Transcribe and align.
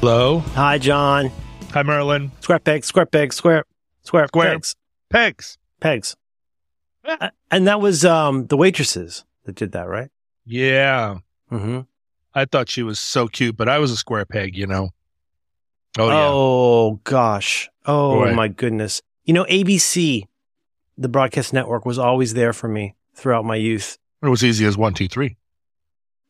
Hello. 0.00 0.40
Hi, 0.54 0.76
John. 0.76 1.30
Hi, 1.72 1.82
Merlin. 1.82 2.30
Square 2.40 2.58
pegs, 2.58 2.86
square 2.86 3.06
pegs, 3.06 3.34
square, 3.34 3.64
square, 4.02 4.26
Square. 4.26 4.52
pegs, 4.52 4.74
Pegs. 5.08 5.58
pegs. 5.80 6.16
Uh, 7.02 7.30
and 7.50 7.66
that 7.66 7.80
was 7.80 8.04
um 8.04 8.46
the 8.48 8.58
waitresses 8.58 9.24
that 9.44 9.54
did 9.54 9.72
that, 9.72 9.88
right? 9.88 10.10
Yeah. 10.44 11.20
Mm-hmm. 11.50 11.80
I 12.34 12.44
thought 12.44 12.68
she 12.68 12.82
was 12.82 12.98
so 12.98 13.26
cute, 13.26 13.56
but 13.56 13.70
I 13.70 13.78
was 13.78 13.90
a 13.90 13.96
square 13.96 14.26
peg, 14.26 14.54
you 14.54 14.66
know. 14.66 14.90
Oh, 15.98 16.08
yeah. 16.08 16.28
Oh 16.30 17.00
gosh. 17.04 17.70
Oh 17.86 18.16
Boy. 18.20 18.34
my 18.34 18.48
goodness. 18.48 19.00
You 19.24 19.32
know, 19.32 19.44
ABC, 19.44 20.24
the 20.98 21.08
broadcast 21.08 21.54
network, 21.54 21.86
was 21.86 21.98
always 21.98 22.34
there 22.34 22.52
for 22.52 22.68
me 22.68 22.94
throughout 23.14 23.46
my 23.46 23.56
youth. 23.56 23.96
It 24.22 24.28
was 24.28 24.44
easy 24.44 24.66
as 24.66 24.76
one, 24.76 24.92
two, 24.92 25.08
three. 25.08 25.38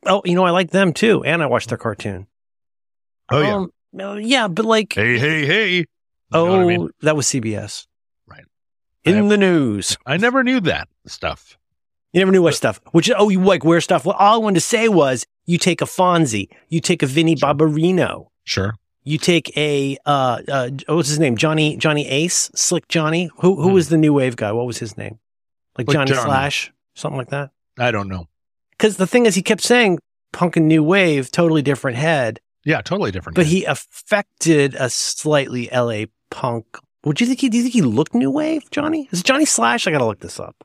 Oh, 0.06 0.22
you 0.24 0.36
know, 0.36 0.44
I 0.44 0.50
like 0.50 0.70
them 0.70 0.92
too, 0.92 1.24
and 1.24 1.42
I 1.42 1.46
watched 1.46 1.70
their 1.70 1.78
cartoon. 1.78 2.28
Oh, 3.30 3.40
yeah. 3.42 3.54
Um, 3.54 3.70
uh, 3.98 4.14
yeah, 4.14 4.48
but 4.48 4.64
like, 4.64 4.92
Hey, 4.92 5.18
hey, 5.18 5.46
hey. 5.46 5.74
You 5.76 5.84
oh, 6.32 6.60
I 6.60 6.64
mean? 6.66 6.90
that 7.02 7.16
was 7.16 7.26
CBS. 7.26 7.86
Right. 8.26 8.44
In 9.04 9.24
I- 9.24 9.28
the 9.28 9.36
news. 9.38 9.96
I 10.06 10.16
never 10.16 10.42
knew 10.44 10.60
that 10.60 10.88
stuff. 11.06 11.56
You 12.12 12.20
never 12.20 12.32
knew 12.32 12.42
what 12.42 12.54
stuff. 12.54 12.80
Which 12.92 13.10
oh, 13.16 13.28
you 13.28 13.40
like 13.42 13.62
where 13.64 13.80
stuff. 13.80 14.04
Well, 14.06 14.16
all 14.18 14.34
I 14.34 14.38
wanted 14.38 14.54
to 14.54 14.60
say 14.62 14.88
was 14.88 15.26
you 15.44 15.58
take 15.58 15.82
a 15.82 15.84
Fonzie, 15.84 16.48
you 16.70 16.80
take 16.80 17.02
a 17.02 17.06
Vinny 17.06 17.36
Barbarino, 17.36 18.28
Sure. 18.44 18.74
you 19.04 19.18
take 19.18 19.54
a 19.56 19.98
uh, 20.06 20.40
uh 20.48 20.70
what's 20.88 21.08
his 21.10 21.18
name? 21.18 21.36
Johnny 21.36 21.76
Johnny 21.76 22.08
Ace, 22.08 22.50
Slick 22.54 22.88
Johnny. 22.88 23.28
Who 23.40 23.56
who 23.56 23.68
Hmm. 23.68 23.74
was 23.74 23.88
the 23.90 23.98
new 23.98 24.14
wave 24.14 24.34
guy? 24.36 24.52
What 24.52 24.66
was 24.66 24.78
his 24.78 24.96
name? 24.96 25.18
Like 25.76 25.88
Like 25.88 25.94
Johnny, 25.94 26.12
Johnny. 26.12 26.22
Slash, 26.22 26.72
something 26.94 27.18
like 27.18 27.28
that. 27.30 27.50
I 27.78 27.90
don't 27.90 28.08
know. 28.08 28.28
Because 28.70 28.96
the 28.96 29.06
thing 29.06 29.26
is, 29.26 29.34
he 29.34 29.42
kept 29.42 29.60
saying 29.62 29.98
punk 30.32 30.56
and 30.56 30.66
new 30.68 30.82
wave, 30.82 31.30
totally 31.30 31.60
different 31.62 31.98
head, 31.98 32.40
Yeah, 32.66 32.82
totally 32.82 33.10
different. 33.12 33.36
but 33.36 33.46
he 33.46 33.64
affected 33.64 34.74
a 34.74 34.90
slightly 34.90 35.70
L.A. 35.72 36.08
punk. 36.30 36.66
Would 37.04 37.20
you 37.20 37.26
think 37.26 37.40
he? 37.40 37.48
Do 37.48 37.56
you 37.56 37.62
think 37.62 37.72
he 37.74 37.80
looked 37.82 38.14
new 38.14 38.30
wave, 38.30 38.68
Johnny? 38.70 39.08
Is 39.12 39.20
it 39.20 39.24
Johnny 39.26 39.44
Slash? 39.46 39.86
I 39.86 39.92
gotta 39.92 40.04
look 40.04 40.20
this 40.20 40.38
up. 40.40 40.56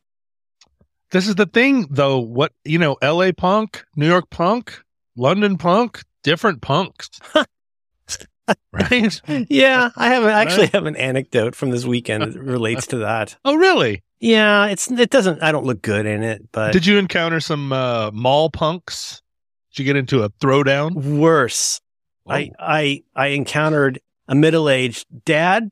this 1.12 1.28
is 1.28 1.36
the 1.36 1.46
thing, 1.46 1.88
though. 1.92 2.20
What, 2.20 2.52
you 2.66 2.80
know, 2.80 2.98
LA 3.04 3.32
punk, 3.38 3.86
New 3.96 4.08
York 4.08 4.30
punk, 4.32 4.82
London 5.16 5.58
punk, 5.58 6.02
different 6.24 6.62
punks. 6.62 7.10
right? 8.74 9.22
Yeah, 9.50 9.92
I 9.96 10.08
have 10.10 10.24
I 10.24 10.32
actually 10.42 10.64
Right. 10.64 10.74
have 10.74 10.86
an 10.88 10.96
anecdote 10.96 11.56
from 11.56 11.70
this 11.72 11.86
weekend 11.86 12.34
that 12.34 12.40
relates 12.40 12.88
to 12.88 12.98
that. 12.98 13.38
Oh, 13.46 13.56
really? 13.56 14.04
Yeah, 14.20 14.66
it's 14.68 14.90
it 14.92 15.10
doesn't 15.10 15.42
I 15.44 15.52
don't 15.52 15.66
look 15.66 15.82
good 15.82 16.06
in 16.06 16.24
it, 16.24 16.52
but 16.52 16.74
Did 16.74 16.86
you 16.86 16.98
encounter 16.98 17.40
some 17.40 17.72
uh, 17.72 18.12
mall 18.12 18.50
punks? 18.50 19.22
Did 19.72 19.80
you 19.80 19.86
get 19.86 19.96
into 19.96 20.24
a 20.24 20.30
throwdown? 20.30 20.94
worse. 20.96 21.80
I 22.28 22.44
Oh. 22.44 22.56
I 22.60 23.04
I 23.16 23.28
encountered 23.28 24.00
a 24.28 24.36
middle-aged 24.36 25.06
dad 25.26 25.72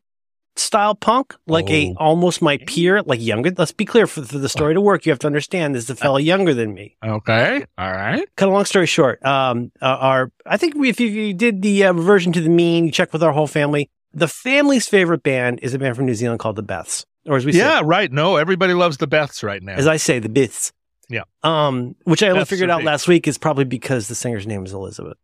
style 0.55 0.93
punk, 0.95 1.35
like 1.47 1.69
a 1.69 1.91
Oh. 1.91 1.95
almost 1.97 2.41
my 2.41 2.57
peer, 2.67 3.01
like 3.03 3.21
younger. 3.21 3.51
Let's 3.57 3.71
be 3.71 3.85
clear 3.85 4.05
for, 4.07 4.23
for 4.25 4.37
the 4.39 4.49
story 4.49 4.73
to 4.73 4.81
work, 4.81 5.05
you 5.05 5.11
have 5.11 5.19
to 5.19 5.27
understand 5.27 5.73
this 5.73 5.85
is 5.85 5.89
a 5.91 5.95
fella 5.95 6.19
younger 6.19 6.53
than 6.53 6.73
me. 6.73 6.97
Okay. 7.05 7.65
All 7.77 7.91
right. 7.91 8.27
Cut 8.35 8.49
a 8.49 8.51
long 8.51 8.65
story 8.65 8.85
short, 8.85 9.23
um, 9.25 9.71
uh, 9.81 9.85
our 9.85 10.31
I 10.45 10.57
think 10.57 10.75
we, 10.75 10.89
if 10.89 10.99
you, 10.99 11.07
you 11.07 11.33
did 11.33 11.61
the 11.61 11.85
uh, 11.85 11.93
reversion 11.93 12.33
to 12.33 12.41
the 12.41 12.49
mean, 12.49 12.85
you 12.85 12.91
check 12.91 13.13
with 13.13 13.23
our 13.23 13.31
whole 13.31 13.47
family. 13.47 13.89
The 14.13 14.27
family's 14.27 14.87
favorite 14.87 15.23
band 15.23 15.59
is 15.61 15.73
a 15.73 15.79
band 15.79 15.95
from 15.95 16.07
New 16.07 16.15
Zealand 16.15 16.39
called 16.39 16.57
the 16.57 16.63
Beths, 16.63 17.05
or 17.25 17.37
as 17.37 17.45
we 17.45 17.53
say, 17.53 17.59
Yeah, 17.59 17.81
right. 17.83 18.11
No, 18.11 18.35
everybody 18.35 18.73
loves 18.73 18.97
the 18.97 19.07
Beths 19.07 19.43
right 19.43 19.63
now. 19.63 19.75
as 19.75 19.87
I 19.87 19.95
say, 19.97 20.19
the 20.19 20.27
Beths. 20.29 20.73
Yeah. 21.07 21.23
Um, 21.43 21.95
which 22.03 22.21
I 22.21 22.29
only 22.29 22.41
Beths 22.43 22.47
figured 22.49 22.69
out 22.69 22.79
big. 22.79 22.87
last 22.87 23.07
week 23.07 23.27
is 23.29 23.37
probably 23.37 23.63
because 23.65 24.09
the 24.09 24.15
singer's 24.15 24.45
name 24.47 24.65
is 24.65 24.73
Elizabeth. 24.73 25.17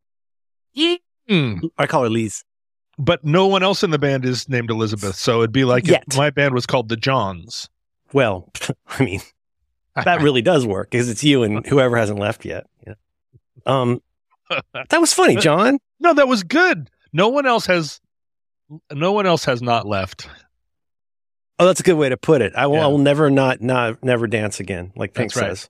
Hmm. 1.27 1.57
I 1.77 1.87
call 1.87 2.03
her 2.03 2.09
Lise. 2.09 2.43
But 2.97 3.25
no 3.25 3.47
one 3.47 3.61
else 3.63 3.83
in 3.83 3.91
the 3.91 3.99
band 3.99 4.23
is 4.23 4.47
named 4.47 4.69
Elizabeth, 4.69 5.15
so 5.15 5.39
it'd 5.39 5.51
be 5.51 5.65
like 5.65 5.85
Yet. 5.87 6.05
if 6.07 6.17
my 6.17 6.29
band 6.29 6.53
was 6.53 6.65
called 6.65 6.87
the 6.87 6.95
Johns. 6.95 7.69
Well, 8.13 8.49
I 8.87 9.03
mean, 9.03 9.21
that 9.95 10.21
really 10.21 10.41
does 10.41 10.65
work 10.65 10.91
because 10.91 11.09
it's 11.09 11.23
you 11.23 11.43
and 11.43 11.65
whoever 11.65 11.97
hasn't 11.97 12.19
left 12.19 12.45
yet. 12.45 12.67
Yeah. 12.87 12.93
Um, 13.65 14.01
that 14.73 15.01
was 15.01 15.13
funny, 15.13 15.35
John. 15.35 15.77
no, 15.99 16.13
that 16.13 16.27
was 16.27 16.43
good. 16.43 16.89
No 17.11 17.29
one 17.29 17.45
else 17.45 17.65
has. 17.65 17.99
No 18.91 19.11
one 19.11 19.25
else 19.25 19.45
has 19.45 19.61
not 19.61 19.85
left. 19.85 20.27
Oh, 21.59 21.65
that's 21.65 21.79
a 21.79 21.83
good 21.83 21.93
way 21.93 22.09
to 22.09 22.17
put 22.17 22.41
it. 22.41 22.53
I 22.55 22.67
will, 22.67 22.81
I 22.81 22.87
will 22.87 22.97
never 22.97 23.29
not, 23.29 23.61
not, 23.61 24.03
never 24.03 24.27
dance 24.27 24.59
again, 24.59 24.91
like 24.95 25.13
Pink 25.13 25.35
right. 25.35 25.49
says. 25.49 25.69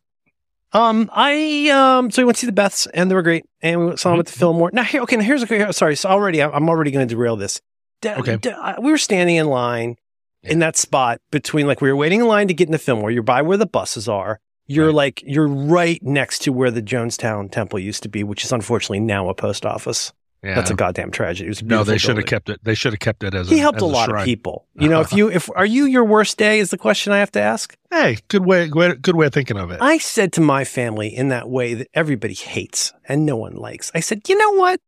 Um, 0.75 1.09
I 1.13 1.69
um, 1.69 2.11
so 2.11 2.21
we 2.21 2.25
went 2.25 2.37
to 2.37 2.41
see 2.41 2.51
the 2.51 2.61
Beths 2.61 2.85
and 2.93 3.09
they 3.09 3.15
were 3.15 3.21
great, 3.21 3.45
and 3.61 3.85
we 3.91 3.97
saw 3.97 4.11
them 4.11 4.19
at 4.19 4.25
the 4.25 4.31
Mhm. 4.33 4.37
Fillmore. 4.37 4.69
Now 4.73 4.83
here, 4.83 5.01
okay, 5.03 5.15
now 5.15 5.23
here's 5.23 5.41
a 5.43 5.73
sorry. 5.73 5.95
So 5.95 6.09
already, 6.09 6.41
I'm 6.43 6.67
already 6.69 6.91
going 6.91 7.07
to 7.07 7.13
derail 7.15 7.35
this. 7.37 7.61
D- 8.01 8.09
Okay. 8.09 8.37
d- 8.37 8.49
uh, 8.49 8.75
we 8.81 8.91
were 8.91 8.97
standing 8.97 9.37
in 9.37 9.47
line 9.47 9.95
Yeah. 10.43 10.51
in 10.51 10.59
that 10.59 10.75
spot 10.75 11.19
between 11.31 11.65
like 11.65 11.79
we 11.81 11.89
were 11.89 11.95
waiting 11.95 12.19
in 12.19 12.27
line 12.27 12.47
to 12.49 12.53
get 12.53 12.67
in 12.67 12.71
the 12.73 12.77
Fillmore. 12.77 13.09
You're 13.09 13.23
by 13.23 13.41
where 13.41 13.57
the 13.57 13.65
buses 13.65 14.09
are. 14.09 14.39
You're 14.67 14.87
Right. 14.87 14.95
like 14.95 15.23
you're 15.25 15.47
right 15.47 15.99
next 16.03 16.39
to 16.39 16.51
where 16.51 16.71
the 16.71 16.81
Jonestown 16.81 17.49
Temple 17.51 17.79
used 17.79 18.03
to 18.03 18.09
be, 18.09 18.23
which 18.23 18.43
is 18.43 18.51
unfortunately 18.51 18.99
now 18.99 19.29
a 19.29 19.33
post 19.33 19.65
office. 19.65 20.11
Yeah. 20.45 20.55
That's 20.55 20.69
a 20.69 20.75
goddamn 20.75 21.11
tragedy. 21.11 21.47
It 21.47 21.49
was 21.49 21.61
a 21.61 21.65
no. 21.65 21.83
They 21.83 21.97
should 21.97 22.17
have 22.17 22.25
kept 22.27 22.49
it. 22.49 22.59
They 22.63 22.75
should 22.75 22.93
have 22.93 22.99
kept 22.99 23.23
it 23.23 23.33
as. 23.33 23.49
He 23.49 23.57
a, 23.57 23.61
helped 23.61 23.77
as 23.77 23.81
a 23.81 23.85
lot 23.87 24.09
shrine. 24.09 24.21
of 24.21 24.25
people. 24.25 24.67
You 24.75 24.87
know, 24.89 25.01
if 25.01 25.11
you 25.11 25.29
if 25.31 25.49
are 25.55 25.65
you 25.65 25.85
your 25.85 26.03
worst 26.05 26.37
day 26.37 26.59
is 26.59 26.69
the 26.69 26.77
question 26.77 27.11
I 27.11 27.17
have 27.19 27.31
to 27.31 27.41
ask. 27.41 27.75
Hey, 27.89 28.17
good 28.27 28.45
way. 28.45 28.67
Good 28.67 29.01
good 29.01 29.15
way 29.15 29.25
of 29.27 29.33
thinking 29.33 29.57
of 29.57 29.71
it. 29.71 29.81
I 29.81 29.97
said 29.97 30.31
to 30.33 30.41
my 30.41 30.63
family 30.63 31.07
in 31.07 31.29
that 31.29 31.49
way 31.49 31.73
that 31.73 31.87
everybody 31.93 32.33
hates 32.35 32.93
and 33.09 33.25
no 33.25 33.35
one 33.35 33.55
likes. 33.55 33.91
I 33.95 33.99
said, 34.01 34.29
you 34.29 34.37
know 34.37 34.51
what? 34.51 34.79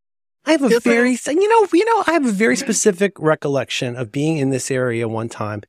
I 0.46 0.52
have 0.52 0.62
a 0.62 0.68
Yeah, 0.68 0.78
very, 0.78 1.10
you 1.26 1.48
know, 1.48 1.66
you 1.74 1.84
know, 1.84 2.04
I 2.06 2.12
have 2.12 2.24
a 2.24 2.30
very 2.32 2.56
specific 2.56 3.12
recollection 3.18 3.96
of 3.96 4.10
being 4.12 4.38
in 4.38 4.50
this 4.50 4.70
area 4.70 5.06
one 5.08 5.28
time. 5.28 5.62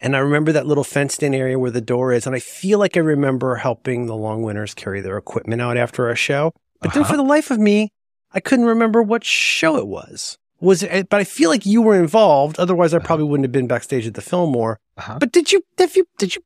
And 0.00 0.16
I 0.16 0.18
remember 0.18 0.50
that 0.52 0.66
little 0.66 0.82
fenced 0.84 1.22
in 1.22 1.34
area 1.34 1.58
where 1.58 1.70
the 1.70 1.80
door 1.80 2.12
is. 2.12 2.26
And 2.26 2.34
I 2.34 2.40
feel 2.40 2.78
like 2.78 2.96
I 2.96 3.00
remember 3.00 3.56
helping 3.56 4.06
the 4.06 4.16
Long 4.16 4.42
Winters 4.42 4.74
carry 4.74 5.00
their 5.00 5.16
equipment 5.16 5.62
out 5.62 5.76
after 5.76 6.10
a 6.10 6.16
show. 6.16 6.52
But 6.80 6.92
then 6.94 7.02
Uh-huh. 7.04 7.12
for 7.12 7.16
the 7.16 7.22
life 7.22 7.50
of 7.50 7.58
me, 7.60 7.90
I 8.34 8.40
couldn't 8.40 8.66
remember 8.66 9.02
what 9.02 9.24
show 9.24 9.76
it 9.76 9.86
was. 9.86 10.36
Was 10.60 10.82
it, 10.82 11.08
but 11.08 11.20
I 11.20 11.24
feel 11.24 11.50
like 11.50 11.64
you 11.66 11.80
were 11.82 11.98
involved. 11.98 12.58
Otherwise, 12.58 12.92
I 12.94 12.98
probably 12.98 13.26
wouldn't 13.26 13.44
have 13.44 13.52
been 13.52 13.66
backstage 13.66 14.06
at 14.06 14.14
the 14.14 14.22
Fillmore. 14.22 14.78
Uh-huh. 14.96 15.18
But 15.18 15.30
did 15.32 15.52
you, 15.52 15.62
did 15.76 15.94
you, 15.94 16.06
did 16.18 16.34
you 16.34 16.42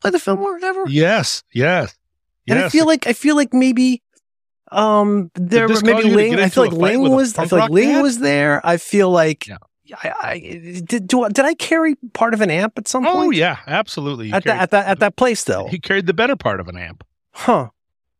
play 0.00 0.10
the 0.10 0.18
Fillmore 0.18 0.58
ever? 0.62 0.84
Yes. 0.88 1.42
Yes. 1.52 1.96
And 2.48 2.58
Yes. 2.58 2.66
I 2.66 2.68
feel 2.70 2.86
like 2.86 3.06
I 3.06 3.12
feel 3.12 3.36
like 3.36 3.52
maybe 3.54 4.02
um 4.72 5.30
there 5.34 5.68
maybe 5.68 6.10
Ling. 6.10 6.38
I 6.38 6.48
feel 6.48 6.64
like 6.64 6.72
Ling 6.72 7.00
was. 7.10 7.36
I 7.38 7.46
feel 7.46 7.58
like 7.58 7.70
Ling 7.70 8.02
was 8.02 8.18
there. 8.18 8.60
I 8.64 8.76
feel 8.76 9.10
like 9.10 9.46
Yeah. 9.46 9.56
I, 10.02 10.12
I 10.22 10.38
did. 10.84 11.06
Do, 11.08 11.22
I- 11.24 11.28
did 11.30 11.44
I 11.44 11.54
carry 11.54 11.96
part 12.12 12.34
of 12.34 12.40
an 12.40 12.50
amp 12.50 12.78
at 12.78 12.86
some 12.88 13.04
Oh 13.06 13.12
point? 13.14 13.26
Oh 13.26 13.30
yeah, 13.30 13.58
absolutely. 13.66 14.32
At 14.32 14.44
that 14.44 14.50
carried- 14.50 14.60
at 14.62 14.70
that 14.70 14.86
at 14.86 14.98
that 15.00 15.16
place 15.16 15.44
though. 15.44 15.66
he 15.68 15.78
carried 15.80 16.06
the 16.06 16.14
better 16.14 16.36
part 16.36 16.60
of 16.60 16.68
an 16.68 16.76
amp. 16.76 17.04
Huh. 17.32 17.70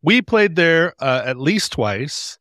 We 0.02 0.22
played 0.22 0.56
there 0.56 0.94
uh, 0.98 1.22
at 1.24 1.38
least 1.38 1.72
twice. 1.72 2.38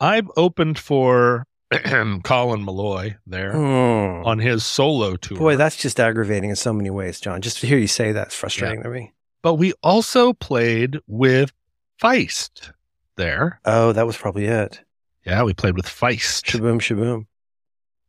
I've 0.00 0.30
opened 0.36 0.78
for 0.78 1.46
Colin 1.72 2.64
Meloy 2.64 3.16
there 3.26 3.52
Hmm. 3.52 4.24
on 4.26 4.38
his 4.38 4.64
solo 4.64 5.16
tour. 5.16 5.38
Boy, 5.38 5.56
that's 5.56 5.76
just 5.76 5.98
aggravating 6.00 6.50
in 6.50 6.56
so 6.56 6.72
many 6.72 6.90
ways, 6.90 7.20
John. 7.20 7.40
Just 7.42 7.58
to 7.60 7.66
hear 7.66 7.78
you 7.78 7.86
say 7.88 8.12
that's 8.12 8.34
frustrating 8.34 8.82
to 8.82 8.88
me. 8.90 9.12
but 9.42 9.54
we 9.54 9.72
also 9.82 10.32
played 10.32 10.98
with 11.06 11.52
Feist 12.02 12.72
there. 13.16 13.60
Oh, 13.64 13.92
that 13.92 14.06
was 14.06 14.16
probably 14.16 14.46
it. 14.46 14.80
Yeah, 15.24 15.42
we 15.42 15.54
played 15.54 15.74
with 15.76 15.86
Feist. 15.86 16.44
Shaboom, 16.44 16.78
shaboom. 16.80 17.26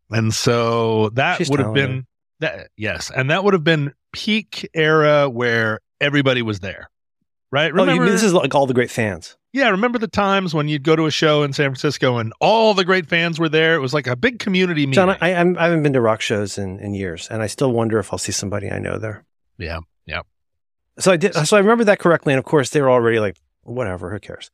And 0.09 0.33
so 0.33 1.09
that 1.09 1.37
She's 1.37 1.49
would 1.49 1.59
have 1.59 1.73
been 1.73 2.05
that 2.39 2.69
yes, 2.77 3.09
and 3.15 3.29
that 3.31 3.43
would 3.43 3.53
have 3.53 3.63
been 3.63 3.93
peak 4.13 4.69
era 4.73 5.27
where 5.29 5.79
everybody 5.99 6.41
was 6.41 6.59
there. 6.59 6.89
Right? 7.51 7.71
Oh, 7.73 7.83
you 7.85 8.01
mean 8.01 8.05
this 8.11 8.23
is 8.23 8.33
like 8.33 8.53
all 8.55 8.65
the 8.65 8.73
great 8.73 8.91
fans. 8.91 9.37
Yeah, 9.53 9.69
remember 9.69 9.97
the 9.99 10.07
times 10.09 10.53
when 10.53 10.67
you'd 10.67 10.83
go 10.83 10.95
to 10.95 11.05
a 11.05 11.11
show 11.11 11.43
in 11.43 11.53
San 11.53 11.69
Francisco 11.71 12.17
and 12.17 12.33
all 12.41 12.73
the 12.73 12.83
great 12.85 13.07
fans 13.07 13.39
were 13.39 13.47
there? 13.49 13.75
It 13.75 13.79
was 13.79 13.93
like 13.93 14.05
a 14.05 14.15
big 14.15 14.39
community 14.39 14.81
meeting. 14.81 14.93
John, 14.93 15.17
I, 15.21 15.33
I'm, 15.33 15.57
I 15.57 15.63
haven't 15.63 15.81
been 15.83 15.93
to 15.93 16.01
rock 16.01 16.19
shows 16.21 16.57
in, 16.57 16.77
in 16.79 16.93
years, 16.93 17.27
and 17.31 17.41
I 17.41 17.47
still 17.47 17.71
wonder 17.71 17.97
if 17.99 18.11
I'll 18.13 18.19
see 18.19 18.33
somebody 18.33 18.69
I 18.69 18.79
know 18.79 18.97
there. 18.99 19.23
yeah. 19.57 19.79
Yeah. 20.05 20.21
So 20.99 21.11
I 21.11 21.17
did. 21.17 21.33
So 21.35 21.55
I 21.57 21.59
remember 21.59 21.83
that 21.85 21.99
correctly, 21.99 22.33
and 22.33 22.39
of 22.39 22.45
course 22.45 22.69
they 22.71 22.81
were 22.81 22.89
already 22.89 23.19
like, 23.19 23.37
whatever, 23.63 24.11
who 24.11 24.19
cares? 24.19 24.49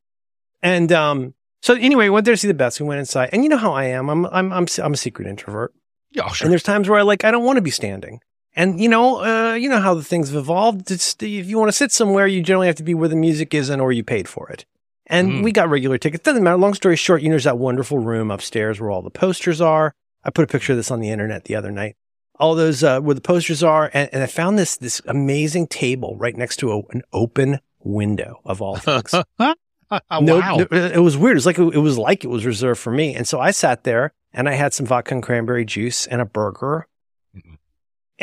And 0.62 0.92
um, 0.92 1.34
so 1.62 1.74
anyway, 1.74 2.06
we 2.06 2.10
went 2.12 2.26
there 2.26 2.34
to 2.34 2.38
see 2.38 2.48
the 2.48 2.54
best. 2.54 2.80
We 2.82 2.86
went 2.88 3.00
inside, 3.00 3.30
and 3.34 3.44
you 3.44 3.50
know 3.50 3.58
how 3.58 3.72
I 3.74 3.86
am. 3.86 4.10
I'm 4.10 4.26
I'm 4.28 4.52
I'm 4.54 4.68
I'm 4.84 4.94
a 4.94 4.98
secret 4.98 5.28
introvert, 5.28 5.74
Yeah, 6.12 6.28
sure. 6.32 6.46
and 6.46 6.52
there's 6.52 6.64
times 6.64 6.90
where 6.90 7.00
I 7.00 7.04
like 7.04 7.24
I 7.24 7.32
don't 7.32 7.44
want 7.46 7.58
to 7.58 7.62
be 7.62 7.72
standing. 7.72 8.20
And 8.56 8.80
you 8.80 8.88
know, 8.90 9.24
uh, 9.24 9.54
you 9.56 9.68
know 9.70 9.80
how 9.80 9.94
the 9.96 10.04
things 10.04 10.30
have 10.30 10.38
evolved. 10.38 10.92
It's, 10.92 11.16
if 11.22 11.48
you 11.48 11.58
want 11.58 11.70
to 11.70 11.78
sit 11.78 11.92
somewhere, 11.92 12.28
you 12.28 12.42
generally 12.42 12.68
have 12.68 12.76
to 12.78 12.84
be 12.84 12.94
where 12.94 13.10
the 13.10 13.16
music 13.16 13.54
isn't, 13.54 13.80
or 13.80 13.92
you 13.92 14.04
paid 14.04 14.28
for 14.30 14.50
it. 14.50 14.66
And 15.08 15.30
Mm. 15.32 15.44
we 15.44 15.52
got 15.52 15.70
regular 15.70 15.98
tickets. 15.98 16.24
Doesn't 16.24 16.44
matter. 16.44 16.58
Long 16.58 16.74
story 16.74 16.96
short, 16.96 17.22
you 17.22 17.30
know, 17.30 17.34
there's 17.34 17.44
that 17.44 17.58
wonderful 17.58 18.00
room 18.00 18.32
upstairs 18.32 18.80
where 18.80 18.90
all 18.92 19.02
the 19.02 19.10
posters 19.10 19.60
are. 19.60 19.94
I 20.24 20.30
put 20.30 20.44
a 20.44 20.48
picture 20.48 20.74
of 20.74 20.78
this 20.78 20.92
on 20.92 21.02
the 21.02 21.10
internet 21.10 21.46
the 21.46 21.56
other 21.56 21.72
night. 21.72 21.96
All 22.40 22.56
those 22.56 22.84
uh, 22.84 23.00
where 23.02 23.14
the 23.16 23.22
posters 23.22 23.64
are, 23.64 23.92
and, 23.94 24.10
and 24.14 24.24
I 24.24 24.28
found 24.28 24.58
this 24.58 24.78
this 24.78 25.02
amazing 25.06 25.68
table 25.68 26.16
right 26.18 26.36
next 26.38 26.58
to 26.58 26.72
a, 26.72 26.80
an 26.92 27.02
open 27.12 27.60
window 27.84 28.40
of 28.46 28.62
all 28.62 28.76
things. 28.78 29.14
no, 29.40 29.56
wow. 29.90 30.58
no, 30.58 30.68
it 30.72 31.00
was 31.02 31.18
weird. 31.18 31.34
It 31.34 31.44
was 31.44 31.46
like 31.46 31.58
it 31.60 31.78
was 31.78 31.98
like 31.98 32.24
it 32.24 32.30
was 32.30 32.46
reserved 32.46 32.80
for 32.80 32.92
me. 32.92 33.14
And 33.14 33.28
so 33.28 33.40
I 33.40 33.52
sat 33.52 33.84
there 33.84 34.14
and 34.34 34.48
I 34.50 34.54
had 34.54 34.74
some 34.74 34.86
vodka 34.86 35.14
and 35.16 35.22
cranberry 35.24 35.66
juice 35.66 36.08
and 36.08 36.22
a 36.22 36.26
burger. 36.26 36.88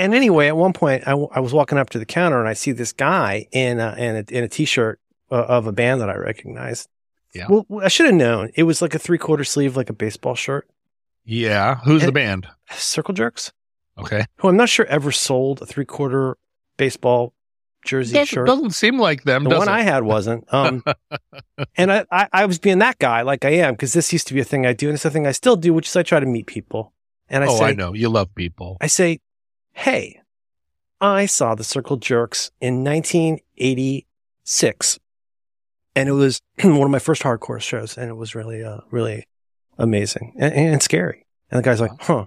And 0.01 0.15
anyway, 0.15 0.49
at 0.49 0.57
one 0.57 0.73
point, 0.73 1.03
I, 1.07 1.11
w- 1.11 1.29
I 1.31 1.41
was 1.41 1.53
walking 1.53 1.77
up 1.79 1.91
to 1.91 1.99
the 1.99 2.07
counter 2.07 2.41
and 2.41 2.49
I 2.49 2.55
see 2.55 2.73
this 2.73 2.93
guy 2.93 3.47
in 3.53 3.79
a, 3.79 3.95
in 3.99 4.17
a, 4.17 4.25
in 4.31 4.45
a 4.45 4.49
t-shirt 4.49 4.99
uh, 5.31 5.35
of 5.45 5.67
a 5.67 5.73
band 5.73 6.01
that 6.01 6.09
I 6.09 6.17
recognized. 6.17 6.89
Yeah. 7.35 7.47
Well, 7.49 7.67
I 7.85 7.89
should 7.89 8.07
have 8.07 8.15
known. 8.15 8.51
It 8.55 8.63
was 8.65 8.81
like 8.83 8.95
a 8.95 8.99
three 8.99 9.19
quarter 9.19 9.45
sleeve, 9.45 9.77
like 9.77 9.91
a 9.91 9.93
baseball 9.93 10.35
shirt. 10.35 10.69
yeah. 11.25 11.77
Who's 11.85 12.03
the 12.05 12.13
band? 12.13 12.49
Circle 12.73 13.15
Jerks, 13.15 13.53
Okay. 13.99 14.25
who 14.37 14.49
I'm 14.49 14.57
not 14.57 14.69
sure 14.69 14.87
ever 14.87 15.13
sold 15.13 15.61
a 15.63 15.67
three 15.67 15.85
quarter 15.85 16.37
baseball 16.77 17.35
jersey 17.85 18.15
Doesn't, 18.15 18.27
shirt. 18.27 18.47
doesn't 18.47 18.71
seem 18.73 18.99
like 18.99 19.25
them. 19.25 19.45
The 19.45 19.51
does 19.51 19.59
one 19.61 19.69
it? 19.69 19.73
I 19.73 19.83
had 19.83 20.03
wasn't. 20.03 20.45
Um, 20.53 20.83
and 21.77 21.93
I, 21.93 22.05
I, 22.11 22.29
I 22.33 22.47
was 22.47 22.59
being 22.59 22.79
that 22.79 22.99
guy 22.99 23.23
like 23.23 23.45
I 23.45 23.51
am 23.51 23.75
because 23.75 23.93
this 23.93 24.13
used 24.13 24.27
to 24.29 24.35
be 24.35 24.41
a 24.41 24.45
thing 24.45 24.67
I 24.67 24.73
do 24.73 24.89
and 24.89 24.95
it's 24.95 25.05
a 25.05 25.11
thing 25.11 25.27
I 25.27 25.33
still 25.33 25.57
do, 25.57 25.73
which 25.75 25.89
is 25.89 25.95
I 25.97 26.03
try 26.03 26.21
to 26.21 26.27
meet 26.27 26.47
people. 26.47 26.93
And 27.29 27.45
I 27.45 27.47
oh, 27.49 27.59
say, 27.59 27.65
I 27.67 27.73
know. 27.75 27.93
You 27.93 28.09
love 28.09 28.35
people. 28.35 28.77
I 28.81 28.87
say, 28.89 29.21
hey, 29.81 30.21
I 31.01 31.27
saw 31.27 31.55
the 31.55 31.65
Circle 31.65 31.97
Jerks 31.97 32.51
in 32.61 32.85
1986, 32.85 34.99
and 35.97 36.09
it 36.09 36.13
was 36.13 36.41
one 36.63 36.83
of 36.83 36.91
my 36.91 36.99
first 36.99 37.23
hardcore 37.23 37.61
shows, 37.61 37.97
and 37.97 38.11
it 38.11 38.15
was 38.15 38.35
really, 38.35 38.63
uh, 38.63 38.81
really 38.91 39.27
amazing 39.79 40.35
and, 40.39 40.53
and 40.55 40.83
scary. 40.83 41.25
And 41.51 41.59
the 41.59 41.63
guy's 41.63 41.81
like, 41.81 41.93
huh. 42.01 42.27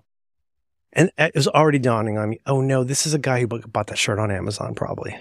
And 0.96 1.12
it 1.18 1.34
was 1.36 1.48
already 1.48 1.80
dawning 1.80 2.18
on 2.20 2.30
me. 2.30 2.40
Oh 2.46 2.62
no, 2.62 2.84
this 2.84 3.08
is 3.08 3.16
a 3.16 3.20
guy 3.20 3.40
who 3.40 3.48
bought 3.48 3.88
that 3.88 3.98
shirt 3.98 4.20
on 4.20 4.30
Amazon, 4.30 4.76
probably. 4.76 5.16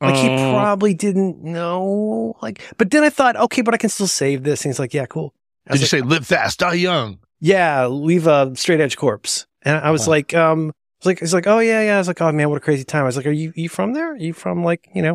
Like 0.00 0.14
he 0.14 0.28
probably 0.28 0.94
didn't 0.94 1.42
know. 1.42 2.36
Like, 2.40 2.62
but 2.78 2.90
then 2.92 3.02
I 3.02 3.10
thought, 3.10 3.34
okay, 3.36 3.62
but 3.62 3.74
I 3.74 3.76
can 3.76 3.90
still 3.90 4.06
save 4.06 4.44
this. 4.44 4.64
And 4.64 4.70
he's 4.72 4.78
like, 4.78 4.94
yeah, 4.94 5.06
cool. 5.06 5.34
I 5.68 5.72
Did 5.72 5.80
you 5.80 5.82
was 5.82 5.90
say 5.90 6.00
live 6.02 6.24
fast, 6.26 6.60
die 6.60 6.74
young? 6.74 7.18
yeah, 7.40 7.86
leave 7.86 8.26
a 8.28 8.52
straight 8.54 8.80
edge 8.80 8.96
corpse. 8.96 9.46
And 9.62 9.76
I 9.76 9.90
was 9.90 10.06
Wow. 10.06 10.10
like, 10.12 10.32
um, 10.34 10.72
I 11.02 11.04
was 11.04 11.06
like, 11.06 11.18
he's 11.20 11.34
like, 11.34 11.46
oh 11.48 11.58
yeah, 11.58 11.82
yeah. 11.82 11.96
I 11.96 11.98
was 11.98 12.06
like, 12.08 12.20
oh 12.20 12.30
man, 12.30 12.48
what 12.48 12.56
a 12.58 12.60
crazy 12.60 12.84
time. 12.84 13.02
I 13.02 13.06
was 13.06 13.16
like, 13.16 13.26
are 13.26 13.30
you, 13.32 13.52
you 13.56 13.68
from 13.68 13.92
there? 13.92 14.12
Are 14.12 14.16
you 14.16 14.32
from 14.32 14.62
like, 14.62 14.88
you 14.94 15.02
know, 15.02 15.14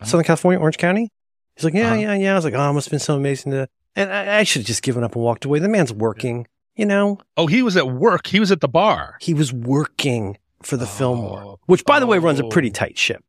Uh-huh. 0.00 0.06
Southern 0.06 0.24
California, 0.24 0.58
Orange 0.60 0.78
County? 0.78 1.10
He's 1.54 1.64
like, 1.64 1.74
yeah, 1.74 1.92
Uh-huh. 1.92 2.00
yeah, 2.00 2.14
yeah. 2.14 2.32
I 2.32 2.34
was 2.34 2.44
like, 2.44 2.54
oh, 2.54 2.70
it 2.70 2.72
must 2.72 2.86
have 2.86 2.90
been 2.90 3.00
so 3.00 3.14
amazing 3.16 3.52
to, 3.52 3.68
and 3.94 4.12
I, 4.12 4.38
I 4.40 4.42
should 4.42 4.60
have 4.62 4.66
just 4.66 4.82
given 4.82 5.04
up 5.04 5.14
and 5.14 5.22
walked 5.24 5.44
away. 5.44 5.60
The 5.60 5.68
man's 5.68 5.92
working, 5.92 6.46
you 6.74 6.84
know, 6.86 7.18
Oh, 7.36 7.46
he 7.46 7.62
was 7.62 7.76
at 7.76 7.88
work. 7.88 8.26
He 8.26 8.40
was 8.40 8.50
at 8.50 8.60
the 8.60 8.68
bar. 8.68 9.16
he 9.20 9.34
was 9.34 9.52
working 9.52 10.36
for 10.62 10.76
the 10.76 10.84
Oh. 10.84 10.88
Fillmore, 10.88 11.58
which 11.66 11.84
by 11.84 12.00
the 12.00 12.06
way 12.06 12.18
runs 12.18 12.40
a 12.40 12.44
Oh. 12.44 12.48
pretty 12.48 12.70
tight 12.70 12.98
ship. 12.98 13.22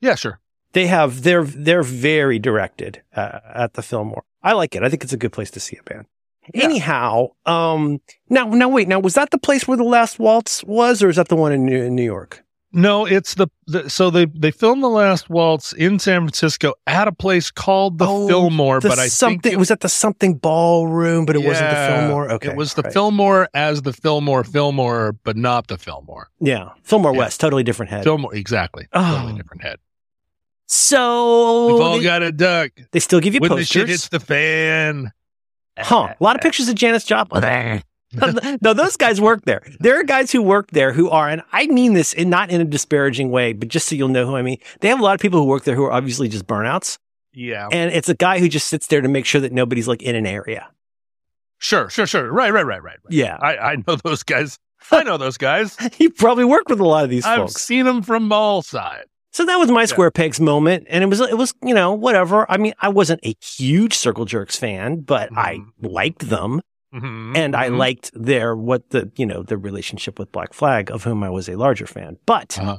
Yeah, 0.00 0.14
sure. 0.14 0.38
They 0.74 0.86
have 0.86 1.22
they're 1.22 1.42
they're 1.44 1.82
very 1.82 2.38
directed 2.38 3.02
uh, 3.16 3.40
at 3.52 3.74
the 3.74 3.82
Fillmore. 3.82 4.22
I 4.42 4.52
like 4.52 4.76
it. 4.76 4.82
I 4.84 4.88
think 4.90 5.02
it's 5.02 5.12
a 5.12 5.16
good 5.16 5.32
place 5.32 5.50
to 5.52 5.60
see 5.60 5.76
a 5.78 5.82
band. 5.82 6.06
Yeah. 6.54 6.64
Anyhow, 6.64 7.28
um, 7.46 8.00
now 8.28 8.44
now 8.46 8.68
wait, 8.68 8.88
now 8.88 9.00
was 9.00 9.14
that 9.14 9.30
the 9.30 9.38
place 9.38 9.66
where 9.66 9.76
the 9.76 9.84
last 9.84 10.18
waltz 10.18 10.62
was, 10.64 11.02
or 11.02 11.08
is 11.08 11.16
that 11.16 11.28
the 11.28 11.36
one 11.36 11.52
in 11.52 11.64
New, 11.64 11.82
in 11.82 11.94
New 11.94 12.04
York? 12.04 12.42
No, 12.72 13.06
it's 13.06 13.34
the, 13.34 13.46
the 13.68 13.88
so 13.88 14.10
they 14.10 14.26
they 14.26 14.50
filmed 14.50 14.82
the 14.82 14.88
last 14.88 15.30
waltz 15.30 15.72
in 15.72 15.98
San 15.98 16.20
Francisco 16.22 16.74
at 16.86 17.08
a 17.08 17.12
place 17.12 17.50
called 17.50 17.96
the 17.98 18.06
Oh, 18.06 18.28
Fillmore, 18.28 18.80
The 18.80 18.88
but 18.90 18.98
I 18.98 19.06
something 19.08 19.40
think 19.40 19.54
it 19.54 19.58
was 19.58 19.70
at 19.70 19.80
the 19.80 19.88
something 19.88 20.34
ballroom, 20.34 21.24
but 21.24 21.36
it 21.36 21.44
wasn't 21.44 21.70
the 21.70 21.76
Fillmore. 21.76 22.30
Okay, 22.32 22.48
it 22.50 22.56
was 22.56 22.74
the 22.74 22.82
right. 22.82 22.92
Fillmore 22.92 23.48
as 23.54 23.82
the 23.82 23.94
Fillmore 23.94 24.44
Fillmore, 24.44 25.12
but 25.24 25.36
not 25.38 25.68
the 25.68 25.78
Fillmore. 25.78 26.28
Yeah, 26.38 26.70
Fillmore 26.82 27.12
Yeah. 27.12 27.18
West, 27.18 27.40
totally 27.40 27.62
different 27.62 27.90
head. 27.90 28.04
Fillmore, 28.04 28.34
exactly. 28.34 28.86
Oh. 28.92 29.14
Totally 29.16 29.34
different 29.40 29.62
head. 29.62 29.78
so 30.66 31.66
We've 31.72 31.80
all 31.80 31.98
they, 31.98 32.02
got 32.04 32.22
a 32.22 32.32
duck. 32.32 32.72
they 32.92 33.00
still 33.00 33.20
give 33.20 33.32
you 33.34 33.40
When 33.40 33.50
the 33.52 33.64
shit 33.64 33.82
posters, 33.86 33.88
hits 33.90 34.08
the 34.08 34.20
fan. 34.20 35.12
Huh? 35.78 36.14
A 36.18 36.24
lot 36.24 36.36
of 36.36 36.42
pictures 36.42 36.68
of 36.68 36.74
Janis 36.74 37.04
Joplin. 37.04 37.82
no, 38.62 38.72
those 38.72 38.96
guys 38.96 39.20
work 39.20 39.44
there. 39.44 39.62
There 39.80 39.98
are 40.00 40.04
guys 40.04 40.30
who 40.32 40.40
work 40.40 40.70
there 40.70 40.92
who 40.92 41.10
are, 41.10 41.28
and 41.28 41.42
I 41.52 41.66
mean 41.66 41.94
this 41.94 42.12
in 42.12 42.30
not 42.30 42.50
in 42.50 42.60
a 42.60 42.64
disparaging 42.64 43.30
way, 43.30 43.52
but 43.52 43.68
just 43.68 43.88
so 43.88 43.94
you'll 43.94 44.08
know 44.08 44.26
who 44.26 44.36
I 44.36 44.42
mean. 44.42 44.58
They 44.80 44.88
have 44.88 45.00
a 45.00 45.02
lot 45.02 45.14
of 45.14 45.20
people 45.20 45.40
who 45.40 45.46
work 45.46 45.64
there 45.64 45.74
who 45.74 45.84
are 45.84 45.92
obviously 45.92 46.28
just 46.28 46.46
burnouts, 46.46 46.98
Yeah. 47.34 47.68
and 47.72 47.92
it's 47.92 48.08
a 48.08 48.14
guy 48.14 48.38
who 48.38 48.48
just 48.48 48.68
sits 48.68 48.86
there 48.86 49.00
to 49.00 49.08
make 49.08 49.26
sure 49.26 49.40
that 49.40 49.52
nobody's 49.52 49.88
like 49.88 50.02
in 50.02 50.14
an 50.14 50.26
area. 50.26 50.68
Sure, 51.58 51.90
sure, 51.90 52.06
sure. 52.06 52.30
Right, 52.30 52.52
right, 52.52 52.64
right, 52.64 52.82
right. 52.82 52.98
right. 53.04 53.12
Yeah, 53.12 53.36
I, 53.40 53.56
I 53.56 53.76
know 53.86 53.96
those 53.96 54.22
guys. 54.22 54.58
I 54.92 55.02
know 55.02 55.16
those 55.16 55.36
guys. 55.36 55.76
he 55.94 56.08
probably 56.08 56.44
worked 56.44 56.68
with 56.70 56.80
a 56.80 56.86
lot 56.86 57.02
of 57.04 57.10
these 57.10 57.24
I've 57.26 57.38
folks. 57.38 57.54
seen 57.62 57.86
them 57.86 58.02
from 58.02 58.30
all 58.30 58.62
sides. 58.62 59.08
So 59.36 59.44
that 59.44 59.56
was 59.56 59.70
my 59.70 59.84
square 59.84 60.10
pegs 60.10 60.40
moment, 60.40 60.86
and 60.88 61.04
it 61.04 61.08
was 61.08 61.20
it 61.20 61.36
was 61.36 61.52
you 61.62 61.74
know 61.74 61.92
whatever. 61.92 62.50
I 62.50 62.56
mean, 62.56 62.72
I 62.80 62.88
wasn't 62.88 63.20
a 63.22 63.34
huge 63.44 63.92
Circle 63.92 64.24
Jerks 64.24 64.56
fan, 64.56 65.00
but 65.00 65.28
I 65.36 65.56
Mhm. 65.56 65.92
liked 65.92 66.30
them, 66.30 66.62
Mhm, 66.94 67.36
and 67.36 67.54
I 67.54 67.68
mhm. 67.68 67.76
liked 67.76 68.10
their 68.14 68.56
what 68.56 68.88
the 68.90 69.10
you 69.16 69.26
know 69.26 69.42
the 69.42 69.58
relationship 69.58 70.18
with 70.18 70.32
Black 70.32 70.54
Flag, 70.54 70.90
of 70.90 71.04
whom 71.04 71.22
I 71.22 71.28
was 71.28 71.50
a 71.50 71.56
larger 71.56 71.86
fan. 71.86 72.16
But 72.24 72.58
Uh-huh. 72.58 72.78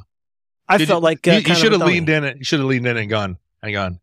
I 0.68 0.78
Did 0.80 0.88
felt 0.88 1.02
you- 1.02 1.10
like 1.10 1.28
uh, 1.28 1.34
you, 1.34 1.40
you 1.46 1.54
should 1.56 1.74
have 1.74 1.82
leaned 1.84 2.10
in. 2.10 2.24
it. 2.24 2.38
You 2.40 2.44
should 2.44 2.60
have 2.60 2.68
leaned 2.68 2.88
in 2.88 2.98
and 2.98 3.08
gone. 3.08 3.38
Hang 3.62 3.78
on. 3.78 4.00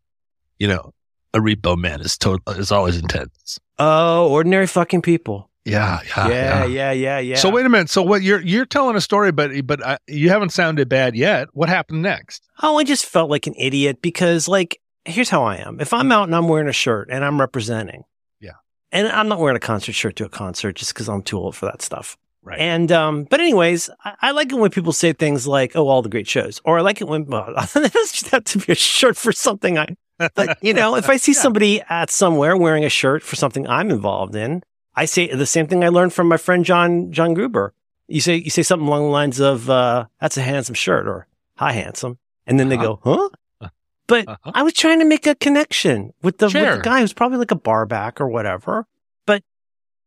You 0.61 0.69
know, 0.69 0.95
a 1.35 1.41
repo 1.41 1.77
man 1.77 2.01
is 2.03 2.17
total 2.17 2.55
is 2.55 2.71
always 2.71 2.97
intense. 2.97 3.59
Oh, 3.81 4.29
ordinary 4.31 4.69
fucking 4.69 5.03
people. 5.03 5.51
Yeah, 5.65 6.01
yeah, 6.17 6.29
yeah, 6.29 6.65
yeah, 6.67 6.93
yeah, 6.93 7.19
yeah. 7.21 7.37
So 7.37 7.49
wait 7.51 7.65
a 7.65 7.69
minute. 7.71 7.89
So 7.89 8.03
what 8.03 8.23
you're 8.23 8.41
you're 8.43 8.67
telling 8.67 8.97
a 8.97 9.01
story, 9.01 9.33
but 9.33 9.51
but 9.67 9.83
uh, 9.83 9.97
you 10.07 10.29
haven't 10.29 10.51
sounded 10.51 10.89
bad 10.89 11.17
yet. 11.17 11.49
What 11.55 11.69
happened 11.71 12.03
next? 12.03 12.43
Oh, 12.63 12.79
I 12.79 12.85
just 12.85 13.07
felt 13.07 13.31
like 13.31 13.47
an 13.47 13.55
idiot 13.57 14.03
because, 14.03 14.47
like, 14.47 14.79
here's 15.07 15.31
how 15.31 15.43
I 15.45 15.57
am. 15.57 15.81
If 15.81 15.95
I'm 15.95 16.13
out 16.13 16.25
and 16.25 16.35
I'm 16.37 16.49
wearing 16.49 16.69
a 16.69 16.73
shirt 16.73 17.09
and 17.11 17.25
I'm 17.25 17.41
representing, 17.41 18.05
Yeah. 18.41 18.53
and 18.93 19.09
I'm 19.09 19.29
not 19.29 19.39
wearing 19.39 19.57
a 19.57 19.61
concert 19.61 19.93
shirt 19.95 20.17
to 20.17 20.27
a 20.27 20.29
concert 20.29 20.77
just 20.77 20.93
because 20.93 21.09
I'm 21.09 21.23
too 21.23 21.39
old 21.39 21.57
for 21.57 21.65
that 21.67 21.81
stuff. 21.81 22.19
Right. 22.43 22.61
And 22.61 22.93
um, 22.93 23.25
but 23.25 23.41
anyways, 23.41 23.89
I, 24.05 24.15
I 24.21 24.31
like 24.33 24.53
it 24.53 24.57
when 24.57 24.71
people 24.71 24.93
say 24.93 25.15
things 25.15 25.47
like, 25.47 25.75
"Oh, 25.75 25.89
all 25.89 26.03
the 26.03 26.11
great 26.11 26.29
shows," 26.29 26.61
or 26.67 26.79
I 26.79 26.83
like 26.83 27.01
it 27.01 27.09
when 27.09 27.25
well, 27.25 27.55
doesn't 27.57 27.91
just 27.95 28.29
have 28.29 28.45
to 28.45 28.59
be 28.59 28.73
a 28.73 28.75
shirt 28.75 29.17
for 29.17 29.33
something 29.33 29.79
I. 29.79 29.97
But 30.35 30.59
you 30.63 30.75
know, 30.75 30.95
if 30.97 31.09
I 31.09 31.17
see 31.17 31.33
Yeah. 31.37 31.41
somebody 31.41 31.81
at 31.89 32.11
somewhere 32.11 32.55
wearing 32.55 32.85
a 32.85 32.91
shirt 32.91 33.23
for 33.23 33.35
something 33.37 33.67
I'm 33.67 33.91
involved 33.91 34.37
in, 34.37 34.63
I 34.97 35.05
say 35.07 35.27
the 35.35 35.47
same 35.47 35.67
thing 35.67 35.83
I 35.85 35.89
learned 35.89 36.13
from 36.13 36.29
my 36.29 36.37
friend 36.37 36.65
John 36.65 37.11
John 37.13 37.35
Gruber. 37.35 37.75
You 38.09 38.21
say 38.21 38.37
you 38.37 38.51
say 38.51 38.63
something 38.63 38.87
along 38.87 39.05
the 39.05 39.09
lines 39.11 39.41
of, 39.41 39.69
uh, 39.71 40.07
"That's 40.21 40.37
a 40.37 40.43
handsome 40.43 40.75
shirt," 40.75 41.07
or 41.09 41.27
"Hi, 41.57 41.73
handsome," 41.73 42.19
and 42.47 42.61
then 42.61 42.69
they 42.69 42.77
Uh-huh. 42.77 42.97
go, 42.97 43.31
"Huh?" 43.63 43.71
But 44.07 44.29
Uh-huh. 44.29 44.53
I 44.55 44.63
was 44.63 44.75
trying 44.75 44.99
to 44.99 45.07
make 45.07 45.27
a 45.27 45.35
connection 45.35 46.13
with 46.23 46.37
the, 46.39 46.47
with 46.47 46.53
the 46.53 46.81
guy 46.83 47.01
who's 47.01 47.15
probably 47.15 47.39
like 47.39 47.51
a 47.51 47.57
barback 47.57 48.21
or 48.21 48.29
whatever. 48.29 48.87
But 49.27 49.43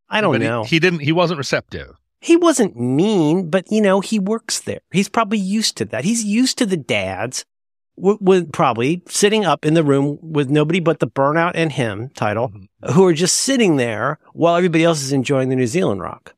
I 0.09 0.21
don't 0.21 0.33
But 0.33 0.41
he- 0.41 0.47
know. 0.47 0.63
He, 0.63 0.77
didn't. 0.79 0.99
He 0.99 1.11
wasn't 1.11 1.39
receptive. 1.39 1.95
He 2.21 2.35
wasn't 2.35 2.79
mean, 2.79 3.49
but 3.49 3.65
you 3.71 3.81
know, 3.81 3.99
he 4.01 4.19
works 4.19 4.59
there. 4.61 4.81
He's 4.91 5.09
probably 5.09 5.39
used 5.39 5.77
to 5.77 5.85
that. 5.85 6.03
He's 6.05 6.23
used 6.23 6.57
to 6.59 6.65
the 6.67 6.77
dads 6.77 7.43
with 7.97 8.51
probably 8.51 9.01
sitting 9.07 9.43
up 9.43 9.65
in 9.65 9.73
the 9.73 9.83
room 9.83 10.19
with 10.21 10.49
nobody 10.49 10.79
but 10.79 10.99
the 10.99 11.07
burnout 11.07 11.51
and 11.55 11.71
him 11.71 12.09
title 12.15 12.49
Mhm. 12.49 12.91
who 12.93 13.05
are 13.05 13.13
just 13.13 13.35
sitting 13.35 13.77
there 13.77 14.19
while 14.33 14.55
everybody 14.55 14.83
else 14.83 15.01
is 15.01 15.11
enjoying 15.11 15.49
the 15.49 15.55
New 15.55 15.67
Zealand 15.67 16.01
rock. 16.01 16.35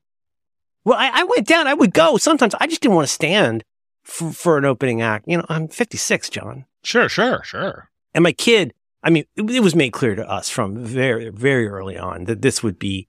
Well, 0.85 0.97
I, 0.97 1.09
I 1.13 1.23
went 1.25 1.45
down. 1.45 1.67
I 1.67 1.73
would 1.73 1.93
go. 1.93 2.17
Sometimes 2.17 2.55
I 2.59 2.65
just 2.67 2.81
didn't 2.81 2.95
want 2.95 3.07
to 3.07 3.13
stand 3.13 3.63
for, 4.03 4.31
for 4.31 4.57
an 4.57 4.65
opening 4.65 5.01
act. 5.01 5.25
You 5.27 5.37
know, 5.37 5.45
I'm 5.49 5.67
56, 5.67 6.29
John. 6.29 6.65
Sure, 6.83 7.09
sure, 7.09 7.43
sure. 7.43 7.89
And 8.13 8.23
my 8.23 8.31
kid, 8.31 8.73
I 9.03 9.09
mean, 9.09 9.25
it, 9.35 9.49
it 9.51 9.59
was 9.59 9.75
made 9.75 9.91
clear 9.91 10.15
to 10.15 10.27
us 10.27 10.49
from 10.49 10.77
very, 10.83 11.29
very 11.29 11.67
early 11.67 11.97
on 11.97 12.23
that 12.23 12.41
this 12.41 12.63
would 12.63 12.79
be, 12.79 13.07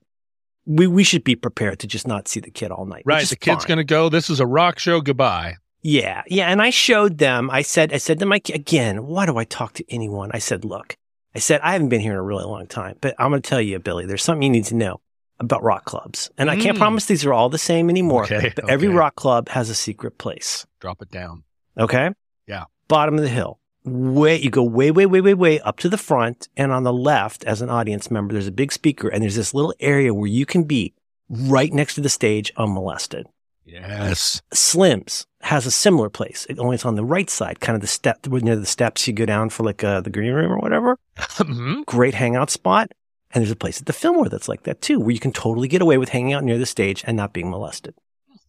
we, 0.66 0.88
we 0.88 1.04
should 1.04 1.22
be 1.24 1.36
prepared 1.36 1.78
to 1.78 1.86
just 1.86 2.06
not 2.06 2.26
see 2.26 2.40
the 2.40 2.50
kid 2.50 2.70
all 2.72 2.84
night. 2.84 3.04
Right. 3.06 3.26
The 3.26 3.36
kid's 3.36 3.64
going 3.64 3.78
to 3.78 3.84
go. 3.84 4.08
This 4.08 4.28
is 4.28 4.40
a 4.40 4.46
rock 4.46 4.78
show. 4.80 5.00
Goodbye. 5.00 5.54
Yeah, 5.82 6.22
yeah. 6.26 6.48
And 6.50 6.60
I 6.60 6.70
showed 6.70 7.18
them. 7.18 7.50
I 7.50 7.62
said, 7.62 7.92
I 7.92 7.96
said 7.98 8.18
to 8.18 8.26
my 8.26 8.40
again, 8.52 9.06
why 9.06 9.26
do 9.26 9.36
I 9.38 9.44
talk 9.44 9.72
to 9.74 9.84
anyone? 9.92 10.30
I 10.34 10.38
said, 10.38 10.64
look, 10.64 10.96
I 11.34 11.38
said 11.38 11.60
I 11.62 11.72
haven't 11.72 11.88
been 11.88 12.00
here 12.00 12.12
in 12.12 12.18
a 12.18 12.22
really 12.22 12.44
long 12.44 12.66
time, 12.66 12.96
but 13.00 13.14
I'm 13.18 13.30
going 13.30 13.40
to 13.42 13.48
tell 13.48 13.60
you, 13.60 13.78
Billy, 13.78 14.04
there's 14.06 14.22
something 14.22 14.42
you 14.42 14.50
need 14.50 14.66
to 14.66 14.74
know 14.74 15.00
about 15.38 15.62
rock 15.62 15.86
clubs, 15.86 16.30
and 16.36 16.50
I 16.50 16.56
can't 16.56 16.76
Mm. 16.76 16.80
promise 16.80 17.06
these 17.06 17.24
are 17.24 17.32
all 17.32 17.48
the 17.48 17.56
same 17.56 17.88
anymore. 17.88 18.24
Okay, 18.24 18.52
But 18.54 18.68
every 18.68 18.88
rock 18.88 19.14
club 19.16 19.48
has 19.48 19.70
a 19.70 19.74
secret 19.74 20.18
place. 20.18 20.66
Drop 20.80 21.00
it 21.00 21.10
down. 21.10 21.44
Okay. 21.78 22.10
Yeah. 22.46 22.64
Bottom 22.88 23.14
of 23.14 23.22
the 23.22 23.28
hill. 23.30 23.58
Way 23.84 24.36
you 24.36 24.50
go 24.50 24.62
way, 24.62 24.90
way, 24.90 25.06
way, 25.06 25.22
way, 25.22 25.32
way 25.32 25.58
up 25.60 25.78
to 25.78 25.88
the 25.88 25.96
front, 25.96 26.48
and 26.58 26.70
on 26.72 26.82
the 26.82 26.92
left, 26.92 27.42
as 27.44 27.62
an 27.62 27.70
audience 27.70 28.10
member, 28.10 28.34
there's 28.34 28.48
a 28.48 28.52
big 28.52 28.70
speaker, 28.70 29.08
and 29.08 29.22
there's 29.22 29.36
this 29.36 29.54
little 29.54 29.72
area 29.80 30.12
where 30.12 30.26
you 30.26 30.44
can 30.44 30.64
be 30.64 30.92
right 31.30 31.72
next 31.72 31.94
to 31.94 32.02
the 32.02 32.10
stage 32.10 32.52
unmolested. 32.58 33.26
Yes. 33.64 34.42
Slims 34.54 35.26
has 35.42 35.66
a 35.66 35.70
similar 35.70 36.10
place. 36.10 36.46
It 36.50 36.58
only 36.58 36.74
it's 36.74 36.84
on 36.84 36.96
the 36.96 37.04
right 37.04 37.30
side, 37.30 37.60
kind 37.60 37.74
of 37.74 37.80
the 37.80 37.86
step 37.86 38.26
near 38.26 38.56
the 38.56 38.66
steps 38.66 39.06
you 39.06 39.12
go 39.14 39.26
down 39.26 39.50
for 39.50 39.62
like 39.64 39.82
uh, 39.84 40.00
the 40.00 40.10
green 40.10 40.32
room 40.32 40.52
or 40.52 40.58
whatever. 40.58 40.96
Mhm. 41.18 41.84
Great 41.86 42.14
hangout 42.14 42.50
spot. 42.50 42.90
And 43.32 43.42
there's 43.42 43.50
a 43.52 43.56
place 43.56 43.80
at 43.80 43.86
the 43.86 43.92
Fillmore 43.92 44.28
that's 44.28 44.48
like 44.48 44.64
that 44.64 44.80
too, 44.82 44.98
where 44.98 45.10
you 45.12 45.20
can 45.20 45.32
totally 45.32 45.68
get 45.68 45.82
away 45.82 45.98
with 45.98 46.08
hanging 46.08 46.32
out 46.32 46.42
near 46.42 46.58
the 46.58 46.66
stage 46.66 47.04
and 47.06 47.16
not 47.16 47.32
being 47.32 47.48
molested. 47.48 47.94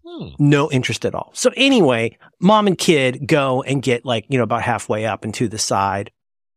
Hmm. 0.03 0.29
No 0.39 0.71
interest 0.71 1.05
at 1.05 1.13
all. 1.13 1.29
So 1.33 1.51
anyway, 1.55 2.17
mom 2.39 2.65
and 2.65 2.77
kid 2.77 3.27
go 3.27 3.61
and 3.61 3.83
get 3.83 4.05
like, 4.05 4.25
you 4.29 4.37
know, 4.39 4.43
about 4.43 4.63
halfway 4.63 5.05
up 5.05 5.23
and 5.23 5.33
to 5.35 5.47
the 5.47 5.59
side. 5.59 6.09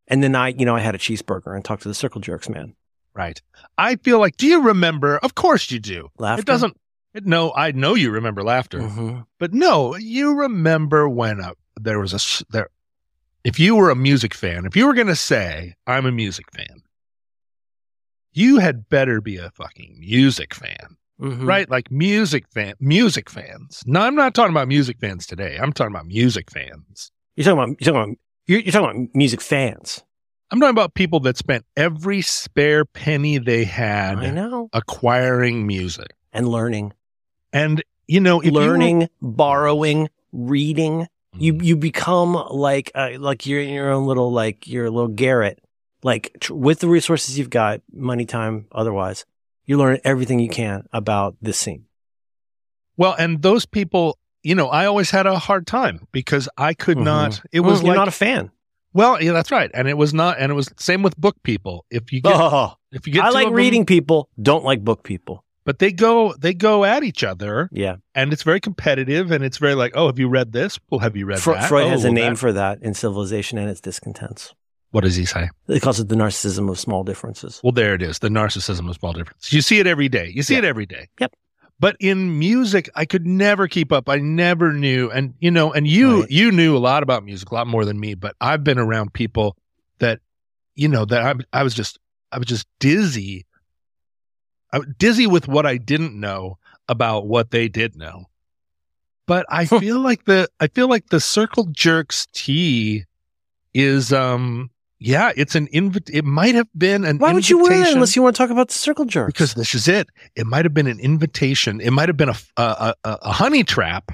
And 0.09 0.23
then 0.23 0.35
I, 0.35 0.49
you 0.49 0.65
know, 0.65 0.75
I 0.75 0.81
had 0.81 0.95
a 0.95 0.99
cheeseburger 0.99 1.55
and 1.55 1.63
talked 1.65 1.83
to 1.83 1.89
the 1.89 1.95
circle 1.95 2.21
jerks 2.23 2.49
man. 2.49 2.75
Right. 3.15 3.41
I 3.79 3.97
feel 3.97 4.19
like, 4.19 4.37
do 4.39 4.47
you 4.47 4.63
remember? 4.63 5.19
Of 5.19 5.35
course 5.35 5.71
you 5.71 5.79
do. 5.79 6.09
Laughter. 6.19 6.41
It 6.41 6.47
doesn't, 6.47 6.71
it, 6.71 6.77
no, 7.23 7.53
I 7.55 7.71
know 7.73 7.95
you 7.95 8.11
remember 8.11 8.43
laughter, 8.43 8.81
Mhm. 8.81 9.27
but 9.39 9.55
no, 9.55 9.95
you 9.97 10.35
remember 10.35 11.09
when 11.09 11.41
uh 11.41 11.53
there 11.81 12.01
was 12.01 12.13
a 12.13 12.45
there, 12.53 12.69
if 13.45 13.59
you 13.61 13.77
were 13.77 13.91
a 13.91 13.97
music 13.97 14.35
fan, 14.35 14.65
if 14.67 14.75
you 14.77 14.87
were 14.87 14.95
going 14.95 15.07
to 15.09 15.17
say, 15.17 15.75
I'm 15.87 16.07
a 16.07 16.13
music 16.13 16.47
fan, 16.55 16.83
you 18.33 18.59
had 18.59 18.89
better 18.89 19.21
be 19.21 19.37
a 19.37 19.51
fucking 19.51 19.97
music 20.01 20.55
fan, 20.55 20.97
Mhm. 21.21 21.47
right? 21.47 21.69
Like 21.71 21.91
music 21.91 22.47
fan, 22.49 22.75
music 22.81 23.31
fans. 23.31 23.83
No, 23.87 24.01
I'm 24.01 24.15
not 24.15 24.35
talking 24.35 24.53
about 24.53 24.69
music 24.69 24.99
fans 25.01 25.27
today. 25.27 25.57
I'm 25.61 25.73
talking 25.73 25.93
about 25.95 26.07
music 26.07 26.51
fans. 26.51 27.13
You're 27.37 27.45
talking 27.45 27.59
about, 27.59 27.69
you're 27.81 27.93
talking 27.93 28.03
about, 28.13 28.19
you're, 28.47 28.61
you're 28.61 28.73
talking 28.73 29.03
about 29.03 29.15
music 29.15 29.41
fans. 29.41 30.03
I'm 30.51 30.61
talking 30.61 30.71
about 30.71 30.95
people 30.95 31.21
that 31.21 31.37
spent 31.37 31.65
every 31.77 32.23
spare 32.23 32.85
penny 32.85 33.39
they 33.39 33.65
had 33.65 34.19
I 34.19 34.31
know. 34.31 34.69
acquiring 34.73 35.67
music. 35.67 36.09
And 36.33 36.49
learning, 36.49 36.93
And, 37.55 37.83
you 38.07 38.21
know, 38.21 38.41
if 38.41 38.47
you 38.47 38.53
were- 38.53 38.61
learning, 38.61 39.09
borrowing, 39.23 40.11
reading. 40.33 41.07
You, 41.37 41.55
Mm. 41.55 41.65
you 41.65 41.77
become 41.77 42.35
like, 42.51 42.93
uh, 42.95 43.11
like 43.19 43.45
you're 43.47 43.61
in 43.61 43.71
your 43.71 43.91
own 43.91 44.07
little, 44.07 44.31
like 44.31 44.69
your 44.69 44.89
little 44.91 45.09
garret, 45.09 45.59
like 46.05 46.37
tr- 46.41 46.55
with 46.55 46.79
the 46.81 46.89
resources 46.89 47.39
you've 47.39 47.51
got, 47.51 47.81
money, 47.93 48.25
time, 48.25 48.67
otherwise, 48.71 49.25
you 49.67 49.77
learn 49.79 49.99
everything 50.05 50.39
you 50.39 50.49
can 50.49 50.87
about 50.93 51.37
this 51.43 51.59
scene. 51.59 51.87
Well, 52.97 53.15
and 53.19 53.43
those 53.43 53.67
people, 53.67 54.19
you 54.43 54.55
know, 54.55 54.69
I 54.69 54.87
always 54.87 55.11
had 55.11 55.27
a 55.27 55.39
hard 55.39 55.67
time 55.67 56.07
because 56.13 56.49
I 56.57 56.75
could 56.75 56.99
Mhm. 56.99 57.05
not. 57.05 57.41
It 57.53 57.61
was 57.61 57.81
Mm, 57.81 57.87
you're 57.87 57.89
like, 57.95 57.97
not 57.99 58.09
a 58.09 58.13
fan. 58.13 58.51
well, 58.93 59.21
yeah, 59.23 59.33
that's 59.33 59.51
right, 59.51 59.71
and 59.75 59.89
it 59.89 59.97
was 59.97 60.15
not, 60.15 60.37
and 60.39 60.53
it 60.53 60.55
was 60.55 60.69
same 60.79 61.03
with 61.03 61.17
book 61.17 61.37
people. 61.43 61.85
If 61.91 62.13
you 62.13 62.21
get, 62.21 62.33
Oh, 62.37 62.75
if 62.93 63.07
you 63.07 63.13
get, 63.13 63.25
I 63.25 63.31
like 63.31 63.47
of 63.47 63.51
them- 63.53 63.57
reading 63.57 63.87
people, 63.87 64.29
don't 64.41 64.65
like 64.65 64.85
book 64.85 65.03
people. 65.03 65.44
But 65.65 65.79
they 65.79 65.93
go, 65.93 66.35
they 66.39 66.55
go 66.55 66.85
at 66.85 67.03
each 67.03 67.25
other, 67.25 67.69
Yeah. 67.73 67.97
and 68.15 68.33
it's 68.33 68.43
very 68.43 68.61
competitive, 68.61 69.31
and 69.31 69.43
it's 69.45 69.59
very 69.59 69.75
like, 69.75 69.93
oh, 69.95 70.07
have 70.07 70.19
you 70.19 70.29
read 70.29 70.53
this? 70.53 70.79
Well, 70.91 71.01
have 71.01 71.17
you 71.17 71.27
read 71.27 71.41
Fre- 71.41 71.53
that? 71.55 71.69
Freud 71.69 71.87
Oh, 71.87 71.91
has 71.91 72.05
a 72.05 72.11
name 72.13 72.35
that- 72.35 72.39
for 72.39 72.53
that 72.53 72.83
in 72.83 72.95
Civilization 72.95 73.59
and 73.59 73.69
its 73.71 73.81
Discontents. 73.81 74.55
What 74.91 75.03
does 75.03 75.17
he 75.17 75.25
say? 75.25 75.49
He 75.67 75.81
calls 75.81 75.99
it 75.99 76.09
the 76.09 76.15
narcissism 76.15 76.71
of 76.71 76.79
small 76.79 77.03
differences. 77.03 77.61
Well, 77.65 77.73
there 77.73 77.95
it 77.95 78.03
is, 78.03 78.21
the 78.21 78.29
narcissism 78.29 78.89
of 78.89 78.95
small 78.95 79.13
differences. 79.13 79.53
You 79.53 79.61
see 79.61 79.81
it 79.81 79.89
every 79.89 80.09
day. 80.09 80.31
You 80.33 80.43
see 80.45 80.55
Yeah. 80.55 80.59
it 80.61 80.65
every 80.65 80.87
day. 80.87 81.09
Yep. 81.21 81.33
But 81.81 81.97
in 81.99 82.39
music, 82.39 82.89
I 82.95 83.05
could 83.05 83.27
never 83.27 83.67
keep 83.67 83.91
up. 83.91 84.09
I 84.09 84.19
never 84.19 84.73
knew, 84.73 85.11
and 85.11 85.35
you 85.41 85.51
know, 85.51 85.73
and 85.73 85.89
you 85.89 86.21
Right. 86.21 86.31
you 86.31 86.53
knew 86.53 86.77
a 86.77 86.79
lot 86.79 87.03
about 87.03 87.25
music, 87.25 87.51
a 87.51 87.55
lot 87.55 87.67
more 87.67 87.85
than 87.85 87.99
me. 87.99 88.15
But 88.15 88.37
I've 88.41 88.63
been 88.63 88.79
around 88.79 89.13
people 89.13 89.57
that, 89.99 90.21
you 90.77 90.87
know, 90.87 91.05
that 91.07 91.23
I 91.53 91.59
I 91.61 91.63
was 91.65 91.75
just 91.75 91.99
I 92.31 92.39
was 92.39 92.47
just 92.47 92.69
dizzy, 92.79 93.45
I 94.75 94.79
was 94.79 94.89
dizzy 94.99 95.29
with 95.29 95.47
what 95.47 95.67
I 95.67 95.77
didn't 95.77 96.19
know 96.19 96.59
about 96.89 97.27
what 97.29 97.53
they 97.53 97.69
did 97.69 97.95
know. 97.97 98.25
But 99.27 99.47
I 99.49 99.67
feel 99.67 100.01
like 100.01 100.25
the 100.25 100.49
I 100.59 100.67
feel 100.67 100.89
like 100.89 101.11
the 101.11 101.21
circle 101.21 101.67
jerks 101.71 102.27
tea 102.33 103.05
is 103.73 104.13
um 104.13 104.71
yeah 104.99 105.31
it's 105.37 105.55
an 105.55 105.69
invit 105.69 106.11
it 106.13 106.25
might 106.25 106.55
have 106.57 106.69
been 106.77 107.05
an 107.05 107.19
Why 107.19 107.33
would 107.33 107.49
you 107.49 107.59
wear 107.59 107.73
invitation- 107.73 107.95
unless 107.99 108.17
you 108.17 108.23
want 108.23 108.35
to 108.35 108.43
talk 108.43 108.51
about 108.51 108.69
the 108.69 108.75
circle 108.75 109.05
jerks? 109.05 109.33
because 109.33 109.55
this 109.55 109.75
is 109.75 109.87
it. 109.87 110.09
It 110.35 110.47
might 110.47 110.65
have 110.65 110.75
been 110.75 110.89
an 110.89 110.99
invitation. 110.99 111.81
It 111.81 111.93
might 111.93 112.09
have 112.09 112.17
been 112.17 112.31
a 112.31 112.37
a, 112.57 112.95
a, 113.05 113.19
a 113.23 113.33
honey 113.33 113.63
trap, 113.63 114.11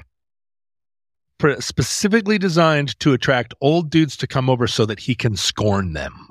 specifically 1.59 2.37
designed 2.37 2.99
to 2.99 3.13
attract 3.13 3.55
old 3.61 3.89
dudes 3.89 4.15
to 4.17 4.27
come 4.27 4.47
over 4.47 4.67
so 4.67 4.85
that 4.85 4.99
he 4.99 5.15
can 5.15 5.35
scorn 5.35 5.93
them. 5.93 6.29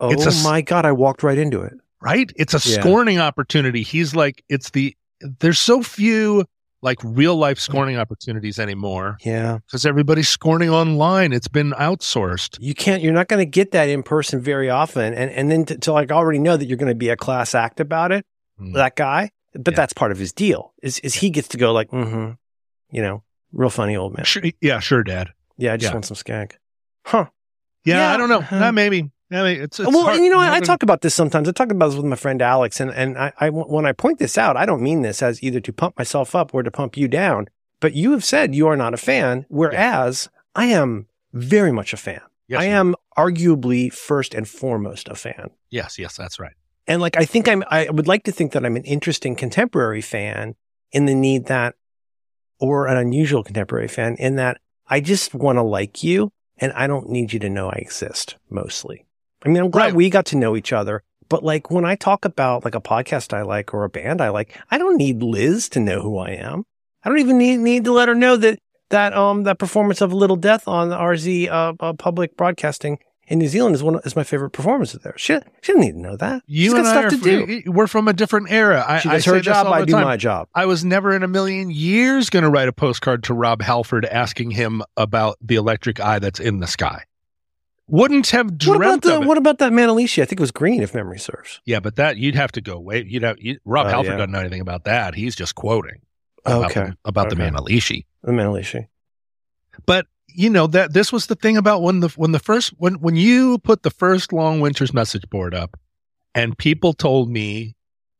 oh 0.00 0.10
a 0.10 0.42
my 0.42 0.62
god, 0.62 0.86
I 0.86 0.92
walked 0.92 1.22
right 1.22 1.38
into 1.38 1.60
it. 1.60 1.74
Right? 2.02 2.30
It's 2.36 2.52
a 2.54 2.68
Yeah. 2.68 2.80
scorning 2.80 3.18
opportunity. 3.20 3.82
He's 3.82 4.14
like, 4.14 4.42
it's 4.48 4.70
the. 4.70 4.96
There's 5.40 5.60
so 5.60 5.82
few 5.82 6.44
like 6.84 6.98
real 7.04 7.36
life 7.36 7.60
scorning 7.60 7.96
opportunities 7.96 8.58
anymore 8.58 9.16
Yeah, 9.24 9.58
because 9.64 9.86
everybody's 9.86 10.28
scorning 10.28 10.68
online. 10.68 11.32
It's 11.32 11.46
been 11.46 11.70
outsourced. 11.78 12.58
you 12.60 12.74
can't. 12.74 13.02
You're 13.02 13.12
not 13.12 13.28
going 13.28 13.38
to 13.38 13.48
get 13.48 13.70
that 13.70 13.88
in 13.88 14.02
person 14.02 14.40
very 14.40 14.68
often, 14.68 15.14
and 15.14 15.30
and 15.30 15.48
then 15.48 15.64
to, 15.66 15.78
to 15.78 15.92
like 15.92 16.10
already 16.10 16.40
know 16.40 16.56
that 16.56 16.66
you're 16.66 16.76
going 16.78 16.90
to 16.90 16.96
be 16.96 17.08
a 17.08 17.16
class 17.16 17.54
act 17.54 17.78
about 17.78 18.10
it. 18.10 18.26
Hmm. 18.58 18.72
That 18.72 18.96
guy, 18.96 19.30
but 19.54 19.72
Yeah. 19.72 19.76
that's 19.76 19.92
part 19.92 20.10
of 20.10 20.18
his 20.18 20.32
deal. 20.32 20.74
Is 20.82 20.98
is 21.00 21.14
he 21.14 21.30
gets 21.30 21.46
to 21.48 21.56
go 21.56 21.72
like, 21.72 21.90
mm-hmm, 21.92 22.32
you 22.90 23.00
know, 23.02 23.22
real 23.52 23.70
funny 23.70 23.96
old 23.96 24.16
man. 24.16 24.24
Sure, 24.24 24.42
yeah, 24.60 24.80
sure, 24.80 25.04
Dad. 25.04 25.28
Yeah, 25.56 25.74
I 25.74 25.76
just 25.76 25.90
Yeah. 25.90 25.94
want 25.94 26.06
some 26.06 26.16
skank. 26.16 26.54
Huh. 27.06 27.26
Yeah, 27.84 27.98
Yeah, 28.08 28.14
I 28.14 28.16
don't 28.16 28.28
know. 28.28 28.38
uh-huh. 28.40 28.58
Nah, 28.58 28.72
maybe. 28.72 29.08
Yeah, 29.32 29.44
maybe. 29.44 29.60
It's, 29.60 29.80
it's 29.80 29.88
well, 29.88 30.04
hard. 30.04 30.18
you 30.18 30.28
know, 30.28 30.38
I, 30.38 30.56
I 30.56 30.60
talk 30.60 30.82
about 30.82 31.00
this 31.00 31.14
sometimes. 31.14 31.48
I 31.48 31.52
talk 31.52 31.72
about 31.72 31.86
this 31.86 31.96
with 31.96 32.04
my 32.04 32.16
friend 32.16 32.42
Alex, 32.42 32.80
and 32.80 32.90
and 32.90 33.16
I, 33.16 33.32
I 33.40 33.48
when 33.48 33.86
I 33.86 33.92
point 33.92 34.18
this 34.18 34.36
out, 34.36 34.58
I 34.58 34.66
don't 34.66 34.82
mean 34.82 35.00
this 35.00 35.22
as 35.22 35.42
either 35.42 35.58
to 35.60 35.72
pump 35.72 35.96
myself 35.98 36.34
up 36.34 36.52
or 36.52 36.62
to 36.62 36.70
pump 36.70 36.98
you 36.98 37.08
down. 37.08 37.48
But 37.80 37.94
you 37.94 38.12
have 38.12 38.24
said 38.24 38.54
you 38.54 38.68
are 38.68 38.76
not 38.76 38.92
a 38.92 38.98
fan, 38.98 39.46
whereas 39.48 40.28
I 40.54 40.66
am 40.66 41.06
very 41.32 41.72
much 41.72 41.94
a 41.94 41.96
fan. 41.96 42.20
Yes, 42.46 42.60
I 42.60 42.66
am 42.66 42.94
arguably 43.16 43.90
first 43.90 44.34
and 44.34 44.46
foremost 44.46 45.08
a 45.08 45.14
fan. 45.14 45.48
Yes, 45.70 45.98
yes, 45.98 46.14
that's 46.14 46.38
right. 46.38 46.52
And 46.86 47.00
like, 47.00 47.16
I 47.16 47.24
think 47.24 47.48
I'm, 47.48 47.64
I 47.68 47.88
would 47.88 48.08
like 48.08 48.24
to 48.24 48.32
think 48.32 48.52
that 48.52 48.66
I'm 48.66 48.76
an 48.76 48.84
interesting 48.84 49.34
contemporary 49.34 50.02
fan 50.02 50.56
in 50.90 51.06
the 51.06 51.14
need 51.14 51.46
that, 51.46 51.74
or 52.58 52.86
an 52.86 52.98
unusual 52.98 53.42
contemporary 53.42 53.88
fan 53.88 54.16
in 54.16 54.36
that 54.36 54.60
I 54.88 55.00
just 55.00 55.32
want 55.32 55.56
to 55.56 55.62
like 55.62 56.02
you 56.02 56.32
and 56.58 56.72
I 56.72 56.86
don't 56.86 57.08
need 57.08 57.32
you 57.32 57.38
to 57.40 57.48
know 57.48 57.70
I 57.70 57.76
exist 57.76 58.36
mostly. 58.50 59.06
I 59.44 59.48
mean, 59.48 59.62
I'm 59.62 59.70
glad 59.70 59.84
Right. 59.86 59.94
we 59.94 60.10
got 60.10 60.26
to 60.26 60.36
know 60.36 60.56
each 60.56 60.72
other, 60.72 61.02
but 61.28 61.42
like 61.44 61.70
when 61.70 61.84
I 61.84 61.94
talk 61.96 62.24
about 62.24 62.64
like 62.64 62.74
a 62.74 62.80
podcast 62.80 63.32
I 63.32 63.42
like 63.42 63.74
or 63.74 63.84
a 63.84 63.88
band 63.88 64.20
I 64.20 64.28
like, 64.28 64.56
I 64.70 64.78
don't 64.78 64.96
need 64.96 65.22
Liz 65.22 65.68
to 65.70 65.80
know 65.80 66.00
who 66.02 66.18
I 66.18 66.30
am. 66.30 66.64
I 67.04 67.08
don't 67.08 67.18
even 67.18 67.38
need, 67.38 67.58
need 67.58 67.84
to 67.84 67.92
let 67.92 68.08
her 68.08 68.14
know 68.14 68.36
that, 68.36 68.58
that, 68.90 69.12
um, 69.14 69.42
that 69.44 69.58
performance 69.58 70.00
of 70.00 70.12
Little 70.12 70.36
Death 70.36 70.68
on 70.68 70.88
the 70.90 70.96
RZ, 70.96 71.48
uh, 71.48 71.72
uh 71.80 71.92
public 71.94 72.36
broadcasting 72.36 72.98
in 73.28 73.38
New 73.38 73.48
Zealand 73.48 73.74
is 73.74 73.82
one 73.82 73.98
is 74.04 74.14
my 74.14 74.24
favorite 74.24 74.50
performance 74.50 74.94
of 74.94 75.02
theirs. 75.02 75.20
She, 75.20 75.34
she 75.62 75.72
doesn't 75.72 75.80
need 75.80 75.92
to 75.92 76.00
know 76.00 76.16
that. 76.16 76.42
You 76.46 76.64
She's 76.64 76.72
and 76.74 76.84
got 76.84 77.04
I 77.04 77.08
stuff 77.08 77.22
to 77.22 77.46
do. 77.62 77.70
We're 77.70 77.86
from 77.86 78.08
a 78.08 78.12
different 78.12 78.50
era. 78.50 78.84
I, 78.86 78.98
She 78.98 79.08
I 79.08 79.12
does 79.14 79.24
say 79.24 79.30
her 79.30 79.40
job. 79.40 79.66
I 79.68 79.84
do 79.84 79.92
time. 79.92 80.04
my 80.04 80.16
job. 80.16 80.48
I 80.54 80.66
was 80.66 80.84
never 80.84 81.14
in 81.14 81.22
a 81.22 81.28
million 81.28 81.70
years 81.70 82.30
going 82.30 82.42
to 82.42 82.50
write 82.50 82.68
a 82.68 82.72
postcard 82.72 83.22
to 83.24 83.34
Rob 83.34 83.62
Halford 83.62 84.04
asking 84.06 84.50
him 84.50 84.82
about 84.96 85.38
the 85.40 85.54
electric 85.54 86.00
eye 86.00 86.18
that's 86.18 86.40
in 86.40 86.58
the 86.58 86.66
sky. 86.66 87.04
Wouldn't 87.88 88.30
have 88.30 88.50
What 88.64 88.76
about 88.76 89.02
the 89.02 89.16
of 89.16 89.22
it. 89.22 89.26
what 89.26 89.38
about 89.38 89.58
that 89.58 89.72
Manalishi? 89.72 90.22
I 90.22 90.24
think 90.24 90.40
it 90.40 90.40
was 90.40 90.50
green, 90.52 90.82
if 90.82 90.94
memory 90.94 91.18
serves. 91.18 91.60
yeah, 91.66 91.80
but 91.80 91.96
that 91.96 92.16
you'd 92.16 92.34
have 92.36 92.52
to 92.52 92.60
go 92.60 92.78
wait. 92.78 93.06
You'd 93.06 93.22
have 93.22 93.38
you, 93.40 93.58
Rob 93.64 93.86
Oh, 93.86 93.90
Halford 93.90 94.06
yeah. 94.12 94.16
doesn't 94.18 94.30
know 94.30 94.40
anything 94.40 94.60
about 94.60 94.84
that. 94.84 95.14
He's 95.14 95.34
just 95.36 95.54
quoting 95.54 96.00
about 96.44 96.70
Okay, 96.70 96.84
the, 96.90 96.96
about 97.04 97.28
the 97.30 97.34
Okay. 97.36 97.50
Manalishi. 97.50 98.06
the 98.22 98.32
Manalishi. 98.32 98.86
But 99.86 100.06
you 100.28 100.48
know 100.48 100.66
that 100.68 100.92
this 100.94 101.12
was 101.12 101.26
the 101.26 101.34
thing 101.34 101.56
about 101.56 101.82
when 101.82 102.00
the 102.00 102.08
when 102.10 102.32
the 102.32 102.38
first 102.38 102.70
when 102.78 102.94
when 103.00 103.16
you 103.16 103.58
put 103.58 103.82
the 103.82 103.90
first 103.90 104.32
long 104.32 104.60
winters 104.60 104.94
message 104.94 105.28
board 105.28 105.54
up, 105.54 105.78
and 106.34 106.56
people 106.56 106.92
told 106.94 107.28
me, 107.30 107.74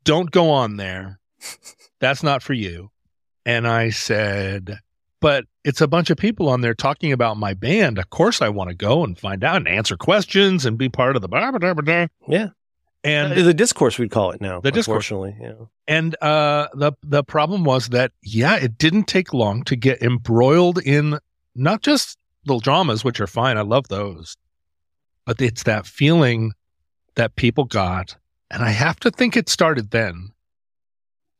"Don't 0.04 0.30
go 0.30 0.50
on 0.50 0.76
there. 0.76 1.20
That's 2.00 2.22
not 2.22 2.42
for 2.42 2.52
you." 2.52 2.90
And 3.46 3.66
I 3.66 3.90
said, 3.90 4.78
"But 5.22 5.46
it's 5.64 5.80
a 5.80 5.88
bunch 5.88 6.10
of 6.10 6.18
people 6.18 6.48
on 6.50 6.60
there 6.60 6.74
talking 6.74 7.12
about 7.12 7.38
my 7.38 7.54
band. 7.54 7.98
Of 7.98 8.10
course, 8.10 8.42
I 8.42 8.50
want 8.50 8.68
to 8.68 8.74
go 8.74 9.02
and 9.04 9.18
find 9.18 9.42
out 9.42 9.56
and 9.56 9.68
answer 9.68 9.96
questions 9.96 10.66
and 10.66 10.76
be 10.76 10.90
part 10.90 11.16
of 11.16 11.22
the 11.22 11.28
blah, 11.28 11.50
blah, 11.50 11.72
blah, 11.72 11.74
blah." 11.74 12.06
Yeah, 12.28 12.48
And 13.04 13.32
Uh, 13.32 13.42
the 13.42 13.54
discourse 13.54 13.98
we'd 13.98 14.10
call 14.10 14.32
it 14.32 14.40
now. 14.40 14.60
The 14.60 14.70
discourse. 14.70 15.10
yeah. 15.10 15.52
and 15.88 16.14
uh, 16.20 16.68
the 16.74 16.92
the 17.02 17.24
problem 17.24 17.64
was 17.64 17.88
that 17.88 18.12
yeah, 18.22 18.56
it 18.56 18.76
didn't 18.76 19.04
take 19.04 19.32
long 19.32 19.64
to 19.64 19.76
get 19.76 20.02
embroiled 20.02 20.78
in 20.78 21.18
not 21.54 21.82
just 21.82 22.18
little 22.44 22.60
dramas, 22.60 23.04
which 23.04 23.20
are 23.20 23.26
fine. 23.26 23.56
I 23.56 23.62
love 23.62 23.88
those, 23.88 24.36
but 25.24 25.40
it's 25.40 25.62
that 25.62 25.86
feeling 25.86 26.52
that 27.14 27.36
people 27.36 27.64
got, 27.64 28.16
and 28.50 28.62
I 28.62 28.70
have 28.70 28.98
to 29.00 29.10
think 29.10 29.36
it 29.36 29.48
started 29.48 29.90
then 29.90 30.30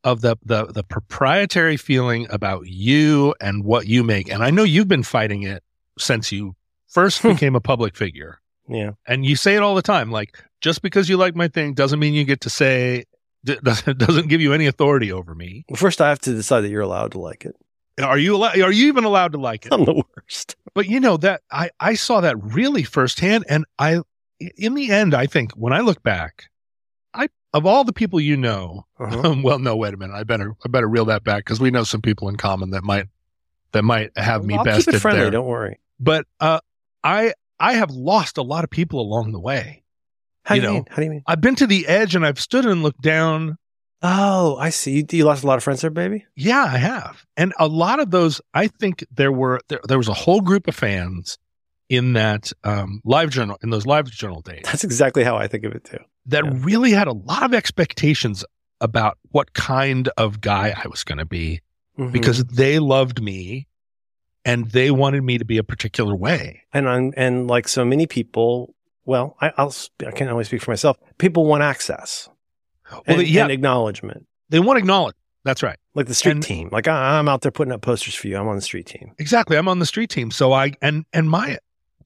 of 0.03 0.21
the 0.21 0.35
the 0.45 0.65
the 0.65 0.83
proprietary 0.83 1.77
feeling 1.77 2.27
about 2.29 2.67
you 2.67 3.33
and 3.39 3.63
what 3.63 3.87
you 3.87 4.03
make. 4.03 4.31
And 4.31 4.43
I 4.43 4.49
know 4.49 4.63
you've 4.63 4.87
been 4.87 5.03
fighting 5.03 5.43
it 5.43 5.63
since 5.97 6.31
you 6.31 6.55
first 6.89 7.21
Hmm. 7.21 7.29
became 7.29 7.55
a 7.55 7.61
public 7.61 7.95
figure. 7.95 8.39
Yeah. 8.67 8.91
And 9.07 9.25
you 9.25 9.35
say 9.35 9.55
it 9.55 9.61
all 9.61 9.75
the 9.75 9.81
time, 9.81 10.11
like 10.11 10.43
just 10.61 10.81
because 10.81 11.09
you 11.09 11.17
like 11.17 11.35
my 11.35 11.47
thing 11.47 11.73
doesn't 11.73 11.99
mean 11.99 12.13
you 12.13 12.23
get 12.23 12.41
to 12.41 12.49
say 12.49 13.03
doesn't 13.45 13.97
doesn't 13.97 14.27
give 14.29 14.41
you 14.41 14.53
any 14.53 14.67
authority 14.67 15.11
over 15.11 15.35
me. 15.35 15.65
Well, 15.69 15.77
first 15.77 16.01
I 16.01 16.09
have 16.09 16.19
to 16.21 16.33
decide 16.33 16.61
that 16.61 16.69
you're 16.69 16.81
allowed 16.81 17.11
to 17.13 17.19
like 17.19 17.45
it. 17.45 17.55
Are 18.01 18.17
you 18.17 18.35
allowed, 18.35 18.59
are 18.59 18.71
you 18.71 18.87
even 18.87 19.03
allowed 19.03 19.33
to 19.33 19.37
like 19.37 19.65
it? 19.67 19.73
I'm 19.73 19.85
the 19.85 20.01
worst. 20.17 20.55
But 20.73 20.87
you 20.87 20.99
know 20.99 21.17
that 21.17 21.41
I 21.51 21.69
I 21.79 21.93
saw 21.93 22.21
that 22.21 22.35
really 22.41 22.83
firsthand, 22.83 23.45
and 23.47 23.65
I 23.77 23.99
in 24.57 24.73
the 24.73 24.89
end 24.91 25.13
I 25.13 25.27
think 25.27 25.51
when 25.53 25.73
I 25.73 25.81
look 25.81 26.01
back, 26.01 26.45
of 27.53 27.65
all 27.65 27.83
the 27.83 27.93
people 27.93 28.19
you 28.19 28.35
know, 28.37 28.85
Uh-huh. 28.99 29.35
well, 29.43 29.59
no, 29.59 29.75
wait 29.75 29.93
a 29.93 29.97
minute, 29.97 30.13
I 30.15 30.23
better 30.23 30.55
I 30.65 30.69
better 30.69 30.87
reel 30.87 31.05
that 31.05 31.23
back 31.23 31.45
because 31.45 31.59
we 31.59 31.71
know 31.71 31.83
some 31.83 32.01
people 32.01 32.29
in 32.29 32.35
common 32.37 32.71
that 32.71 32.83
might 32.83 33.07
that 33.71 33.83
might 33.83 34.11
have 34.17 34.43
me 34.45 34.53
I'll 34.55 34.63
keep 34.63 34.73
bested 34.73 34.95
it 34.95 34.99
friendly. 34.99 35.21
there. 35.21 35.31
Don't 35.31 35.47
worry. 35.47 35.79
But 35.99 36.25
uh, 36.39 36.59
I 37.03 37.33
I 37.59 37.73
have 37.73 37.91
lost 37.91 38.37
a 38.37 38.41
lot 38.43 38.63
of 38.63 38.69
people 38.69 38.99
along 38.99 39.31
the 39.31 39.39
way. 39.39 39.83
How 40.45 40.55
You 40.55 40.61
do 40.61 40.67
you 40.67 40.69
know, 40.69 40.73
mean? 40.79 40.85
How 40.89 40.95
do 40.97 41.03
you 41.03 41.09
mean? 41.09 41.23
I've 41.27 41.41
been 41.41 41.55
to 41.55 41.67
the 41.67 41.87
edge 41.87 42.15
and 42.15 42.25
I've 42.25 42.39
stood 42.39 42.65
and 42.65 42.83
looked 42.83 43.01
down. 43.01 43.57
Oh, 44.01 44.57
I 44.57 44.69
see. 44.69 44.97
You, 44.97 45.05
you 45.11 45.23
lost 45.23 45.45
a 45.45 45.47
lot 45.47 45.55
of 45.57 45.63
friends 45.63 45.79
there, 45.79 45.89
baby. 45.89 46.25
Yeah, 46.35 46.63
I 46.65 46.77
have. 46.77 47.25
And 47.37 47.53
a 47.57 47.67
lot 47.69 48.01
of 48.01 48.11
those, 48.11 48.41
I 48.53 48.67
think 48.67 49.05
there 49.09 49.31
were, 49.31 49.61
there, 49.69 49.79
there 49.87 49.97
was 49.97 50.09
a 50.09 50.13
whole 50.13 50.41
group 50.41 50.67
of 50.67 50.75
fans 50.75 51.37
in 51.87 52.11
that 52.11 52.51
um, 52.65 52.99
live 53.05 53.29
journal, 53.29 53.57
in 53.63 53.69
those 53.69 53.85
live 53.85 54.11
journal 54.11 54.41
days 54.41 54.63
That's 54.65 54.83
exactly 54.83 55.23
how 55.23 55.37
I 55.37 55.47
think 55.47 55.63
of 55.63 55.71
it 55.73 55.85
too. 55.85 55.99
That 56.27 56.43
Yeah. 56.45 56.51
really 56.61 56.91
had 56.91 57.07
a 57.07 57.13
lot 57.13 57.43
of 57.43 57.53
expectations 57.53 58.43
about 58.81 59.17
what 59.31 59.53
kind 59.53 60.09
of 60.17 60.41
guy 60.41 60.73
I 60.75 60.87
was 60.87 61.03
going 61.03 61.17
to 61.17 61.25
be 61.25 61.61
Mhm. 61.97 62.11
because 62.11 62.43
they 62.45 62.79
loved 62.79 63.21
me 63.21 63.67
and 64.45 64.69
they 64.71 64.91
wanted 64.91 65.23
me 65.23 65.37
to 65.37 65.45
be 65.45 65.57
a 65.57 65.63
particular 65.63 66.15
way. 66.15 66.63
and 66.73 66.89
I'm, 66.89 67.13
and 67.15 67.47
like 67.47 67.67
so 67.67 67.85
many 67.85 68.07
people, 68.07 68.73
well, 69.05 69.37
I, 69.41 69.51
I'll 69.57 69.73
I 70.05 70.11
can 70.11 70.27
only 70.27 70.43
speak 70.43 70.61
for 70.61 70.71
myself. 70.71 70.97
People 71.17 71.45
want 71.45 71.63
access 71.63 72.29
Well, 72.91 73.03
and, 73.07 73.19
they- 73.21 73.25
yeah, 73.25 73.43
and 73.43 73.51
acknowledgement, 73.51 74.25
they 74.49 74.59
want 74.59 74.79
acknowledgement. 74.79 75.17
That's 75.45 75.61
right. 75.61 75.77
like 75.93 76.07
the 76.07 76.13
street 76.15 76.31
And- 76.31 76.43
team. 76.43 76.69
Like 76.71 76.87
I, 76.87 77.19
I'm 77.19 77.27
out 77.27 77.41
there 77.41 77.51
putting 77.51 77.73
up 77.73 77.81
posters 77.81 78.15
for 78.15 78.27
you. 78.29 78.37
I'm 78.37 78.47
on 78.47 78.55
the 78.55 78.61
street 78.61 78.85
team. 78.87 79.11
Exactly. 79.19 79.57
I'm 79.57 79.67
on 79.67 79.79
the 79.79 79.85
street 79.85 80.09
team. 80.09 80.31
So 80.31 80.53
I 80.53 80.71
and 80.81 81.05
and 81.13 81.29
my 81.29 81.57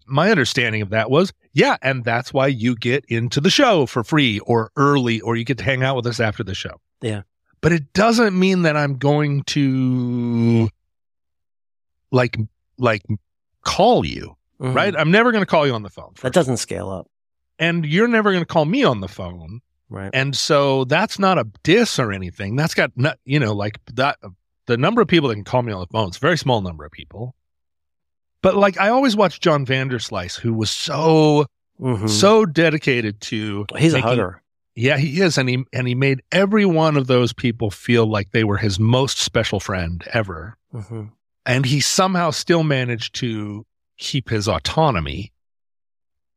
my 0.07 0.31
understanding 0.31 0.81
of 0.81 0.89
that 0.89 1.11
was, 1.11 1.31
yeah, 1.57 1.75
and 1.81 2.03
that's 2.05 2.31
why 2.33 2.47
you 2.47 2.75
get 2.75 3.03
into 3.09 3.41
the 3.41 3.49
show 3.49 3.85
for 3.87 4.03
free 4.03 4.39
or 4.39 4.71
early 4.75 5.19
or 5.21 5.35
you 5.35 5.43
get 5.43 5.57
to 5.57 5.63
hang 5.63 5.81
out 5.83 5.95
with 5.95 6.05
us 6.05 6.19
after 6.19 6.43
the 6.43 6.53
show. 6.53 6.79
Yeah. 7.01 7.23
But 7.61 7.71
it 7.71 7.91
doesn't 7.93 8.37
mean 8.37 8.61
that 8.61 8.77
I'm 8.77 8.97
going 8.97 9.41
to 9.43 10.69
like 12.11 12.37
like 12.77 13.03
call 13.63 14.05
you, 14.05 14.37
Mhm. 14.59 14.75
right? 14.75 14.95
I'm 14.95 15.11
never 15.11 15.31
going 15.31 15.41
to 15.41 15.47
call 15.47 15.65
you 15.67 15.73
on 15.73 15.81
the 15.83 15.89
phone. 15.89 16.13
That 16.21 16.33
doesn't 16.33 16.57
scale 16.57 16.89
up, 16.89 17.07
and 17.59 17.85
you're 17.85 18.07
never 18.07 18.31
going 18.31 18.43
to 18.43 18.45
call 18.47 18.65
me 18.65 18.83
on 18.83 19.01
the 19.01 19.07
phone. 19.07 19.61
right? 19.89 20.09
And 20.13 20.35
so 20.35 20.83
that's 20.83 21.17
not 21.17 21.37
a 21.37 21.45
diss 21.63 21.97
or 21.97 22.11
anything. 22.11 22.57
That's 22.57 22.73
got 22.73 22.91
not, 22.97 23.19
you 23.23 23.39
know, 23.39 23.53
like 23.53 23.79
that. 23.93 24.17
The 24.65 24.75
number 24.75 25.01
of 25.01 25.07
people 25.07 25.29
that 25.29 25.35
can 25.35 25.45
call 25.45 25.61
me 25.61 25.71
on 25.71 25.79
the 25.79 25.87
phone, 25.87 26.09
it's 26.09 26.17
a 26.17 26.19
very 26.19 26.37
small 26.37 26.59
number 26.61 26.83
of 26.83 26.91
people. 26.91 27.33
But 28.47 28.55
like 28.55 28.79
I 28.79 28.87
always 28.87 29.13
watched 29.13 29.41
John 29.43 29.65
Vanderslice, 29.65 30.39
who 30.39 30.53
was 30.53 30.69
so 30.69 31.47
Mhm. 31.81 32.09
so 32.09 32.45
dedicated 32.45 33.19
to 33.21 33.65
He's 33.77 33.93
a 33.93 33.99
hugger. 33.99 34.41
Yeah, 34.73 34.95
he 34.97 35.19
is, 35.19 35.37
and 35.37 35.49
he 35.49 35.65
and 35.73 35.85
he 35.85 35.95
made 35.95 36.21
every 36.31 36.65
one 36.65 36.95
of 36.95 37.07
those 37.07 37.33
people 37.33 37.69
feel 37.71 38.05
like 38.05 38.31
they 38.31 38.45
were 38.45 38.55
his 38.55 38.79
most 38.79 39.17
special 39.17 39.59
friend 39.59 40.01
ever. 40.13 40.55
hmm 40.71 41.07
And 41.45 41.65
he 41.65 41.81
somehow 41.81 42.29
still 42.31 42.63
managed 42.63 43.15
to 43.15 43.65
keep 43.97 44.29
his 44.29 44.47
autonomy. 44.47 45.33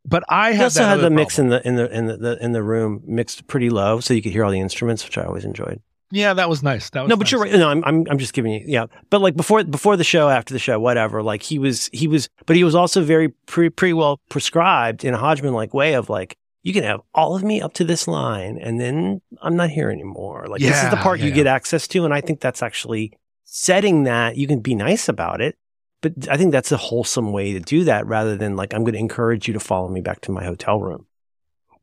But 0.05 0.25
I 0.29 0.51
had 0.51 0.65
also 0.65 0.83
had 0.85 0.99
the 1.01 1.11
mix 1.11 1.39
in 1.39 1.51
the 1.51 1.65
in 1.65 1.77
the 1.77 1.97
in 1.97 2.07
the, 2.07 2.17
the 2.17 2.45
in 2.45 2.51
the 2.51 2.63
room 2.65 3.03
mixed 3.07 3.47
pretty 3.47 3.71
low, 3.71 4.01
so 4.01 4.15
you 4.15 4.21
could 4.21 4.33
hear 4.33 4.45
all 4.45 4.51
the 4.51 4.59
instruments, 4.59 5.05
which 5.05 5.17
I 5.17 5.23
always 5.23 5.45
enjoyed. 5.45 5.81
Yeah, 6.13 6.35
that 6.35 6.49
was 6.49 6.63
nice. 6.63 6.91
That 6.91 7.03
was 7.03 7.09
No, 7.09 7.17
but 7.17 7.31
you're 7.31 7.41
right. 7.41 7.53
No, 7.53 7.69
I'm, 7.69 7.85
I'm 7.85 8.07
I'm 8.11 8.19
just 8.19 8.33
giving 8.33 8.53
you 8.53 8.65
yeah. 8.67 8.87
But 9.11 9.21
like 9.21 9.37
before 9.37 9.63
before 9.65 9.97
the 9.97 10.05
show, 10.05 10.29
after 10.29 10.53
the 10.53 10.59
show, 10.59 10.81
whatever. 10.81 11.23
Like 11.23 11.43
he 11.43 11.59
was 11.59 11.89
he 11.93 12.09
was, 12.09 12.29
but 12.47 12.57
he 12.57 12.65
was 12.65 12.75
also 12.75 13.03
very 13.03 13.29
pre 13.47 13.71
pretty 13.71 13.93
well 13.93 14.21
prescribed 14.29 15.05
in 15.05 15.15
a 15.15 15.19
Hodgman 15.19 15.55
like 15.55 15.73
way 15.73 15.95
of 15.95 16.09
like 16.09 16.37
you 16.63 16.73
can 16.73 16.85
have 16.85 17.01
all 17.15 17.37
of 17.37 17.43
me 17.43 17.61
up 17.61 17.75
to 17.75 17.85
this 17.85 18.09
line, 18.09 18.59
and 18.59 18.81
then 18.81 19.21
I'm 19.41 19.57
not 19.57 19.71
here 19.71 19.91
anymore. 19.91 20.47
Like 20.49 20.61
this 20.61 20.83
is 20.83 20.91
the 20.91 20.97
part 20.97 21.21
yeah, 21.21 21.27
you 21.27 21.31
yeah. 21.31 21.37
get 21.37 21.47
access 21.47 21.87
to, 21.89 22.05
and 22.05 22.13
I 22.13 22.21
think 22.21 22.41
that's 22.41 22.63
actually 22.63 23.13
setting 23.45 24.05
that 24.05 24.37
you 24.37 24.47
can 24.47 24.61
be 24.61 24.75
nice 24.75 25.09
about 25.09 25.41
it. 25.41 25.57
But 26.03 26.29
I 26.31 26.37
think 26.37 26.53
that's 26.53 26.73
a 26.73 26.77
wholesome 26.77 27.33
way 27.33 27.53
to 27.53 27.61
do 27.61 27.85
that 27.85 28.07
rather 28.07 28.37
than 28.37 28.57
like, 28.57 28.73
I'm 28.73 28.85
going 28.85 28.95
to 28.95 28.99
encourage 28.99 29.47
you 29.47 29.55
to 29.55 29.61
follow 29.61 29.89
me 29.89 30.01
back 30.01 30.23
to 30.23 30.33
my 30.33 30.45
hotel 30.45 30.81
room. 30.81 31.07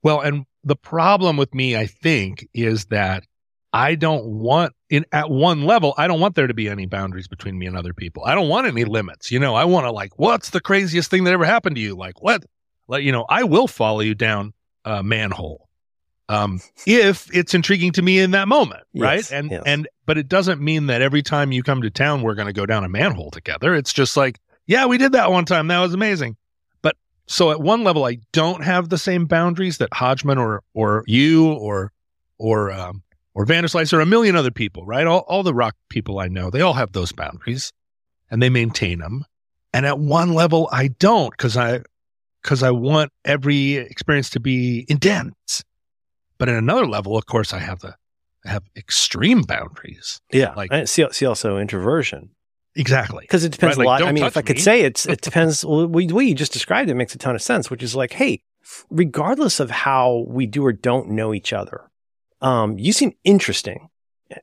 Well, 0.02 0.22
and 0.22 0.46
the 0.64 0.76
problem 0.76 1.38
with 1.38 1.54
me, 1.54 1.76
I 1.76 1.86
think, 1.86 2.48
is 2.54 2.86
that 2.86 3.26
I 3.78 3.94
don't 3.94 4.26
want 4.26 4.74
in 4.90 5.06
at 5.12 5.30
one 5.30 5.64
level, 5.66 5.94
I 5.98 6.08
don't 6.08 6.20
want 6.20 6.34
there 6.34 6.48
to 6.48 6.54
be 6.56 6.68
any 6.68 6.88
boundaries 6.88 7.28
between 7.28 7.60
me 7.60 7.68
and 7.68 7.78
other 7.78 7.94
people. 7.94 8.24
I 8.26 8.34
don't 8.34 8.50
want 8.50 8.66
any 8.66 8.86
limits. 8.86 9.32
You 9.32 9.38
know, 9.38 9.54
I 9.54 9.66
want 9.66 9.86
to 9.86 9.92
like, 9.92 10.18
what's 10.18 10.50
the 10.50 10.60
craziest 10.60 11.12
thing 11.12 11.26
that 11.26 11.34
ever 11.34 11.46
happened 11.46 11.76
to 11.76 11.82
you? 11.82 11.96
Like 11.96 12.20
what? 12.20 12.44
Like, 12.88 13.04
you 13.04 13.12
know, 13.12 13.26
I 13.30 13.44
will 13.44 13.68
follow 13.68 14.00
you 14.00 14.16
down 14.16 14.54
a 14.84 15.04
manhole. 15.04 15.70
Um, 16.28 16.60
if 16.88 17.30
it's 17.32 17.54
intriguing 17.54 17.92
to 17.94 18.02
me 18.02 18.18
in 18.18 18.32
that 18.32 18.48
moment, 18.48 18.82
right? 18.96 19.18
Yes, 19.18 19.32
and 19.32 19.52
yes. 19.52 19.62
and 19.66 19.88
but 20.08 20.18
it 20.18 20.28
doesn't 20.28 20.60
mean 20.60 20.88
that 20.88 21.04
every 21.04 21.22
time 21.22 21.52
you 21.52 21.62
come 21.62 21.84
to 21.84 21.92
town 21.92 22.24
we're 22.24 22.36
going 22.36 22.48
to 22.48 22.54
go 22.54 22.66
down 22.66 22.84
a 22.84 22.90
manhole 22.90 23.30
together. 23.30 23.76
It's 23.76 23.94
just 23.94 24.18
like, 24.18 24.40
yeah, 24.66 24.88
we 24.88 24.98
did 24.98 25.12
that 25.12 25.32
one 25.32 25.46
time. 25.46 25.68
That 25.68 25.80
was 25.80 25.94
amazing. 25.94 26.36
But 26.82 26.98
so 27.28 27.52
at 27.52 27.62
one 27.62 27.84
level, 27.84 28.06
I 28.06 28.18
don't 28.34 28.64
have 28.64 28.90
the 28.90 28.98
same 28.98 29.28
boundaries 29.28 29.78
that 29.78 29.94
Hodgman 29.94 30.40
or 30.40 30.64
or 30.74 31.04
you 31.06 31.54
or 31.54 31.94
or 32.40 32.72
um, 32.72 33.04
or 33.38 33.46
Vanderslice 33.46 33.94
or 33.94 34.00
a 34.02 34.06
million 34.06 34.36
other 34.36 34.50
people, 34.52 34.84
right? 34.86 35.06
All 35.06 35.20
all 35.28 35.44
the 35.44 35.54
rock 35.54 35.76
people 35.90 36.18
I 36.20 36.28
know, 36.28 36.50
they 36.50 36.62
all 36.62 36.74
have 36.74 36.92
those 36.94 37.12
boundaries, 37.12 37.72
and 38.32 38.42
they 38.42 38.50
maintain 38.50 38.98
them. 39.00 39.24
And 39.74 39.86
at 39.86 40.00
one 40.00 40.34
level, 40.34 40.68
I 40.72 40.88
don't 40.88 41.30
because 41.32 41.56
I 41.56 41.82
because 42.42 42.64
I 42.64 42.72
want 42.72 43.12
every 43.26 43.74
experience 43.76 44.30
to 44.32 44.40
be 44.40 44.86
intense. 44.90 45.64
But 46.40 46.50
at 46.50 46.56
another 46.56 46.88
level, 46.88 47.16
of 47.18 47.26
course, 47.28 47.54
I 47.54 47.60
have 47.60 47.80
the 47.82 47.96
I 48.46 48.50
have 48.50 48.64
extreme 48.76 49.42
boundaries. 49.44 50.20
Yeah. 50.32 50.54
Like- 50.56 50.72
Like, 50.72 50.88
see, 50.88 51.06
see 51.12 51.26
also 51.26 51.58
introversion. 51.58 52.30
Exactly. 52.76 53.22
Because 53.22 53.44
it 53.44 53.52
depends 53.52 53.78
Right, 53.78 53.86
a 53.86 53.90
like, 53.90 54.02
lot. 54.02 54.08
I 54.10 54.12
mean, 54.14 54.24
if 54.24 54.38
I 54.38 54.42
could 54.44 54.56
me. 54.58 54.62
say 54.62 54.82
it's, 54.82 55.06
it 55.14 55.22
depends. 55.22 55.66
well, 55.66 55.88
we, 55.88 56.08
we 56.08 56.34
just 56.36 56.54
described 56.54 56.90
it 56.90 56.96
makes 56.96 57.14
a 57.16 57.18
ton 57.18 57.36
of 57.36 57.42
sense, 57.42 57.70
which 57.72 57.82
is 57.84 57.96
like, 57.96 58.14
hey, 58.14 58.42
regardless 58.90 59.60
of 59.60 59.70
how 59.72 60.26
we 60.28 60.46
do 60.46 60.64
or 60.66 60.72
don't 60.72 61.10
know 61.10 61.34
each 61.34 61.52
other, 61.54 61.90
um, 62.42 62.78
you 62.78 62.94
seem 62.94 63.14
interesting, 63.24 63.90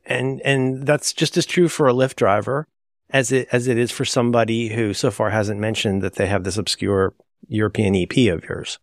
and 0.05 0.41
and 0.43 0.87
that's 0.87 1.13
just 1.13 1.37
as 1.37 1.47
true 1.47 1.69
for 1.69 1.89
a 1.89 1.93
Lyft 1.93 2.17
driver 2.17 2.67
as 3.11 3.31
it 3.33 3.49
as 3.53 3.69
it 3.69 3.79
is 3.79 3.91
for 3.91 4.05
somebody 4.05 4.69
who 4.69 4.95
so 4.95 5.11
far 5.11 5.31
hasn't 5.31 5.61
mentioned 5.61 6.03
that 6.03 6.15
they 6.15 6.27
have 6.27 6.45
this 6.45 6.57
obscure 6.59 7.15
European 7.49 7.95
EP 7.95 8.17
of 8.33 8.45
yours. 8.45 8.79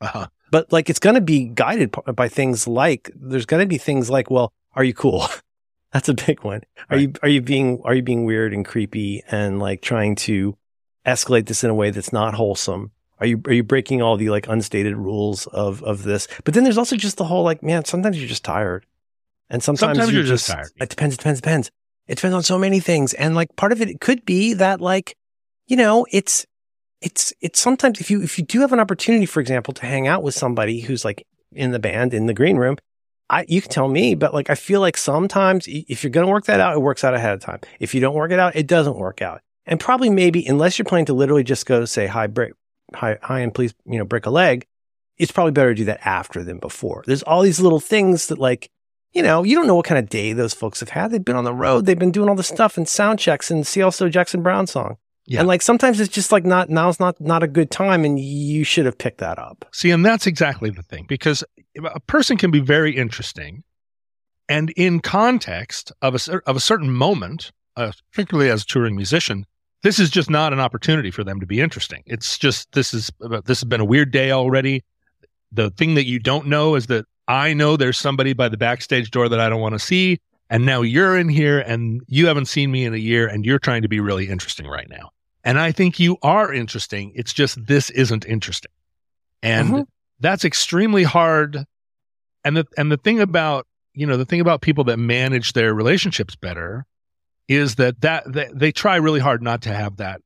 Uh-huh. 0.00 0.26
But 0.50 0.72
like, 0.72 0.88
it's 0.88 0.98
going 0.98 1.14
to 1.14 1.20
be 1.20 1.44
guided 1.44 1.94
by 2.14 2.28
things 2.28 2.66
like 2.66 3.10
there's 3.14 3.46
going 3.46 3.60
to 3.60 3.66
be 3.66 3.78
things 3.78 4.08
like, 4.08 4.30
well, 4.30 4.52
are 4.74 4.84
you 4.84 4.94
cool? 4.94 5.26
That's 5.92 6.08
a 6.08 6.14
big 6.14 6.42
one. 6.42 6.62
Are 6.90 6.96
Right. 6.96 7.00
you 7.00 7.12
are 7.22 7.28
you 7.28 7.40
being 7.40 7.80
are 7.84 7.94
you 7.94 8.02
being 8.02 8.24
weird 8.24 8.52
and 8.52 8.64
creepy 8.64 9.22
and 9.30 9.58
like 9.58 9.80
trying 9.82 10.16
to 10.16 10.56
escalate 11.06 11.46
this 11.46 11.64
in 11.64 11.70
a 11.70 11.74
way 11.74 11.90
that's 11.90 12.12
not 12.12 12.34
wholesome? 12.34 12.90
Are 13.20 13.26
you 13.26 13.40
are 13.46 13.52
you 13.52 13.64
breaking 13.64 14.00
all 14.00 14.16
the 14.16 14.30
like 14.30 14.48
unstated 14.48 14.96
rules 14.96 15.46
of 15.48 15.82
of 15.82 16.04
this? 16.04 16.28
But 16.44 16.54
then 16.54 16.64
there's 16.64 16.78
also 16.78 16.96
just 16.96 17.16
the 17.16 17.24
whole 17.24 17.42
like, 17.42 17.62
man, 17.62 17.84
sometimes 17.84 18.18
you're 18.18 18.28
just 18.28 18.44
tired, 18.44 18.86
and 19.50 19.62
sometimes, 19.62 19.96
Sometimes 19.96 20.12
you 20.12 20.18
you're 20.18 20.26
just 20.26 20.46
tired. 20.46 20.70
It 20.80 20.88
depends. 20.88 21.14
It 21.14 21.18
depends. 21.18 21.40
Depends. 21.40 21.70
It 22.06 22.14
depends 22.16 22.34
on 22.34 22.42
so 22.42 22.58
many 22.58 22.80
things, 22.80 23.14
and 23.14 23.34
like 23.34 23.54
part 23.56 23.72
of 23.72 23.82
it 23.82 24.00
could 24.00 24.24
be 24.24 24.54
that 24.54 24.80
like, 24.80 25.16
you 25.66 25.76
know, 25.76 26.06
it's 26.10 26.46
it's 27.00 27.32
it's 27.40 27.60
sometimes 27.60 28.00
if 28.00 28.10
you 28.10 28.22
if 28.22 28.38
you 28.38 28.44
do 28.44 28.60
have 28.60 28.72
an 28.72 28.80
opportunity, 28.80 29.26
for 29.26 29.40
example, 29.40 29.74
to 29.74 29.86
hang 29.86 30.06
out 30.06 30.22
with 30.22 30.34
somebody 30.34 30.80
who's 30.80 31.04
like 31.04 31.26
in 31.52 31.72
the 31.72 31.78
band 31.78 32.14
in 32.14 32.26
the 32.26 32.34
green 32.34 32.56
room, 32.56 32.76
I 33.28 33.44
you 33.48 33.60
can 33.60 33.70
tell 33.70 33.88
me, 33.88 34.14
but 34.14 34.32
like 34.32 34.48
I 34.48 34.54
feel 34.54 34.80
like 34.80 34.96
sometimes 34.96 35.64
if 35.66 36.02
you're 36.02 36.10
gonna 36.10 36.28
work 36.28 36.44
that 36.46 36.60
out, 36.60 36.74
it 36.74 36.80
works 36.80 37.04
out 37.04 37.14
ahead 37.14 37.34
of 37.34 37.40
time. 37.40 37.60
If 37.80 37.94
you 37.94 38.00
don't 38.00 38.14
work 38.14 38.30
it 38.30 38.38
out, 38.38 38.56
it 38.56 38.66
doesn't 38.66 38.96
work 38.96 39.22
out. 39.22 39.40
And 39.66 39.78
probably 39.78 40.08
maybe 40.08 40.46
unless 40.46 40.78
you're 40.78 40.86
planning 40.86 41.06
to 41.06 41.14
literally 41.14 41.44
just 41.44 41.66
go 41.66 41.84
say 41.84 42.06
hi 42.06 42.26
break 42.26 42.52
hi 42.94 43.18
hi 43.22 43.40
and 43.40 43.54
please, 43.54 43.74
you 43.86 43.98
know, 43.98 44.04
break 44.04 44.26
a 44.26 44.30
leg, 44.30 44.66
it's 45.16 45.32
probably 45.32 45.52
better 45.52 45.70
to 45.70 45.74
do 45.74 45.84
that 45.84 46.06
after 46.06 46.42
than 46.44 46.58
before. 46.58 47.04
There's 47.06 47.22
all 47.22 47.42
these 47.42 47.60
little 47.60 47.80
things 47.80 48.28
that 48.28 48.38
like 48.38 48.70
you 49.12 49.22
know, 49.22 49.42
you 49.42 49.56
don't 49.56 49.66
know 49.66 49.74
what 49.74 49.86
kind 49.86 49.98
of 49.98 50.10
day 50.10 50.34
those 50.34 50.52
folks 50.52 50.80
have 50.80 50.90
had. 50.90 51.10
They've 51.10 51.24
been 51.24 51.36
on 51.36 51.44
the 51.44 51.54
road. 51.54 51.86
They've 51.86 51.98
been 51.98 52.12
doing 52.12 52.28
all 52.28 52.34
this 52.34 52.48
stuff 52.48 52.76
and 52.76 52.86
sound 52.86 53.18
checks 53.18 53.50
and 53.50 53.66
see 53.66 53.80
also 53.80 54.08
Jackson 54.08 54.42
Browne 54.42 54.66
song. 54.66 54.98
Yeah. 55.28 55.40
And 55.40 55.48
like 55.48 55.60
sometimes 55.60 56.00
it's 56.00 56.12
just 56.12 56.32
like 56.32 56.44
not 56.46 56.70
now's 56.70 56.98
not 56.98 57.20
not 57.20 57.42
a 57.42 57.48
good 57.48 57.70
time 57.70 58.04
and 58.04 58.18
you 58.18 58.64
should 58.64 58.86
have 58.86 58.96
picked 58.96 59.18
that 59.18 59.38
up. 59.38 59.66
See, 59.72 59.90
and 59.90 60.04
that's 60.04 60.26
exactly 60.26 60.70
the 60.70 60.82
thing 60.82 61.04
because 61.06 61.44
a 61.84 62.00
person 62.00 62.38
can 62.38 62.50
be 62.50 62.60
very 62.60 62.96
interesting, 62.96 63.62
and 64.48 64.70
in 64.70 65.00
context 65.00 65.92
of 66.00 66.14
a 66.14 66.40
of 66.46 66.56
a 66.56 66.60
certain 66.60 66.90
moment, 66.90 67.52
uh, 67.76 67.92
particularly 68.10 68.48
as 68.50 68.62
a 68.62 68.66
touring 68.66 68.96
musician, 68.96 69.44
this 69.82 69.98
is 69.98 70.10
just 70.10 70.28
not 70.30 70.52
an 70.52 70.60
opportunity 70.60 71.10
for 71.10 71.24
them 71.24 71.40
to 71.40 71.46
be 71.46 71.60
interesting. 71.60 72.02
It's 72.06 72.38
just 72.38 72.72
this 72.72 72.92
is 72.92 73.10
this 73.44 73.60
has 73.60 73.64
been 73.64 73.80
a 73.80 73.84
weird 73.84 74.10
day 74.10 74.30
already. 74.30 74.84
The 75.52 75.70
thing 75.70 75.94
that 75.94 76.04
you 76.06 76.18
don't 76.18 76.46
know 76.46 76.74
is 76.74 76.86
that 76.86 77.06
I 77.26 77.54
know 77.54 77.76
there's 77.76 77.98
somebody 77.98 78.32
by 78.32 78.48
the 78.48 78.56
backstage 78.56 79.10
door 79.10 79.28
that 79.28 79.40
I 79.40 79.48
don't 79.48 79.60
want 79.60 79.74
to 79.74 79.78
see, 79.78 80.18
and 80.50 80.66
now 80.66 80.82
you're 80.82 81.16
in 81.18 81.28
here 81.28 81.60
and 81.60 82.02
you 82.06 82.26
haven't 82.26 82.46
seen 82.46 82.70
me 82.70 82.84
in 82.84 82.94
a 82.94 82.98
year, 82.98 83.26
and 83.28 83.44
you're 83.44 83.58
trying 83.58 83.82
to 83.82 83.88
be 83.88 84.00
really 84.00 84.28
interesting 84.28 84.66
right 84.66 84.88
now. 84.88 85.10
And 85.44 85.58
I 85.58 85.72
think 85.72 86.00
you 86.00 86.18
are 86.22 86.52
interesting. 86.52 87.12
It's 87.14 87.32
just 87.32 87.64
this 87.66 87.90
isn't 87.90 88.26
interesting. 88.26 88.72
And 89.42 89.68
Mhm. 89.70 89.86
that's 90.20 90.44
extremely 90.44 91.04
hard. 91.04 91.64
And 92.44 92.56
the 92.56 92.66
and 92.76 92.90
the 92.90 92.96
thing 92.96 93.20
about 93.20 93.66
you 93.94 94.06
know 94.06 94.16
the 94.16 94.24
thing 94.24 94.40
about 94.40 94.60
people 94.60 94.84
that 94.84 94.98
manage 94.98 95.52
their 95.52 95.72
relationships 95.74 96.34
better 96.36 96.84
is 97.48 97.76
that 97.76 98.00
that 98.02 98.30
they, 98.32 98.48
they 98.52 98.72
try 98.72 98.96
really 98.96 99.20
hard 99.20 99.42
not 99.42 99.62
to 99.62 99.72
have 99.74 99.96
that 99.96 100.20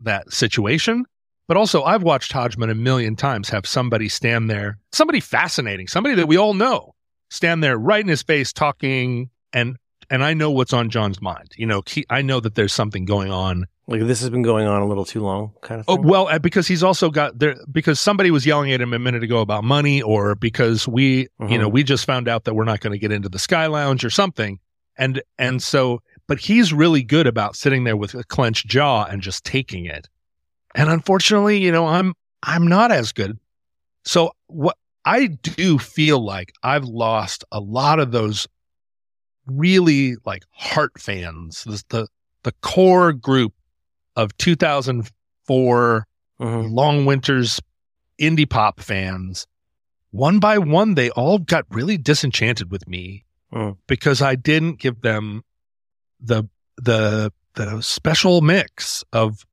that 0.00 0.32
situation. 0.32 1.04
But 1.48 1.56
also, 1.56 1.82
I've 1.82 2.02
watched 2.02 2.30
Hodgman 2.32 2.68
a 2.68 2.74
million 2.74 3.16
times 3.16 3.48
have 3.48 3.66
somebody 3.66 4.10
stand 4.10 4.50
there, 4.50 4.78
somebody 4.92 5.18
fascinating, 5.20 5.88
somebody 5.88 6.14
that 6.16 6.28
we 6.28 6.36
all 6.36 6.52
know, 6.52 6.94
stand 7.30 7.64
there 7.64 7.78
right 7.78 8.02
in 8.02 8.08
his 8.08 8.22
face 8.22 8.52
talking, 8.52 9.30
and 9.54 9.76
and 10.10 10.22
I 10.22 10.34
know 10.34 10.50
what's 10.50 10.74
on 10.74 10.90
John's 10.90 11.22
mind. 11.22 11.52
You 11.56 11.66
know, 11.66 11.82
he, 11.86 12.04
I 12.10 12.20
know 12.22 12.40
that 12.40 12.54
there's 12.54 12.72
something 12.74 13.06
going 13.06 13.32
on. 13.32 13.66
Like 13.86 14.02
this 14.06 14.20
has 14.20 14.28
been 14.28 14.42
going 14.42 14.66
on 14.66 14.82
a 14.82 14.86
little 14.86 15.06
too 15.06 15.20
long, 15.22 15.52
kind 15.62 15.80
of. 15.80 15.86
Oh 15.88 15.96
well, 15.96 16.28
uh, 16.28 16.38
because 16.38 16.68
he's 16.68 16.82
also 16.82 17.08
got 17.10 17.38
there 17.38 17.56
because 17.72 17.98
somebody 17.98 18.30
was 18.30 18.44
yelling 18.44 18.70
at 18.72 18.82
him 18.82 18.92
a 18.92 18.98
minute 18.98 19.22
ago 19.24 19.40
about 19.40 19.64
money, 19.64 20.02
or 20.02 20.34
because 20.34 20.86
we, 20.86 21.20
you 21.20 21.28
Mhm. 21.40 21.60
know, 21.60 21.68
we 21.70 21.82
just 21.82 22.04
found 22.04 22.28
out 22.28 22.44
that 22.44 22.52
we're 22.52 22.64
not 22.64 22.80
going 22.80 22.92
to 22.92 22.98
get 22.98 23.10
into 23.10 23.30
the 23.30 23.38
Sky 23.38 23.64
Lounge 23.66 24.04
or 24.04 24.10
something, 24.10 24.58
and 24.98 25.22
and 25.38 25.62
so, 25.62 26.02
but 26.28 26.38
he's 26.38 26.72
really 26.72 27.02
good 27.02 27.26
about 27.26 27.56
sitting 27.56 27.82
there 27.84 27.96
with 27.96 28.14
a 28.14 28.22
clenched 28.24 28.66
jaw 28.68 29.04
and 29.04 29.20
just 29.22 29.42
taking 29.44 29.86
it. 29.86 30.08
And 30.74 30.88
unfortunately, 30.90 31.58
you 31.58 31.72
know, 31.72 31.86
I'm 31.86 32.14
I'm 32.44 32.66
not 32.68 32.92
as 32.92 33.10
good. 33.12 33.38
So 34.04 34.30
what 34.46 34.76
I 35.04 35.26
do 35.26 35.78
feel 35.78 36.24
like 36.24 36.52
I've 36.62 36.84
lost 36.84 37.44
a 37.50 37.58
lot 37.60 37.98
of 37.98 38.12
those 38.12 38.46
really 39.46 40.16
like 40.24 40.42
heart 40.50 40.92
fans, 41.00 41.64
the 41.64 41.82
the, 41.88 42.06
the 42.44 42.52
core 42.62 43.12
group 43.12 43.52
of 44.16 44.36
2004 44.38 46.06
Mhm. 46.40 46.70
Long 46.70 47.04
Winter's 47.04 47.58
indie 48.20 48.48
pop 48.48 48.78
fans. 48.80 49.46
One 50.12 50.38
by 50.38 50.56
one, 50.58 50.94
they 50.94 51.10
all 51.10 51.38
got 51.38 51.64
really 51.70 51.98
disenchanted 51.98 52.70
with 52.70 52.86
me 52.86 53.24
Mm. 53.52 53.76
because 53.88 54.20
I 54.22 54.34
didn't 54.36 54.78
give 54.78 55.00
them 55.00 55.42
the 56.20 56.44
the 56.76 57.32
the 57.54 57.80
special 57.80 58.40
mix 58.40 59.04
of 59.12 59.44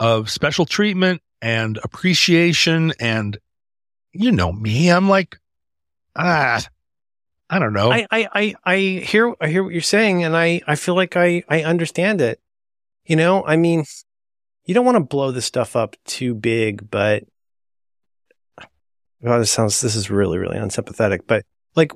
of 0.00 0.30
special 0.30 0.64
treatment 0.64 1.20
and 1.42 1.78
appreciation 1.82 2.92
and 3.00 3.38
you 4.12 4.32
know 4.32 4.52
me 4.52 4.90
i'm 4.90 5.08
like 5.08 5.38
ah 6.16 6.64
i 7.50 7.58
don't 7.58 7.72
know 7.72 7.90
I, 7.92 8.06
I, 8.10 8.28
I, 8.32 8.54
I 8.64 8.76
hear 8.76 9.34
I 9.40 9.48
hear 9.48 9.62
what 9.62 9.72
you're 9.72 9.82
saying, 9.82 10.24
and 10.24 10.36
I, 10.36 10.60
I 10.66 10.74
feel 10.74 10.94
like 10.94 11.16
I, 11.16 11.42
I 11.48 11.62
understand 11.62 12.20
it. 12.20 12.40
You 13.06 13.16
know, 13.16 13.44
I 13.44 13.56
mean, 13.56 13.84
you 14.66 14.74
don't 14.74 14.84
want 14.84 14.96
to 14.96 15.04
blow 15.04 15.32
this 15.32 15.46
stuff 15.46 15.76
up 15.76 15.96
too 16.04 16.34
big, 16.34 16.90
but 16.90 17.24
God, 19.24 19.38
this 19.38 19.50
sounds 19.50 19.80
this 19.80 19.96
is 19.96 20.10
really 20.10 20.36
really 20.38 20.58
unsympathetic. 20.58 21.26
But 21.26 21.44
like, 21.74 21.92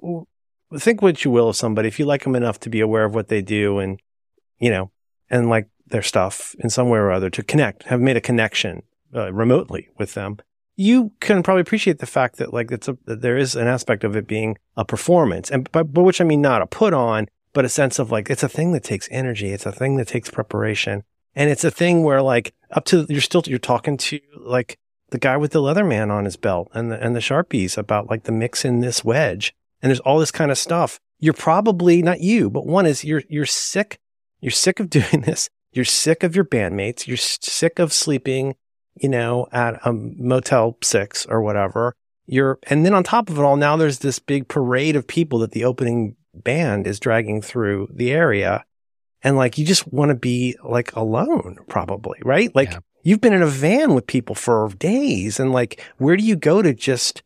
think 0.78 1.02
what 1.02 1.24
you 1.24 1.30
will 1.30 1.48
of 1.48 1.56
somebody 1.56 1.88
if 1.88 1.98
you 1.98 2.06
like 2.06 2.24
them 2.24 2.37
enough 2.37 2.61
to 2.61 2.70
be 2.70 2.80
aware 2.80 3.04
of 3.04 3.14
what 3.14 3.28
they 3.28 3.42
do, 3.42 3.78
and 3.78 4.00
you 4.58 4.70
know, 4.70 4.90
and 5.30 5.48
like 5.48 5.68
their 5.87 6.02
stuff 6.02 6.54
in 6.58 6.70
some 6.70 6.88
way 6.88 6.98
or 6.98 7.11
other 7.11 7.30
to 7.30 7.42
connect, 7.42 7.85
have 7.85 8.00
made 8.00 8.16
a 8.16 8.20
connection 8.20 8.82
uh, 9.14 9.32
remotely 9.32 9.88
with 9.98 10.14
them. 10.14 10.38
You 10.76 11.12
can 11.20 11.42
probably 11.42 11.61
appreciate 11.61 11.98
the 11.98 12.06
fact 12.06 12.37
that 12.37 12.52
like 12.52 12.70
it's 12.70 12.88
a 12.88 12.96
that 13.04 13.20
there 13.20 13.37
is 13.37 13.54
an 13.54 13.66
aspect 13.66 14.04
of 14.04 14.16
it 14.16 14.26
being 14.26 14.56
a 14.76 14.85
performance, 14.85 15.50
and 15.50 15.70
by, 15.72 15.82
by 15.82 16.00
which 16.00 16.20
I 16.20 16.24
mean 16.24 16.40
not 16.40 16.62
a 16.62 16.66
put 16.66 16.94
on, 16.94 17.28
but 17.52 17.64
a 17.64 17.68
sense 17.68 17.98
of 17.98 18.11
like 18.11 18.30
it's 18.30 18.42
a 18.42 18.48
thing 18.48 18.72
that 18.72 18.85
takes 18.85 19.08
energy, 19.11 19.50
it's 19.50 19.66
a 19.66 19.72
thing 19.72 19.96
that 19.96 20.08
takes 20.08 20.30
preparation, 20.30 21.04
and 21.35 21.50
it's 21.50 21.64
a 21.64 21.70
thing 21.70 22.02
where 22.02 22.22
like 22.22 22.54
up 22.70 22.85
to 22.87 23.06
you're 23.08 23.20
still 23.20 23.42
you're 23.46 23.58
talking 23.58 23.96
to 23.96 24.18
like 24.38 24.78
the 25.11 25.18
guy 25.18 25.37
with 25.37 25.52
the 25.52 25.61
leather 25.61 25.85
man 25.85 26.11
on 26.11 26.24
his 26.24 26.37
belt 26.37 26.70
and 26.72 26.90
the 26.90 27.04
and 27.04 27.14
the 27.14 27.20
sharpies 27.20 27.76
about 27.76 28.08
like 28.08 28.24
the 28.24 28.32
mix 28.32 28.64
in 28.64 28.80
this 28.80 29.04
wedge, 29.04 29.54
and 29.83 29.90
there's 29.90 30.01
all 30.01 30.18
this 30.18 30.31
kind 30.31 30.51
of 30.51 30.59
stuff. 30.59 30.99
You're 31.18 31.35
probably 31.35 32.03
not 32.03 32.21
you, 32.21 32.51
but 32.51 32.66
one 32.66 32.87
is 32.87 33.05
you're 33.05 33.23
you're 33.29 33.47
sick, 33.47 33.99
you're 34.40 34.51
sick 34.51 34.81
of 34.81 34.90
doing 34.99 35.23
this. 35.23 35.49
You're 35.73 35.85
sick 35.87 36.23
of 36.23 36.37
your 36.37 36.45
bandmates. 36.45 37.07
You're 37.07 37.16
sick 37.16 37.79
of 37.79 37.92
sleeping, 37.92 38.57
you 39.01 39.09
know, 39.09 39.47
at 39.53 39.81
a 39.87 39.92
Motel 39.92 40.77
Six 40.83 41.25
or 41.27 41.40
whatever. 41.40 41.95
You're, 42.27 42.59
and 42.64 42.85
then 42.85 42.92
on 42.95 43.03
top 43.03 43.31
of 43.31 43.38
it 43.38 43.42
all, 43.42 43.57
now 43.57 43.77
there's 43.77 44.01
this 44.01 44.18
big 44.18 44.49
parade 44.49 44.97
of 44.97 45.07
people 45.07 45.38
that 45.40 45.53
the 45.53 45.64
opening 45.64 46.14
band 46.35 46.87
is 46.87 47.01
dragging 47.01 47.40
through 47.42 47.88
the 47.92 48.12
area. 48.12 48.64
And 49.23 49.37
like, 49.37 49.57
you 49.57 49.64
just 49.64 49.90
want 49.92 50.11
to 50.11 50.14
be 50.14 50.57
like 50.62 50.95
alone, 50.95 51.57
probably, 51.68 52.18
right? 52.23 52.55
Like 52.55 52.73
Yeah. 52.73 52.79
you've 53.03 53.21
been 53.23 53.33
in 53.33 53.42
a 53.42 53.47
van 53.47 53.95
with 53.95 54.07
people 54.07 54.35
for 54.35 54.68
days. 54.79 55.40
And 55.40 55.53
like, 55.53 55.83
where 55.99 56.16
do 56.16 56.23
you 56.25 56.37
go 56.37 56.61
to 56.61 56.75
just 56.75 57.23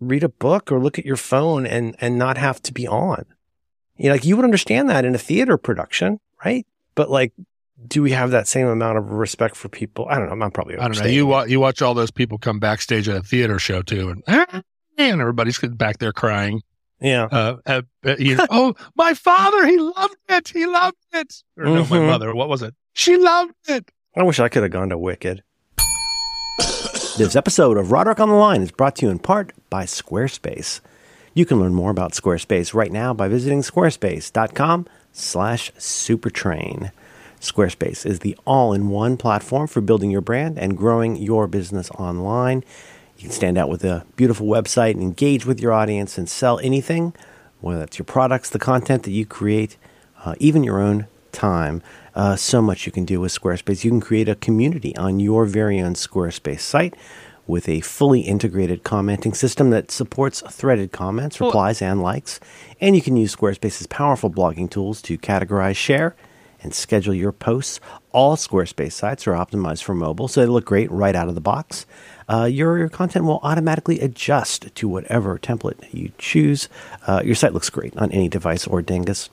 read 0.00 0.22
a 0.24 0.28
book 0.28 0.70
or 0.72 0.80
look 0.80 0.98
at 0.98 1.04
your 1.06 1.16
phone 1.16 1.66
and, 1.66 1.94
and 2.00 2.18
not 2.18 2.36
have 2.38 2.60
to 2.62 2.72
be 2.72 2.86
on? 2.88 3.24
You 3.96 4.06
know, 4.08 4.14
like 4.14 4.24
you 4.24 4.36
would 4.36 4.44
understand 4.44 4.90
that 4.90 5.04
in 5.04 5.14
a 5.14 5.18
theater 5.18 5.56
production, 5.56 6.18
right? 6.44 6.66
But 6.94 7.10
like, 7.10 7.32
do 7.86 8.02
we 8.02 8.12
have 8.12 8.30
that 8.30 8.48
same 8.48 8.66
amount 8.66 8.98
of 8.98 9.10
respect 9.10 9.56
for 9.56 9.68
people? 9.68 10.06
I 10.08 10.18
don't 10.18 10.28
know. 10.36 10.44
I'm 10.44 10.50
probably 10.50 10.76
I 10.78 10.88
don't 10.88 10.98
know. 10.98 11.04
You 11.06 11.26
it. 11.26 11.30
wa- 11.30 11.42
you 11.44 11.60
watch 11.60 11.82
all 11.82 11.94
those 11.94 12.10
people 12.10 12.38
come 12.38 12.58
backstage 12.58 13.08
at 13.08 13.16
a 13.16 13.22
theater 13.22 13.58
show 13.58 13.82
too, 13.82 14.10
and 14.26 14.62
and 14.96 15.20
everybody's 15.20 15.58
back 15.58 15.98
there 15.98 16.12
crying. 16.12 16.62
yeah. 17.00 17.24
Uh, 17.24 17.56
uh, 17.66 17.82
you 18.18 18.36
know, 18.36 18.46
oh, 18.50 18.74
my 18.96 19.12
father, 19.14 19.66
he 19.66 19.76
loved 19.76 20.16
it. 20.28 20.48
He 20.48 20.66
loved 20.66 20.96
it. 21.12 21.42
Or 21.56 21.64
no, 21.66 21.84
my 21.86 21.98
Mhm. 21.98 22.06
mother. 22.06 22.34
What 22.34 22.48
was 22.48 22.62
it? 22.62 22.74
She 22.94 23.16
loved 23.16 23.54
it. 23.68 23.90
I 24.16 24.22
wish 24.22 24.38
I 24.38 24.48
could 24.48 24.62
have 24.62 24.72
gone 24.72 24.88
to 24.90 24.98
Wicked. 24.98 25.42
This 27.16 27.36
episode 27.36 27.76
of 27.76 27.92
Roderick 27.92 28.18
on 28.18 28.28
the 28.28 28.34
Line 28.34 28.60
is 28.60 28.72
brought 28.72 28.96
to 28.96 29.06
you 29.06 29.12
in 29.12 29.20
part 29.20 29.52
by 29.70 29.84
Squarespace. 29.84 30.80
You 31.32 31.46
can 31.46 31.60
learn 31.60 31.72
more 31.72 31.92
about 31.92 32.10
Squarespace 32.10 32.74
right 32.74 32.90
now 32.90 33.14
by 33.14 33.28
visiting 33.28 33.62
squarespace.com 33.62 34.88
slash 35.12 35.70
supertrain. 35.74 36.90
Squarespace 37.40 38.04
is 38.04 38.18
the 38.18 38.36
all-in-one 38.44 39.16
platform 39.16 39.68
for 39.68 39.80
building 39.80 40.10
your 40.10 40.22
brand 40.22 40.58
and 40.58 40.76
growing 40.76 41.14
your 41.14 41.46
business 41.46 41.88
online. 41.92 42.64
You 43.16 43.22
can 43.22 43.30
stand 43.30 43.58
out 43.58 43.68
with 43.68 43.84
a 43.84 44.04
beautiful 44.16 44.48
website 44.48 44.94
and 44.94 45.02
engage 45.02 45.46
with 45.46 45.60
your 45.60 45.72
audience 45.72 46.18
and 46.18 46.28
sell 46.28 46.58
anything, 46.64 47.12
whether 47.60 47.78
that's 47.78 47.96
your 47.96 48.06
products, 48.06 48.50
the 48.50 48.58
content 48.58 49.04
that 49.04 49.12
you 49.12 49.24
create, 49.24 49.76
uh, 50.24 50.34
even 50.40 50.64
your 50.64 50.80
own 50.80 51.06
time. 51.30 51.80
Uh, 52.14 52.36
so 52.36 52.62
much 52.62 52.86
you 52.86 52.92
can 52.92 53.04
do 53.04 53.20
with 53.20 53.32
Squarespace. 53.32 53.84
You 53.84 53.90
can 53.90 54.00
create 54.00 54.28
a 54.28 54.36
community 54.36 54.96
on 54.96 55.20
your 55.20 55.44
very 55.44 55.80
own 55.80 55.94
Squarespace 55.94 56.60
site 56.60 56.94
with 57.46 57.68
a 57.68 57.80
fully 57.80 58.20
integrated 58.20 58.84
commenting 58.84 59.34
system 59.34 59.70
that 59.70 59.90
supports 59.90 60.42
threaded 60.48 60.92
comments, 60.92 61.40
replies, 61.40 61.82
and 61.82 62.02
likes. 62.02 62.40
And 62.80 62.96
you 62.96 63.02
can 63.02 63.16
use 63.16 63.36
Squarespace's 63.36 63.86
powerful 63.86 64.30
blogging 64.30 64.70
tools 64.70 65.02
to 65.02 65.18
categorize, 65.18 65.76
share, 65.76 66.16
and 66.62 66.74
schedule 66.74 67.12
your 67.12 67.32
posts. 67.32 67.80
All 68.12 68.36
Squarespace 68.36 68.92
sites 68.92 69.26
are 69.26 69.32
optimized 69.32 69.82
for 69.82 69.94
mobile, 69.94 70.28
so 70.28 70.40
they 70.40 70.46
look 70.46 70.64
great 70.64 70.90
right 70.90 71.14
out 71.14 71.28
of 71.28 71.34
the 71.34 71.40
box. 71.42 71.84
Uh, 72.26 72.44
your, 72.44 72.78
your 72.78 72.88
content 72.88 73.26
will 73.26 73.40
automatically 73.42 74.00
adjust 74.00 74.74
to 74.74 74.88
whatever 74.88 75.38
template 75.38 75.92
you 75.92 76.12
choose. 76.16 76.70
Uh, 77.06 77.20
your 77.22 77.34
site 77.34 77.52
looks 77.52 77.68
great 77.68 77.94
on 77.98 78.10
any 78.12 78.28
device 78.28 78.66
or 78.66 78.80
dingus. 78.80 79.28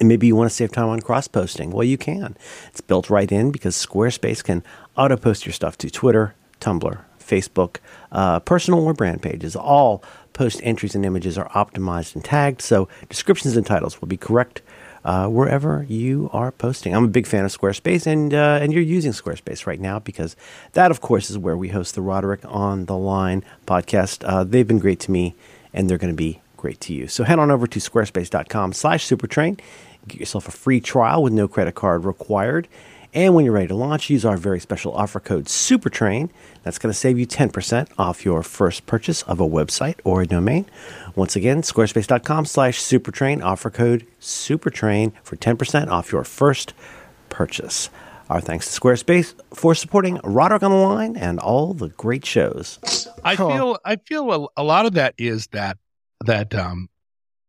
And 0.00 0.08
maybe 0.08 0.26
you 0.26 0.34
want 0.34 0.50
to 0.50 0.54
save 0.54 0.72
time 0.72 0.88
on 0.88 1.00
cross 1.00 1.28
posting. 1.28 1.70
Well, 1.70 1.84
you 1.84 1.96
can. 1.96 2.36
It's 2.68 2.80
built 2.80 3.10
right 3.10 3.30
in 3.30 3.52
because 3.52 3.76
Squarespace 3.76 4.42
can 4.42 4.64
auto 4.96 5.16
post 5.16 5.46
your 5.46 5.52
stuff 5.52 5.78
to 5.78 5.90
Twitter, 5.90 6.34
Tumblr, 6.60 7.00
Facebook, 7.20 7.76
uh, 8.10 8.40
personal 8.40 8.84
or 8.84 8.92
brand 8.92 9.22
pages. 9.22 9.54
All 9.54 10.02
post 10.32 10.60
entries 10.64 10.94
and 10.94 11.06
images 11.06 11.38
are 11.38 11.48
optimized 11.50 12.14
and 12.14 12.24
tagged, 12.24 12.60
so 12.60 12.88
descriptions 13.08 13.56
and 13.56 13.64
titles 13.64 14.00
will 14.00 14.08
be 14.08 14.16
correct 14.16 14.62
uh, 15.04 15.28
wherever 15.28 15.84
you 15.88 16.30
are 16.32 16.50
posting. 16.50 16.94
I'm 16.94 17.04
a 17.04 17.08
big 17.08 17.26
fan 17.26 17.44
of 17.44 17.56
Squarespace, 17.56 18.06
and 18.06 18.34
uh, 18.34 18.58
and 18.60 18.72
you're 18.72 18.82
using 18.82 19.12
Squarespace 19.12 19.66
right 19.66 19.80
now 19.80 19.98
because 19.98 20.34
that, 20.72 20.90
of 20.90 21.00
course, 21.00 21.30
is 21.30 21.38
where 21.38 21.56
we 21.56 21.68
host 21.68 21.94
the 21.94 22.02
Roderick 22.02 22.40
on 22.44 22.86
the 22.86 22.96
Line 22.96 23.44
podcast. 23.66 24.24
Uh, 24.26 24.44
they've 24.44 24.66
been 24.66 24.78
great 24.78 25.00
to 25.00 25.10
me, 25.10 25.34
and 25.72 25.88
they're 25.88 25.98
going 25.98 26.12
to 26.12 26.16
be 26.16 26.40
great 26.64 26.80
to 26.80 26.94
you. 26.94 27.06
So 27.08 27.24
head 27.24 27.38
on 27.38 27.50
over 27.50 27.66
to 27.66 27.78
squarespace.com 27.78 28.72
slash 28.72 29.06
supertrain. 29.06 29.60
Get 30.08 30.18
yourself 30.18 30.48
a 30.48 30.50
free 30.50 30.80
trial 30.80 31.22
with 31.22 31.34
no 31.34 31.46
credit 31.46 31.74
card 31.74 32.06
required. 32.06 32.68
And 33.12 33.34
when 33.34 33.44
you're 33.44 33.52
ready 33.52 33.68
to 33.68 33.74
launch, 33.74 34.08
use 34.08 34.24
our 34.24 34.38
very 34.38 34.60
special 34.60 34.94
offer 34.94 35.20
code 35.20 35.44
SUPERTRAIN. 35.44 36.30
That's 36.62 36.78
going 36.78 36.90
to 36.90 36.98
save 36.98 37.18
you 37.18 37.26
10% 37.26 37.88
off 37.98 38.24
your 38.24 38.42
first 38.42 38.86
purchase 38.86 39.20
of 39.24 39.40
a 39.40 39.46
website 39.46 39.96
or 40.04 40.22
a 40.22 40.26
domain. 40.26 40.64
Once 41.14 41.36
again, 41.36 41.60
squarespace.com 41.60 42.46
slash 42.46 42.80
supertrain, 42.80 43.44
offer 43.44 43.68
code 43.68 44.06
SUPERTRAIN 44.22 45.12
for 45.22 45.36
10% 45.36 45.88
off 45.88 46.12
your 46.12 46.24
first 46.24 46.72
purchase. 47.28 47.90
Our 48.30 48.40
thanks 48.40 48.72
to 48.72 48.80
Squarespace 48.80 49.34
for 49.52 49.74
supporting 49.74 50.18
Roderick 50.24 50.62
on 50.62 50.70
the 50.70 50.78
Line 50.78 51.14
and 51.14 51.38
all 51.38 51.74
the 51.74 51.88
great 51.90 52.24
shows. 52.24 52.78
I 53.22 53.36
feel 53.36 53.76
I 53.84 53.96
feel 53.96 54.32
a, 54.32 54.62
a 54.62 54.64
lot 54.64 54.86
of 54.86 54.94
that 54.94 55.14
is 55.18 55.48
that 55.48 55.76
that 56.26 56.54
um 56.54 56.88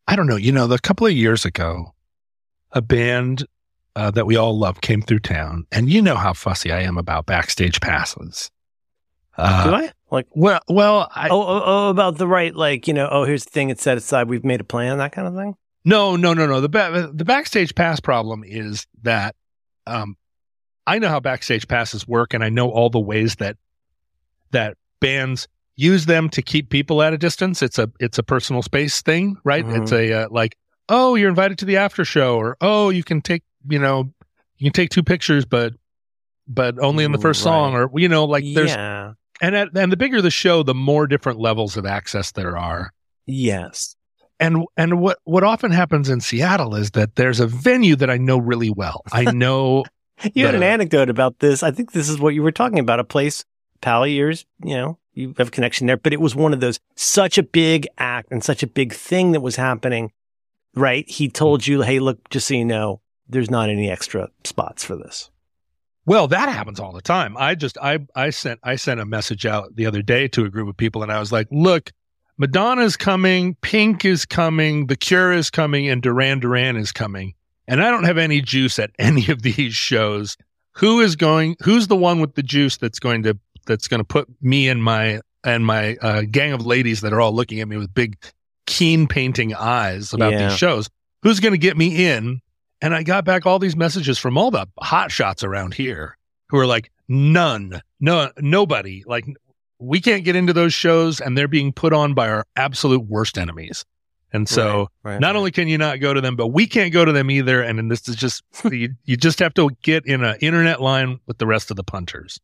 I 0.07 0.15
don't 0.15 0.27
know, 0.27 0.35
you 0.35 0.51
know, 0.51 0.71
a 0.71 0.79
couple 0.79 1.07
of 1.07 1.13
years 1.13 1.45
ago, 1.45 1.93
a 2.71 2.81
band 2.81 3.45
uh, 3.95 4.11
that 4.11 4.25
we 4.27 4.35
all 4.35 4.57
love 4.57 4.81
came 4.81 5.01
through 5.01 5.19
town, 5.19 5.65
and 5.71 5.89
you 5.89 6.01
know 6.01 6.15
how 6.15 6.33
fussy 6.33 6.71
I 6.71 6.81
am 6.81 6.97
about 6.97 7.25
backstage 7.25 7.81
passes. 7.81 8.51
Uh, 9.37 9.69
Do 9.69 9.75
I? 9.75 9.91
Like, 10.11 10.27
Well, 10.35 10.59
well, 10.67 11.09
I, 11.15 11.29
oh, 11.29 11.41
oh, 11.41 11.63
oh, 11.65 11.89
about 11.89 12.17
the 12.17 12.27
right, 12.27 12.55
like, 12.55 12.87
you 12.87 12.93
know, 12.93 13.07
oh, 13.11 13.23
here's 13.23 13.45
the 13.45 13.49
thing, 13.49 13.69
it's 13.69 13.81
set 13.81 13.97
aside, 13.97 14.29
we've 14.29 14.45
made 14.45 14.61
a 14.61 14.65
plan, 14.65 14.97
that 14.99 15.11
kind 15.11 15.27
of 15.27 15.35
thing? 15.35 15.55
No, 15.83 16.15
no, 16.15 16.33
no, 16.33 16.45
no. 16.45 16.61
The 16.61 16.69
ba- 16.69 17.11
the 17.13 17.25
backstage 17.25 17.73
pass 17.73 17.99
problem 17.99 18.43
is 18.45 18.87
that 19.03 19.35
um, 19.87 20.17
I 20.87 20.99
know 20.99 21.09
how 21.09 21.19
backstage 21.19 21.67
passes 21.67 22.07
work, 22.07 22.33
and 22.33 22.43
I 22.43 22.49
know 22.49 22.69
all 22.69 22.89
the 22.89 22.99
ways 22.99 23.35
that 23.35 23.57
that 24.51 24.77
bands 24.99 25.47
use 25.75 26.05
them 26.05 26.29
to 26.29 26.41
keep 26.41 26.69
people 26.69 27.01
at 27.01 27.13
a 27.13 27.17
distance. 27.17 27.61
It's 27.61 27.79
a 27.79 27.91
it's 27.99 28.17
a 28.17 28.23
personal 28.23 28.61
space 28.61 29.01
thing, 29.01 29.37
right? 29.43 29.65
Mhm. 29.65 29.81
It's 29.81 29.91
a 29.91 30.13
uh, 30.13 30.27
like, 30.31 30.57
oh, 30.89 31.15
you're 31.15 31.29
invited 31.29 31.57
to 31.59 31.65
the 31.65 31.77
after 31.77 32.05
show, 32.05 32.37
or 32.37 32.57
oh, 32.61 32.89
you 32.89 33.03
can 33.03 33.21
take 33.21 33.43
you 33.67 33.79
know 33.79 34.11
you 34.57 34.65
can 34.65 34.73
take 34.73 34.89
two 34.89 35.03
pictures, 35.03 35.45
but 35.45 35.73
but 36.47 36.77
only 36.79 37.03
in 37.03 37.11
the 37.11 37.17
first 37.17 37.41
song, 37.41 37.73
or 37.73 37.89
you 37.95 38.07
know, 38.07 38.25
like 38.25 38.43
there's 38.53 38.71
yeah. 38.71 39.13
and 39.41 39.55
at, 39.55 39.69
and 39.75 39.91
the 39.91 39.97
bigger 39.97 40.21
the 40.21 40.31
show, 40.31 40.63
the 40.63 40.75
more 40.75 41.07
different 41.07 41.39
levels 41.39 41.77
of 41.77 41.85
access 41.85 42.31
there 42.31 42.57
are. 42.57 42.91
Yes. 43.25 43.95
And 44.39 44.65
and 44.77 44.99
what 44.99 45.19
what 45.23 45.43
often 45.43 45.71
happens 45.71 46.09
in 46.09 46.21
Seattle 46.21 46.75
is 46.75 46.91
that 46.91 47.15
there's 47.15 47.39
a 47.39 47.47
venue 47.47 47.95
that 47.95 48.09
I 48.09 48.17
know 48.17 48.37
really 48.37 48.69
well. 48.69 49.01
I 49.11 49.31
know 49.31 49.85
You 50.33 50.45
had 50.45 50.55
an 50.55 50.63
anecdote 50.63 51.09
about 51.09 51.39
this. 51.39 51.63
I 51.63 51.71
think 51.71 51.91
this 51.91 52.09
is 52.09 52.19
what 52.19 52.33
you 52.33 52.43
were 52.43 52.51
talking 52.51 52.79
about. 52.79 52.99
A 52.99 53.03
place, 53.03 53.43
pal 53.85 54.03
of 54.03 54.09
yours, 54.09 54.47
you 54.63 54.75
know, 54.75 54.97
you 55.13 55.35
have 55.37 55.49
a 55.49 55.51
connection 55.51 55.85
there, 55.85 55.95
but 55.95 56.11
it 56.11 56.19
was 56.19 56.35
one 56.35 56.53
of 56.53 56.59
those 56.59 56.79
such 56.95 57.37
a 57.37 57.43
big 57.43 57.87
act 57.99 58.31
and 58.31 58.43
such 58.43 58.63
a 58.63 58.67
big 58.67 58.91
thing 58.91 59.31
that 59.33 59.41
was 59.41 59.57
happening, 59.57 60.11
right? 60.73 61.07
He 61.07 61.29
told 61.29 61.67
you, 61.67 61.83
Hey, 61.83 61.99
look, 61.99 62.27
just 62.31 62.47
so 62.47 62.55
you 62.55 62.65
know, 62.65 63.01
there's 63.29 63.51
not 63.51 63.69
any 63.69 63.91
extra 63.91 64.29
spots 64.43 64.83
for 64.83 64.95
this. 64.95 65.29
Well, 66.07 66.27
that 66.29 66.49
happens 66.49 66.79
all 66.79 66.93
the 66.93 67.01
time. 67.01 67.37
I 67.37 67.53
just 67.53 67.77
I 67.79 67.99
I 68.15 68.31
sent 68.31 68.59
I 68.63 68.75
sent 68.75 68.99
a 68.99 69.05
message 69.05 69.45
out 69.45 69.75
the 69.75 69.85
other 69.85 70.01
day 70.01 70.27
to 70.29 70.45
a 70.45 70.49
group 70.49 70.67
of 70.67 70.75
people 70.75 71.03
and 71.03 71.11
I 71.11 71.19
was 71.19 71.31
like, 71.31 71.47
"Look, 71.51 71.91
Madonna's 72.39 72.97
coming, 72.97 73.53
Pink 73.61 74.03
is 74.03 74.25
coming, 74.25 74.87
The 74.87 74.95
Cure 74.95 75.31
is 75.31 75.51
coming 75.51 75.87
and 75.87 76.01
Duran 76.01 76.39
Duran 76.39 76.75
is 76.75 76.91
coming. 76.91 77.35
And 77.67 77.83
I 77.83 77.91
don't 77.91 78.03
have 78.03 78.17
any 78.17 78.41
juice 78.41 78.79
at 78.79 78.91
any 78.99 79.27
of 79.29 79.43
these 79.43 79.75
shows. 79.75 80.37
Who 80.77 81.01
is 81.01 81.15
going 81.15 81.55
who's 81.63 81.87
the 81.87 81.95
one 81.95 82.19
with 82.19 82.33
the 82.33 82.43
juice 82.43 82.77
that's 82.77 82.99
going 82.99 83.21
to 83.23 83.37
that's 83.65 83.87
going 83.87 83.99
to 83.99 84.05
put 84.05 84.27
me 84.41 84.67
and 84.69 84.83
my 84.83 85.21
and 85.43 85.65
my 85.65 85.95
uh, 85.97 86.21
gang 86.29 86.53
of 86.53 86.65
ladies 86.65 87.01
that 87.01 87.13
are 87.13 87.21
all 87.21 87.33
looking 87.33 87.59
at 87.59 87.67
me 87.67 87.77
with 87.77 87.93
big 87.93 88.17
keen 88.65 89.07
painting 89.07 89.53
eyes 89.53 90.11
about 90.13 90.31
Yeah. 90.31 90.47
these 90.49 90.57
shows? 90.57 90.89
Who's 91.21 91.39
going 91.39 91.53
to 91.53 91.57
get 91.59 91.77
me 91.77 92.07
in 92.07 92.41
and 92.81 92.95
I 92.95 93.03
got 93.03 93.25
back 93.25 93.45
all 93.45 93.59
these 93.59 93.75
messages 93.75 94.17
from 94.17 94.37
all 94.37 94.51
the 94.51 94.67
hot 94.79 95.11
shots 95.11 95.43
around 95.43 95.73
here 95.75 96.17
who 96.49 96.57
are 96.57 96.65
like, 96.67 96.91
none, 97.07 97.81
no, 97.99 98.31
nobody. 98.39 99.03
Like, 99.05 99.25
we 99.79 99.99
can't 100.01 100.23
get 100.23 100.35
into 100.35 100.53
those 100.53 100.73
shows 100.73 101.19
and 101.21 101.37
they're 101.37 101.47
being 101.47 101.71
put 101.73 101.93
on 101.93 102.13
by 102.13 102.29
our 102.29 102.45
absolute 102.55 103.05
worst 103.07 103.37
enemies. 103.37 103.85
And 104.33 104.49
so 104.49 104.89
Right, 105.03 105.13
right, 105.13 105.21
not 105.21 105.27
right. 105.29 105.35
only 105.37 105.51
can 105.51 105.67
you 105.67 105.77
not 105.77 105.99
go 105.99 106.13
to 106.13 106.21
them, 106.21 106.35
but 106.35 106.47
we 106.47 106.67
can't 106.67 106.91
go 106.91 107.05
to 107.05 107.11
them 107.11 107.29
either. 107.31 107.61
And 107.61 107.77
then 107.77 107.87
this 107.87 108.07
is 108.09 108.15
just, 108.15 108.43
you, 108.71 108.89
you 109.05 109.15
just 109.17 109.39
have 109.39 109.53
to 109.55 109.69
get 109.83 110.05
in 110.05 110.23
an 110.23 110.37
internet 110.41 110.81
line 110.81 111.19
with 111.27 111.37
the 111.37 111.45
rest 111.47 111.69
of 111.71 111.77
the 111.77 111.83
punters. 111.83 112.39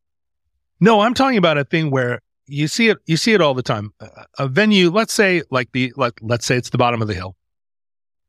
No, 0.82 1.02
I'm 1.02 1.14
talking 1.14 1.38
about 1.38 1.60
a 1.60 1.64
thing 1.64 1.92
where 1.92 2.22
you 2.48 2.68
see 2.68 2.90
it, 2.90 2.98
you 3.06 3.16
see 3.16 3.34
it 3.34 3.40
all 3.40 3.54
the 3.54 3.62
time. 3.62 3.94
A, 4.40 4.48
venue, 4.48 4.90
let's 4.90 5.14
say 5.14 5.44
like 5.52 5.72
the, 5.72 5.94
like, 5.96 6.20
let's 6.22 6.46
say 6.46 6.58
it's 6.58 6.72
the 6.72 6.78
bottom 6.80 7.02
of 7.02 7.08
the 7.08 7.14
hill. 7.14 7.38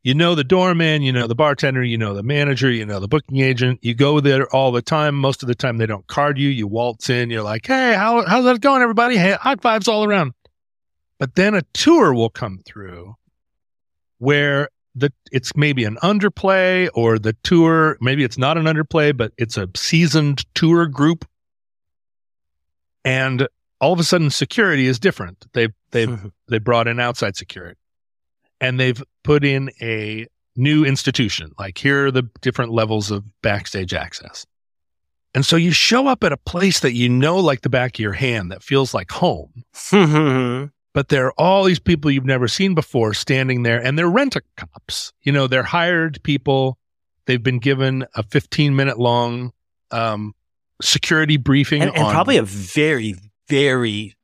You 0.05 0.15
know 0.15 0.35
the 0.35 0.45
doorman, 0.45 1.03
you 1.03 1.12
know 1.12 1.27
the 1.29 1.35
bartender, 1.35 1.83
you 1.83 1.97
know 1.97 2.12
the 2.12 2.25
manager, 2.25 2.71
you 2.71 2.85
know 2.85 3.01
the 3.01 3.09
booking 3.09 3.38
agent. 3.38 3.79
You 3.83 3.95
go 3.95 4.21
there 4.21 4.47
all 4.55 4.71
the 4.73 4.83
time. 4.83 5.15
Most 5.15 5.43
of 5.43 5.47
the 5.47 5.55
time 5.55 5.79
they 5.79 5.87
don't 5.87 6.07
card 6.09 6.38
you. 6.38 6.49
You 6.49 6.67
waltz 6.67 7.09
in. 7.09 7.31
You're 7.31 7.43
like, 7.43 7.67
hey, 7.67 7.95
how, 7.95 8.27
how's 8.27 8.45
that 8.45 8.61
going, 8.61 8.83
everybody? 8.83 9.17
Hey, 9.17 9.33
high 9.33 9.57
fives 9.57 9.88
all 9.88 10.05
around. 10.05 10.33
But 11.19 11.37
then 11.37 11.55
a 11.55 11.62
tour 11.73 12.12
will 12.12 12.31
come 12.31 12.59
through 12.67 13.15
where 14.19 14.69
the 14.95 15.12
it's 15.31 15.57
maybe 15.57 15.85
an 15.85 15.97
underplay 16.03 16.88
or 16.95 17.19
the 17.19 17.33
tour 17.45 17.97
maybe 18.01 18.25
it's 18.25 18.37
not 18.37 18.59
an 18.59 18.65
underplay 18.65 19.17
but 19.17 19.33
it's 19.38 19.57
a 19.57 19.69
seasoned 19.75 20.45
tour 20.55 20.87
group 20.87 21.25
and 23.05 23.49
all 23.81 23.93
of 23.93 23.99
a 23.99 24.05
sudden 24.05 24.31
security 24.31 24.87
is 24.87 24.99
different. 24.99 25.47
They've 25.53 25.73
they've 25.91 26.31
they 26.49 26.59
brought 26.59 26.88
in 26.88 27.01
outside 27.01 27.37
security. 27.37 27.79
And 28.61 28.79
they've 28.79 29.03
put 29.25 29.45
in 29.45 29.71
a 29.81 30.27
new 30.55 30.85
institution. 30.85 31.51
Like 31.59 31.79
here 31.79 32.07
are 32.07 32.11
the 32.11 32.29
different 32.41 32.71
levels 32.71 33.11
of 33.11 33.25
backstage 33.43 33.93
access. 33.93 34.47
And 35.35 35.45
so 35.45 35.57
you 35.57 35.73
show 35.73 36.07
up 36.07 36.23
at 36.25 36.33
a 36.33 36.37
place 36.37 36.81
that 36.81 36.93
you 36.93 37.09
know 37.09 37.38
like 37.38 37.62
the 37.62 37.71
back 37.71 37.97
of 37.97 38.01
your 38.01 38.12
hand 38.12 38.53
that 38.53 38.62
feels 38.62 38.95
like 38.95 39.11
home. 39.11 39.65
But 40.95 41.09
there 41.09 41.27
are 41.27 41.35
all 41.38 41.65
these 41.65 41.79
people 41.79 42.11
you've 42.11 42.27
never 42.27 42.47
seen 42.47 42.75
before 42.75 43.15
standing 43.15 43.62
there 43.62 43.83
and 43.83 43.99
they're 43.99 44.11
rent 44.11 44.37
a 44.37 44.43
cops. 44.57 45.12
You 45.23 45.33
know 45.33 45.47
they're 45.47 45.62
hired 45.62 46.23
people. 46.23 46.79
They've 47.25 47.43
been 47.43 47.61
given 47.61 48.05
a 48.15 48.23
15 48.23 48.77
minute 48.77 48.99
long 48.99 49.53
um, 49.91 50.35
security 50.83 51.37
briefing 51.37 51.83
and, 51.83 51.95
and 51.95 52.05
on 52.05 52.12
probably 52.12 52.37
a 52.37 52.42
very, 52.42 53.14
very 53.49 54.14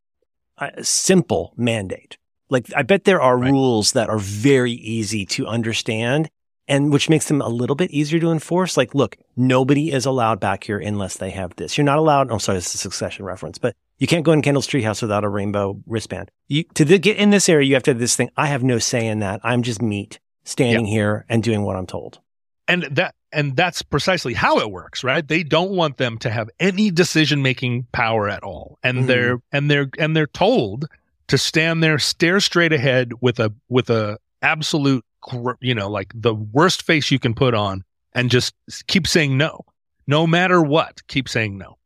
uh, 0.59 0.71
simple 0.83 1.55
mandate. 1.57 2.19
Like, 2.51 2.67
I 2.77 2.83
bet 2.83 3.05
there 3.05 3.21
are 3.21 3.39
Right. 3.39 3.51
rules 3.51 3.93
that 3.93 4.09
are 4.09 4.19
very 4.19 4.73
easy 4.73 5.25
to 5.27 5.47
understand 5.47 6.29
and 6.67 6.93
which 6.93 7.09
makes 7.09 7.29
them 7.29 7.41
a 7.41 7.49
little 7.49 7.77
bit 7.77 7.91
easier 7.91 8.21
to 8.21 8.31
enforce. 8.31 8.77
Like, 8.77 8.95
look, 8.95 9.17
nobody 9.37 9.91
is 9.91 10.05
allowed 10.05 10.39
back 10.39 10.65
here 10.65 10.79
unless 10.79 11.17
they 11.17 11.31
have 11.31 11.57
this. 11.57 11.79
You're 11.79 11.85
not 11.85 11.99
allowed. 11.99 12.31
I'm 12.31 12.41
sorry, 12.41 12.59
it's 12.59 12.75
a 12.75 12.79
succession 12.79 13.25
reference, 13.25 13.57
but 13.57 13.75
you 13.99 14.07
can't 14.07 14.25
go 14.25 14.33
in 14.33 14.43
Kendall's 14.43 14.69
treehouse 14.69 15.01
without 15.01 15.25
a 15.25 15.29
rainbow 15.29 15.81
wristband. 15.87 16.31
You, 16.47 16.65
to 16.75 16.85
the, 16.85 16.99
get 16.99 17.17
in 17.17 17.31
this 17.31 17.49
area, 17.49 17.67
you 17.67 17.75
have 17.75 17.83
to 17.85 17.93
have 17.93 17.99
this 17.99 18.17
thing. 18.17 18.31
I 18.37 18.47
have 18.49 18.63
no 18.63 18.79
say 18.79 19.07
in 19.07 19.21
that. 19.21 19.41
I'm 19.43 19.63
just 19.63 19.81
meat 19.81 20.21
standing 20.45 20.87
here 20.87 21.25
and 21.29 21.43
doing 21.43 21.63
what 21.63 21.77
I'm 21.77 21.87
told. 21.87 22.21
And 22.69 22.83
that 22.93 23.15
and 23.33 23.57
that's 23.57 23.83
precisely 23.83 24.35
how 24.35 24.59
it 24.61 24.71
works 24.71 25.03
right? 25.03 25.27
They 25.27 25.43
don't 25.43 25.71
want 25.73 25.97
them 25.97 26.19
to 26.19 26.31
have 26.31 26.49
any 26.61 26.91
decision 26.91 27.43
making 27.43 27.87
power 27.93 28.29
at 28.29 28.43
all. 28.43 28.79
And 28.83 28.99
Mhm. 29.01 29.07
they're 29.07 29.39
and 29.53 29.71
they're 29.71 29.91
and 29.99 30.17
they're 30.17 30.27
told 30.29 30.87
to 31.29 31.37
stand 31.39 31.83
there 31.83 31.99
stare 31.99 32.41
straight 32.41 32.73
ahead 32.73 33.13
with 33.21 33.41
a 33.41 33.53
with 33.69 33.91
a 33.91 34.19
absolute 34.43 35.05
you 35.61 35.75
know 35.75 35.91
like 35.91 36.13
the 36.15 36.35
worst 36.35 36.83
face 36.83 37.11
you 37.11 37.19
can 37.19 37.35
put 37.35 37.53
on 37.55 37.83
and 38.13 38.31
just 38.31 38.55
keep 38.87 39.07
saying 39.07 39.37
no. 39.37 39.65
No 40.07 40.27
matter 40.27 40.63
what 40.63 41.03
keep 41.09 41.29
saying 41.29 41.59
no. 41.59 41.77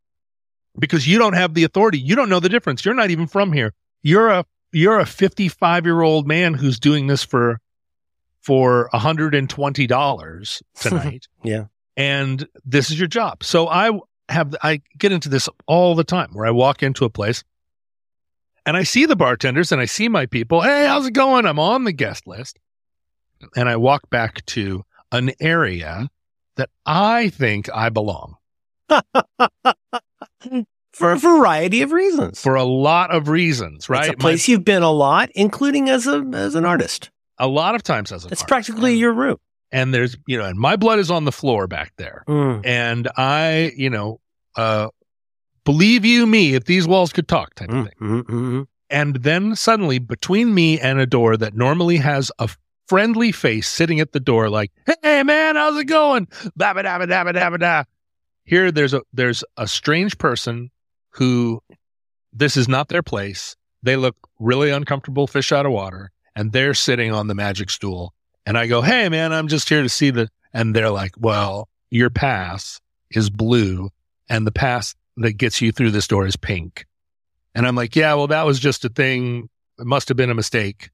Because 0.78 1.06
you 1.06 1.18
don't 1.18 1.34
have 1.34 1.54
the 1.54 1.64
authority. 1.64 1.98
You 1.98 2.14
don't 2.16 2.28
know 2.28 2.40
the 2.40 2.48
difference. 2.48 2.84
You're 2.84 2.94
not 2.94 3.10
even 3.10 3.26
from 3.26 3.52
here. 3.52 3.72
You're 4.02 4.28
a 4.30 4.44
you're 4.72 4.98
a 5.00 5.06
55 5.06 5.84
year 5.84 6.00
old 6.02 6.26
man 6.26 6.54
who's 6.54 6.78
doing 6.80 7.06
this 7.08 7.22
for 7.24 7.58
for 8.42 8.90
$120 8.92 10.62
tonight. 10.80 11.28
Yeah. 11.42 11.64
And 11.96 12.46
this 12.64 12.90
is 12.90 12.98
your 12.98 13.08
job. 13.08 13.42
So 13.44 13.68
I 13.68 13.90
have, 14.28 14.54
I 14.62 14.80
get 14.98 15.12
into 15.12 15.28
this 15.28 15.48
all 15.66 15.94
the 15.94 16.04
time 16.04 16.30
where 16.32 16.46
I 16.46 16.50
walk 16.50 16.82
into 16.82 17.04
a 17.04 17.10
place 17.10 17.44
and 18.66 18.76
I 18.76 18.82
see 18.84 19.06
the 19.06 19.16
bartenders 19.16 19.72
and 19.72 19.80
I 19.80 19.84
see 19.86 20.08
my 20.08 20.26
people. 20.26 20.60
Hey, 20.62 20.86
how's 20.86 21.06
it 21.06 21.12
going? 21.12 21.46
I'm 21.46 21.58
on 21.58 21.84
the 21.84 21.92
guest 21.92 22.26
list. 22.26 22.58
And 23.56 23.68
I 23.68 23.76
walk 23.76 24.08
back 24.10 24.44
to 24.46 24.84
an 25.10 25.32
area 25.40 26.08
that 26.56 26.70
I 26.86 27.28
think 27.30 27.68
I 27.74 27.88
belong 27.88 28.36
For 30.92 31.10
a 31.12 31.16
variety 31.18 31.80
of 31.80 31.90
reasons. 31.92 32.40
for 32.42 32.54
a 32.54 32.64
lot 32.64 33.14
of 33.14 33.28
reasons, 33.28 33.88
right? 33.88 34.04
It's 34.04 34.08
a 34.14 34.16
My- 34.18 34.20
place 34.20 34.46
you've 34.48 34.64
been 34.64 34.82
a 34.82 34.90
lot, 34.90 35.30
including 35.34 35.88
as 35.88 36.06
a 36.06 36.22
as 36.34 36.54
an 36.54 36.64
artist. 36.66 37.10
A 37.38 37.48
lot 37.48 37.74
of 37.74 37.82
times 37.82 38.12
as 38.12 38.24
a 38.24 38.28
It's 38.28 38.42
artist. 38.42 38.48
practically 38.48 38.94
your 38.94 39.12
room. 39.12 39.38
and 39.70 39.92
there's, 39.94 40.16
you 40.26 40.36
know, 40.38 40.44
and 40.44 40.58
my 40.58 40.76
blood 40.76 40.98
is 40.98 41.10
on 41.10 41.24
the 41.24 41.32
floor 41.32 41.66
back 41.66 41.92
there. 41.96 42.24
and 42.28 43.08
I, 43.16 43.72
you 43.76 43.90
know, 43.90 44.20
uh, 44.56 44.88
believe 45.64 46.04
you 46.04 46.26
me, 46.26 46.54
if 46.54 46.64
these 46.64 46.86
walls 46.86 47.12
could 47.12 47.28
talk, 47.28 47.54
type 47.54 47.70
of 47.70 47.84
thing. 47.86 47.94
Mm, 48.00 48.22
mm, 48.22 48.24
mm, 48.24 48.66
And 48.90 49.16
then 49.16 49.56
suddenly, 49.56 49.98
between 49.98 50.54
me 50.54 50.78
and 50.78 50.98
a 51.00 51.06
door 51.06 51.36
that 51.36 51.54
normally 51.54 51.96
has 51.98 52.30
a 52.38 52.48
friendly 52.88 53.32
face 53.32 53.68
sitting 53.68 54.00
at 54.00 54.12
the 54.12 54.20
door, 54.20 54.50
like, 54.50 54.70
"Hey, 55.02 55.22
man, 55.22 55.56
how's 55.56 55.78
it 55.80 55.84
going?" 55.86 56.28
Ba 56.56 56.74
ba 56.74 56.82
da 56.82 56.98
ba 56.98 57.06
da 57.06 57.24
ba 57.24 57.32
da 57.32 57.48
ba 57.50 57.58
da. 57.58 57.84
Here, 58.44 58.70
there's 58.70 58.92
a 58.92 59.00
there's 59.14 59.42
a 59.56 59.66
strange 59.66 60.18
person 60.18 60.70
who 61.12 61.62
this 62.34 62.56
is 62.56 62.68
not 62.68 62.88
their 62.88 63.02
place. 63.02 63.56
They 63.82 63.96
look 63.96 64.16
really 64.38 64.70
uncomfortable, 64.70 65.26
fish 65.26 65.52
out 65.52 65.64
of 65.64 65.72
water, 65.72 66.11
and 66.36 66.52
they're 66.52 66.74
sitting 66.74 67.12
on 67.12 67.26
the 67.26 67.34
magic 67.34 67.70
stool. 67.70 68.14
And 68.44 68.58
I 68.58 68.66
go, 68.66 68.80
"Hey, 68.82 69.08
man, 69.08 69.32
I'm 69.32 69.48
just 69.48 69.68
here 69.68 69.82
to 69.82 69.88
see 69.88 70.10
the." 70.10 70.28
And 70.52 70.74
they're 70.74 70.90
like, 70.90 71.12
"Well, 71.18 71.68
your 71.90 72.10
pass 72.10 72.80
is 73.10 73.30
blue, 73.30 73.90
and 74.28 74.46
the 74.46 74.52
pass 74.52 74.94
that 75.18 75.34
gets 75.34 75.60
you 75.60 75.72
through 75.72 75.92
this 75.92 76.08
door 76.08 76.26
is 76.26 76.36
pink." 76.36 76.86
And 77.54 77.66
I'm 77.66 77.76
like, 77.76 77.94
"Yeah, 77.94 78.14
well, 78.14 78.26
that 78.28 78.44
was 78.46 78.58
just 78.58 78.84
a 78.84 78.88
thing. 78.88 79.48
It 79.78 79.86
must 79.86 80.08
have 80.08 80.16
been 80.16 80.30
a 80.30 80.34
mistake." 80.34 80.90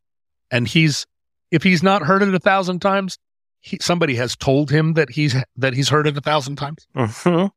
And 0.51 0.67
he's, 0.67 1.07
if 1.51 1.63
he's 1.63 1.83
not 1.83 2.03
heard 2.03 2.23
it 2.23 2.35
a 2.35 2.39
thousand 2.39 2.81
times, 2.81 3.19
he, 3.61 3.79
somebody 3.81 4.15
has 4.17 4.37
told 4.37 4.71
him 4.71 4.95
that 4.95 5.11
he's 5.11 5.35
that 5.57 5.75
he's 5.75 5.89
heard 5.89 6.07
it 6.07 6.17
a 6.17 6.21
thousand 6.21 6.57
times. 6.57 6.87
mhm. 6.97 7.51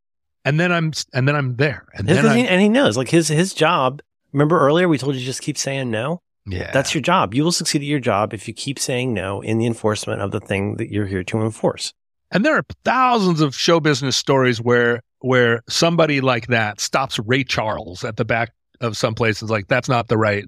And 0.43 0.59
then 0.59 0.71
I'm 0.71 0.91
and 1.13 1.27
then 1.27 1.35
I'm 1.35 1.57
there, 1.57 1.85
and 1.93 2.07
then 2.07 2.25
and, 2.25 2.35
he, 2.35 2.41
I'm, 2.43 2.47
and 2.53 2.61
he 2.61 2.69
knows, 2.69 2.97
like 2.97 3.09
his 3.09 3.27
his 3.27 3.53
job. 3.53 4.01
Remember 4.31 4.59
earlier 4.59 4.87
we 4.87 4.97
told 4.97 5.15
you 5.15 5.21
just 5.23 5.41
keep 5.41 5.57
saying 5.57 5.91
no. 5.91 6.21
Yeah, 6.51 6.71
That's 6.71 6.93
your 6.93 7.01
job. 7.01 7.33
You 7.33 7.43
will 7.43 7.51
succeed 7.51 7.81
at 7.81 7.87
your 7.87 7.99
job 7.99 8.33
if 8.33 8.47
you 8.47 8.53
keep 8.53 8.79
saying 8.79 9.13
no 9.13 9.41
in 9.41 9.57
the 9.57 9.65
enforcement 9.65 10.21
of 10.21 10.31
the 10.31 10.39
thing 10.39 10.75
that 10.77 10.89
you're 10.91 11.07
here 11.07 11.23
to 11.25 11.41
enforce. 11.41 11.93
And 12.31 12.45
there 12.45 12.55
are 12.55 12.65
thousands 12.85 13.41
of 13.41 13.53
show 13.55 13.79
business 13.79 14.15
stories 14.15 14.61
where 14.61 15.01
where 15.19 15.61
somebody 15.69 16.21
like 16.21 16.47
that 16.47 16.79
stops 16.79 17.19
Ray 17.19 17.43
Charles 17.43 18.03
at 18.03 18.17
the 18.17 18.25
back 18.25 18.51
of 18.79 18.97
some 18.97 19.13
places 19.15 19.49
like 19.51 19.67
that's 19.67 19.89
not 19.89 20.07
the 20.07 20.17
right 20.17 20.45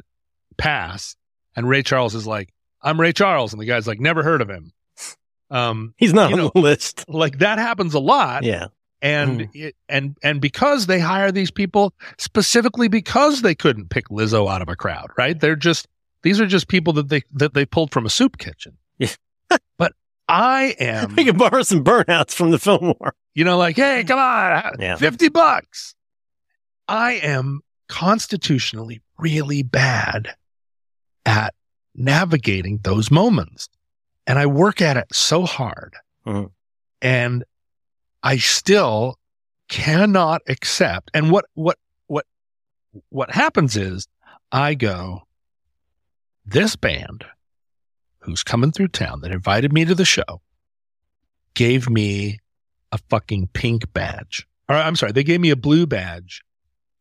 pass. 0.57 1.15
And 1.55 1.67
Ray 1.69 1.83
Charles 1.83 2.15
is 2.15 2.25
like, 2.25 2.49
I'm 2.81 2.99
Ray 2.99 3.13
Charles, 3.13 3.53
and 3.53 3.61
the 3.61 3.65
guy's 3.65 3.85
like, 3.87 3.99
never 3.99 4.23
heard 4.23 4.41
of 4.41 4.49
him. 4.49 4.71
Um, 5.51 5.93
He's 5.97 6.13
not 6.13 6.31
on 6.31 6.37
know, 6.39 6.51
the 6.53 6.59
list. 6.61 7.05
like 7.07 7.39
that 7.39 7.59
happens 7.59 7.93
a 7.93 7.99
lot, 7.99 8.43
Yeah. 8.43 8.67
and 9.01 9.41
Mm. 9.41 9.49
it, 9.53 9.75
and 9.87 10.17
and 10.23 10.41
because 10.41 10.87
they 10.87 10.99
hire 10.99 11.31
these 11.31 11.51
people 11.51 11.93
specifically 12.17 12.87
because 12.87 13.41
they 13.43 13.53
couldn't 13.53 13.89
pick 13.89 14.07
Lizzo 14.09 14.49
out 14.51 14.61
of 14.63 14.69
a 14.69 14.75
crowd, 14.75 15.11
right? 15.17 15.39
They're 15.39 15.55
just 15.55 15.87
these 16.23 16.39
are 16.41 16.45
just 16.47 16.67
people 16.67 16.93
that 16.93 17.09
they 17.09 17.21
that 17.33 17.53
they 17.53 17.65
pulled 17.65 17.91
from 17.91 18.05
a 18.05 18.09
soup 18.09 18.37
kitchen. 18.37 18.77
Yeah. 18.97 19.09
but 19.77 19.93
I 20.27 20.75
am, 20.79 21.15
We 21.17 21.25
can 21.25 21.37
borrow 21.37 21.61
some 21.63 21.83
burnouts 21.83 22.31
from 22.33 22.51
the 22.51 22.59
Fillmore. 22.59 23.13
you 23.35 23.43
know, 23.43 23.57
like, 23.57 23.75
hey, 23.75 24.03
come 24.03 24.19
on, 24.19 24.75
Yeah. 24.79 24.95
fifty 24.95 25.29
bucks. 25.29 25.95
I 26.87 27.13
am 27.13 27.61
constitutionally 27.87 29.01
really 29.17 29.63
bad 29.63 30.35
at 31.25 31.53
navigating 31.95 32.79
those 32.83 33.09
moments. 33.11 33.69
And 34.27 34.39
I 34.39 34.45
work 34.45 34.81
at 34.81 34.97
it 34.97 35.07
so 35.13 35.43
hard. 35.45 35.95
Mhm. 36.25 36.51
And 37.01 37.43
I 38.23 38.37
still 38.37 39.17
cannot 39.69 40.41
accept. 40.47 41.11
And 41.13 41.29
what, 41.31 41.45
what, 41.53 41.77
what, 42.07 42.25
what 43.09 43.31
happens 43.31 43.75
is 43.77 44.07
I 44.51 44.75
go, 44.75 45.23
this 46.45 46.75
band 46.75 47.25
who's 48.19 48.43
coming 48.43 48.71
through 48.71 48.87
town 48.89 49.21
that 49.21 49.31
invited 49.31 49.73
me 49.73 49.85
to 49.85 49.95
the 49.95 50.05
show 50.05 50.41
gave 51.53 51.89
me 51.89 52.39
a 52.91 52.97
fucking 53.09 53.47
pink 53.53 53.91
badge. 53.93 54.47
Or 54.69 54.75
I'm 54.75 54.95
sorry, 54.95 55.11
they 55.11 55.23
gave 55.23 55.41
me 55.41 55.49
a 55.49 55.55
blue 55.55 55.85
badge 55.85 56.41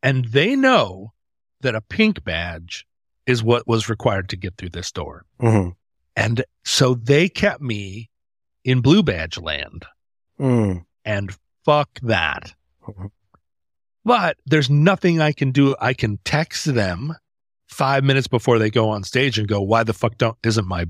and 0.02 0.24
they 0.26 0.56
know 0.56 1.12
that 1.60 1.74
a 1.74 1.80
pink 1.80 2.24
badge 2.24 2.86
is 3.26 3.42
what 3.42 3.66
was 3.68 3.88
required 3.88 4.28
to 4.30 4.36
get 4.36 4.56
through 4.56 4.70
this 4.70 4.90
door. 4.90 5.24
Mm-hmm. 5.40 5.70
And 6.16 6.44
so 6.64 6.94
they 6.94 7.28
kept 7.28 7.60
me 7.62 8.10
in 8.64 8.80
blue 8.80 9.02
badge 9.02 9.38
land 9.38 9.84
Mm. 10.40 10.84
and 11.04 11.36
fuck 11.64 12.00
that. 12.02 12.54
Mhm. 12.82 13.10
But 14.04 14.38
there's 14.44 14.68
nothing 14.68 15.20
I 15.20 15.30
can 15.32 15.52
do. 15.52 15.76
I 15.80 15.94
can 15.94 16.18
text 16.24 16.64
them 16.74 17.14
five 17.72 18.04
minutes 18.04 18.26
before 18.28 18.58
they 18.58 18.70
go 18.70 18.90
on 18.90 19.02
stage 19.02 19.38
and 19.38 19.48
go, 19.48 19.60
why 19.60 19.82
the 19.82 19.92
fuck 19.92 20.16
don't, 20.18 20.36
isn't 20.44 20.66
my 20.66 20.86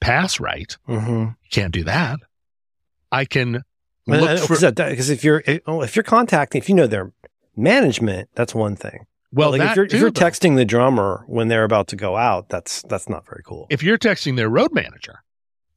pass 0.00 0.40
right? 0.40 0.76
Mm-hmm. 0.88 1.30
Can't 1.50 1.72
do 1.72 1.84
that. 1.84 2.18
I 3.12 3.24
can 3.24 3.62
look 4.06 4.38
for, 4.40 4.56
Because 4.72 5.10
if 5.10 5.22
you're 5.22 5.42
eh, 5.46 5.58
oh, 5.66 5.82
if 5.82 5.94
you're 5.94 6.02
contacting, 6.02 6.60
if 6.60 6.68
you 6.68 6.74
know 6.74 6.86
their 6.86 7.12
management, 7.56 8.28
that's 8.34 8.54
one 8.54 8.74
thing. 8.76 9.06
well, 9.32 9.50
like 9.50 9.60
if 9.60 9.76
you're, 9.76 9.86
too, 9.86 9.96
if 9.96 10.00
you're 10.00 10.10
texting 10.10 10.56
the 10.56 10.64
drummer 10.64 11.24
when 11.26 11.48
they're 11.48 11.64
about 11.64 11.88
to 11.88 11.96
go 11.96 12.16
out, 12.16 12.48
that's 12.48 12.82
that's 12.82 13.08
not 13.08 13.26
very 13.26 13.42
cool. 13.44 13.66
if 13.70 13.82
you're 13.82 13.98
texting 13.98 14.36
their 14.36 14.48
road 14.48 14.72
manager 14.72 15.22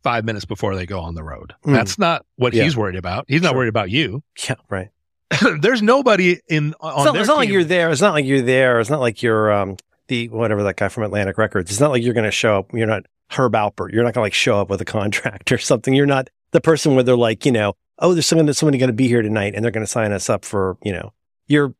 five 0.03 0.23
minutes 0.23 0.45
before 0.45 0.75
they 0.75 0.85
go 0.85 0.99
on 0.99 1.15
the 1.15 1.23
road, 1.23 1.53
Mm. 1.65 1.73
that's 1.73 1.97
not 1.99 2.25
what 2.37 2.53
Yeah. 2.53 2.63
he's 2.63 2.77
worried 2.77 2.95
about. 2.95 3.25
He's 3.27 3.41
not 3.41 3.55
worried 3.55 3.69
about 3.69 3.89
you. 3.89 4.23
yeah, 4.47 4.55
right. 4.69 4.89
There's 5.61 5.81
nobody 5.81 6.39
in 6.47 6.73
on 6.79 6.93
It's 6.97 7.05
not, 7.05 7.15
it's 7.17 7.27
not 7.27 7.37
like 7.37 7.49
you're 7.49 7.63
there. 7.63 7.89
It's 7.89 8.01
not 8.01 8.13
like 8.13 8.25
you're 8.25 8.41
there. 8.43 8.79
It's 8.79 8.89
not 8.91 8.99
like 9.01 9.21
you're 9.23 9.51
um 9.51 9.75
the 10.07 10.29
whatever 10.29 10.63
that 10.63 10.75
guy 10.77 10.87
from 10.89 11.03
Atlantic 11.03 11.37
Records. 11.37 11.71
It's 11.71 11.79
not 11.79 11.91
like 11.91 12.03
you're 12.03 12.13
going 12.13 12.25
to 12.25 12.31
show 12.31 12.59
up. 12.59 12.71
You're 12.73 12.87
not 12.87 13.03
Herb 13.31 13.53
Alpert. 13.53 13.91
You're 13.91 14.03
not 14.03 14.13
going 14.13 14.21
to 14.21 14.25
like 14.27 14.33
show 14.33 14.59
up 14.59 14.69
with 14.69 14.81
a 14.81 14.85
contract 14.85 15.51
or 15.51 15.57
something. 15.57 15.93
You're 15.93 16.05
not 16.05 16.29
the 16.51 16.61
person 16.61 16.95
where 16.95 17.03
they're 17.03 17.15
like, 17.17 17.45
you 17.45 17.51
know, 17.51 17.73
oh, 17.99 18.13
there's 18.13 18.27
someone 18.27 18.45
that's 18.45 18.59
somebody 18.59 18.77
going 18.77 18.89
to 18.89 18.93
be 18.93 19.07
here 19.07 19.21
tonight, 19.21 19.53
and 19.55 19.63
they're 19.63 19.71
going 19.71 19.85
to 19.85 19.91
sign 19.91 20.11
us 20.11 20.29
up 20.29 20.45
for, 20.45 20.77
you 20.83 20.91
know, 20.91 21.13
you're 21.47 21.73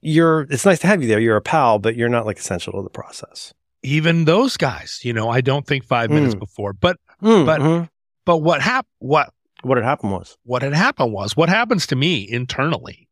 you're. 0.00 0.42
It's 0.50 0.64
nice 0.64 0.78
to 0.80 0.86
have 0.86 1.02
you 1.02 1.08
there. 1.08 1.20
You're 1.20 1.36
a 1.36 1.42
pal, 1.42 1.78
but 1.78 1.94
you're 1.96 2.08
not 2.08 2.26
like 2.26 2.38
essential 2.38 2.72
to 2.74 2.82
the 2.82 2.90
process. 2.90 3.52
even 3.84 4.24
those 4.26 4.56
guys. 4.56 5.00
You 5.02 5.12
know, 5.12 5.28
I 5.28 5.40
don't 5.40 5.66
think 5.66 5.84
five 5.84 6.08
minutes 6.10 6.34
Mm. 6.36 6.40
before, 6.40 6.72
but 6.72 6.96
Mm, 7.20 7.46
But- 7.46 7.60
mhm. 7.60 7.88
but 8.24 8.38
what 8.38 8.60
hap- 8.62 8.86
what 8.98 9.32
what 9.62 9.76
had 9.78 9.84
happened 9.84 10.10
was, 10.12 10.36
what 10.44 10.62
had 10.62 10.72
happened 10.74 11.12
was 11.12 11.36
what 11.36 11.48
happens 11.48 11.86
to 11.88 11.94
me 11.96 12.28
internally 12.28 13.08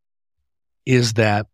is 0.86 1.12
that 1.14 1.46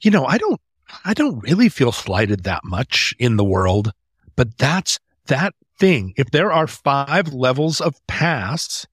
you 0.00 0.10
know 0.10 0.24
i 0.24 0.38
don't 0.38 0.60
i 1.04 1.14
don't 1.14 1.40
really 1.40 1.68
feel 1.68 1.92
slighted 1.92 2.44
that 2.44 2.64
much 2.64 3.14
in 3.18 3.36
the 3.36 3.44
world 3.44 3.92
but 4.36 4.56
that's 4.58 4.98
that 5.26 5.54
thing 5.78 6.12
if 6.16 6.30
there 6.30 6.52
are 6.52 6.66
five 6.66 7.32
levels 7.32 7.80
of 7.80 7.94
pass 8.06 8.86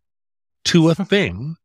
to 0.64 0.90
a 0.90 0.96
thing 0.96 1.56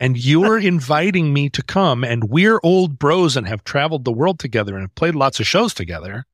and 0.00 0.16
you're 0.16 0.58
inviting 0.72 1.32
me 1.32 1.48
to 1.48 1.62
come 1.62 2.04
and 2.04 2.24
we're 2.24 2.60
old 2.62 2.98
bros 2.98 3.36
and 3.36 3.46
have 3.46 3.64
traveled 3.64 4.04
the 4.04 4.12
world 4.12 4.38
together 4.38 4.74
and 4.74 4.82
have 4.82 4.94
played 4.94 5.14
lots 5.14 5.40
of 5.40 5.46
shows 5.46 5.74
together 5.74 6.24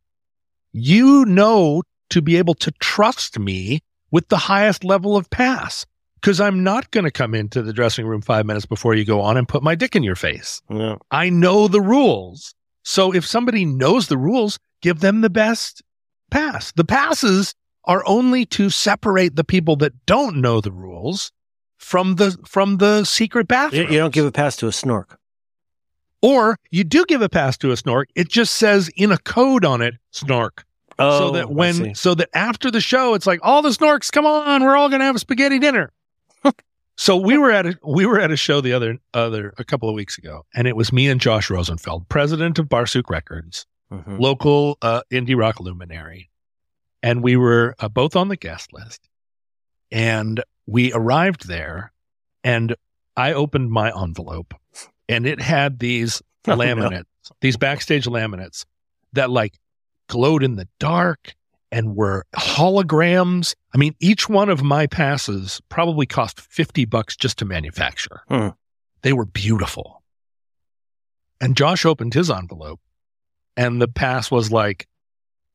you 0.72 1.24
know 1.24 1.82
to 2.10 2.22
be 2.22 2.36
able 2.36 2.54
to 2.54 2.70
trust 2.72 3.38
me 3.38 3.80
with 4.10 4.28
the 4.28 4.36
highest 4.36 4.84
level 4.84 5.16
of 5.16 5.28
pass 5.30 5.84
because 6.20 6.40
I'm 6.40 6.64
not 6.64 6.90
going 6.90 7.04
to 7.04 7.10
come 7.10 7.34
into 7.34 7.62
the 7.62 7.72
dressing 7.72 8.06
room 8.06 8.22
five 8.22 8.46
minutes 8.46 8.66
before 8.66 8.94
you 8.94 9.04
go 9.04 9.20
on 9.20 9.36
and 9.36 9.48
put 9.48 9.62
my 9.62 9.74
dick 9.74 9.94
in 9.94 10.02
your 10.02 10.16
face. 10.16 10.60
yeah. 10.68 10.96
I 11.10 11.30
know 11.30 11.68
the 11.68 11.80
rules. 11.80 12.54
So 12.84 13.12
if 13.14 13.26
somebody 13.26 13.64
knows 13.64 14.08
the 14.08 14.18
rules, 14.18 14.58
give 14.80 15.00
them 15.00 15.20
the 15.20 15.30
best 15.30 15.82
pass. 16.30 16.72
The 16.72 16.84
passes 16.84 17.54
are 17.84 18.02
only 18.06 18.44
to 18.46 18.70
separate 18.70 19.36
the 19.36 19.44
people 19.44 19.76
that 19.76 20.06
don't 20.06 20.36
know 20.36 20.60
the 20.60 20.72
rules 20.72 21.32
from 21.78 22.16
the 22.16 22.36
from 22.46 22.78
the 22.78 23.04
secret 23.04 23.48
bathroom. 23.48 23.90
you 23.90 23.98
don't 23.98 24.12
give 24.12 24.26
a 24.26 24.32
pass 24.32 24.56
to 24.56 24.66
a 24.66 24.70
snork. 24.70 25.16
or 26.20 26.58
you 26.70 26.84
do 26.84 27.04
give 27.06 27.22
a 27.22 27.28
pass 27.28 27.56
to 27.58 27.70
a 27.70 27.74
snork. 27.74 28.06
It 28.14 28.28
just 28.28 28.56
says 28.56 28.90
in 28.96 29.12
a 29.12 29.18
code 29.18 29.64
on 29.64 29.80
it, 29.80 29.94
snork. 30.12 30.64
Oh, 30.98 31.18
so 31.18 31.30
that 31.30 31.44
oh, 31.44 31.48
when 31.48 31.94
so 31.94 32.14
that 32.14 32.28
after 32.34 32.70
the 32.72 32.80
show 32.80 33.14
it's 33.14 33.26
like 33.26 33.38
all 33.42 33.62
the 33.62 33.68
snorks 33.68 34.10
come 34.10 34.26
on 34.26 34.64
we're 34.64 34.76
all 34.76 34.88
going 34.88 34.98
to 34.98 35.04
have 35.04 35.14
a 35.14 35.20
spaghetti 35.20 35.60
dinner 35.60 35.92
so 37.00 37.16
we 37.16 37.38
were 37.38 37.50
at 37.50 37.64
a 37.64 37.78
we 37.86 38.04
were 38.04 38.20
at 38.20 38.30
a 38.30 38.36
show 38.36 38.60
the 38.60 38.72
other 38.74 38.98
other 39.14 39.54
a 39.56 39.64
couple 39.64 39.88
of 39.88 39.94
weeks 39.94 40.18
ago 40.18 40.44
and 40.54 40.66
it 40.68 40.76
was 40.76 40.92
me 40.92 41.08
and 41.08 41.20
Josh 41.20 41.48
Rosenfeld 41.48 42.08
president 42.08 42.58
of 42.58 42.66
Barsuk 42.68 43.08
Records 43.08 43.64
Mhm. 43.90 44.20
local 44.20 44.76
uh, 44.82 45.00
indie 45.10 45.34
rock 45.34 45.60
luminary. 45.60 46.28
And 47.02 47.22
we 47.22 47.36
were 47.36 47.74
uh, 47.78 47.88
both 47.88 48.16
on 48.16 48.28
the 48.28 48.36
guest 48.36 48.70
list. 48.74 49.08
And 49.90 50.42
we 50.66 50.92
arrived 50.92 51.48
there 51.48 51.92
and 52.44 52.76
I 53.16 53.32
opened 53.32 53.70
my 53.70 53.90
envelope 53.98 54.52
and 55.08 55.26
it 55.26 55.40
had 55.40 55.78
these 55.78 56.20
Oh, 56.46 56.52
laminates, 56.54 57.04
these 57.40 57.56
backstage 57.56 58.04
laminates 58.04 58.66
that 59.14 59.30
like 59.30 59.54
glowed 60.08 60.42
in 60.42 60.56
the 60.56 60.68
dark 60.78 61.34
and 61.70 61.96
were 61.96 62.24
holograms. 62.34 63.54
I 63.74 63.78
mean, 63.78 63.94
each 64.00 64.28
one 64.28 64.48
of 64.48 64.62
my 64.62 64.86
passes 64.86 65.60
probably 65.68 66.06
cost 66.06 66.40
50 66.40 66.84
bucks 66.86 67.16
just 67.16 67.38
to 67.38 67.44
manufacture. 67.44 68.22
Hmm. 68.28 68.48
They 69.02 69.12
were 69.12 69.26
beautiful. 69.26 70.02
And 71.40 71.56
Josh 71.56 71.84
opened 71.84 72.14
his 72.14 72.30
envelope 72.30 72.80
and 73.56 73.80
the 73.80 73.88
pass 73.88 74.30
was 74.30 74.50
like 74.50 74.88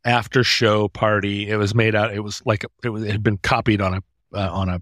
after 0.05 0.43
show 0.43 0.87
party. 0.87 1.49
It 1.49 1.57
was 1.57 1.75
made 1.75 1.95
out, 1.95 2.13
it 2.13 2.21
was 2.21 2.41
like, 2.45 2.65
it, 2.83 2.89
was, 2.89 3.03
it 3.03 3.11
had 3.11 3.23
been 3.23 3.37
copied 3.37 3.81
on 3.81 3.95
a, 3.95 4.03
uh, 4.33 4.49
on 4.51 4.69
a 4.69 4.81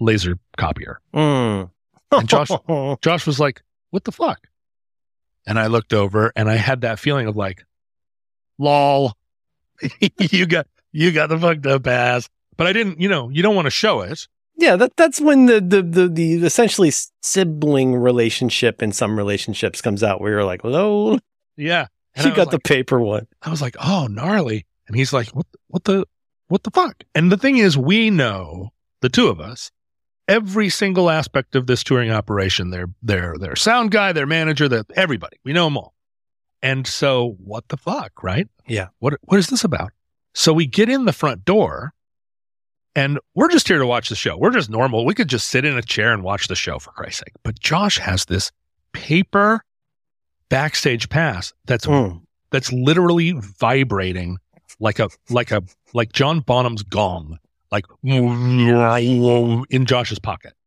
laser 0.00 0.38
copier. 0.56 1.00
Mm. 1.14 1.70
And 2.10 2.28
Josh- 2.28 2.50
Josh 3.02 3.26
was 3.26 3.40
like, 3.40 3.62
"What 3.90 4.04
the 4.04 4.12
fuck?" 4.12 4.48
And 5.46 5.58
I 5.58 5.66
looked 5.66 5.92
over 5.92 6.32
and 6.36 6.50
I 6.50 6.56
had 6.56 6.82
that 6.82 6.98
feeling 6.98 7.26
of 7.26 7.36
like, 7.36 7.64
"Lol, 8.58 9.16
you 10.18 10.46
got 10.46 10.66
you 10.92 11.12
got 11.12 11.28
the 11.28 11.38
fucked 11.38 11.66
up 11.66 11.86
ass." 11.86 12.28
But 12.56 12.66
I 12.66 12.72
didn't, 12.72 13.00
you 13.00 13.08
know, 13.08 13.28
you 13.30 13.42
don't 13.42 13.56
want 13.56 13.66
to 13.66 13.70
show 13.70 14.00
it. 14.02 14.26
Yeah, 14.56 14.76
that 14.76 14.96
that's 14.96 15.20
when 15.20 15.46
the 15.46 15.60
the 15.60 15.82
the, 15.82 16.08
the 16.08 16.34
essentially 16.46 16.92
sibling 17.22 17.94
relationship 17.96 18.82
in 18.82 18.92
some 18.92 19.16
relationships 19.16 19.80
comes 19.80 20.02
out 20.02 20.20
where 20.20 20.32
you're 20.32 20.44
like, 20.44 20.62
"Hello, 20.62 21.14
oh. 21.14 21.18
Yeah, 21.56 21.86
And 22.14 22.26
I 22.26 22.28
you 22.28 22.34
was 22.34 22.44
got 22.44 22.50
the 22.50 22.60
paper 22.60 23.00
one." 23.00 23.26
I 23.42 23.50
was 23.50 23.62
like, 23.62 23.76
"Oh, 23.80 24.06
gnarly," 24.08 24.66
and 24.86 24.96
he's 24.96 25.12
like, 25.12 25.28
"What? 25.28 25.46
What 25.68 25.84
the? 25.84 26.04
What 26.48 26.62
the 26.62 26.70
fuck?" 26.70 27.02
And 27.14 27.32
the 27.32 27.38
thing 27.38 27.56
is, 27.56 27.78
we 27.78 28.10
know 28.10 28.70
the 29.00 29.08
two 29.08 29.28
of 29.28 29.40
us 29.40 29.70
every 30.28 30.68
single 30.68 31.10
aspect 31.10 31.54
of 31.54 31.66
this 31.66 31.82
touring 31.82 32.10
operation. 32.10 32.70
Their 32.70 32.86
their 33.02 33.36
their 33.38 33.56
sound 33.56 33.90
guy, 33.90 34.12
their 34.12 34.26
manager, 34.26 34.68
their 34.68 34.84
everybody. 34.94 35.38
We 35.44 35.52
know 35.52 35.64
them 35.64 35.76
all. 35.76 35.94
And 36.62 36.86
so, 36.86 37.36
what 37.44 37.68
the 37.68 37.76
fuck, 37.76 38.22
right? 38.22 38.48
Yeah. 38.66 38.88
What 39.00 39.14
what 39.22 39.38
is 39.38 39.48
this 39.48 39.64
about? 39.64 39.90
So 40.34 40.52
we 40.52 40.66
get 40.66 40.88
in 40.88 41.04
the 41.06 41.12
front 41.12 41.44
door, 41.44 41.92
and 42.94 43.18
we're 43.34 43.48
just 43.48 43.66
here 43.68 43.78
to 43.78 43.86
watch 43.86 44.08
the 44.08 44.14
show. 44.14 44.36
We're 44.36 44.52
just 44.52 44.70
normal. 44.70 45.04
We 45.04 45.14
could 45.14 45.28
just 45.28 45.48
sit 45.48 45.64
in 45.64 45.76
a 45.76 45.82
chair 45.82 46.12
and 46.12 46.22
watch 46.22 46.46
the 46.48 46.54
show 46.54 46.78
for 46.78 46.90
Christ's 46.92 47.18
sake. 47.20 47.34
But 47.42 47.58
Josh 47.58 47.98
has 47.98 48.24
this 48.26 48.52
paper 48.92 49.62
backstage 50.48 51.08
pass 51.08 51.52
that's 51.66 51.86
Mm. 51.86 52.22
that's 52.50 52.72
literally 52.72 53.32
vibrating 53.32 54.38
like 54.78 54.98
a 54.98 55.08
like 55.30 55.50
a 55.50 55.62
like 55.94 56.12
John 56.12 56.40
Bonham's 56.40 56.82
gong, 56.82 57.38
like 57.70 57.86
in 58.04 59.84
Josh's 59.86 60.18
pocket. 60.18 60.52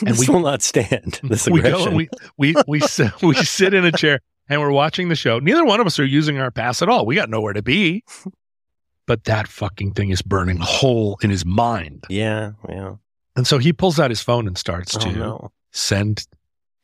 And 0.00 0.10
this 0.10 0.28
we- 0.28 0.34
will 0.34 0.40
not 0.42 0.60
stand 0.60 1.18
this 1.22 1.48
We 1.50 1.60
aggression. 1.60 1.78
go 1.78 1.86
and 1.86 1.96
we 1.96 2.08
we 2.36 2.54
we 2.66 2.80
sit, 2.80 3.10
we 3.22 3.34
sit 3.36 3.72
in 3.72 3.84
a 3.86 3.92
chair 3.92 4.20
and 4.48 4.60
we're 4.60 4.70
watching 4.70 5.08
the 5.08 5.14
show. 5.14 5.38
Neither 5.38 5.64
one 5.64 5.80
of 5.80 5.86
us 5.86 5.98
are 5.98 6.04
using 6.04 6.38
our 6.38 6.50
pass 6.50 6.82
at 6.82 6.88
all. 6.88 7.06
We 7.06 7.14
got 7.14 7.28
nowhere 7.30 7.52
to 7.52 7.62
be. 7.62 8.04
but 9.06 9.24
that 9.24 9.48
fucking 9.48 9.92
thing 9.92 10.10
is 10.10 10.22
burning 10.22 10.58
a 10.60 10.64
hole 10.64 11.18
in 11.22 11.30
his 11.30 11.44
mind. 11.44 12.04
Yeah, 12.08 12.52
yeah. 12.68 12.94
And 13.36 13.46
so 13.46 13.58
he 13.58 13.72
pulls 13.72 13.98
out 14.00 14.10
his 14.10 14.20
phone 14.20 14.46
and 14.46 14.58
starts 14.58 14.96
Oh 14.96 15.00
to 15.00 15.12
no. 15.12 15.52
send 15.72 16.26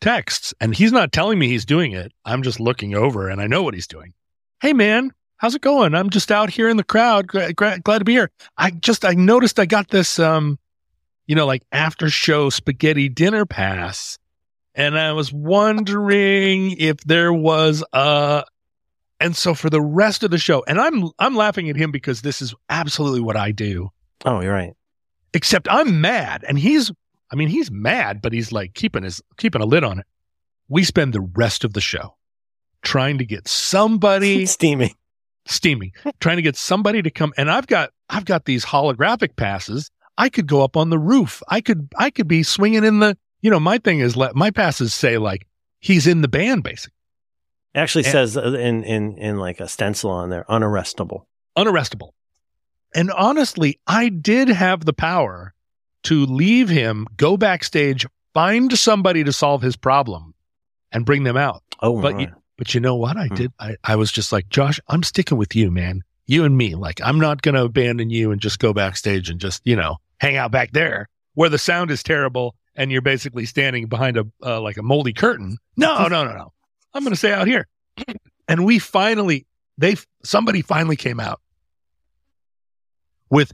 texts. 0.01 0.55
And 0.61 0.75
he's 0.75 0.93
not 0.93 1.13
telling 1.13 1.39
me 1.39 1.49
he's 1.49 1.65
doing 1.65 1.93
it. 1.93 2.13
I'm 2.25 2.43
just 2.43 2.61
looking 2.61 2.95
over 2.95 3.29
and 3.29 3.41
I 3.41 3.47
know 3.47 3.63
what 3.63 3.75
he's 3.75 3.87
doing. 3.87 4.15
Hey, 4.61 4.73
man, 4.73 5.13
how's 5.39 5.55
it 5.55 5.63
going? 5.63 5.95
I'm 5.95 6.11
just 6.11 6.31
out 6.31 6.51
here 6.51 6.69
in 6.69 6.77
the 6.77 6.85
crowd. 6.85 7.27
Gra- 7.27 7.53
glad 7.53 7.99
to 7.99 8.05
be 8.05 8.13
here. 8.13 8.31
I 8.57 8.71
just, 8.71 9.05
I 9.05 9.13
noticed 9.15 9.59
I 9.59 9.67
got 9.67 9.89
this, 9.89 10.19
um, 10.19 10.59
you 11.27 11.35
know, 11.35 11.47
like 11.47 11.63
after 11.73 12.09
show 12.09 12.51
spaghetti 12.51 13.09
dinner 13.09 13.45
pass. 13.47 14.19
And 14.75 14.99
I 14.99 15.13
was 15.13 15.33
wondering 15.33 16.73
if 16.73 16.97
there 17.05 17.33
was 17.33 17.85
a, 17.93 18.45
and 19.21 19.37
so 19.37 19.55
for 19.55 19.71
the 19.71 19.81
rest 19.81 20.23
of 20.25 20.31
the 20.31 20.39
show, 20.39 20.65
and 20.67 20.81
I'm, 20.81 21.11
I'm 21.19 21.37
laughing 21.37 21.71
at 21.71 21.77
him 21.77 21.91
because 21.91 22.23
this 22.23 22.43
is 22.43 22.55
absolutely 22.69 23.21
what 23.21 23.37
I 23.37 23.53
do 23.53 23.91
Oh, 24.25 24.41
you're 24.41 24.53
right. 24.55 24.73
except 25.33 25.69
I'm 25.71 26.01
mad 26.01 26.45
and 26.49 26.59
he's 26.59 26.91
I 27.31 27.37
mean 27.37 27.49
he's 27.49 27.71
mad 27.71 28.21
but 28.23 28.33
he's 28.33 28.53
like 28.53 28.75
keeping 28.75 29.03
his 29.03 29.21
keeping 29.37 29.61
a 29.63 29.67
lid 29.67 29.85
on 29.85 29.99
it. 30.01 30.07
We 30.69 30.83
spend 30.85 31.13
the 31.13 31.21
rest 31.37 31.63
of 31.65 31.73
the 31.75 31.81
show 31.81 32.17
trying 32.83 33.19
to 33.19 33.25
get 33.27 33.47
somebody 33.47 34.47
steaming, 34.47 34.95
steaming, 35.47 35.93
trying 36.21 36.37
to 36.37 36.43
get 36.43 36.57
somebody 36.57 37.03
to 37.03 37.11
come 37.11 37.33
and 37.37 37.51
I've 37.51 37.67
got 37.67 37.91
I've 38.09 38.25
got 38.25 38.45
these 38.47 38.65
holographic 38.65 39.37
passes. 39.37 39.91
I 40.17 40.29
could 40.29 40.47
go 40.47 40.63
up 40.63 40.77
on 40.77 40.91
the 40.91 40.99
roof. 40.99 41.43
I 41.49 41.61
could 41.61 41.89
I 41.99 42.11
could 42.11 42.29
be 42.29 42.43
swinging 42.43 42.85
in 42.85 43.01
the 43.01 43.17
you 43.45 43.51
know 43.51 43.61
my 43.61 43.77
thing 43.79 44.01
is 44.01 44.17
let 44.17 44.35
my 44.35 44.51
passes 44.51 44.95
say 44.95 45.19
like 45.19 45.47
he's 45.79 46.07
in 46.07 46.23
the 46.23 46.29
band 46.29 46.63
basically. 46.63 46.95
It 47.75 47.79
actually 47.81 48.05
And- 48.05 48.13
says 48.13 48.37
uh, 48.37 48.43
in 48.59 48.83
in 48.85 49.19
in 49.19 49.37
like 49.39 49.61
a 49.61 49.69
stencil 49.69 50.11
on 50.11 50.31
there, 50.31 50.45
unarrestable. 50.49 51.27
unarrestable. 51.57 52.11
And 52.95 53.11
honestly, 53.11 53.79
I 53.87 54.09
did 54.09 54.49
have 54.49 54.85
the 54.85 54.93
power 54.93 55.53
to 56.05 56.25
leave 56.27 56.69
him, 56.69 57.07
go 57.17 57.37
backstage, 57.37 58.07
find 58.33 58.77
somebody 58.79 59.25
to 59.25 59.33
solve 59.33 59.63
his 59.63 59.77
problem, 59.77 60.35
and 60.93 61.05
bring 61.05 61.25
them 61.25 61.37
out. 61.37 61.63
Oh, 61.83 62.01
But 62.01 62.21
you, 62.21 62.29
but 62.57 62.73
you 62.75 62.81
know 62.81 62.95
what 62.95 63.17
I 63.17 63.27
Hmm. 63.27 63.35
did? 63.35 63.53
I, 63.59 63.77
I 63.85 63.97
was 63.97 64.13
just 64.13 64.31
like, 64.33 64.49
Josh, 64.49 64.79
I'm 64.89 65.03
sticking 65.03 65.37
with 65.39 65.57
you, 65.57 65.71
man. 65.71 66.03
You 66.27 66.45
and 66.45 66.57
me. 66.57 66.75
Like, 66.77 67.01
I'm 67.03 67.19
not 67.19 67.43
going 67.43 67.55
to 67.57 67.65
abandon 67.65 68.09
you 68.11 68.31
and 68.31 68.41
just 68.41 68.59
go 68.59 68.73
backstage 68.73 69.29
and 69.29 69.41
just, 69.41 69.61
you 69.67 69.77
know, 69.77 69.97
hang 70.19 70.37
out 70.37 70.51
back 70.53 70.71
there 70.73 71.09
where 71.35 71.49
the 71.51 71.59
sound 71.59 71.91
is 71.91 72.03
terrible 72.03 72.55
and 72.77 72.91
you're 72.91 73.03
basically 73.03 73.47
standing 73.47 73.87
behind 73.87 74.17
a, 74.17 74.27
uh, 74.43 74.61
like 74.61 74.77
a 74.77 74.83
moldy 74.83 75.13
curtain. 75.13 75.59
No, 75.77 76.07
no, 76.09 76.25
no, 76.25 76.33
no. 76.33 76.53
I'm 76.93 77.03
going 77.03 77.13
to 77.13 77.19
stay 77.19 77.33
out 77.33 77.47
here. 77.47 77.67
And 78.47 78.67
we 78.67 78.79
finally, 78.79 79.47
they, 79.79 79.97
somebody 80.23 80.61
finally 80.61 80.97
came 80.97 81.19
out 81.19 81.41
with 83.31 83.53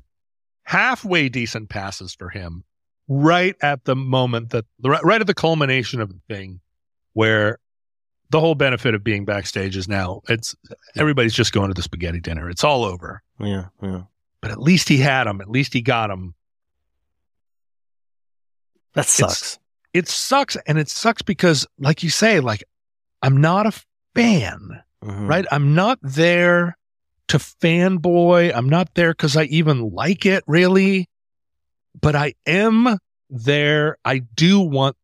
halfway 0.64 1.28
decent 1.28 1.68
passes 1.68 2.12
for 2.12 2.28
him 2.28 2.64
right 3.06 3.54
at 3.62 3.84
the 3.84 3.94
moment 3.94 4.50
that, 4.50 4.64
right 4.82 5.04
right 5.04 5.20
at 5.20 5.26
the 5.26 5.34
culmination 5.34 6.00
of 6.00 6.08
the 6.08 6.20
thing 6.28 6.60
where 7.12 7.58
the 8.30 8.40
whole 8.40 8.54
benefit 8.54 8.94
of 8.94 9.02
being 9.02 9.24
backstage 9.24 9.76
is 9.76 9.88
now 9.88 10.22
it's 10.28 10.54
everybody's 10.96 11.34
just 11.34 11.52
going 11.52 11.68
to 11.68 11.74
the 11.74 11.82
spaghetti 11.82 12.20
dinner. 12.20 12.48
It's 12.48 12.64
all 12.64 12.84
over. 12.84 13.22
yeah, 13.40 13.66
yeah. 13.82 14.02
But 14.40 14.52
at 14.52 14.60
least 14.60 14.88
he 14.88 14.96
had 14.96 15.24
them. 15.24 15.40
At 15.40 15.50
least 15.50 15.72
he 15.74 15.82
got 15.82 16.08
them. 16.08 16.34
That 18.94 19.06
sucks. 19.06 19.58
It 19.92 20.08
sucks, 20.08 20.56
and 20.66 20.78
it 20.78 20.88
sucks 20.88 21.22
because, 21.22 21.66
like 21.78 22.02
you 22.02 22.10
say, 22.10 22.40
like 22.40 22.62
I'm 23.22 23.40
not 23.40 23.66
a 23.66 23.72
fan, 24.14 24.82
Mhm. 25.04 25.28
right? 25.28 25.46
I'm 25.50 25.74
not 25.74 25.98
there 26.02 26.76
to 27.28 27.38
fanboy. 27.38 28.52
I'm 28.54 28.68
not 28.68 28.94
there 28.94 29.12
because 29.12 29.36
I 29.36 29.44
even 29.44 29.90
like 29.90 30.26
it, 30.26 30.42
really. 30.46 31.08
But 32.00 32.14
I 32.16 32.34
am 32.46 32.98
there. 33.28 33.96
I 34.04 34.18
do 34.18 34.60
want 34.60 34.96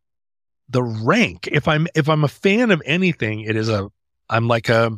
the 0.68 0.82
rank. 0.82 1.48
If 1.52 1.68
I'm 1.68 1.86
if 1.94 2.08
I'm 2.08 2.24
a 2.24 2.28
fan 2.28 2.70
of 2.70 2.82
anything, 2.84 3.40
it 3.40 3.54
is 3.56 3.68
a 3.68 3.88
I'm 4.28 4.48
like 4.48 4.68
a 4.68 4.92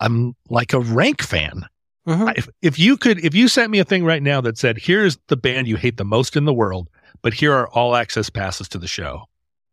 I'm 0.00 0.34
like 0.48 0.72
a 0.72 0.80
rank 0.80 1.22
fan. 1.22 1.64
Mhm. 2.06 2.36
If 2.36 2.48
if 2.62 2.78
you 2.78 2.96
could 2.96 3.18
if 3.24 3.34
you 3.34 3.48
sent 3.48 3.70
me 3.70 3.78
a 3.80 3.84
thing 3.84 4.04
right 4.04 4.22
now 4.22 4.40
that 4.40 4.56
said 4.58 4.78
here's 4.78 5.18
the 5.28 5.36
band 5.36 5.66
you 5.68 5.76
hate 5.76 5.96
the 5.96 6.04
most 6.04 6.36
in 6.36 6.44
the 6.44 6.54
world, 6.54 6.88
but 7.22 7.34
here 7.34 7.52
are 7.54 7.68
all 7.68 7.94
access 7.96 8.30
passes 8.30 8.68
to 8.70 8.78
the 8.78 8.86
show, 8.88 9.22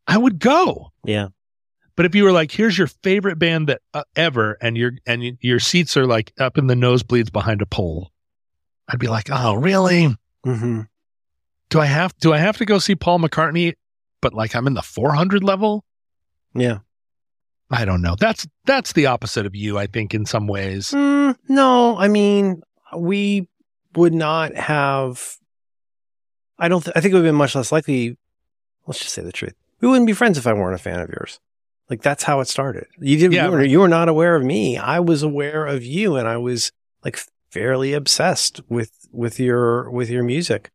I 0.08 0.18
would 0.18 0.40
go. 0.40 0.92
Yeah. 1.04 1.30
But 1.96 2.06
if 2.06 2.14
you 2.14 2.26
were 2.26 2.32
like, 2.34 2.52
here's 2.52 2.78
your 2.78 2.88
favorite 2.88 3.40
band 3.40 3.68
that 3.70 3.82
uh, 3.94 4.04
ever, 4.16 4.58
and 4.62 4.78
your 4.78 4.92
and 5.06 5.22
y- 5.22 5.38
your 5.40 5.60
seats 5.60 5.96
are 5.96 6.06
like 6.06 6.34
up 6.40 6.58
in 6.58 6.68
the 6.68 6.74
nosebleeds 6.76 7.32
behind 7.32 7.62
a 7.62 7.66
pole, 7.66 8.12
I'd 8.90 9.00
be 9.00 9.08
like, 9.08 9.30
oh, 9.32 9.54
really? 9.56 10.16
hmm 10.44 10.82
Do 11.70 11.80
I 11.80 11.86
have 11.86 12.16
do 12.20 12.34
I 12.34 12.38
have 12.38 12.58
to 12.58 12.66
go 12.66 12.80
see 12.80 12.96
Paul 12.96 13.20
McCartney? 13.20 13.74
But 14.22 14.34
like 14.34 14.56
I'm 14.56 14.68
in 14.68 14.74
the 14.74 14.82
400 14.82 15.44
level. 15.44 15.86
Yeah. 16.54 16.80
I 17.72 17.86
don't 17.86 18.02
know. 18.02 18.16
That's 18.20 18.46
that's 18.66 18.94
the 18.94 19.06
opposite 19.08 19.46
of 19.46 19.56
you, 19.56 19.78
I 19.78 19.88
think, 19.88 20.14
in 20.14 20.26
some 20.26 20.48
ways. 20.48 20.92
Mm, 20.92 21.36
no, 21.48 21.98
I 21.98 22.08
mean, 22.10 22.62
we 22.96 23.48
would 23.96 24.14
not 24.14 24.54
have. 24.56 25.38
I 26.58 26.68
don't. 26.68 26.84
Th- 26.84 26.96
I 26.96 27.02
think 27.02 27.12
it 27.12 27.16
would 27.16 27.26
have 27.26 27.32
been 27.32 27.38
much 27.38 27.56
less 27.56 27.72
likely. 27.72 28.18
Let's 28.88 29.00
just 29.00 29.14
say 29.14 29.22
the 29.22 29.32
truth. 29.32 29.56
We 29.82 29.88
wouldn't 29.88 30.08
be 30.08 30.14
friends 30.14 30.38
if 30.38 30.48
I 30.48 30.54
weren't 30.54 30.76
a 30.76 30.80
fan 30.80 31.00
of 31.00 31.10
yours. 31.10 31.40
Like 31.90 32.02
that's 32.02 32.24
how 32.24 32.40
it 32.40 32.48
started. 32.48 32.88
You 33.00 33.18
didn't. 33.18 33.34
Yeah, 33.34 33.46
you, 33.46 33.52
were, 33.52 33.64
you 33.64 33.80
were 33.80 33.88
not 33.88 34.10
aware 34.10 34.36
of 34.36 34.44
me. 34.44 34.78
I 34.78 35.00
was 35.00 35.24
aware 35.24 35.66
of 35.66 35.84
you, 35.84 36.16
and 36.16 36.28
I 36.28 36.38
was 36.38 36.72
like 37.04 37.20
fairly 37.52 37.94
obsessed 37.94 38.62
with 38.70 39.08
with 39.12 39.40
your 39.40 39.90
with 39.92 40.10
your 40.10 40.24
music. 40.24 40.72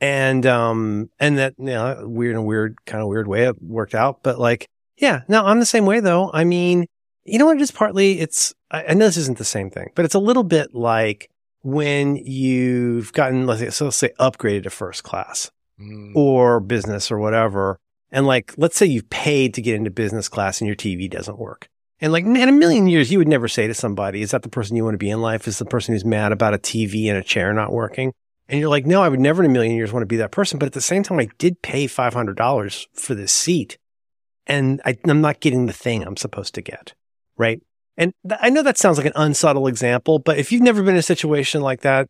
And 0.00 0.44
um 0.44 1.10
and 1.18 1.38
that 1.38 1.54
you 1.58 1.66
know 1.66 2.06
weird 2.06 2.36
and 2.36 2.46
weird 2.46 2.84
kind 2.84 3.02
of 3.02 3.08
weird 3.08 3.26
way 3.26 3.44
it 3.44 3.62
worked 3.62 3.94
out, 3.94 4.22
but 4.22 4.38
like 4.38 4.68
yeah, 4.96 5.22
no, 5.28 5.44
I'm 5.44 5.60
the 5.60 5.66
same 5.66 5.86
way 5.86 6.00
though. 6.00 6.30
I 6.32 6.44
mean, 6.44 6.86
you 7.24 7.38
know 7.38 7.46
what? 7.46 7.56
It 7.56 7.62
is 7.62 7.70
partly, 7.70 8.20
it's, 8.20 8.54
I, 8.70 8.84
I 8.88 8.94
know 8.94 9.06
this 9.06 9.16
isn't 9.16 9.38
the 9.38 9.44
same 9.44 9.70
thing, 9.70 9.90
but 9.94 10.04
it's 10.04 10.14
a 10.14 10.20
little 10.20 10.44
bit 10.44 10.74
like 10.74 11.30
when 11.64 12.16
you've 12.16 13.12
gotten, 13.12 13.46
let's 13.46 13.60
say, 13.60 13.70
so 13.70 13.86
let's 13.86 13.96
say 13.96 14.12
upgraded 14.20 14.64
to 14.64 14.70
first 14.70 15.02
class 15.02 15.50
Mm. 15.80 16.14
or 16.14 16.60
business 16.60 17.10
or 17.10 17.18
whatever. 17.18 17.80
And 18.12 18.28
like, 18.28 18.54
let's 18.56 18.76
say 18.76 18.86
you've 18.86 19.10
paid 19.10 19.54
to 19.54 19.62
get 19.62 19.74
into 19.74 19.90
business 19.90 20.28
class 20.28 20.60
and 20.60 20.68
your 20.68 20.76
TV 20.76 21.10
doesn't 21.10 21.36
work. 21.36 21.68
And 22.00 22.12
like 22.12 22.24
in 22.24 22.36
a 22.36 22.52
million 22.52 22.86
years, 22.86 23.10
you 23.10 23.18
would 23.18 23.26
never 23.26 23.48
say 23.48 23.66
to 23.66 23.74
somebody, 23.74 24.22
is 24.22 24.30
that 24.30 24.42
the 24.42 24.48
person 24.48 24.76
you 24.76 24.84
want 24.84 24.94
to 24.94 24.98
be 24.98 25.10
in 25.10 25.20
life? 25.20 25.48
Is 25.48 25.58
the 25.58 25.64
person 25.64 25.92
who's 25.92 26.04
mad 26.04 26.30
about 26.30 26.54
a 26.54 26.58
TV 26.58 27.08
and 27.08 27.18
a 27.18 27.24
chair 27.24 27.52
not 27.52 27.72
working? 27.72 28.12
And 28.48 28.60
you're 28.60 28.68
like, 28.68 28.86
no, 28.86 29.02
I 29.02 29.08
would 29.08 29.18
never 29.18 29.42
in 29.42 29.50
a 29.50 29.52
million 29.52 29.74
years 29.74 29.92
want 29.92 30.02
to 30.02 30.06
be 30.06 30.18
that 30.18 30.30
person. 30.30 30.60
But 30.60 30.66
at 30.66 30.74
the 30.74 30.80
same 30.80 31.02
time, 31.02 31.18
I 31.18 31.28
did 31.38 31.60
pay 31.62 31.86
$500 31.86 32.86
for 32.92 33.16
this 33.16 33.32
seat 33.32 33.76
and 34.46 34.80
I, 34.84 34.96
I'm 35.08 35.22
not 35.22 35.40
getting 35.40 35.66
the 35.66 35.72
thing 35.72 36.04
I'm 36.04 36.16
supposed 36.16 36.54
to 36.54 36.62
get. 36.62 36.94
Right. 37.36 37.62
And 37.96 38.12
th- 38.28 38.40
I 38.42 38.50
know 38.50 38.62
that 38.62 38.76
sounds 38.78 38.96
like 38.98 39.06
an 39.06 39.12
unsubtle 39.14 39.66
example, 39.66 40.18
but 40.18 40.38
if 40.38 40.50
you've 40.50 40.62
never 40.62 40.82
been 40.82 40.94
in 40.94 40.98
a 40.98 41.02
situation 41.02 41.60
like 41.60 41.80
that, 41.82 42.08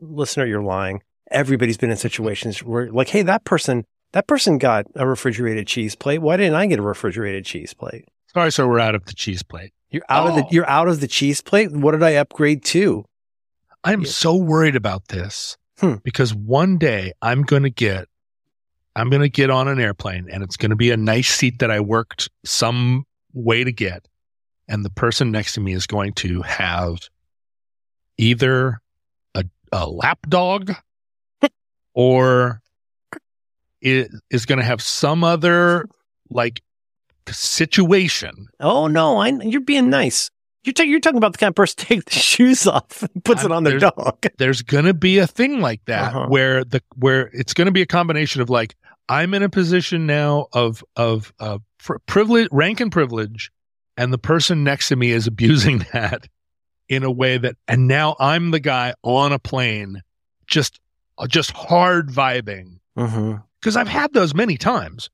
listener, 0.00 0.46
you're 0.46 0.62
lying. 0.62 1.02
Everybody's 1.30 1.76
been 1.76 1.90
in 1.90 1.96
situations 1.96 2.62
where 2.62 2.90
like, 2.90 3.08
Hey, 3.08 3.22
that 3.22 3.44
person, 3.44 3.84
that 4.12 4.26
person 4.26 4.58
got 4.58 4.86
a 4.94 5.06
refrigerated 5.06 5.66
cheese 5.66 5.94
plate. 5.94 6.18
Why 6.18 6.36
didn't 6.36 6.54
I 6.54 6.66
get 6.66 6.78
a 6.78 6.82
refrigerated 6.82 7.44
cheese 7.44 7.74
plate? 7.74 8.06
Sorry, 8.32 8.50
so 8.52 8.66
we're 8.68 8.78
out 8.78 8.94
of 8.94 9.04
the 9.06 9.14
cheese 9.14 9.42
plate. 9.42 9.72
You're 9.90 10.04
out 10.08 10.28
of 10.28 10.36
the, 10.36 10.44
Oh. 10.44 10.48
you're 10.50 10.68
out 10.68 10.88
of 10.88 11.00
the 11.00 11.06
cheese 11.08 11.40
plate. 11.40 11.70
What 11.72 11.92
did 11.92 12.02
I 12.02 12.14
upgrade 12.14 12.64
to? 12.66 13.04
I'm 13.84 14.02
Yeah. 14.02 14.08
so 14.10 14.34
worried 14.36 14.76
about 14.76 15.08
this 15.08 15.56
Hmm. 15.78 15.94
because 16.02 16.34
one 16.34 16.78
day 16.78 17.12
I'm 17.22 17.42
going 17.42 17.62
to 17.64 17.70
get, 17.70 18.08
I'm 18.94 19.10
going 19.10 19.22
to 19.22 19.28
get 19.28 19.50
on 19.50 19.68
an 19.68 19.78
airplane 19.78 20.28
and 20.30 20.42
it's 20.42 20.56
going 20.56 20.70
to 20.70 20.76
be 20.76 20.90
a 20.90 20.96
nice 20.96 21.28
seat 21.28 21.58
that 21.58 21.70
I 21.70 21.80
worked 21.80 22.28
some 22.44 23.04
way 23.34 23.62
to 23.64 23.72
get. 23.72 24.06
And 24.68 24.84
the 24.84 24.90
person 24.90 25.30
next 25.30 25.52
to 25.54 25.60
me 25.60 25.72
is 25.72 25.86
going 25.86 26.12
to 26.14 26.42
have 26.42 26.98
either 28.18 28.80
a, 29.34 29.44
a 29.72 29.88
lap 29.88 30.18
dog 30.28 30.74
or 31.94 32.60
it 33.80 34.10
is 34.30 34.46
going 34.46 34.58
to 34.58 34.64
have 34.64 34.82
some 34.82 35.22
other 35.24 35.86
like 36.30 36.62
situation. 37.30 38.48
Oh 38.60 38.86
no, 38.86 39.18
I, 39.18 39.28
you're 39.28 39.60
being 39.60 39.90
nice. 39.90 40.30
You're, 40.64 40.72
ta- 40.72 40.82
you're 40.82 40.98
talking 41.00 41.18
about 41.18 41.32
the 41.32 41.38
kind 41.38 41.50
of 41.50 41.54
person 41.54 41.76
takes 41.84 42.04
the 42.06 42.20
shoes 42.20 42.66
off 42.66 43.02
and 43.02 43.24
puts 43.24 43.42
I'm- 43.42 43.52
it 43.52 43.54
on 43.54 43.64
their 43.64 43.78
there's- 43.78 43.92
dog. 43.96 44.26
there's 44.38 44.62
gonna 44.62 44.94
be 44.94 45.18
a 45.18 45.26
thing 45.26 45.60
like 45.60 45.84
that 45.84 46.14
Uh-huh. 46.14 46.26
where 46.28 46.64
the 46.64 46.82
where 46.96 47.28
it's 47.32 47.54
gonna 47.54 47.70
be 47.70 47.82
a 47.82 47.86
combination 47.86 48.40
of 48.42 48.50
like 48.50 48.74
I'm 49.08 49.32
in 49.34 49.42
a 49.44 49.48
position 49.48 50.06
now 50.06 50.46
of 50.52 50.82
of 50.96 51.32
pr- 51.78 51.98
privilege, 52.06 52.48
rank 52.50 52.80
and 52.80 52.90
privilege, 52.90 53.52
and 53.96 54.12
the 54.12 54.18
person 54.18 54.62
next 54.64 54.88
to 54.88 54.96
me 54.96 55.10
is 55.10 55.26
abusing 55.26 55.78
that 55.92 56.28
in 56.88 57.02
a 57.02 57.10
way 57.10 57.36
that, 57.38 57.56
and 57.66 57.88
now 57.88 58.14
I'm 58.20 58.50
the 58.52 58.60
guy 58.60 58.94
on 59.02 59.32
a 59.32 59.38
plane, 59.38 60.02
just 60.46 60.80
just 61.28 61.50
hard 61.52 62.08
vibing 62.10 62.78
Mm-hmm. 62.96 63.36
because 63.60 63.76
I've 63.76 63.88
had 63.88 64.12
those 64.14 64.34
many 64.34 64.56
times. 64.56 65.10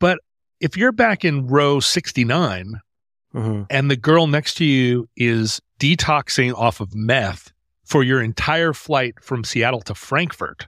But 0.00 0.18
if 0.60 0.76
you're 0.76 0.92
back 0.92 1.24
in 1.24 1.46
row 1.48 1.80
69 1.80 2.80
Mhm. 3.34 3.66
and 3.68 3.90
the 3.90 3.96
girl 3.96 4.26
next 4.26 4.54
to 4.54 4.64
you 4.64 5.08
is 5.16 5.60
detoxing 5.78 6.54
off 6.54 6.80
of 6.80 6.94
meth 6.94 7.52
for 7.84 8.02
your 8.02 8.22
entire 8.22 8.72
flight 8.72 9.14
from 9.20 9.44
Seattle 9.44 9.80
to 9.82 9.94
Frankfurt, 9.94 10.66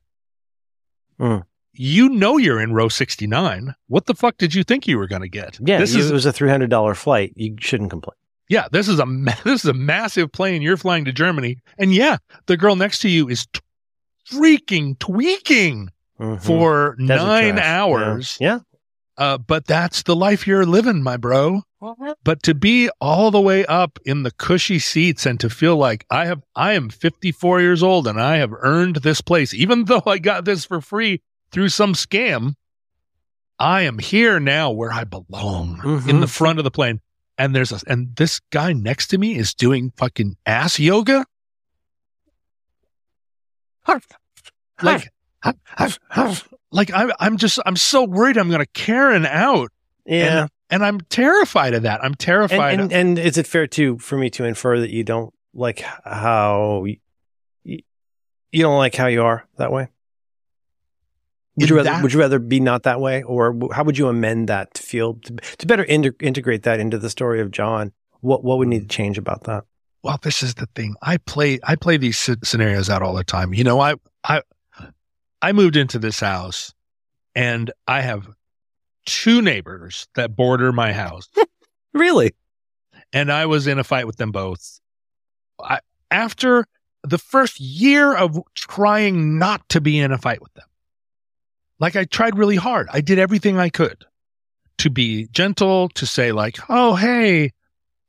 Mm. 1.18 1.44
You 1.82 2.10
know 2.10 2.36
you're 2.36 2.60
in 2.60 2.74
row 2.74 2.88
69. 2.90 3.74
What 3.88 4.04
the 4.06 4.14
fuck 4.14 4.36
did 4.36 4.54
you 4.54 4.62
think 4.64 4.86
you 4.86 4.98
were 4.98 5.06
going 5.08 5.22
to 5.22 5.28
get? 5.28 5.58
Yeah, 5.64 5.78
this 5.78 5.94
you- 5.94 6.00
is 6.00 6.10
it 6.10 6.14
was 6.14 6.26
a 6.26 6.32
three 6.32 6.50
hundred 6.50 6.68
dollar 6.70 6.94
flight. 6.94 7.32
You 7.36 7.56
shouldn't 7.58 7.88
complain. 7.90 8.16
yeah, 8.50 8.68
this 8.70 8.86
is 8.88 8.98
a 8.98 9.06
this 9.44 9.64
is 9.64 9.70
a 9.70 9.72
massive 9.72 10.30
plane. 10.30 10.60
You're 10.62 10.76
flying 10.76 11.04
to 11.06 11.12
Germany, 11.12 11.58
and 11.78 11.94
yeah, 11.94 12.18
the 12.46 12.56
girl 12.58 12.76
next 12.76 12.98
to 13.00 13.08
you 13.08 13.28
is 13.28 13.46
t- 13.46 13.60
freaking 14.30 14.98
tweaking 14.98 15.88
Mhm. 16.20 16.42
for 16.42 16.96
Desert 16.98 17.24
nine 17.26 17.54
trash. 17.54 17.64
hours. 17.66 18.36
Yeah. 18.40 18.58
Uh, 19.16 19.38
but 19.38 19.66
that's 19.66 20.02
the 20.02 20.14
life 20.16 20.46
you're 20.46 20.66
living, 20.66 21.02
my 21.02 21.16
bro. 21.16 21.62
But 22.24 22.42
to 22.42 22.54
be 22.54 22.90
all 23.00 23.30
the 23.30 23.40
way 23.40 23.64
up 23.64 23.98
in 24.04 24.22
the 24.22 24.30
cushy 24.30 24.78
seats 24.78 25.24
and 25.24 25.40
to 25.40 25.48
feel 25.48 25.76
like 25.78 26.04
I 26.10 26.26
have, 26.26 26.42
I 26.54 26.72
am 26.74 26.90
54 26.90 27.62
years 27.62 27.82
old 27.82 28.06
and 28.06 28.20
I 28.20 28.36
have 28.36 28.52
earned 28.60 28.96
this 28.96 29.22
place, 29.22 29.54
even 29.54 29.86
though 29.86 30.02
I 30.06 30.18
got 30.18 30.44
this 30.44 30.66
for 30.66 30.82
free 30.82 31.22
through 31.52 31.68
some 31.70 31.94
scam. 31.94 32.54
I 33.58 33.82
am 33.82 33.98
here 33.98 34.40
now 34.40 34.70
where 34.70 34.92
I 34.92 35.04
belong 35.04 35.80
in 36.08 36.20
the 36.20 36.26
Mhm. 36.26 36.30
front 36.30 36.58
of 36.58 36.64
the 36.64 36.70
plane. 36.70 37.00
And 37.36 37.54
there's 37.54 37.72
a, 37.72 37.80
and 37.86 38.14
this 38.16 38.40
guy 38.50 38.72
next 38.72 39.08
to 39.08 39.18
me 39.18 39.36
is 39.36 39.54
doing 39.54 39.92
fucking 39.96 40.36
ass 40.46 40.78
yoga. 40.78 41.24
Like, 44.82 45.08
like 46.70 46.90
I'm, 46.94 47.12
I'm 47.18 47.36
just, 47.36 47.58
I'm 47.66 47.76
so 47.76 48.04
worried 48.04 48.36
I'm 48.38 48.48
going 48.48 48.60
to 48.60 48.66
Karen 48.66 49.26
out. 49.26 49.70
yeah. 50.06 50.46
And 50.72 50.84
I'm 50.84 51.00
terrified 51.00 51.74
of 51.74 51.82
that. 51.82 52.02
I'm 52.04 52.14
terrified. 52.14 52.74
And, 52.74 52.92
and 52.92 52.92
and 52.92 53.18
is 53.18 53.36
it 53.36 53.44
fair 53.48 53.66
to 53.66 53.98
for 53.98 54.16
me 54.16 54.30
to 54.30 54.44
infer 54.44 54.78
that 54.78 54.90
you 54.90 55.02
don't 55.02 55.34
like 55.52 55.80
how 56.04 56.84
you, 56.84 56.98
you 57.64 58.62
don't 58.62 58.78
like 58.78 58.94
how 58.94 59.08
you 59.08 59.22
are 59.24 59.48
that 59.56 59.72
way? 59.72 59.88
Would 61.60 61.70
you 61.70 61.76
rather 61.76 61.90
that- 61.90 62.02
would 62.02 62.12
you 62.12 62.20
rather 62.20 62.38
be 62.38 62.60
not 62.60 62.82
that 62.84 63.00
way, 63.00 63.22
or 63.22 63.56
how 63.72 63.84
would 63.84 63.98
you 63.98 64.08
amend 64.08 64.48
that 64.48 64.74
to 64.74 64.82
feel 64.82 65.14
to, 65.14 65.36
to 65.58 65.66
better 65.66 65.84
integrate 65.84 66.62
that 66.64 66.80
into 66.80 66.98
the 66.98 67.10
story 67.10 67.40
of 67.40 67.50
John? 67.50 67.92
What 68.20 68.44
what 68.44 68.58
would 68.58 68.68
need 68.68 68.80
to 68.80 68.86
mm. 68.86 68.90
change 68.90 69.18
about 69.18 69.44
that? 69.44 69.64
well, 70.02 70.18
this 70.22 70.42
is 70.42 70.54
the 70.54 70.66
thing. 70.74 70.94
I 71.02 71.18
play, 71.18 71.58
I 71.64 71.76
play 71.76 71.96
these 71.96 72.18
scenarios 72.42 72.88
out 72.88 73.02
all 73.02 73.14
the 73.14 73.24
time. 73.24 73.52
You 73.52 73.64
know, 73.64 73.80
I, 73.80 73.94
I, 74.24 74.42
I 75.42 75.52
moved 75.52 75.76
into 75.76 75.98
this 75.98 76.20
house 76.20 76.72
and 77.34 77.70
I 77.86 78.00
have 78.00 78.28
two 79.06 79.42
neighbors 79.42 80.06
that 80.14 80.36
border 80.36 80.72
my 80.72 80.92
house 80.92 81.28
Really? 81.92 82.32
and 83.12 83.32
I 83.32 83.46
was 83.46 83.66
in 83.66 83.78
a 83.78 83.84
fight 83.84 84.06
with 84.06 84.16
them 84.16 84.30
both. 84.30 84.80
I, 85.62 85.80
after 86.10 86.66
the 87.02 87.18
first 87.18 87.58
year 87.60 88.14
of 88.14 88.38
trying 88.54 89.38
not 89.38 89.68
to 89.70 89.80
be 89.80 89.98
in 89.98 90.12
a 90.12 90.18
fight 90.18 90.40
with 90.40 90.52
them, 90.54 90.66
like 91.80 91.96
I 91.96 92.04
tried 92.04 92.38
really 92.38 92.56
hard. 92.56 92.88
I 92.92 93.00
did 93.00 93.18
everything 93.18 93.58
I 93.58 93.68
could 93.70 94.04
to 94.78 94.90
be 94.90 95.26
gentle, 95.32 95.88
to 95.90 96.06
say 96.06 96.30
like, 96.32 96.58
"Oh, 96.68 96.94
hey, 96.94 97.52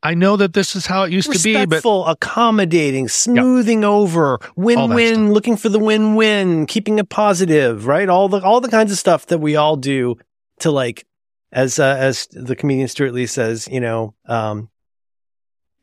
I 0.03 0.13
know 0.13 0.35
that 0.37 0.53
this 0.53 0.75
is 0.75 0.85
how 0.85 1.03
it 1.03 1.11
used 1.11 1.31
to 1.31 1.39
be, 1.43 1.53
but 1.53 1.59
Respectful, 1.59 2.05
accommodating, 2.07 3.07
smoothing 3.07 3.83
over, 3.83 4.39
win-win, 4.55 5.31
looking 5.31 5.57
for 5.57 5.69
the 5.69 5.79
win-win, 5.79 6.65
keeping 6.65 6.97
it 6.99 7.09
positive, 7.09 7.87
right? 7.87 8.09
All 8.09 8.27
the 8.29 8.41
all 8.41 8.61
the 8.61 8.69
kinds 8.69 8.91
of 8.91 8.97
stuff 8.97 9.25
that 9.27 9.39
we 9.39 9.55
all 9.55 9.75
do 9.77 10.17
to 10.59 10.71
like, 10.71 11.05
as 11.51 11.77
uh, 11.79 11.95
as 11.99 12.27
the 12.31 12.55
comedian 12.55 12.87
Stewart 12.87 13.13
Lee 13.13 13.27
says, 13.27 13.67
you 13.71 13.79
know, 13.79 14.13
um, 14.25 14.69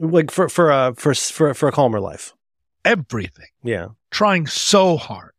like 0.00 0.30
for 0.30 0.48
for 0.48 0.70
a 0.70 0.94
for 0.96 1.14
for 1.14 1.54
for 1.54 1.68
a 1.68 1.72
calmer 1.72 2.00
life. 2.00 2.34
everything." 2.84 3.48
Yeah, 3.62 3.88
trying 4.10 4.46
so 4.46 4.96
hard, 4.96 5.32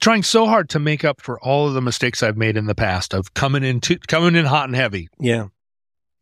trying 0.00 0.22
so 0.22 0.46
hard 0.46 0.68
to 0.70 0.78
make 0.78 1.04
up 1.04 1.20
for 1.20 1.40
all 1.40 1.68
of 1.68 1.74
the 1.74 1.82
mistakes 1.82 2.22
I've 2.22 2.36
made 2.36 2.56
in 2.56 2.66
the 2.66 2.74
past 2.74 3.14
of 3.14 3.34
coming 3.34 3.64
in 3.64 3.80
to, 3.82 3.98
coming 3.98 4.36
in 4.36 4.44
hot 4.46 4.68
and 4.68 4.76
heavy. 4.76 5.08
yeah, 5.18 5.46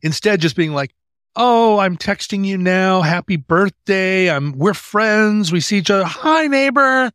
Instead, 0.03 0.41
just 0.41 0.57
being 0.57 0.73
like, 0.73 0.95
"Oh, 1.37 1.79
I'm 1.79 1.97
texting 1.97 2.45
you 2.47 2.57
now. 2.57 3.03
Happy 3.03 3.37
birthday. 3.37 4.31
I'm 4.31 4.53
we're 4.53 4.75
friends. 4.75 5.53
We 5.53 5.61
see 5.61 5.79
each 5.79 5.91
other. 5.91 6.05
Hi, 6.05 6.47
neighbor." 6.47 7.11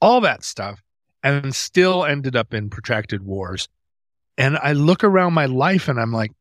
All 0.00 0.20
that 0.22 0.44
stuff, 0.44 0.82
and 1.22 1.54
still 1.54 2.04
ended 2.04 2.36
up 2.36 2.52
in 2.54 2.70
protracted 2.70 3.22
wars. 3.24 3.68
And 4.36 4.56
I 4.58 4.72
look 4.72 5.02
around 5.04 5.32
my 5.32 5.46
life, 5.46 5.88
and 5.88 5.98
I'm 6.00 6.12
like, 6.12 6.32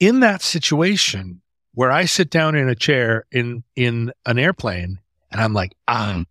in 0.00 0.20
that 0.20 0.42
situation 0.42 1.40
where 1.72 1.90
I 1.90 2.04
sit 2.04 2.30
down 2.30 2.54
in 2.54 2.68
a 2.68 2.74
chair 2.74 3.24
in 3.32 3.64
in 3.76 4.12
an 4.26 4.38
airplane, 4.38 5.00
and 5.30 5.40
I'm 5.40 5.52
like, 5.54 5.72
I'm 5.88 6.26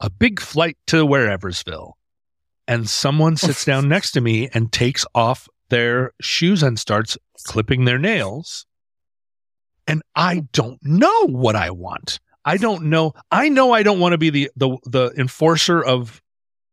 a 0.00 0.10
big 0.10 0.40
flight 0.40 0.76
to 0.88 1.06
whereversville. 1.06 1.92
And 2.66 2.88
someone 2.88 3.36
sits 3.36 3.64
down 3.64 3.88
next 3.88 4.12
to 4.12 4.20
me 4.20 4.48
and 4.52 4.72
takes 4.72 5.04
off 5.14 5.48
their 5.68 6.12
shoes 6.20 6.62
and 6.62 6.78
starts 6.78 7.16
clipping 7.44 7.84
their 7.84 7.98
nails. 7.98 8.66
And 9.86 10.02
i 10.14 10.42
don't 10.52 10.78
know 10.82 11.26
what 11.26 11.56
i 11.56 11.70
want. 11.70 12.20
I 12.44 12.56
don't 12.56 12.84
know. 12.84 13.12
I 13.30 13.48
know 13.48 13.72
i 13.72 13.82
don't 13.82 14.00
want 14.00 14.12
to 14.12 14.18
be 14.18 14.30
the 14.30 14.50
the 14.56 14.76
the 14.84 15.12
enforcer 15.16 15.82
of 15.82 16.22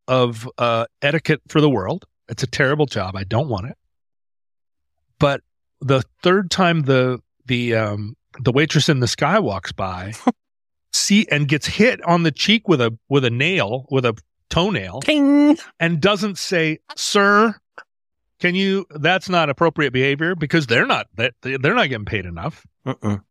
of 0.07 0.47
uh 0.57 0.85
etiquette 1.01 1.41
for 1.47 1.61
the 1.61 1.69
world. 1.69 2.05
It's 2.29 2.43
a 2.43 2.47
terrible 2.47 2.85
job. 2.85 3.15
I 3.15 3.23
don't 3.23 3.49
want 3.49 3.67
it. 3.67 3.77
But 5.19 5.41
the 5.81 6.03
third 6.21 6.51
time 6.51 6.83
the 6.83 7.19
the 7.45 7.75
um 7.75 8.15
the 8.39 8.51
waitress 8.51 8.89
in 8.89 8.99
the 8.99 9.07
sky 9.07 9.39
walks 9.39 9.71
by 9.71 10.13
see 10.93 11.27
and 11.31 11.47
gets 11.47 11.65
hit 11.67 12.03
on 12.05 12.23
the 12.23 12.31
cheek 12.31 12.67
with 12.67 12.81
a 12.81 12.97
with 13.09 13.23
a 13.25 13.29
nail 13.29 13.85
with 13.91 14.05
a 14.05 14.15
toenail 14.49 15.01
Ting. 15.01 15.57
and 15.79 15.99
doesn't 16.01 16.37
say 16.37 16.79
sir 16.95 17.53
can 18.39 18.55
you 18.55 18.85
that's 18.91 19.27
not 19.29 19.49
appropriate 19.49 19.91
behavior 19.91 20.35
because 20.35 20.67
they're 20.67 20.85
not 20.85 21.07
that 21.15 21.33
they're 21.41 21.73
not 21.75 21.89
getting 21.89 22.05
paid 22.05 22.25
enough 22.25 22.65
Mm-mm. 22.85 23.21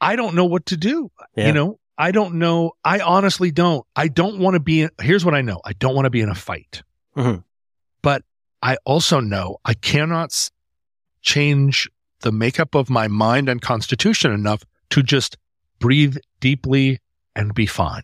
i 0.00 0.16
don't 0.16 0.34
know 0.34 0.44
what 0.44 0.66
to 0.66 0.76
do 0.76 1.10
Yeah. 1.36 1.48
you 1.48 1.52
know 1.52 1.78
i 1.96 2.10
don't 2.10 2.34
know 2.34 2.72
i 2.84 3.00
honestly 3.00 3.50
don't 3.50 3.86
i 3.96 4.08
don't 4.08 4.38
want 4.38 4.54
to 4.54 4.60
be 4.60 4.82
in, 4.82 4.90
here's 5.00 5.24
what 5.24 5.34
i 5.34 5.40
know 5.42 5.60
i 5.64 5.72
don't 5.74 5.94
want 5.94 6.06
to 6.06 6.10
be 6.10 6.20
in 6.20 6.28
a 6.28 6.34
fight 6.34 6.82
Mhm. 7.16 7.44
but 8.02 8.22
i 8.62 8.76
also 8.84 9.20
know 9.20 9.58
i 9.64 9.74
cannot 9.74 10.50
change 11.22 11.88
the 12.20 12.32
makeup 12.32 12.74
of 12.74 12.90
my 12.90 13.06
mind 13.08 13.48
and 13.48 13.62
constitution 13.62 14.32
enough 14.32 14.64
to 14.90 15.02
just 15.02 15.36
breathe 15.84 16.16
deeply 16.40 16.98
and 17.36 17.52
be 17.54 17.66
fine. 17.66 18.02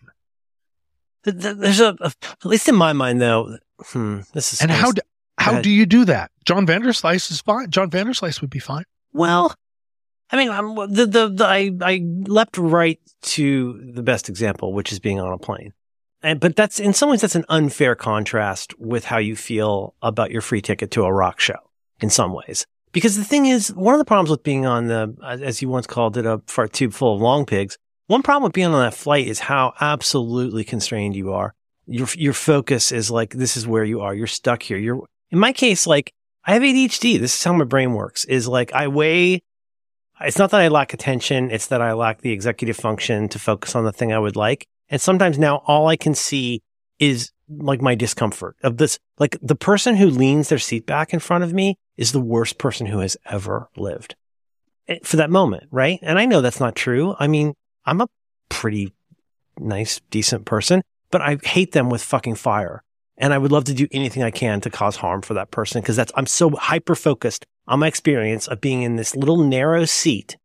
Th- 1.23 1.39
th- 1.41 1.57
There's 1.57 1.79
a, 1.79 1.95
a- 1.99 2.13
at 2.23 2.45
least 2.45 2.69
in 2.69 2.75
my 2.75 2.93
mind 2.93 3.21
though. 3.21 3.57
Hmm, 3.79 4.19
this 4.33 4.53
is 4.53 4.61
and 4.61 4.69
how 4.71 4.91
do, 4.91 5.01
how 5.37 5.59
do 5.61 5.69
you 5.69 5.85
do 5.85 6.05
that? 6.05 6.29
John 6.45 6.67
vanderslice 6.67 7.31
is 7.31 7.41
fine. 7.41 7.69
John 7.71 7.89
vanderslice 7.89 8.41
would 8.41 8.49
be 8.49 8.59
fine. 8.59 8.83
Well, 9.13 9.53
I 10.31 10.37
mean, 10.37 10.49
I'm, 10.49 10.75
the, 10.93 11.05
the 11.07 11.27
the 11.29 11.45
I 11.45 11.71
I 11.81 12.01
leapt 12.27 12.57
right 12.57 12.99
to 13.35 13.81
the 13.93 14.03
best 14.03 14.29
example, 14.29 14.73
which 14.73 14.91
is 14.91 14.99
being 14.99 15.19
on 15.19 15.33
a 15.33 15.37
plane, 15.37 15.73
and 16.21 16.39
but 16.39 16.55
that's 16.55 16.79
in 16.79 16.93
some 16.93 17.09
ways 17.09 17.21
that's 17.21 17.35
an 17.35 17.45
unfair 17.49 17.95
contrast 17.95 18.77
with 18.79 19.05
how 19.05 19.17
you 19.17 19.35
feel 19.35 19.95
about 20.01 20.29
your 20.31 20.41
free 20.41 20.61
ticket 20.61 20.91
to 20.91 21.03
a 21.03 21.11
rock 21.11 21.39
show. 21.39 21.59
In 21.99 22.09
some 22.09 22.33
ways, 22.33 22.65
because 22.91 23.15
the 23.15 23.23
thing 23.23 23.45
is, 23.45 23.73
one 23.73 23.93
of 23.93 23.99
the 23.99 24.05
problems 24.05 24.29
with 24.29 24.43
being 24.43 24.65
on 24.65 24.87
the, 24.87 25.15
uh, 25.21 25.37
as 25.41 25.61
you 25.61 25.69
once 25.69 25.87
called 25.87 26.17
it, 26.17 26.25
a 26.25 26.41
fart 26.47 26.73
tube 26.73 26.93
full 26.93 27.15
of 27.15 27.21
long 27.21 27.45
pigs. 27.45 27.77
One 28.07 28.23
problem 28.23 28.43
with 28.43 28.53
being 28.53 28.67
on 28.67 28.83
that 28.83 28.93
flight 28.93 29.27
is 29.27 29.39
how 29.39 29.73
absolutely 29.79 30.63
constrained 30.63 31.15
you 31.15 31.31
are. 31.31 31.53
Your 31.87 32.07
your 32.15 32.33
focus 32.33 32.91
is 32.91 33.09
like 33.09 33.33
this 33.33 33.55
is 33.55 33.65
where 33.65 33.83
you 33.83 34.01
are. 34.01 34.13
You're 34.13 34.27
stuck 34.27 34.63
here. 34.63 34.77
You're 34.77 35.05
in 35.29 35.39
my 35.39 35.53
case, 35.53 35.87
like 35.87 36.13
I 36.45 36.53
have 36.53 36.61
ADHD. 36.61 37.19
This 37.19 37.35
is 37.35 37.43
how 37.43 37.53
my 37.53 37.63
brain 37.63 37.93
works. 37.93 38.25
Is 38.25 38.47
like 38.47 38.73
I 38.73 38.87
weigh. 38.87 39.41
It's 40.19 40.37
not 40.37 40.51
that 40.51 40.61
I 40.61 40.67
lack 40.67 40.93
attention. 40.93 41.49
It's 41.51 41.67
that 41.67 41.81
I 41.81 41.93
lack 41.93 42.21
the 42.21 42.31
executive 42.31 42.75
function 42.75 43.29
to 43.29 43.39
focus 43.39 43.75
on 43.75 43.85
the 43.85 43.91
thing 43.91 44.13
I 44.13 44.19
would 44.19 44.35
like. 44.35 44.67
And 44.89 45.01
sometimes 45.01 45.39
now 45.39 45.63
all 45.65 45.87
I 45.87 45.95
can 45.95 46.13
see 46.13 46.61
is 46.99 47.31
like 47.57 47.81
my 47.81 47.95
discomfort 47.95 48.55
of 48.63 48.77
this. 48.77 48.99
Like 49.19 49.37
the 49.41 49.55
person 49.55 49.95
who 49.95 50.07
leans 50.07 50.49
their 50.49 50.57
seat 50.59 50.85
back 50.85 51.13
in 51.13 51.19
front 51.19 51.43
of 51.43 51.53
me 51.53 51.77
is 51.97 52.11
the 52.11 52.19
worst 52.21 52.57
person 52.57 52.87
who 52.87 52.99
has 52.99 53.17
ever 53.29 53.69
lived 53.77 54.15
Eh, 54.87 54.97
for 55.03 55.17
that 55.17 55.29
moment. 55.29 55.63
Right. 55.71 55.99
And 56.01 56.17
I 56.17 56.25
know 56.25 56.41
that's 56.41 56.59
not 56.59 56.75
true. 56.75 57.15
I 57.19 57.27
mean, 57.27 57.53
I'm 57.85 58.01
a 58.01 58.07
pretty 58.49 58.93
nice, 59.59 60.01
decent 60.09 60.45
person, 60.45 60.81
but 61.11 61.21
I 61.21 61.37
hate 61.43 61.71
them 61.73 61.89
with 61.89 62.01
fucking 62.01 62.35
fire. 62.35 62.83
And 63.17 63.33
I 63.33 63.37
would 63.37 63.51
love 63.51 63.65
to 63.65 63.73
do 63.75 63.87
anything 63.91 64.23
I 64.23 64.31
can 64.31 64.61
to 64.61 64.69
cause 64.71 64.95
harm 64.95 65.21
for 65.21 65.35
that 65.35 65.51
person 65.51 65.81
because 65.81 65.95
that's, 65.95 66.11
I'm 66.15 66.25
so 66.25 66.49
hyper 66.51 66.95
focused 66.95 67.45
on 67.67 67.79
my 67.79 67.87
experience 67.87 68.47
of 68.47 68.61
being 68.61 68.81
in 68.81 68.95
this 68.95 69.15
little 69.15 69.37
narrow 69.37 69.85
seat. 69.85 70.37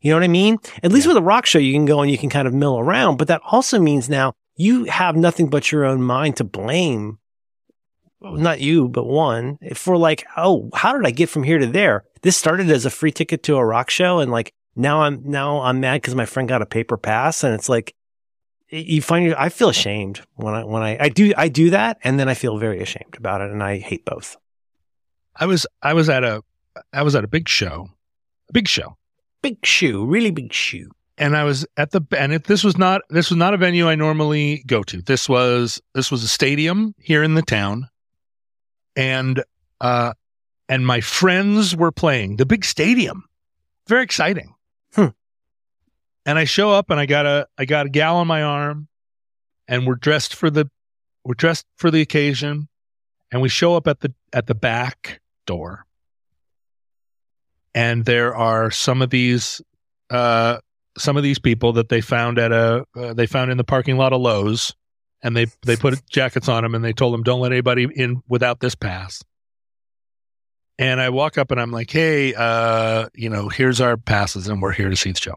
You 0.00 0.10
know 0.10 0.16
what 0.16 0.24
I 0.24 0.28
mean? 0.28 0.58
At 0.82 0.92
least 0.92 1.06
Yeah. 1.06 1.14
with 1.14 1.22
a 1.22 1.26
rock 1.26 1.46
show, 1.46 1.58
you 1.58 1.72
can 1.72 1.86
go 1.86 2.00
and 2.02 2.10
you 2.10 2.18
can 2.18 2.28
kind 2.28 2.46
of 2.46 2.52
mill 2.52 2.78
around, 2.78 3.16
but 3.16 3.28
that 3.28 3.40
also 3.46 3.78
means 3.80 4.10
now 4.10 4.34
you 4.58 4.84
have 4.84 5.16
nothing 5.16 5.48
but 5.48 5.72
your 5.72 5.86
own 5.86 6.02
mind 6.02 6.36
to 6.36 6.44
blame. 6.44 7.18
Not 8.20 8.60
you, 8.60 8.88
but 8.88 9.06
one 9.06 9.58
for 9.74 9.96
like, 9.96 10.26
oh, 10.36 10.68
how 10.74 10.92
did 10.92 11.06
I 11.06 11.12
get 11.12 11.28
from 11.28 11.44
here 11.44 11.58
to 11.58 11.66
there? 11.66 12.04
this 12.22 12.36
started 12.36 12.70
as 12.70 12.84
a 12.84 12.90
free 12.90 13.12
ticket 13.12 13.42
to 13.44 13.56
a 13.56 13.64
rock 13.64 13.90
show, 13.90 14.18
and 14.18 14.30
like 14.30 14.52
now 14.76 15.02
I'm 15.02 15.22
now 15.24 15.60
I'm 15.60 15.80
mad 15.80 16.02
because 16.02 16.14
my 16.14 16.26
friend 16.26 16.48
got 16.48 16.62
a 16.62 16.66
paper 16.66 16.96
pass, 16.96 17.44
and 17.44 17.54
it's 17.54 17.68
like 17.68 17.94
you 18.70 19.00
find 19.00 19.24
your, 19.26 19.40
I 19.40 19.48
feel 19.48 19.68
ashamed 19.68 20.20
when 20.34 20.54
I 20.54 20.64
when 20.64 20.82
I 20.82 20.96
I 21.04 21.08
do 21.08 21.32
I 21.36 21.48
do 21.48 21.70
that, 21.70 21.98
and 22.02 22.18
then 22.18 22.28
I 22.28 22.34
feel 22.34 22.58
very 22.58 22.80
ashamed 22.80 23.16
about 23.16 23.40
it, 23.40 23.50
and 23.50 23.62
I 23.62 23.78
hate 23.78 24.04
both. 24.04 24.36
I 25.36 25.46
was 25.46 25.66
I 25.82 25.94
was 25.94 26.08
at 26.08 26.24
a 26.24 26.42
I 26.92 27.02
was 27.02 27.14
at 27.14 27.24
a 27.24 27.28
big 27.28 27.48
show, 27.48 27.88
a 28.48 28.52
big 28.52 28.68
show, 28.68 28.96
big 29.42 29.64
shoe, 29.64 30.04
really 30.04 30.30
big 30.30 30.52
shoe. 30.52 30.90
And 31.18 31.36
I 31.36 31.44
was 31.44 31.66
at 31.76 31.90
the 31.90 32.00
and 32.16 32.32
it, 32.32 32.44
this 32.44 32.62
was 32.62 32.78
not 32.78 33.02
this 33.10 33.30
was 33.30 33.36
not 33.36 33.52
a 33.52 33.56
venue 33.56 33.88
I 33.88 33.96
normally 33.96 34.62
go 34.66 34.82
to. 34.84 35.02
This 35.02 35.28
was 35.28 35.82
this 35.94 36.10
was 36.10 36.22
a 36.22 36.28
stadium 36.28 36.94
here 36.98 37.22
in 37.22 37.34
the 37.34 37.42
town, 37.42 37.88
and 38.94 39.42
uh, 39.80 40.12
and 40.68 40.86
my 40.86 41.00
friends 41.00 41.74
were 41.74 41.92
playing 41.92 42.36
the 42.36 42.46
big 42.46 42.64
stadium. 42.64 43.24
Very 43.88 44.04
exciting. 44.04 44.54
Hmm. 44.94 45.08
And 46.24 46.38
I 46.38 46.44
show 46.44 46.70
up 46.70 46.90
and 46.90 47.00
I 47.00 47.06
got 47.06 47.26
a 47.26 47.48
I 47.58 47.64
got 47.64 47.86
a 47.86 47.90
gal 47.90 48.16
on 48.16 48.28
my 48.28 48.42
arm, 48.42 48.86
and 49.66 49.86
we're 49.86 49.96
dressed 49.96 50.36
for 50.36 50.50
the 50.50 50.70
we're 51.24 51.34
dressed 51.34 51.66
for 51.76 51.90
the 51.90 52.00
occasion, 52.00 52.68
and 53.32 53.42
we 53.42 53.48
show 53.48 53.74
up 53.74 53.88
at 53.88 54.00
the 54.00 54.14
at 54.32 54.46
the 54.46 54.54
back 54.54 55.20
door 55.46 55.84
and 57.78 58.04
there 58.06 58.34
are 58.34 58.72
some 58.72 59.02
of 59.02 59.10
these 59.10 59.62
uh, 60.10 60.58
some 60.98 61.16
of 61.16 61.22
these 61.22 61.38
people 61.38 61.72
that 61.74 61.88
they 61.88 62.00
found 62.00 62.38
at 62.38 62.52
a 62.52 62.84
uh, 62.96 63.14
they 63.14 63.26
found 63.26 63.50
in 63.50 63.56
the 63.56 63.64
parking 63.64 63.96
lot 63.96 64.12
of 64.12 64.20
Lowe's, 64.20 64.74
and 65.22 65.36
they 65.36 65.46
they 65.62 65.76
put 65.76 66.04
jackets 66.08 66.48
on 66.48 66.62
them 66.62 66.74
and 66.74 66.84
they 66.84 66.92
told 66.92 67.14
them 67.14 67.22
don't 67.22 67.40
let 67.40 67.52
anybody 67.52 67.88
in 67.94 68.22
without 68.28 68.60
this 68.60 68.74
pass. 68.74 69.22
And 70.78 71.00
I 71.00 71.10
walk 71.10 71.38
up 71.38 71.50
and 71.50 71.60
I'm 71.60 71.72
like, 71.72 71.90
hey, 71.90 72.34
uh, 72.34 73.08
you 73.14 73.28
know, 73.28 73.48
here's 73.48 73.80
our 73.80 73.96
passes 73.96 74.46
and 74.46 74.62
we're 74.62 74.72
here 74.72 74.90
to 74.90 74.96
see 74.96 75.10
the 75.10 75.20
show. 75.20 75.36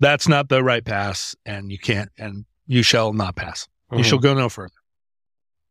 That's 0.00 0.26
not 0.28 0.48
the 0.48 0.62
right 0.62 0.84
pass, 0.84 1.34
and 1.46 1.70
you 1.70 1.78
can't, 1.78 2.10
and 2.18 2.44
you 2.66 2.82
shall 2.82 3.12
not 3.12 3.36
pass. 3.36 3.68
You 3.92 4.02
shall 4.02 4.18
go 4.18 4.34
no 4.34 4.48
further. 4.48 4.74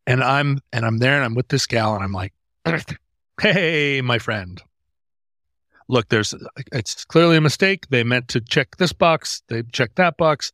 And 0.08 0.24
I'm 0.24 0.60
and 0.72 0.86
I'm 0.86 0.98
there 1.00 1.16
and 1.16 1.26
I'm 1.26 1.36
with 1.36 1.50
this 1.50 1.68
gal 1.68 1.96
and 1.96 2.04
I'm 2.04 2.12
like, 2.14 2.34
hey, 3.42 4.02
my 4.02 4.18
friend, 4.20 4.62
look, 5.88 6.10
there's 6.10 6.34
it's 6.72 7.06
clearly 7.06 7.38
a 7.38 7.42
mistake. 7.42 7.88
They 7.90 8.04
meant 8.04 8.28
to 8.30 8.42
check 8.42 8.78
this 8.78 8.94
box, 8.94 9.42
they 9.50 9.64
checked 9.64 9.96
that 9.98 10.18
box. 10.18 10.52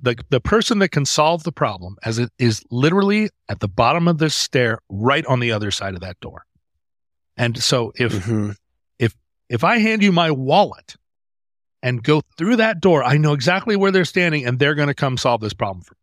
The 0.00 0.16
the 0.30 0.40
person 0.40 0.80
that 0.80 0.88
can 0.88 1.04
solve 1.04 1.44
the 1.44 1.52
problem 1.52 1.96
as 2.02 2.18
it 2.18 2.30
is 2.38 2.62
literally 2.70 3.30
at 3.48 3.60
the 3.60 3.68
bottom 3.68 4.08
of 4.08 4.18
this 4.18 4.34
stair, 4.34 4.80
right 4.88 5.24
on 5.26 5.40
the 5.40 5.52
other 5.52 5.70
side 5.70 5.94
of 5.94 6.00
that 6.00 6.18
door. 6.20 6.44
And 7.36 7.62
so 7.62 7.92
if 7.96 8.12
Mm-hmm. 8.12 8.50
if 8.98 9.14
if 9.48 9.64
I 9.64 9.78
hand 9.78 10.02
you 10.02 10.12
my 10.12 10.30
wallet 10.30 10.96
and 11.82 12.02
go 12.02 12.22
through 12.36 12.56
that 12.56 12.80
door, 12.80 13.02
I 13.04 13.16
know 13.16 13.32
exactly 13.32 13.76
where 13.76 13.90
they're 13.90 14.04
standing 14.04 14.46
and 14.46 14.58
they're 14.58 14.74
going 14.74 14.88
to 14.88 14.94
come 14.94 15.16
solve 15.16 15.40
this 15.40 15.52
problem 15.54 15.82
for 15.82 15.94
me. 15.94 15.98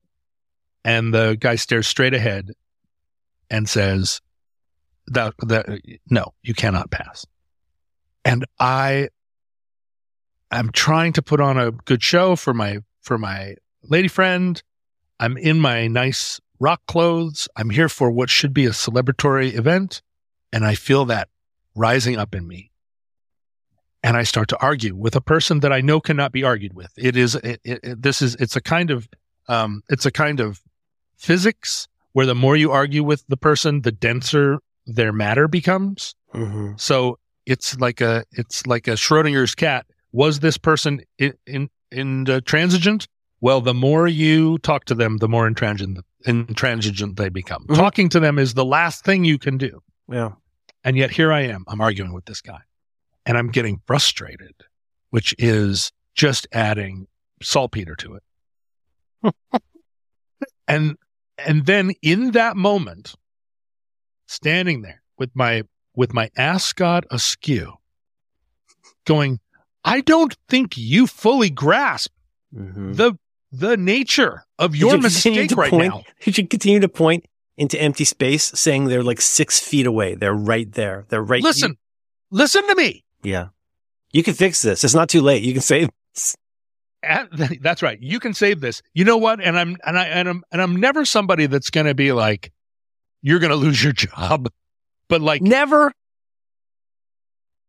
And 0.85 1.13
the 1.13 1.37
guy 1.39 1.55
stares 1.55 1.87
straight 1.87 2.13
ahead 2.13 2.51
and 3.49 3.67
says, 3.67 4.21
that, 5.07 5.33
that 5.47 5.81
no, 6.09 6.33
you 6.43 6.53
cannot 6.53 6.91
pass. 6.91 7.25
And 8.25 8.45
I 8.59 9.09
I'm 10.51 10.71
trying 10.71 11.13
to 11.13 11.21
put 11.21 11.39
on 11.39 11.57
a 11.57 11.71
good 11.71 12.03
show 12.03 12.35
for 12.35 12.53
my 12.53 12.79
for 13.01 13.17
my 13.17 13.55
lady 13.83 14.07
friend. 14.07 14.61
I'm 15.19 15.37
in 15.37 15.59
my 15.59 15.87
nice 15.87 16.39
rock 16.59 16.81
clothes. 16.87 17.47
I'm 17.55 17.69
here 17.69 17.89
for 17.89 18.11
what 18.11 18.29
should 18.29 18.53
be 18.53 18.65
a 18.65 18.71
celebratory 18.71 19.53
event. 19.53 20.01
And 20.51 20.65
I 20.65 20.75
feel 20.75 21.05
that 21.05 21.29
rising 21.75 22.17
up 22.17 22.33
in 22.33 22.47
me. 22.47 22.71
And 24.01 24.15
I 24.15 24.23
start 24.23 24.47
to 24.49 24.61
argue 24.61 24.95
with 24.95 25.15
a 25.15 25.21
person 25.21 25.59
that 25.59 25.73
I 25.73 25.81
know 25.81 25.99
cannot 25.99 26.31
be 26.31 26.43
argued 26.43 26.73
with. 26.73 26.91
It 26.97 27.17
is, 27.17 27.35
it, 27.35 27.59
it, 27.63 28.01
this 28.01 28.21
is, 28.21 28.35
it's 28.35 28.55
a 28.55 28.61
kind 28.61 28.91
of, 28.91 29.09
um, 29.47 29.83
it's 29.89 30.05
a 30.05 30.11
kind 30.11 30.39
of 30.39 30.61
physics 31.17 31.87
where 32.13 32.25
the 32.25 32.35
more 32.35 32.55
you 32.55 32.71
argue 32.71 33.03
with 33.03 33.25
the 33.27 33.37
person, 33.37 33.81
the 33.81 33.91
denser 33.91 34.59
their 34.85 35.11
matter 35.11 35.47
becomes. 35.47 36.15
Mm-hmm. 36.33 36.73
So 36.77 37.19
it's 37.49 37.79
like 37.79 37.99
a 37.99 38.23
it's 38.31 38.65
like 38.67 38.87
a 38.87 38.91
Schrodinger's 38.91 39.55
cat. 39.55 39.85
Was 40.11 40.39
this 40.39 40.57
person 40.57 41.01
in 41.17 41.33
in, 41.45 41.69
in 41.91 42.29
uh, 42.29 42.39
transigent? 42.41 43.07
Well, 43.41 43.61
the 43.61 43.73
more 43.73 44.07
you 44.07 44.57
talk 44.59 44.85
to 44.85 44.95
them, 44.95 45.17
the 45.17 45.27
more 45.27 45.47
intransigent 45.47 45.99
intransigent 46.25 47.15
they 47.17 47.29
become. 47.29 47.65
Mhm. 47.65 47.75
Talking 47.75 48.09
to 48.09 48.19
them 48.19 48.37
is 48.37 48.53
the 48.53 48.65
last 48.65 49.03
thing 49.03 49.25
you 49.25 49.37
can 49.37 49.57
do. 49.57 49.81
Yeah. 50.09 50.31
And 50.83 50.97
yet 50.97 51.11
here 51.11 51.31
I 51.31 51.41
am. 51.41 51.63
I'm 51.67 51.81
arguing 51.81 52.13
with 52.13 52.25
this 52.25 52.41
guy, 52.41 52.59
and 53.25 53.37
I'm 53.37 53.49
getting 53.49 53.81
frustrated, 53.85 54.55
which 55.09 55.33
is 55.37 55.91
just 56.15 56.47
adding 56.51 57.07
saltpeter 57.41 57.95
to 57.95 58.19
it. 59.23 59.33
and 60.67 60.97
and 61.37 61.65
then 61.65 61.91
in 62.01 62.31
that 62.31 62.55
moment, 62.57 63.15
standing 64.27 64.81
there 64.81 65.01
with 65.17 65.31
my 65.33 65.63
with 65.99 66.13
my 66.13 66.29
ascot 66.37 67.03
askew, 67.11 67.73
going, 69.05 69.39
I 69.83 70.01
don't 70.01 70.35
think 70.47 70.77
you 70.77 71.05
fully 71.07 71.49
grasp 71.49 72.11
Mm-hmm. 72.55 72.93
the 72.93 73.13
the 73.51 73.77
nature 73.77 74.43
of 74.57 74.75
your 74.75 74.95
you 74.95 75.01
mistake 75.01 75.51
right 75.55 75.69
point- 75.69 75.93
now. 75.93 76.03
You 76.25 76.31
should 76.33 76.49
continue 76.49 76.79
to 76.79 76.89
point 76.89 77.25
into 77.57 77.79
empty 77.79 78.05
space, 78.05 78.45
saying 78.55 78.85
they're 78.85 79.03
like 79.03 79.21
six 79.21 79.59
feet 79.59 79.85
away. 79.85 80.15
They're 80.15 80.33
right 80.33 80.71
there. 80.71 81.05
They're 81.09 81.21
right. 81.21 81.43
Listen, 81.43 81.77
listen 82.31 82.67
to 82.67 82.73
me. 82.75 83.03
yeah. 83.21 83.49
You 84.11 84.23
can 84.23 84.33
fix 84.33 84.63
this. 84.63 84.83
It's 84.83 84.95
not 84.95 85.09
too 85.09 85.21
late. 85.21 85.43
You 85.43 85.53
can 85.53 85.61
save. 85.61 85.89
this. 86.15 86.35
At- 87.03 87.27
that's 87.61 87.83
right. 87.83 88.01
You 88.01 88.19
can 88.19 88.33
save 88.33 88.61
this. 88.61 88.81
You 88.95 89.05
know 89.05 89.17
what? 89.17 89.39
And 89.39 89.55
I'm 89.59 89.77
and 89.85 89.99
I 89.99 90.05
and 90.05 90.27
I'm 90.27 90.43
and 90.51 90.59
I'm 90.59 90.75
never 90.77 91.05
somebody 91.05 91.45
that's 91.45 91.69
going 91.69 91.85
to 91.85 91.93
be 91.93 92.11
like, 92.13 92.51
you're 93.21 93.37
going 93.39 93.51
to 93.51 93.55
lose 93.55 93.83
your 93.83 93.93
job. 93.93 94.49
But 95.09 95.21
like, 95.21 95.41
Never. 95.41 95.91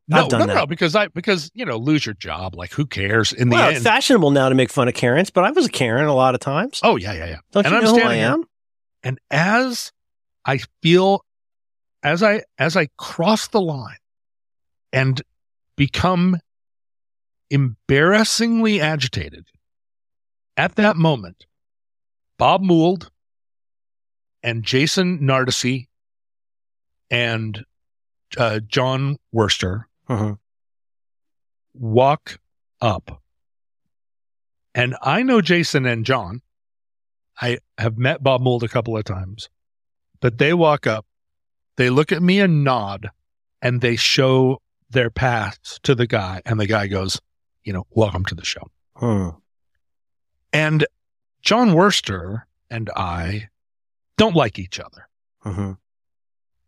no, 0.09 0.23
I've 0.25 0.29
done 0.29 0.41
no, 0.41 0.47
no, 0.47 0.55
that. 0.55 0.69
because 0.69 0.95
I 0.95 1.09
because 1.09 1.51
you 1.55 1.65
know, 1.65 1.77
lose 1.77 2.05
your 2.05 2.15
job. 2.15 2.55
Like, 2.55 2.73
who 2.73 2.85
cares 2.87 3.33
in 3.33 3.49
the 3.49 3.57
Well, 3.57 3.71
it's 3.71 3.83
fashionable 3.83 4.31
now 4.31 4.49
to 4.51 4.55
make 4.55 4.71
fun 4.71 4.89
of 4.89 4.95
Karens, 4.95 5.31
but 5.31 5.45
I 5.45 5.51
was 5.51 5.67
a 5.67 5.71
Karen 5.71 6.07
a 6.07 6.15
lot 6.15 6.35
of 6.35 6.41
times. 6.41 6.81
oh 6.83 6.97
yeah, 6.97 7.13
yeah, 7.13 7.27
yeah. 7.27 7.37
Don't 7.53 7.65
and 7.67 7.73
you 7.73 7.79
I'm 7.79 7.85
know 7.85 7.91
who 7.91 7.97
I 7.97 8.01
standing 8.01 8.19
here. 8.19 8.29
am? 8.33 8.45
And 9.03 9.19
as 9.31 9.91
I 10.45 10.61
feel, 10.83 11.25
as 12.03 12.23
I 12.23 12.43
as 12.59 12.77
I 12.77 12.89
cross 12.99 13.49
the 13.49 13.61
line 13.61 13.97
and 14.93 15.21
become 15.77 16.37
embarrassingly 17.51 18.81
agitated, 18.81 19.47
at 20.57 20.77
that 20.77 20.97
moment, 20.97 21.47
Bob 22.39 22.63
Mould 22.63 23.11
and 24.43 24.63
Jason 24.63 25.21
Narducy 25.21 25.89
and 27.11 27.65
uh, 28.37 28.61
Jon 28.61 29.17
Wurster 29.35 29.85
Mhm. 30.09 30.39
walk 31.75 32.39
up. 32.81 33.23
And 34.75 34.97
I 35.03 35.23
know 35.23 35.41
Jason 35.41 35.85
and 35.87 36.05
John. 36.07 36.43
I 37.41 37.59
have 37.79 37.97
met 37.99 38.23
Bob 38.23 38.41
Mould 38.43 38.63
a 38.63 38.69
couple 38.69 38.97
of 38.97 39.05
times, 39.05 39.49
but 40.21 40.39
they 40.39 40.53
walk 40.53 40.87
up, 40.87 41.07
they 41.77 41.91
look 41.91 42.13
at 42.13 42.23
me 42.23 42.39
and 42.41 42.63
nod, 42.63 43.11
and 43.63 43.81
they 43.81 43.97
show 43.97 44.61
their 44.91 45.11
pass 45.11 45.79
to 45.83 45.95
the 45.95 46.07
guy. 46.07 46.43
And 46.45 46.61
the 46.61 46.67
guy 46.67 46.87
goes, 46.87 47.21
you 47.65 47.73
know, 47.73 47.87
welcome 47.91 48.25
to 48.27 48.35
the 48.35 48.45
show. 48.45 48.71
And 50.53 50.87
Jon 51.43 51.71
Wurster 51.71 52.43
and 52.69 52.91
I 52.95 53.49
don't 54.17 54.37
like 54.37 54.59
each 54.59 54.79
other. 54.79 55.09
Mhm. 55.45 55.79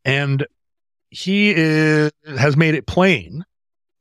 And 0.04 0.46
he 1.10 1.52
is, 1.54 2.10
has 2.26 2.56
made 2.56 2.74
it 2.74 2.86
plain 2.86 3.44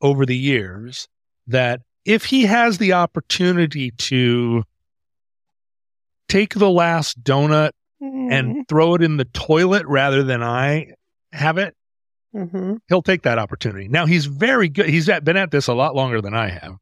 over 0.01 0.25
the 0.25 0.35
years 0.37 1.07
that 1.47 1.81
if 2.05 2.25
he 2.25 2.43
has 2.45 2.77
the 2.77 2.93
opportunity 2.93 3.91
to 3.91 4.63
take 6.27 6.53
the 6.55 6.69
last 6.69 7.21
donut 7.23 7.71
and 7.99 8.67
throw 8.67 8.95
it 8.95 9.03
in 9.03 9.17
the 9.17 9.25
toilet 9.25 9.85
rather 9.85 10.23
than 10.23 10.41
I 10.41 10.93
have 11.33 11.57
it, 11.59 11.75
Mhm. 12.33 12.79
he'll 12.87 13.01
take 13.03 13.23
that 13.23 13.37
opportunity. 13.37 13.87
Now 13.89 14.05
he's 14.05 14.25
very 14.25 14.69
good. 14.69 14.87
He's 14.89 15.07
at, 15.09 15.23
been 15.23 15.37
at 15.37 15.51
this 15.51 15.67
a 15.67 15.73
lot 15.73 15.93
longer 15.95 16.21
than 16.21 16.33
I 16.33 16.49
have. 16.49 16.77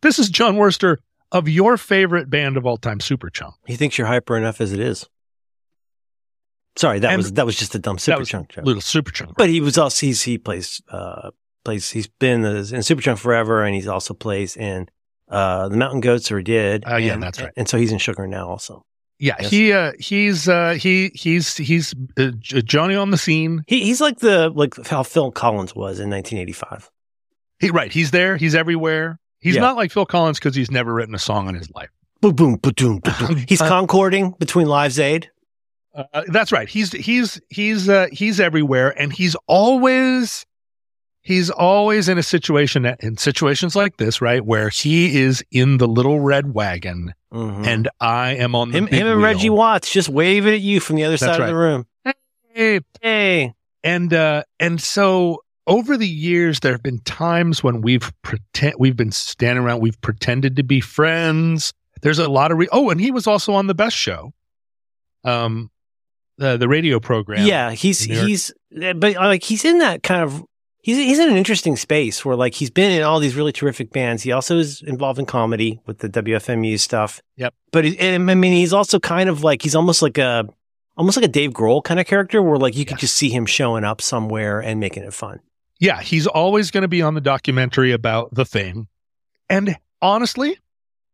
This 0.00 0.18
is 0.18 0.30
Jon 0.30 0.56
Wurster 0.56 0.98
of 1.32 1.48
your 1.48 1.76
favorite 1.76 2.30
band 2.30 2.56
of 2.56 2.64
all 2.64 2.76
time, 2.76 3.00
Superchunk. 3.00 3.52
he 3.66 3.74
thinks 3.76 3.98
you're 3.98 4.06
hyper 4.06 4.36
enough 4.36 4.60
as 4.60 4.72
it 4.72 4.78
is. 4.80 5.06
Sorry, 6.76 6.98
that 7.00 7.10
And- 7.12 7.16
was 7.18 7.32
that 7.32 7.46
was 7.46 7.56
just 7.56 7.74
a 7.74 7.78
dumb 7.78 7.96
Superchunk 7.96 8.50
joke. 8.50 8.64
Little 8.64 8.82
Superchunk. 8.82 9.34
But 9.36 9.48
he 9.48 9.60
was 9.60 9.78
also 9.78 10.06
he's, 10.06 10.22
he 10.22 10.38
plays 10.38 10.80
uh 10.90 11.30
plays 11.64 11.90
he's 11.90 12.06
been 12.06 12.44
in 12.44 12.62
Superchunk 12.64 13.18
forever, 13.18 13.64
and 13.64 13.74
he's 13.74 13.86
also 13.88 14.12
plays 14.14 14.56
in 14.56 14.88
uh 15.28 15.68
the 15.68 15.76
Mountain 15.76 16.00
Goats, 16.00 16.30
or 16.30 16.38
he 16.38 16.44
did. 16.44 16.84
Oh, 16.86 16.96
yeah, 16.96 17.14
and- 17.14 17.22
that's 17.22 17.40
right. 17.40 17.52
And 17.56 17.68
so 17.68 17.78
he's 17.78 17.92
in 17.92 17.98
Sugar 17.98 18.26
now 18.26 18.48
also. 18.48 18.84
Yeah, 19.18 19.36
Yes. 19.40 19.50
he 19.50 19.72
uh, 19.72 19.92
he's 19.98 20.46
uh, 20.46 20.74
he 20.78 21.10
he's 21.14 21.56
he's 21.56 21.94
uh, 22.18 22.32
Johnny 22.42 22.94
on 22.96 23.10
the 23.10 23.16
scene. 23.16 23.62
He, 23.66 23.82
he's 23.84 23.98
like 24.02 24.18
the 24.18 24.50
like 24.50 24.74
how 24.86 25.02
Phil 25.02 25.30
Collins 25.32 25.74
was 25.74 25.98
in 26.00 26.10
1985. 26.10 26.90
He 27.58 27.70
right, 27.70 27.90
he's 27.90 28.10
there. 28.10 28.36
He's 28.36 28.54
everywhere. 28.54 29.18
He's 29.40 29.54
Yeah. 29.54 29.62
not 29.62 29.76
like 29.76 29.90
Phil 29.90 30.04
Collins 30.04 30.38
because 30.38 30.54
he's 30.54 30.70
never 30.70 30.92
written 30.92 31.14
a 31.14 31.18
song 31.18 31.48
in 31.48 31.54
his 31.54 31.70
life. 31.70 31.88
Boom, 32.20 32.34
boom, 32.34 32.58
ba-doom, 32.62 32.98
ba-doom. 33.00 33.44
He's 33.48 33.60
Uh, 33.62 33.68
concording 33.68 34.34
between 34.38 34.66
Lives 34.66 34.98
Aid. 34.98 35.30
Uh, 36.12 36.22
that's 36.28 36.52
right. 36.52 36.68
He's 36.68 36.92
he's 36.92 37.40
he's 37.48 37.88
uh, 37.88 38.06
he's 38.12 38.38
everywhere, 38.40 38.90
and 39.00 39.12
he's 39.12 39.34
always 39.46 40.44
he's 41.22 41.48
always 41.50 42.08
in 42.08 42.18
a 42.18 42.22
situation 42.22 42.82
that, 42.82 43.02
in 43.02 43.16
situations 43.16 43.74
like 43.74 43.96
this, 43.96 44.20
right, 44.20 44.44
where 44.44 44.68
he 44.68 45.18
is 45.18 45.42
in 45.50 45.78
the 45.78 45.88
little 45.88 46.20
red 46.20 46.54
wagon, 46.54 47.14
Mhm. 47.32 47.66
and 47.66 47.88
I 48.00 48.32
am 48.36 48.54
on 48.54 48.70
the 48.72 48.78
him, 48.78 48.86
him 48.88 49.06
and. 49.06 49.22
Reggie 49.22 49.50
Watts 49.50 49.90
just 49.90 50.08
waving 50.08 50.54
at 50.54 50.60
you 50.60 50.80
from 50.80 50.96
the 50.96 51.04
other 51.04 51.16
That's 51.16 51.20
side 51.32 51.40
right. 51.40 51.48
of 51.48 51.48
the 51.48 51.54
room. 51.56 51.86
Hey, 52.54 52.80
Hey, 53.02 53.54
and 53.82 54.12
uh 54.14 54.42
and 54.60 54.80
so 54.80 55.42
over 55.66 55.96
the 55.96 56.06
years 56.08 56.60
there 56.60 56.72
have 56.72 56.82
been 56.82 57.00
times 57.00 57.62
when 57.64 57.80
we've 57.82 58.12
pretend 58.22 58.74
we've 58.78 58.96
been 58.96 59.12
standing 59.12 59.64
around 59.64 59.80
we've 59.80 60.00
pretended 60.00 60.56
to 60.56 60.62
be 60.62 60.80
friends 60.80 61.72
there's 62.02 62.18
a 62.20 62.28
lot 62.28 62.52
of 62.52 62.58
re- 62.58 62.68
oh 62.72 62.88
and 62.90 63.00
he 63.00 63.10
was 63.10 63.26
also 63.26 63.52
on 63.52 63.66
the 63.66 63.74
best 63.74 63.96
show 63.96 64.32
um 65.24 65.70
the 66.38 66.56
the 66.56 66.68
radio 66.68 67.00
program 67.00 67.46
yeah, 67.46 67.70
he's 67.72 68.04
in 68.04 68.12
New 68.12 68.16
York. 68.16 68.28
he's 68.28 68.52
eh, 68.80 68.92
but 68.92 69.16
uh, 69.16 69.20
like 69.20 69.42
he's 69.42 69.64
in 69.64 69.78
that 69.78 70.02
kind 70.02 70.22
of 70.22 70.44
he's 70.82 70.96
he's 70.96 71.18
in 71.18 71.28
an 71.28 71.36
interesting 71.36 71.76
space 71.76 72.24
where 72.24 72.36
like 72.36 72.54
he's 72.54 72.70
been 72.70 72.92
in 72.92 73.02
all 73.02 73.20
these 73.20 73.34
really 73.34 73.52
terrific 73.52 73.90
bands. 73.90 74.22
He 74.22 74.32
also 74.32 74.58
is 74.58 74.82
involved 74.82 75.18
in 75.18 75.26
comedy 75.26 75.80
with 75.86 75.98
the 75.98 76.08
WFMU 76.08 76.78
stuff. 76.78 77.20
Yep. 77.36 77.54
But 77.72 77.84
he, 77.84 77.98
and, 77.98 78.30
I 78.30 78.34
mean, 78.34 78.52
he's 78.52 78.72
also 78.72 79.00
kind 79.00 79.28
of 79.28 79.42
like 79.42 79.62
he's 79.62 79.74
almost 79.74 80.02
like 80.02 80.18
a 80.18 80.46
almost 80.96 81.16
like 81.16 81.26
a 81.26 81.28
Dave 81.28 81.50
Grohl 81.50 81.82
kind 81.82 82.00
of 82.00 82.06
character, 82.06 82.42
where 82.42 82.58
like 82.58 82.76
you 82.76 82.84
could 82.84 82.98
just 82.98 83.14
see 83.16 83.30
him 83.30 83.46
showing 83.46 83.84
up 83.84 84.00
somewhere 84.00 84.60
and 84.60 84.80
making 84.80 85.02
it 85.02 85.12
fun. 85.14 85.40
yeah 85.80 86.00
he's 86.00 86.26
always 86.26 86.70
going 86.70 86.82
to 86.82 86.88
be 86.88 87.02
on 87.02 87.14
the 87.14 87.20
documentary 87.20 87.92
about 87.92 88.32
the 88.34 88.44
thing 88.44 88.88
and 89.50 89.76
honestly 90.00 90.58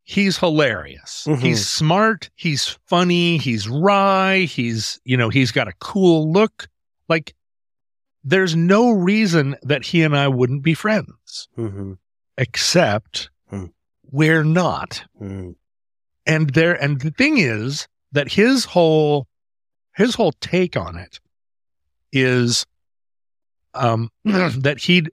he's 0.05 0.39
hilarious 0.39 1.25
Mhm. 1.29 1.41
he's 1.41 1.69
smart 1.69 2.31
he's 2.35 2.77
funny 2.87 3.39
he's 3.39 3.69
wry 3.69 4.41
he's 4.41 5.01
you 5.05 5.17
know 5.17 5.29
he's 5.29 5.53
got 5.53 5.69
a 5.69 5.73
cool 5.81 6.31
look 6.33 6.69
like 7.09 7.35
there's 8.25 8.55
no 8.57 8.91
reason 8.91 9.57
that 9.63 9.85
he 9.85 10.03
and 10.03 10.17
i 10.17 10.27
wouldn't 10.29 10.63
be 10.63 10.75
friends 10.75 11.49
Mm-hmm. 11.57 11.93
except 12.39 13.31
Hmm. 13.51 13.67
we're 14.11 14.45
not. 14.45 15.05
Mm. 15.21 15.55
And 16.27 16.51
there, 16.51 16.75
and 16.83 17.01
the 17.01 17.11
thing 17.11 17.39
is 17.39 17.87
that 18.13 18.31
his 18.33 18.65
whole, 18.65 19.27
his 19.97 20.15
whole 20.15 20.33
take 20.41 20.77
on 20.77 20.97
it 20.97 21.19
is, 22.13 22.65
um, 23.75 24.11
that 24.25 24.79
he'd, 24.81 25.11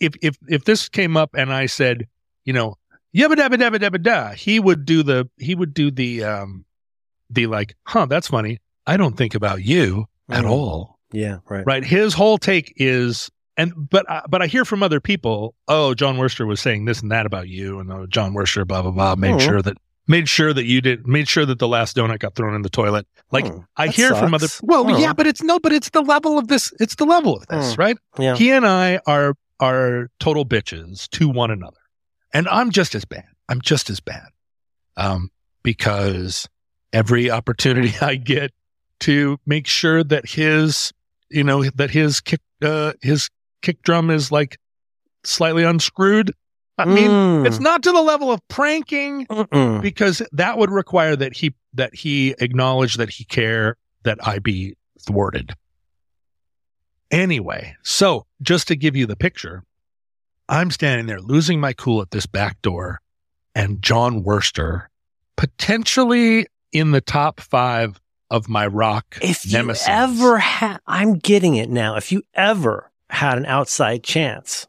if, 0.00 0.14
if, 0.22 0.36
if 0.48 0.64
this 0.64 0.88
came 0.88 1.16
up 1.16 1.34
and 1.34 1.52
I 1.52 1.66
said, 1.66 2.06
you 2.44 2.52
know, 2.52 2.76
yabba 3.14 3.34
dabba 3.36 3.56
dabba 3.56 3.78
dabba 3.78 4.02
da, 4.02 4.30
he 4.32 4.58
would 4.60 4.84
do 4.84 5.02
the, 5.02 5.28
he 5.38 5.54
would 5.54 5.72
do 5.74 5.90
the, 5.90 6.24
um, 6.24 6.64
the 7.30 7.46
like, 7.46 7.74
huh, 7.86 8.06
that's 8.06 8.28
funny. 8.28 8.58
I 8.86 8.96
don't 8.96 9.16
think 9.16 9.34
about 9.34 9.62
you 9.64 10.06
at 10.30 10.44
Mhm. 10.44 10.50
all 10.50 10.98
Yeah, 11.12 11.38
right. 11.48 11.64
right 11.66 11.84
his 11.84 12.12
whole 12.14 12.38
take 12.38 12.72
is 12.76 13.30
and 13.56 13.72
but 13.76 14.04
I, 14.10 14.22
but 14.28 14.42
i 14.42 14.46
hear 14.48 14.64
from 14.64 14.82
other 14.82 15.00
people 15.00 15.54
oh 15.68 15.94
Jon 15.94 16.16
Wurster 16.16 16.44
was 16.46 16.60
saying 16.60 16.86
this 16.86 17.00
and 17.02 17.10
that 17.12 17.24
about 17.24 17.48
you 17.48 17.78
and 17.78 17.92
oh, 17.92 18.06
Jon 18.06 18.34
Wurster 18.34 18.66
blah 18.66 18.82
blah 18.82 18.90
blah 18.90 19.14
made 19.14 19.34
Oh. 19.34 19.38
sure 19.38 19.62
that 19.62 19.76
made 20.08 20.28
sure 20.28 20.52
that 20.52 20.64
you 20.64 20.80
did 20.80 21.06
made 21.06 21.28
sure 21.28 21.46
that 21.46 21.58
the 21.60 21.68
last 21.68 21.94
donut 21.96 22.18
got 22.18 22.34
thrown 22.34 22.54
in 22.54 22.62
the 22.62 22.68
toilet 22.70 23.06
like 23.30 23.46
Hmm, 23.46 23.60
i 23.76 23.86
hear 23.88 24.14
from 24.14 24.34
other 24.34 24.48
well 24.62 24.84
Oh. 24.90 24.98
yeah 24.98 25.12
but 25.12 25.26
it's 25.28 25.40
no 25.42 25.58
but 25.60 25.72
it's 25.72 25.90
the 25.90 26.02
level 26.02 26.36
of 26.36 26.48
this 26.48 26.72
it's 26.80 26.96
the 26.96 27.04
level 27.06 27.36
of 27.36 27.46
this 27.46 27.74
Hmm. 27.74 27.80
right 27.80 27.96
yeah. 28.18 28.34
he 28.34 28.50
and 28.50 28.66
i 28.66 28.98
are 29.06 29.34
are 29.60 30.10
total 30.18 30.44
bitches 30.44 31.08
to 31.10 31.28
one 31.28 31.50
another 31.52 31.78
and 32.34 32.46
i'm 32.48 32.70
just 32.70 32.94
as 32.94 33.04
bad 33.06 33.24
i'm 33.48 33.60
just 33.62 33.88
as 33.88 34.00
bad 34.00 34.26
um 34.98 35.30
because 35.62 36.46
every 36.92 37.30
opportunity 37.30 37.92
i 38.02 38.14
get 38.16 38.52
to 39.00 39.38
make 39.46 39.66
sure 39.66 40.04
that 40.04 40.28
his 40.28 40.92
you 41.30 41.42
know 41.44 41.64
that 41.70 41.90
his 41.90 42.20
kick 42.20 42.40
uh 42.62 42.92
his 43.00 43.30
kick 43.62 43.80
drum 43.82 44.10
is 44.10 44.30
like 44.30 44.58
slightly 45.24 45.62
unscrewed 45.64 46.30
i 46.76 46.84
mean 46.84 47.08
Mm. 47.10 47.46
it's 47.46 47.60
not 47.60 47.82
to 47.84 47.92
the 47.92 48.02
level 48.02 48.30
of 48.30 48.40
pranking 48.48 49.26
Mm-mm. 49.26 49.80
because 49.80 50.20
that 50.32 50.58
would 50.58 50.70
require 50.70 51.16
that 51.16 51.34
he 51.34 51.54
that 51.72 51.94
he 51.94 52.34
acknowledge 52.40 52.94
that 52.96 53.10
he 53.10 53.24
care 53.24 53.76
that 54.04 54.18
I 54.26 54.38
be 54.38 54.76
thwarted. 55.00 55.54
Anyway, 57.10 57.74
so 57.82 58.26
just 58.42 58.68
to 58.68 58.76
give 58.76 58.96
you 58.96 59.06
the 59.06 59.16
picture, 59.16 59.62
I'm 60.48 60.70
standing 60.70 61.06
there 61.06 61.20
losing 61.20 61.60
my 61.60 61.72
cool 61.72 62.02
at 62.02 62.10
this 62.10 62.26
back 62.26 62.60
door, 62.62 63.00
and 63.54 63.80
Jon 63.82 64.22
Wurster, 64.22 64.86
potentially 65.36 66.46
in 66.72 66.90
the 66.90 67.00
top 67.00 67.40
five 67.40 68.00
of 68.30 68.48
my 68.48 68.66
rock 68.66 69.18
If 69.22 69.46
you 69.46 69.52
nemesis. 69.52 69.86
ever 69.88 70.38
had, 70.38 70.78
I'm 70.86 71.14
getting 71.14 71.54
it 71.56 71.70
now. 71.70 71.96
If 71.96 72.10
you 72.10 72.22
ever 72.34 72.90
had 73.10 73.38
an 73.38 73.46
outside 73.46 74.02
chance 74.02 74.66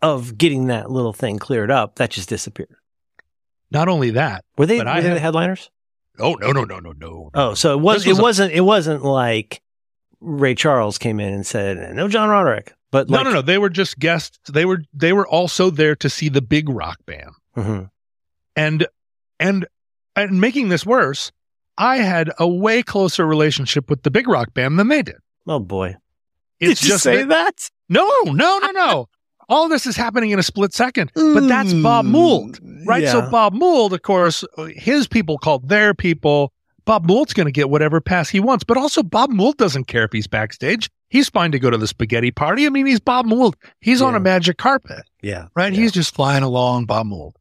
of 0.00 0.38
getting 0.38 0.66
that 0.68 0.90
little 0.90 1.12
thing 1.12 1.38
cleared 1.38 1.70
up, 1.70 1.96
that 1.96 2.10
just 2.10 2.28
disappeared. 2.28 2.74
not 3.70 3.88
only 3.88 4.10
that, 4.10 4.44
Were 4.56 4.66
they, 4.66 4.78
were 4.78 4.84
they 5.02 5.10
the 5.10 5.20
headliners? 5.20 5.70
oh 6.18 6.34
no 6.34 6.52
no 6.52 6.64
no 6.64 6.78
no 6.80 6.92
no 6.98 7.30
Oh, 7.34 7.54
so 7.54 7.74
it 7.74 7.80
was, 7.80 8.06
was 8.06 8.06
it 8.06 8.18
a- 8.18 8.22
wasn't 8.22 8.52
it 8.52 8.60
wasn't 8.62 9.04
like 9.04 9.60
Ray 10.20 10.54
Charles 10.54 10.98
came 10.98 11.20
in 11.20 11.32
and 11.32 11.46
said 11.46 11.94
no 11.94 12.08
John 12.08 12.28
Roderick, 12.28 12.72
but 12.90 13.08
no 13.08 13.16
like, 13.18 13.24
no 13.24 13.32
no. 13.34 13.42
They 13.42 13.58
were 13.58 13.70
just 13.70 13.98
guests. 13.98 14.38
They 14.50 14.64
were 14.64 14.82
they 14.92 15.12
were 15.12 15.26
also 15.26 15.70
there 15.70 15.94
to 15.96 16.08
see 16.10 16.28
the 16.28 16.42
big 16.42 16.68
rock 16.68 16.98
band. 17.06 17.30
Mhm. 17.56 17.90
and 18.56 18.86
and 19.38 19.66
and 20.16 20.40
making 20.40 20.68
this 20.68 20.86
worse 20.86 21.32
i 21.78 21.96
had 21.96 22.30
a 22.38 22.46
way 22.46 22.82
closer 22.82 23.26
relationship 23.26 23.90
with 23.90 24.02
the 24.02 24.10
big 24.10 24.28
rock 24.28 24.54
band 24.54 24.78
than 24.78 24.88
they 24.88 25.02
did. 25.02 25.16
Oh 25.48 25.58
boy, 25.58 25.96
it's 26.60 26.80
did 26.80 26.86
you 26.86 26.92
just 26.94 27.02
say 27.02 27.18
that- 27.24 27.28
that? 27.28 27.70
no 27.88 28.06
no 28.26 28.58
no 28.58 28.70
no. 28.70 29.08
All 29.48 29.68
this 29.68 29.84
is 29.84 29.96
happening 29.96 30.30
in 30.30 30.38
a 30.38 30.44
split 30.44 30.72
second. 30.72 31.10
But 31.16 31.48
that's 31.48 31.72
bob 31.74 32.04
mould 32.04 32.60
right? 32.86 33.08
So 33.08 33.28
bob 33.30 33.52
mould 33.52 33.92
of 33.92 34.02
course 34.02 34.44
his 34.76 35.08
people 35.08 35.38
called 35.38 35.68
their 35.68 35.92
people. 35.92 36.52
Bob 36.84 37.04
mould's 37.04 37.32
going 37.34 37.46
to 37.46 37.52
get 37.52 37.68
whatever 37.68 38.00
pass 38.00 38.28
he 38.28 38.38
wants. 38.40 38.62
But 38.62 38.76
also 38.76 39.02
bob 39.02 39.30
mould 39.30 39.56
doesn't 39.56 39.84
care 39.88 40.04
if 40.04 40.12
he's 40.12 40.28
backstage 40.28 40.88
he's 41.10 41.28
fine 41.28 41.52
to 41.52 41.58
go 41.58 41.68
to 41.68 41.76
the 41.76 41.86
spaghetti 41.86 42.30
party 42.30 42.66
i 42.66 42.70
mean 42.70 42.86
he's 42.86 43.00
bob 43.00 43.26
mould 43.26 43.54
he's 43.80 44.00
on 44.00 44.14
a 44.14 44.20
magic 44.20 44.56
carpet 44.56 45.02
yeah, 45.22 45.48
right? 45.54 45.70
Yeah. 45.74 45.80
He's 45.80 45.92
just 45.92 46.14
flying 46.14 46.42
along 46.42 46.86
Bob 46.86 47.04
Mould. 47.04 47.36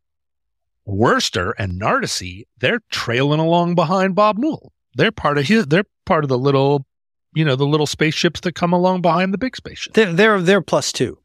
Wurster 0.88 1.54
and 1.58 1.80
Narducy, 1.80 2.44
they're 2.58 2.82
trailing 2.92 3.40
along 3.40 3.76
behind 3.76 4.16
Bob 4.16 4.38
Mould. 4.38 4.72
They're 4.96 5.12
part 5.12 5.38
of 5.38 5.46
his. 5.48 5.68
They're 5.68 5.86
part 6.06 6.26
of 6.26 6.30
the 6.30 6.38
little, 6.38 6.86
you 7.34 7.46
know, 7.46 7.56
the 7.56 7.66
little 7.66 7.86
spaceships 7.88 8.42
that 8.42 8.56
come 8.56 8.74
along 8.74 9.02
behind 9.02 9.34
the 9.34 9.38
big 9.38 9.56
spaceship. 9.56 9.94
they're 9.94 10.12
they're 10.12 10.42
they're 10.42 10.62
plus 10.62 10.92
2 10.92 11.18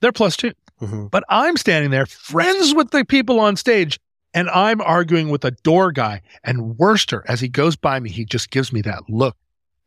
They're 0.00 0.12
plus 0.12 0.36
two. 0.36 0.52
Mhm. 0.80 1.10
But 1.10 1.24
I'm 1.28 1.56
standing 1.56 1.90
there, 1.90 2.06
friends 2.06 2.74
with 2.74 2.90
the 2.90 3.04
people 3.04 3.38
on 3.40 3.56
stage, 3.56 4.00
and 4.32 4.48
I'm 4.50 4.80
arguing 4.80 5.28
with 5.28 5.44
a 5.44 5.50
door 5.50 5.92
guy. 5.92 6.22
And 6.42 6.76
Wurster, 6.76 7.22
as 7.28 7.40
he 7.40 7.48
goes 7.48 7.76
by 7.76 8.00
me, 8.00 8.08
he 8.10 8.24
just 8.24 8.50
gives 8.50 8.72
me 8.72 8.80
that 8.82 9.02
look, 9.08 9.36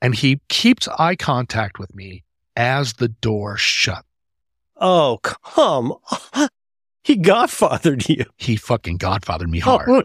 and 0.01 0.15
he 0.15 0.41
keeps 0.49 0.87
eye 0.99 1.15
contact 1.15 1.79
with 1.79 1.93
me 1.95 2.23
as 2.55 2.93
the 2.93 3.09
door 3.09 3.57
shut. 3.57 4.05
Oh 4.77 5.19
come, 5.21 5.93
on. 6.33 6.49
he 7.03 7.17
godfathered 7.17 8.07
you. 8.09 8.25
He 8.37 8.55
fucking 8.55 8.97
godfathered 8.97 9.49
me 9.49 9.59
hard. 9.59 9.89
Oh, 9.89 10.01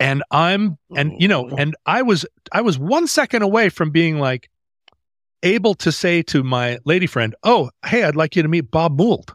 and 0.00 0.24
i'm 0.30 0.78
and 0.96 1.12
you 1.20 1.28
know 1.28 1.48
and 1.50 1.76
i 1.86 2.02
was 2.02 2.26
i 2.52 2.60
was 2.60 2.78
one 2.78 3.06
second 3.06 3.42
away 3.42 3.68
from 3.68 3.90
being 3.90 4.18
like 4.18 4.50
able 5.42 5.74
to 5.74 5.92
say 5.92 6.22
to 6.22 6.42
my 6.42 6.78
lady 6.84 7.06
friend 7.06 7.36
oh 7.44 7.70
hey 7.86 8.02
i'd 8.02 8.16
like 8.16 8.34
you 8.34 8.42
to 8.42 8.48
meet 8.48 8.70
bob 8.70 8.98
mould 8.98 9.34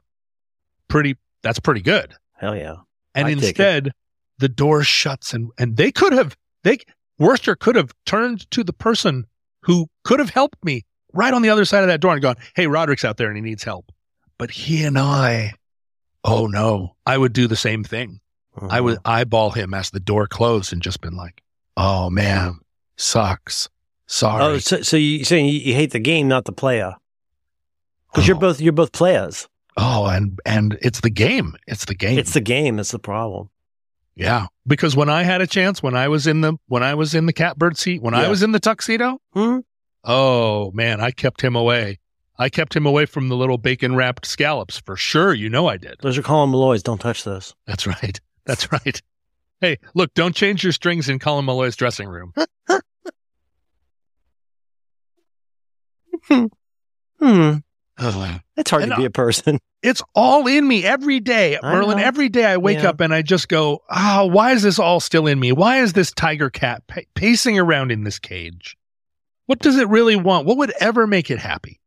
pretty 0.88 1.15
that's 1.43 1.59
pretty 1.59 1.82
good 1.82 2.13
hell 2.34 2.55
yeah. 2.55 2.76
and 3.13 3.28
I'd 3.28 3.34
instead 3.34 3.91
the 4.39 4.49
door 4.49 4.84
shuts 4.84 5.34
and 5.34 5.51
and 5.57 5.78
they 5.78 5.91
could 5.91 6.11
have 6.11 6.36
they 6.63 6.80
Wurster 7.20 7.57
could 7.57 7.76
have 7.76 7.93
turned 8.05 8.49
to 8.51 8.63
the 8.63 8.74
person 8.74 9.26
who 9.61 9.88
could 10.03 10.20
have 10.20 10.30
helped 10.30 10.63
me 10.63 10.84
right 11.13 11.34
on 11.34 11.41
the 11.41 11.49
other 11.49 11.66
side 11.66 11.82
of 11.82 11.88
that 11.88 12.01
door 12.01 12.13
and 12.13 12.22
gone 12.22 12.36
hey 12.55 12.68
roderick's 12.68 13.05
out 13.05 13.18
there 13.18 13.30
and 13.30 13.38
he 13.38 13.41
needs 13.41 13.63
help 13.63 13.89
but 14.38 14.51
he 14.51 14.84
and 14.84 14.99
i 14.99 15.53
oh 16.26 16.45
no 16.45 16.93
i 17.05 17.18
would 17.18 17.32
do 17.32 17.47
the 17.47 17.55
same 17.55 17.84
thing 17.84 18.20
I 18.70 18.82
would 18.82 18.97
mm-hmm. 18.97 19.07
eyeball 19.07 19.51
him 19.51 19.74
as 19.74 19.89
the 19.89 19.99
door 19.99 20.28
closed 20.28 20.72
and 20.72 20.82
just 20.82 21.01
been 21.01 21.16
like, 21.16 21.41
"Oh 21.78 22.09
man, 22.09 22.51
mm-hmm. 22.51 22.59
sucks. 22.97 23.68
Oh, 23.68 23.72
Sorry." 24.07 24.43
Oh, 24.43 24.57
so, 24.59 24.82
so 24.82 24.97
you 24.97 25.24
saying 25.24 25.47
you, 25.47 25.59
you 25.59 25.74
hate 25.74 25.91
the 25.91 25.99
game, 25.99 26.28
not 26.28 26.45
the 26.45 26.51
player? 26.51 26.95
Because 28.11 28.28
you're 28.28 28.38
Oh. 28.38 28.41
both 28.41 28.61
you're 28.61 28.74
both 28.74 28.91
players. 28.91 29.47
oh, 29.78 30.05
and 30.05 30.39
and 30.45 30.78
it's 30.82 31.01
the 31.01 31.09
game. 31.09 31.55
It's 31.68 31.86
the 31.86 31.95
game. 31.95 32.18
It's 32.18 32.34
the 32.34 32.41
game 32.41 32.80
It's 32.80 32.91
the 32.91 32.99
problem. 32.99 33.49
Yeah, 34.16 34.47
because 34.66 34.95
when 34.95 35.09
I 35.09 35.24
had 35.24 35.41
a 35.41 35.47
chance, 35.47 35.84
when 35.84 35.95
I 35.95 36.07
was 36.07 36.26
in 36.26 36.41
the 36.41 36.53
when 36.68 36.84
I 36.84 36.93
was 36.95 37.13
in 37.13 37.26
the 37.26 37.34
catbird 37.34 37.78
seat, 37.78 38.01
when 38.01 38.13
I 38.13 38.30
was 38.30 38.43
in 38.43 38.51
the 38.53 38.59
tuxedo, 38.59 39.20
Hmm? 39.34 39.59
oh 40.03 40.72
man, 40.72 41.01
I 41.01 41.11
kept 41.11 41.41
him 41.41 41.55
away. 41.55 41.99
I 42.38 42.49
kept 42.49 42.76
him 42.76 42.86
away 42.86 43.05
from 43.05 43.30
the 43.30 43.36
little 43.36 43.57
bacon 43.57 43.95
wrapped 43.95 44.26
scallops 44.26 44.78
for 44.78 44.95
sure. 44.97 45.34
You 45.34 45.49
know 45.49 45.68
I 45.68 45.78
did. 45.78 45.95
Those 46.01 46.18
are 46.18 46.22
Colin 46.22 46.51
Meloy's. 46.51 46.84
Don't 46.84 46.99
touch 46.99 47.24
those. 47.24 47.55
That's 47.68 47.88
right. 47.88 48.20
That's 48.45 48.72
right. 48.72 49.01
Hey, 49.61 49.78
look, 49.93 50.13
don't 50.13 50.36
change 50.36 50.63
your 50.63 50.74
strings 50.74 51.07
in 51.09 51.18
Colin 51.20 51.45
Meloy's 51.45 51.76
dressing 51.76 52.07
room. 52.07 52.34
Hmm. 57.20 57.57
It's 57.98 58.70
hard 58.70 58.84
And 58.84 58.91
to 58.91 58.98
be 58.98 59.06
a 59.06 59.10
person. 59.10 59.60
it's 59.84 60.02
all 60.16 60.48
in 60.48 60.68
me 60.68 60.84
every 60.84 61.20
day, 61.20 61.58
I 61.62 61.74
Merlin. 61.74 61.98
know. 61.98 62.04
Every 62.04 62.28
day 62.30 62.46
I 62.46 62.58
wake 62.58 62.80
Yeah. 62.84 62.89
up 62.89 63.00
and 63.00 63.14
I 63.14 63.22
just 63.22 63.48
go, 63.48 63.84
"Ah, 63.89 64.26
why 64.26 64.52
is 64.52 64.64
this 64.64 64.80
all 64.80 65.00
still 65.00 65.28
in 65.28 65.39
me? 65.39 65.52
Why 65.52 65.80
is 65.82 65.93
this 65.93 66.12
tiger 66.12 66.50
cat 66.50 66.84
pa- 66.88 67.02
pacing 67.14 67.58
around 67.58 67.91
in 67.91 68.04
this 68.04 68.20
cage? 68.20 68.76
What 69.46 69.60
does 69.60 69.78
it 69.78 69.88
really 69.88 70.16
want? 70.16 70.46
What 70.46 70.58
would 70.58 70.72
ever 70.80 71.08
make 71.08 71.30
it 71.32 71.39
happy? 71.39 71.80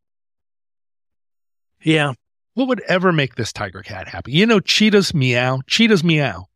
Yeah. 1.83 2.13
What 2.55 2.69
would 2.69 2.81
ever 2.89 3.13
make 3.13 3.35
this 3.37 3.53
tiger 3.53 3.83
cat 3.83 4.09
happy? 4.09 4.33
You 4.33 4.47
know, 4.47 4.61
cheetahs 4.61 5.15
meow. 5.15 5.61
Cheetahs 5.67 6.03
meow. 6.03 6.47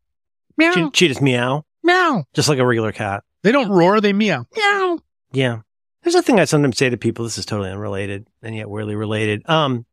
Meow. 0.57 0.73
Che- 0.73 0.89
cheetahs 0.93 1.21
meow, 1.21 1.63
meow. 1.83 2.23
just 2.33 2.49
like 2.49 2.59
a 2.59 2.65
regular 2.65 2.91
cat. 2.91 3.23
They 3.43 3.51
don't 3.51 3.69
roar. 3.69 4.01
They 4.01 4.13
meow. 4.13 4.45
Meow. 4.55 4.99
Yeah. 5.31 5.59
There's 6.03 6.15
a 6.15 6.21
thing 6.21 6.39
I 6.39 6.45
sometimes 6.45 6.77
say 6.77 6.89
to 6.89 6.97
people. 6.97 7.23
This 7.23 7.37
is 7.37 7.45
totally 7.45 7.71
unrelated 7.71 8.27
and 8.41 8.55
yet 8.55 8.69
weirdly 8.69 8.95
related. 8.95 9.47
Um, 9.49 9.85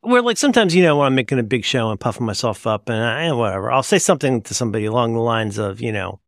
where 0.00 0.22
like 0.22 0.38
sometimes, 0.38 0.74
you 0.74 0.82
know, 0.82 0.96
when 0.96 1.06
I'm 1.06 1.14
making 1.14 1.38
a 1.38 1.42
big 1.42 1.64
show 1.64 1.90
and 1.90 2.00
puffing 2.00 2.26
myself 2.26 2.66
up 2.66 2.88
and 2.88 3.02
I, 3.02 3.32
whatever, 3.32 3.70
I'll 3.70 3.82
say 3.82 3.98
something 3.98 4.40
to 4.42 4.54
somebody 4.54 4.86
along 4.86 5.14
the 5.14 5.20
lines 5.20 5.58
of, 5.58 5.80
you 5.80 5.92
know, 5.92 6.20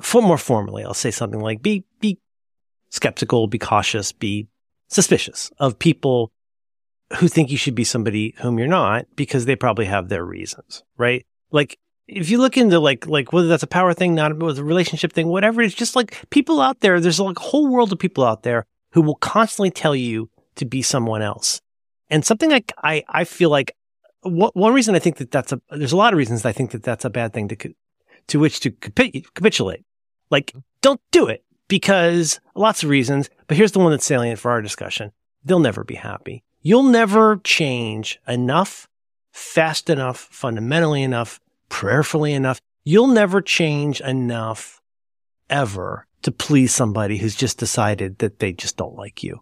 for 0.00 0.22
more 0.22 0.38
formally, 0.38 0.84
I'll 0.84 0.94
say 0.94 1.10
something 1.10 1.40
like, 1.40 1.60
be, 1.60 1.84
be 2.00 2.18
skeptical, 2.90 3.46
be 3.46 3.58
cautious, 3.58 4.12
be 4.12 4.48
suspicious 4.88 5.50
of 5.58 5.78
people 5.78 6.32
who 7.18 7.28
think 7.28 7.50
you 7.50 7.56
should 7.56 7.74
be 7.74 7.84
somebody 7.84 8.34
whom 8.38 8.58
you're 8.58 8.68
not 8.68 9.06
because 9.16 9.44
they 9.44 9.56
probably 9.56 9.86
have 9.86 10.08
their 10.08 10.24
reasons, 10.24 10.82
right? 10.96 11.26
Like, 11.50 11.78
if 12.06 12.30
you 12.30 12.38
look 12.38 12.56
into 12.56 12.78
like 12.78 13.06
like 13.06 13.32
whether 13.32 13.48
that's 13.48 13.62
a 13.62 13.68
power 13.68 13.94
thing, 13.94 14.14
not 14.14 14.32
a, 14.32 14.46
a 14.46 14.64
relationship 14.64 15.12
thing, 15.12 15.28
whatever, 15.28 15.62
it's 15.62 15.74
just 15.74 15.96
like 15.96 16.28
people 16.30 16.60
out 16.60 16.80
there. 16.80 17.00
There's 17.00 17.20
like 17.20 17.38
a 17.38 17.42
whole 17.42 17.68
world 17.68 17.92
of 17.92 17.98
people 17.98 18.24
out 18.24 18.42
there 18.42 18.66
who 18.92 19.02
will 19.02 19.16
constantly 19.16 19.70
tell 19.70 19.96
you 19.96 20.30
to 20.56 20.64
be 20.64 20.82
someone 20.82 21.22
else. 21.22 21.60
And 22.10 22.24
something 22.24 22.50
like 22.50 22.72
I 22.82 23.04
I 23.08 23.24
feel 23.24 23.50
like 23.50 23.74
one 24.22 24.72
reason 24.72 24.94
I 24.94 24.98
think 24.98 25.16
that 25.16 25.30
that's 25.30 25.52
a 25.52 25.60
there's 25.70 25.92
a 25.92 25.96
lot 25.96 26.12
of 26.12 26.18
reasons 26.18 26.44
I 26.44 26.52
think 26.52 26.70
that 26.72 26.82
that's 26.82 27.04
a 27.04 27.10
bad 27.10 27.32
thing 27.32 27.48
to 27.48 27.74
to 28.28 28.38
which 28.38 28.60
to 28.60 28.70
capi- 28.70 29.24
capitulate. 29.34 29.84
Like 30.30 30.52
don't 30.82 31.00
do 31.10 31.26
it 31.26 31.44
because 31.68 32.40
lots 32.54 32.82
of 32.82 32.90
reasons. 32.90 33.30
But 33.46 33.56
here's 33.56 33.72
the 33.72 33.78
one 33.78 33.90
that's 33.90 34.06
salient 34.06 34.38
for 34.38 34.50
our 34.50 34.62
discussion: 34.62 35.12
they'll 35.44 35.58
never 35.58 35.84
be 35.84 35.94
happy. 35.94 36.44
You'll 36.60 36.84
never 36.84 37.36
change 37.44 38.18
enough, 38.26 38.88
fast 39.32 39.90
enough, 39.90 40.28
fundamentally 40.30 41.02
enough 41.02 41.40
prayerfully 41.74 42.32
enough, 42.32 42.60
you'll 42.84 43.08
never 43.08 43.40
change 43.40 44.00
enough 44.00 44.80
ever 45.50 46.06
to 46.22 46.30
please 46.30 46.72
somebody 46.72 47.18
who's 47.18 47.34
just 47.34 47.58
decided 47.58 48.18
that 48.18 48.38
they 48.38 48.52
just 48.52 48.76
don't 48.76 48.94
like 48.94 49.24
you. 49.24 49.40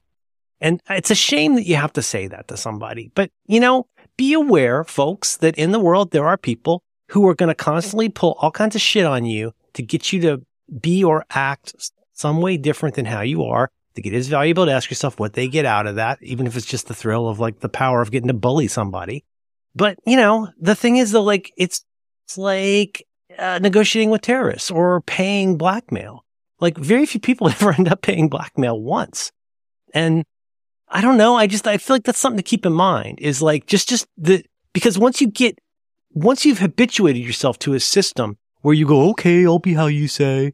And 0.59 0.81
it's 0.89 1.11
a 1.11 1.15
shame 1.15 1.57
that 1.57 1.67
you 1.67 1.77
have 1.77 1.93
to 1.93 2.01
say 2.01 2.29
that 2.29 2.49
to 2.49 2.57
somebody. 2.57 3.13
But, 3.15 3.31
you 3.47 3.61
know, 3.61 3.87
be 4.17 4.33
aware, 4.33 4.83
folks, 4.83 5.37
that 5.37 5.59
in 5.59 5.73
the 5.73 5.79
world 5.79 6.11
there 6.11 6.27
are 6.27 6.39
people 6.39 6.83
who 7.09 7.29
are 7.29 7.35
going 7.35 7.51
to 7.51 7.55
constantly 7.55 8.09
pull 8.09 8.39
all 8.41 8.51
kinds 8.51 8.75
of 8.75 8.81
shit 8.81 9.05
on 9.05 9.27
you 9.27 9.53
to 9.75 9.83
get 9.83 10.11
you 10.11 10.23
to 10.23 10.43
be 10.81 11.05
or 11.05 11.27
act 11.29 11.75
some 12.15 12.41
way 12.41 12.57
different 12.57 12.95
than 12.95 13.05
how 13.05 13.21
you 13.21 13.45
are. 13.45 13.65
I 13.65 13.93
think 13.95 14.07
it 14.07 14.15
is 14.15 14.29
valuable 14.29 14.65
to 14.65 14.73
ask 14.73 14.89
yourself 14.89 15.21
what 15.21 15.35
they 15.35 15.49
get 15.49 15.67
out 15.67 15.87
of 15.87 15.97
that, 15.97 16.19
even 16.23 16.47
if 16.47 16.57
it's 16.57 16.65
just 16.65 16.89
the 16.89 16.95
thrill 16.95 17.29
of 17.29 17.39
like 17.39 17.61
the 17.61 17.69
power 17.69 18.01
of 18.01 18.11
getting 18.11 18.29
to 18.29 18.35
bully 18.35 18.69
somebody. 18.69 19.23
But, 19.75 19.99
you 20.07 20.17
know, 20.17 20.49
the 20.59 20.75
thing 20.75 20.97
is 20.97 21.13
though, 21.13 21.23
like 21.23 21.53
it's, 21.59 21.85
it's 22.25 22.39
like 22.39 23.07
uh, 23.39 23.59
negotiating 23.61 24.11
with 24.11 24.23
terrorists 24.23 24.71
or 24.71 25.01
paying 25.03 25.57
blackmail. 25.57 26.25
Like 26.61 26.77
very 26.79 27.07
few 27.07 27.21
people 27.21 27.49
ever 27.51 27.73
end 27.73 27.89
up 27.89 28.03
paying 28.03 28.29
blackmail 28.29 28.81
once. 28.81 29.33
And 29.95 30.25
I 30.89 31.01
don't 31.01 31.17
know. 31.17 31.37
I 31.37 31.47
just, 31.47 31.67
I 31.67 31.79
feel 31.79 31.97
like 31.97 32.05
that's 32.05 32.19
something 32.19 32.39
to 32.39 32.43
keep 32.43 32.67
in 32.67 32.73
mind 32.73 33.19
is 33.21 33.43
like 33.43 33.67
just, 33.67 33.89
just 33.89 34.07
the, 34.17 34.45
because 34.73 34.99
once 34.99 35.21
you 35.21 35.29
get, 35.29 35.59
once 36.11 36.45
you've 36.45 36.59
habituated 36.59 37.23
yourself 37.23 37.59
to 37.61 37.75
a 37.75 37.81
system 37.81 38.37
where 38.61 38.75
you 38.75 38.87
go, 38.87 39.11
okay, 39.11 39.45
I'll 39.47 39.59
be 39.59 39.75
how 39.75 39.87
you 39.87 40.09
say, 40.09 40.53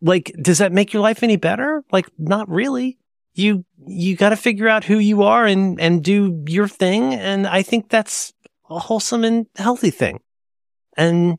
like, 0.00 0.32
does 0.40 0.58
that 0.58 0.72
make 0.72 0.92
your 0.92 1.02
life 1.02 1.22
any 1.22 1.36
better? 1.36 1.82
Like, 1.90 2.08
not 2.18 2.48
really. 2.48 2.98
You, 3.34 3.64
you 3.86 4.16
got 4.16 4.30
to 4.30 4.36
figure 4.36 4.68
out 4.68 4.84
who 4.84 4.98
you 4.98 5.22
are 5.22 5.46
and, 5.46 5.80
and 5.80 6.02
do 6.02 6.44
your 6.48 6.68
thing. 6.68 7.14
And 7.14 7.46
I 7.46 7.62
think 7.62 7.88
that's 7.88 8.32
a 8.68 8.78
wholesome 8.78 9.24
and 9.24 9.46
healthy 9.56 9.90
thing. 9.90 10.20
And 10.98 11.38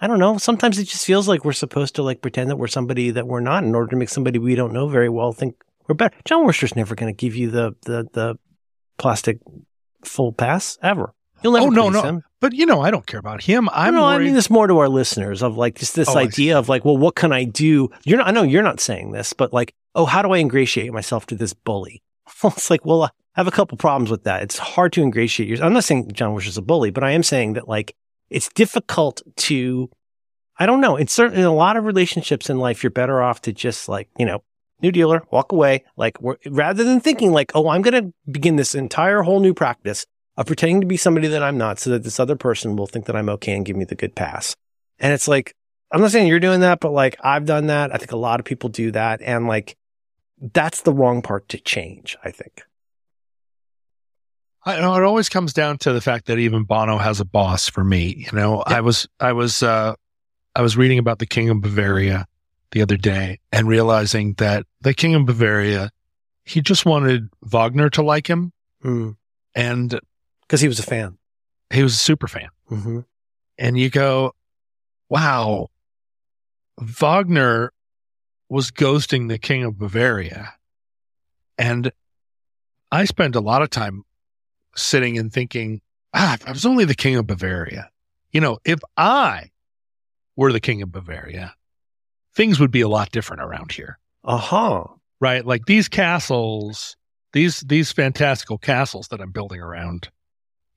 I 0.00 0.06
don't 0.06 0.18
know. 0.18 0.36
Sometimes 0.36 0.78
it 0.78 0.84
just 0.84 1.06
feels 1.06 1.28
like 1.28 1.44
we're 1.44 1.52
supposed 1.52 1.94
to 1.94 2.02
like 2.02 2.20
pretend 2.20 2.50
that 2.50 2.56
we're 2.56 2.66
somebody 2.66 3.10
that 3.10 3.26
we're 3.26 3.40
not 3.40 3.64
in 3.64 3.74
order 3.74 3.88
to 3.90 3.96
make 3.96 4.08
somebody 4.10 4.38
we 4.38 4.54
don't 4.54 4.72
know 4.72 4.88
very 4.88 5.08
well 5.08 5.32
think 5.32 5.54
we're 5.88 5.94
better. 5.94 6.16
Jon 6.24 6.44
Wurster's 6.44 6.76
never 6.76 6.94
going 6.94 7.12
to 7.14 7.16
give 7.16 7.34
you 7.36 7.50
the, 7.50 7.74
the, 7.86 8.06
the 8.12 8.38
plastic 8.98 9.38
full 10.04 10.32
pass 10.32 10.78
ever. 10.82 11.14
You'll 11.42 11.54
never 11.54 11.66
Oh, 11.66 11.70
no, 11.70 11.88
no. 11.88 12.02
him. 12.02 12.22
But 12.40 12.54
you 12.54 12.66
know, 12.66 12.80
I 12.80 12.90
don't 12.90 13.06
care 13.06 13.20
about 13.20 13.42
him. 13.42 13.68
I'm 13.72 13.94
no, 13.94 14.04
I 14.04 14.18
mean 14.18 14.34
this 14.34 14.50
more 14.50 14.66
to 14.66 14.78
our 14.78 14.88
listeners 14.88 15.42
of 15.42 15.56
like 15.56 15.76
just 15.76 15.94
this 15.94 16.08
Oh, 16.08 16.18
idea 16.18 16.58
of 16.58 16.68
like, 16.68 16.84
well, 16.84 16.96
what 16.96 17.14
can 17.14 17.32
I 17.32 17.44
do? 17.44 17.90
You're 18.04 18.18
not, 18.18 18.28
I 18.28 18.30
know 18.30 18.42
you're 18.42 18.62
not 18.62 18.80
saying 18.80 19.12
this, 19.12 19.32
but 19.32 19.52
like, 19.52 19.74
oh, 19.94 20.06
how 20.06 20.22
do 20.22 20.32
I 20.32 20.38
ingratiate 20.38 20.92
myself 20.92 21.26
to 21.26 21.34
this 21.34 21.52
bully? 21.52 22.02
It's 22.44 22.70
like, 22.70 22.86
well, 22.86 23.02
I 23.04 23.10
have 23.34 23.46
a 23.46 23.50
couple 23.50 23.76
problems 23.76 24.10
with 24.10 24.24
that. 24.24 24.42
It's 24.42 24.56
hard 24.58 24.92
to 24.94 25.02
ingratiate 25.02 25.48
yourself. 25.48 25.66
I'm 25.66 25.72
not 25.74 25.84
saying 25.84 26.12
John 26.12 26.32
Wish 26.34 26.48
is 26.48 26.56
a 26.56 26.62
bully, 26.62 26.90
but 26.90 27.04
I 27.04 27.10
am 27.10 27.22
saying 27.22 27.52
that 27.54 27.68
like, 27.68 27.94
it's 28.30 28.48
difficult 28.48 29.22
to, 29.36 29.90
I 30.58 30.66
don't 30.66 30.80
know. 30.80 30.96
It's 30.96 31.12
certain 31.12 31.38
in 31.38 31.44
a 31.44 31.54
lot 31.54 31.76
of 31.76 31.84
relationships 31.84 32.48
in 32.48 32.58
life, 32.58 32.82
you're 32.82 32.90
better 32.90 33.20
off 33.20 33.42
to 33.42 33.52
just 33.52 33.88
like, 33.88 34.08
you 34.18 34.24
know, 34.24 34.42
new 34.82 34.92
dealer, 34.92 35.22
walk 35.30 35.52
away. 35.52 35.84
Like, 35.96 36.16
rather 36.46 36.84
than 36.84 37.00
thinking 37.00 37.32
like, 37.32 37.52
oh, 37.54 37.68
I'm 37.68 37.82
going 37.82 38.04
to 38.04 38.14
begin 38.30 38.56
this 38.56 38.74
entire 38.74 39.22
whole 39.22 39.40
new 39.40 39.52
practice 39.52 40.06
of 40.36 40.46
pretending 40.46 40.80
to 40.80 40.86
be 40.86 40.96
somebody 40.96 41.28
that 41.28 41.42
I'm 41.42 41.58
not 41.58 41.78
so 41.78 41.90
that 41.90 42.04
this 42.04 42.20
other 42.20 42.36
person 42.36 42.76
will 42.76 42.86
think 42.86 43.06
that 43.06 43.16
I'm 43.16 43.28
okay 43.28 43.52
and 43.52 43.66
give 43.66 43.76
me 43.76 43.84
the 43.84 43.94
good 43.94 44.14
pass. 44.14 44.56
And 44.98 45.12
it's 45.12 45.28
like, 45.28 45.54
I'm 45.92 46.00
not 46.00 46.12
saying 46.12 46.28
you're 46.28 46.40
doing 46.40 46.60
that, 46.60 46.80
but 46.80 46.92
like 46.92 47.16
I've 47.22 47.46
done 47.46 47.66
that. 47.66 47.92
I 47.92 47.98
think 47.98 48.12
a 48.12 48.16
lot 48.16 48.40
of 48.40 48.46
people 48.46 48.70
do 48.70 48.90
that. 48.92 49.20
And 49.22 49.48
like, 49.48 49.76
that's 50.40 50.82
the 50.82 50.92
wrong 50.92 51.20
part 51.20 51.48
to 51.50 51.58
change, 51.58 52.16
I 52.24 52.30
think. 52.30 52.62
I 54.64 54.78
know 54.80 54.94
it 54.94 55.02
always 55.02 55.28
comes 55.28 55.52
down 55.52 55.78
to 55.78 55.92
the 55.92 56.00
fact 56.00 56.26
that 56.26 56.38
even 56.38 56.64
Bono 56.64 56.98
has 56.98 57.18
a 57.18 57.24
boss 57.24 57.68
for 57.68 57.82
me. 57.82 58.26
You 58.30 58.38
know, 58.38 58.62
I 58.66 58.80
was, 58.82 59.08
I 59.18 59.32
was, 59.32 59.62
uh, 59.62 59.94
I 60.54 60.62
was 60.62 60.76
reading 60.76 60.98
about 60.98 61.18
the 61.18 61.26
King 61.26 61.48
of 61.48 61.60
Bavaria 61.62 62.26
the 62.72 62.82
other 62.82 62.96
day 62.96 63.40
and 63.52 63.66
realizing 63.66 64.34
that 64.34 64.66
the 64.80 64.92
King 64.92 65.14
of 65.14 65.24
Bavaria, 65.24 65.90
he 66.44 66.60
just 66.60 66.84
wanted 66.84 67.30
Wagner 67.42 67.88
to 67.90 68.02
like 68.02 68.28
him. 68.28 68.52
Mm. 68.84 69.16
And 69.54 69.98
Cause 70.48 70.60
he 70.60 70.68
was 70.68 70.78
a 70.78 70.84
fan. 70.84 71.16
he 71.72 71.82
was 71.82 71.94
a 71.94 71.98
super 71.98 72.26
fan. 72.28 72.48
Mm-hmm. 72.70 73.00
And 73.58 73.78
you 73.78 73.88
go, 73.88 74.32
wow, 75.08 75.68
Wagner 76.78 77.72
was 78.48 78.70
ghosting 78.70 79.28
the 79.28 79.38
King 79.38 79.64
of 79.64 79.78
Bavaria. 79.78 80.54
And 81.56 81.92
I 82.90 83.04
spent 83.04 83.36
a 83.36 83.40
lot 83.40 83.62
of 83.62 83.70
time 83.70 84.04
sitting 84.76 85.18
and 85.18 85.32
thinking, 85.32 85.80
ah, 86.14 86.34
if 86.34 86.46
I 86.46 86.52
was 86.52 86.66
only 86.66 86.84
the 86.84 86.94
King 86.94 87.16
of 87.16 87.26
Bavaria, 87.26 87.90
you 88.32 88.40
know, 88.40 88.58
if 88.64 88.78
I 88.96 89.50
were 90.36 90.52
the 90.52 90.60
King 90.60 90.82
of 90.82 90.92
Bavaria, 90.92 91.54
things 92.34 92.60
would 92.60 92.70
be 92.70 92.80
a 92.80 92.88
lot 92.88 93.10
different 93.10 93.42
around 93.42 93.72
here, 93.72 93.98
Uh 94.24 94.36
huh. 94.38 94.84
right? 95.20 95.44
Like 95.44 95.66
these 95.66 95.88
castles, 95.88 96.96
these, 97.32 97.60
these 97.60 97.92
fantastical 97.92 98.58
castles 98.58 99.08
that 99.08 99.20
I'm 99.20 99.32
building 99.32 99.60
around, 99.60 100.08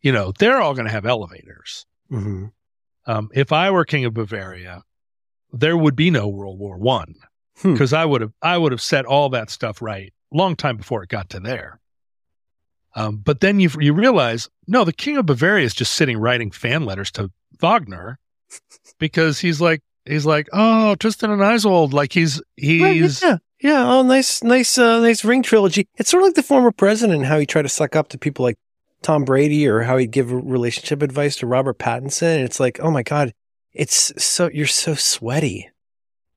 you 0.01 0.11
know, 0.11 0.33
they're 0.39 0.61
all 0.61 0.73
going 0.73 0.85
to 0.87 0.91
have 0.91 1.05
elevators. 1.05 1.85
Mm-hmm. 2.11 2.45
Um, 3.05 3.29
if 3.33 3.51
I 3.51 3.69
were 3.71 3.85
king 3.85 4.05
of 4.05 4.13
Bavaria, 4.13 4.83
there 5.51 5.77
would 5.77 5.95
be 5.95 6.09
no 6.09 6.27
World 6.27 6.57
War 6.59 6.77
One 6.77 7.15
Hmm. 7.61 7.73
because 7.73 7.93
I 7.93 8.03
would 8.03 8.21
have 8.21 8.31
I 8.41 8.57
would 8.57 8.71
have 8.71 8.81
set 8.81 9.05
all 9.05 9.29
that 9.29 9.51
stuff 9.51 9.79
right 9.79 10.11
long 10.31 10.55
time 10.55 10.75
before 10.75 11.03
it 11.03 11.09
got 11.09 11.29
to 11.29 11.39
there. 11.39 11.79
Um, 12.95 13.17
but 13.17 13.39
then 13.41 13.59
you 13.59 13.69
you 13.79 13.93
realize 13.93 14.49
no, 14.67 14.83
the 14.83 14.93
king 14.93 15.17
of 15.17 15.25
Bavaria 15.25 15.65
is 15.65 15.73
just 15.73 15.93
sitting 15.93 16.17
writing 16.17 16.51
fan 16.51 16.85
letters 16.85 17.11
to 17.11 17.31
Wagner 17.59 18.19
because 18.99 19.39
he's 19.39 19.59
like 19.59 19.81
he's 20.05 20.25
like 20.25 20.47
oh 20.53 20.95
Tristan 20.95 21.31
and 21.31 21.43
Isolde 21.43 21.93
like 21.93 22.13
he's 22.13 22.41
he's 22.55 23.21
yeah. 23.21 23.37
Yeah. 23.63 23.89
Oh, 23.89 24.03
nice, 24.03 24.43
nice, 24.43 24.77
uh, 24.77 24.99
nice 24.99 25.23
ring 25.23 25.41
trilogy. 25.41 25.87
It's 25.95 26.09
sort 26.09 26.21
of 26.21 26.27
like 26.27 26.35
the 26.35 26.43
former 26.43 26.71
president, 26.71 27.25
how 27.25 27.39
he 27.39 27.45
tried 27.45 27.61
to 27.61 27.69
suck 27.69 27.95
up 27.95 28.09
to 28.09 28.17
people 28.17 28.43
like 28.43 28.57
Tom 29.01 29.23
Brady 29.23 29.65
or 29.67 29.83
how 29.83 29.95
he'd 29.95 30.11
give 30.11 30.33
relationship 30.33 31.01
advice 31.01 31.37
to 31.37 31.47
Robert 31.47 31.79
Pattinson. 31.79 32.35
And 32.35 32.43
it's 32.43 32.59
like, 32.59 32.81
oh 32.81 32.91
my 32.91 33.03
God, 33.03 33.33
it's 33.71 34.11
so 34.21 34.49
you're 34.53 34.67
so 34.67 34.95
sweaty, 34.95 35.69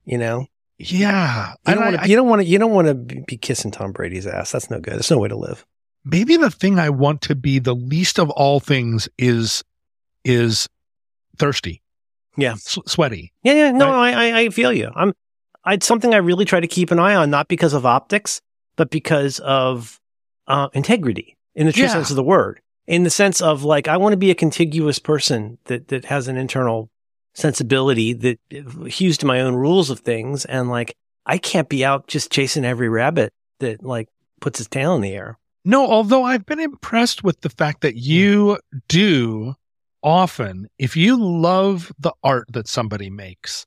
you 0.04 0.18
know. 0.18 0.46
Yeah. 0.78 1.54
You 1.66 1.74
don't, 1.74 1.84
wanna, 1.84 2.07
you 2.07 2.16
don't 2.16 2.28
want 2.28 2.42
to. 2.42 2.46
You 2.46 2.59
don't 2.59 2.72
want 2.72 2.86
to 2.88 2.94
be 2.94 3.36
kissing 3.36 3.72
Tom 3.72 3.90
Brady's 3.92 4.26
ass. 4.26 4.52
That's 4.52 4.70
no 4.70 4.78
good. 4.78 4.94
That's 4.94 5.11
no 5.11 5.18
way 5.18 5.28
to 5.28 5.36
live. 5.36 5.66
Maybe 6.07 6.36
the 6.38 6.50
thing 6.50 6.78
I 6.78 6.88
want 6.90 7.20
to 7.22 7.34
be 7.34 7.59
the 7.59 7.74
least 7.74 8.18
of 8.18 8.30
all 8.30 8.61
things 8.61 9.09
is 9.18 9.62
is 10.24 10.68
thirsty. 11.38 11.82
Yeah. 12.38 12.52
S- 12.52 12.78
sweaty. 12.86 13.32
Yeah, 13.42 13.54
yeah. 13.54 13.70
No, 13.72 13.90
I, 13.92 14.11
I, 14.11 14.38
I 14.40 14.48
feel 14.50 14.72
you. 14.72 14.90
I'm. 14.94 15.12
I, 15.64 15.74
it's 15.74 15.86
something 15.86 16.14
I 16.14 16.18
really 16.18 16.44
try 16.44 16.61
to 16.61 16.66
keep 16.68 16.90
an 16.90 16.98
eye 16.98 17.14
on, 17.16 17.28
not 17.30 17.48
because 17.48 17.72
of 17.72 17.84
optics, 17.84 18.40
but 18.76 18.90
because 18.90 19.40
of 19.40 19.98
uh, 20.46 20.68
integrity 20.74 21.36
in 21.54 21.66
the 21.66 21.72
true 21.72 21.82
Yeah. 21.84 21.92
sense 21.92 22.11
of 22.11 22.16
the 22.16 22.22
word. 22.22 22.61
In 22.86 23.02
the 23.02 23.11
sense 23.11 23.40
of 23.40 23.64
like, 23.64 23.88
I 23.88 23.96
want 23.96 24.12
to 24.12 24.16
be 24.16 24.30
a 24.30 24.34
contiguous 24.34 25.00
person 25.00 25.59
that 25.64 25.88
that 25.88 26.04
has 26.04 26.28
an 26.28 26.36
internal 26.36 26.88
sensibility 27.34 28.12
that 28.12 28.38
hews 28.88 29.18
to 29.18 29.26
my 29.26 29.40
own 29.40 29.54
rules 29.57 29.90
of 29.90 30.00
things, 30.00 30.44
and 30.44 30.68
like, 30.70 30.94
I 31.26 31.38
can't 31.38 31.68
be 31.68 31.84
out 31.84 32.07
just 32.07 32.30
chasing 32.30 32.64
every 32.64 32.88
rabbit 32.88 33.32
that 33.61 33.82
like 33.82 34.09
puts 34.40 34.59
his 34.59 34.68
tail 34.68 34.94
in 34.94 35.00
the 35.02 35.12
air. 35.14 35.38
No, 35.66 35.84
although 35.84 36.22
I've 36.22 36.46
been 36.46 36.60
impressed 36.60 37.24
with 37.24 37.40
the 37.40 37.50
fact 37.50 37.80
that 37.80 37.96
you 37.96 38.56
do 38.86 39.56
often, 40.00 40.68
if 40.78 40.96
you 40.96 41.20
love 41.20 41.90
the 41.98 42.12
art 42.22 42.46
that 42.52 42.68
somebody 42.68 43.10
makes, 43.10 43.66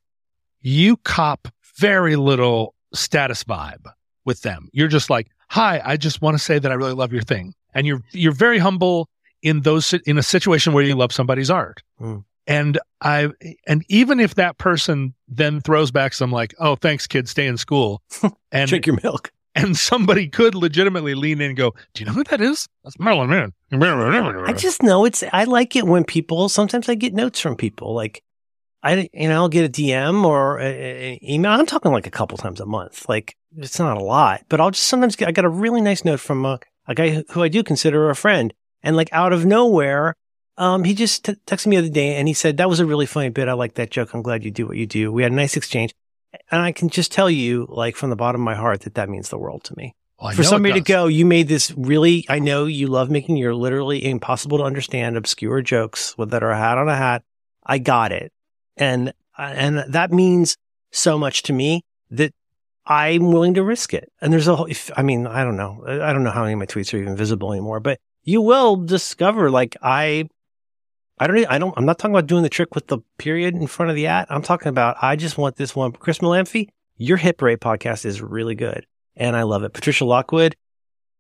you 0.62 0.96
cop 0.96 1.50
very 1.78 2.16
little 2.16 2.74
status 2.94 3.44
vibe 3.44 3.86
with 4.24 4.44
them. 4.44 4.70
You're 4.72 4.88
just 4.88 5.10
like, 5.10 5.28
"Hi, 5.50 5.82
I 5.84 5.98
just 5.98 6.22
want 6.22 6.36
to 6.38 6.44
say 6.44 6.58
that 6.58 6.72
I 6.72 6.76
really 6.76 6.94
love 6.94 7.12
your 7.12 7.22
thing," 7.22 7.54
and 7.74 7.86
you're 7.86 8.02
you're 8.14 8.32
very 8.32 8.60
humble 8.60 9.10
in 9.42 9.62
those 9.64 9.94
in 10.06 10.18
a 10.18 10.24
situation 10.24 10.72
where 10.72 10.86
you 10.86 10.96
love 10.96 11.12
somebody's 11.12 11.50
art. 11.52 11.84
Mm. 12.00 12.24
And 12.48 12.80
I 13.02 13.30
and 13.68 13.84
even 13.90 14.22
if 14.22 14.36
that 14.36 14.58
person 14.58 15.16
then 15.28 15.60
throws 15.60 15.92
back 15.92 16.14
some 16.14 16.32
like, 16.32 16.56
"Oh, 16.60 16.78
thanks, 16.78 17.08
kid, 17.08 17.28
stay 17.28 17.46
in 17.46 17.58
school," 17.58 18.02
and 18.54 18.70
Drink 18.70 18.88
your 18.88 18.98
milk. 19.04 19.34
And 19.56 19.76
somebody 19.78 20.28
could 20.28 20.56
legitimately 20.56 21.16
lean 21.16 21.42
in 21.42 21.50
and 21.50 21.58
go, 21.58 21.72
"Do 21.94 22.02
you 22.02 22.06
know 22.06 22.14
who 22.14 22.24
that 22.26 22.42
is? 22.42 22.68
That's 22.84 23.00
Marilyn 23.00 23.30
Manson." 23.30 23.54
I 24.48 24.54
just 24.54 24.84
know 24.84 25.06
it's. 25.06 25.24
I 25.34 25.44
like 25.46 25.76
it 25.76 25.86
when 25.86 26.04
people. 26.04 26.50
Sometimes 26.50 26.88
I 26.90 26.96
get 26.96 27.14
notes 27.14 27.40
from 27.40 27.56
people. 27.56 27.94
Like, 27.94 28.24
I 28.84 29.10
you 29.14 29.28
know 29.28 29.36
I'll 29.36 29.50
get 29.50 29.66
a 29.66 29.70
DM 29.82 30.24
or 30.24 30.58
an 30.60 31.20
email. 31.24 31.52
I'm 31.52 31.66
talking 31.66 31.92
like 31.92 32.08
a 32.08 32.12
couple 32.12 32.38
times 32.38 32.60
a 32.60 32.66
month. 32.66 33.08
Like 33.10 33.36
it's 33.58 33.80
not 33.80 33.98
a 33.98 34.04
lot, 34.04 34.42
but 34.50 34.62
I'll 34.62 34.72
just 34.72 34.88
sometimes 34.88 35.16
get. 35.16 35.28
I 35.28 35.32
got 35.32 35.46
a 35.46 35.50
really 35.50 35.82
nice 35.82 36.06
note 36.06 36.20
from 36.20 36.46
a, 36.46 36.60
a 36.88 36.96
guy 36.96 37.24
who- 37.32 37.42
I 37.44 37.48
do 37.50 37.64
consider 37.64 38.10
a 38.10 38.16
friend, 38.16 38.54
and 38.84 38.96
like 38.96 39.10
out 39.12 39.34
of 39.34 39.46
nowhere, 39.46 40.16
um, 40.58 40.84
he 40.84 40.94
just 40.94 41.26
t- 41.26 41.36
texted 41.48 41.68
me 41.68 41.76
the 41.78 41.84
other 41.84 41.94
day 41.94 42.16
and 42.16 42.28
he 42.28 42.34
said 42.34 42.58
that 42.58 42.70
was 42.70 42.80
a 42.80 42.86
really 42.86 43.06
funny 43.08 43.30
bit. 43.30 43.48
I 43.48 43.54
like 43.54 43.74
that 43.76 43.92
joke. 43.92 44.14
I'm 44.14 44.22
glad 44.22 44.44
you 44.44 44.52
do 44.52 44.68
what 44.68 44.78
you 44.78 44.86
do. 44.86 45.12
We 45.12 45.24
had 45.24 45.32
a 45.32 45.36
nice 45.36 45.58
exchange. 45.58 45.94
And 46.52 46.62
I 46.62 46.72
can 46.72 46.90
just 46.90 47.12
tell 47.12 47.30
you, 47.30 47.66
like 47.70 47.96
from 47.96 48.10
the 48.10 48.16
bottom 48.16 48.42
of 48.42 48.46
my 48.46 48.56
heart, 48.56 48.82
that 48.82 48.96
that 48.96 49.10
means 49.10 49.30
the 49.30 49.38
world 49.38 49.64
to 49.66 49.76
me 49.76 49.96
Well, 50.22 50.34
for 50.34 50.44
somebody 50.44 50.76
to 50.76 50.82
go, 50.82 51.08
you 51.08 51.26
made 51.26 51.48
this 51.48 51.72
really, 51.76 52.26
I 52.30 52.40
know 52.40 52.66
you 52.66 52.88
love 52.88 53.10
making 53.10 53.38
your 53.38 53.56
literally 53.56 54.06
impossible 54.06 54.60
to 54.60 54.64
understand 54.64 55.18
obscure 55.18 55.62
jokes 55.62 56.18
with, 56.18 56.32
that 56.32 56.44
are 56.44 56.52
a 56.52 56.58
hat 56.58 56.78
on 56.78 56.90
a 56.90 56.96
hat. 56.96 57.24
I 57.66 57.78
got 57.80 58.12
it. 58.12 58.32
And, 58.78 59.10
uh, 59.38 59.54
and 59.56 59.84
that 59.94 60.12
means 60.12 60.58
so 60.92 61.18
much 61.18 61.44
to 61.44 61.54
me 61.54 61.84
that 62.12 62.34
I'm 62.86 63.32
willing 63.32 63.54
to 63.56 63.64
risk 63.64 63.94
it. 63.94 64.12
And 64.22 64.34
there's 64.34 64.48
a 64.48 64.56
whole, 64.56 64.66
if, 64.66 64.90
I 64.98 65.04
mean, 65.04 65.28
I 65.28 65.44
don't 65.44 65.58
know. 65.58 65.84
I 65.88 66.10
I 66.10 66.14
don't 66.14 66.24
know 66.24 66.32
how 66.32 66.42
many 66.42 66.54
of 66.54 66.60
my 66.60 66.66
tweets 66.66 66.94
are 66.94 66.98
even 66.98 67.16
visible 67.16 67.52
anymore, 67.52 67.80
but 67.80 68.00
you 68.24 68.42
will 68.42 68.76
discover 68.76 69.52
like 69.52 69.78
I, 69.82 70.30
I 71.20 71.28
don't, 71.28 71.46
I 71.46 71.58
don't, 71.58 71.74
I'm 71.78 71.86
not 71.86 72.00
talking 72.00 72.16
about 72.16 72.28
doing 72.28 72.44
the 72.44 72.50
trick 72.50 72.76
with 72.76 72.88
the 72.88 73.00
period 73.18 73.56
in 73.56 73.68
front 73.68 73.90
of 73.90 73.96
the 73.96 74.08
at. 74.08 74.32
I'm 74.32 74.42
talking 74.42 74.70
about, 74.70 74.98
I 75.02 75.16
just 75.16 75.38
want 75.38 75.58
this 75.58 75.76
one. 75.76 75.92
Chris 75.92 76.20
Molanphy, 76.20 76.70
your 76.98 77.18
Hit 77.18 77.38
Parade 77.38 77.60
podcast 77.60 78.06
is 78.06 78.22
really 78.22 78.56
good 78.56 78.86
and 79.16 79.36
I 79.36 79.44
love 79.44 79.64
it. 79.64 79.74
Patricia 79.74 80.06
Lockwood, 80.06 80.56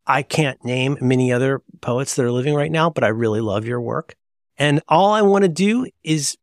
I 0.07 0.23
can't 0.23 0.63
name 0.63 0.97
many 1.01 1.31
other 1.31 1.61
poets 1.81 2.15
that 2.15 2.25
are 2.25 2.31
living 2.31 2.55
right 2.55 2.71
now, 2.71 2.89
but 2.89 3.03
I 3.03 3.09
really 3.09 3.41
love 3.41 3.65
your 3.65 3.81
work. 3.81 4.15
And 4.57 4.81
all 4.87 5.11
I 5.11 5.21
want 5.21 5.43
to 5.43 5.49
do 5.49 5.87
is 6.03 6.37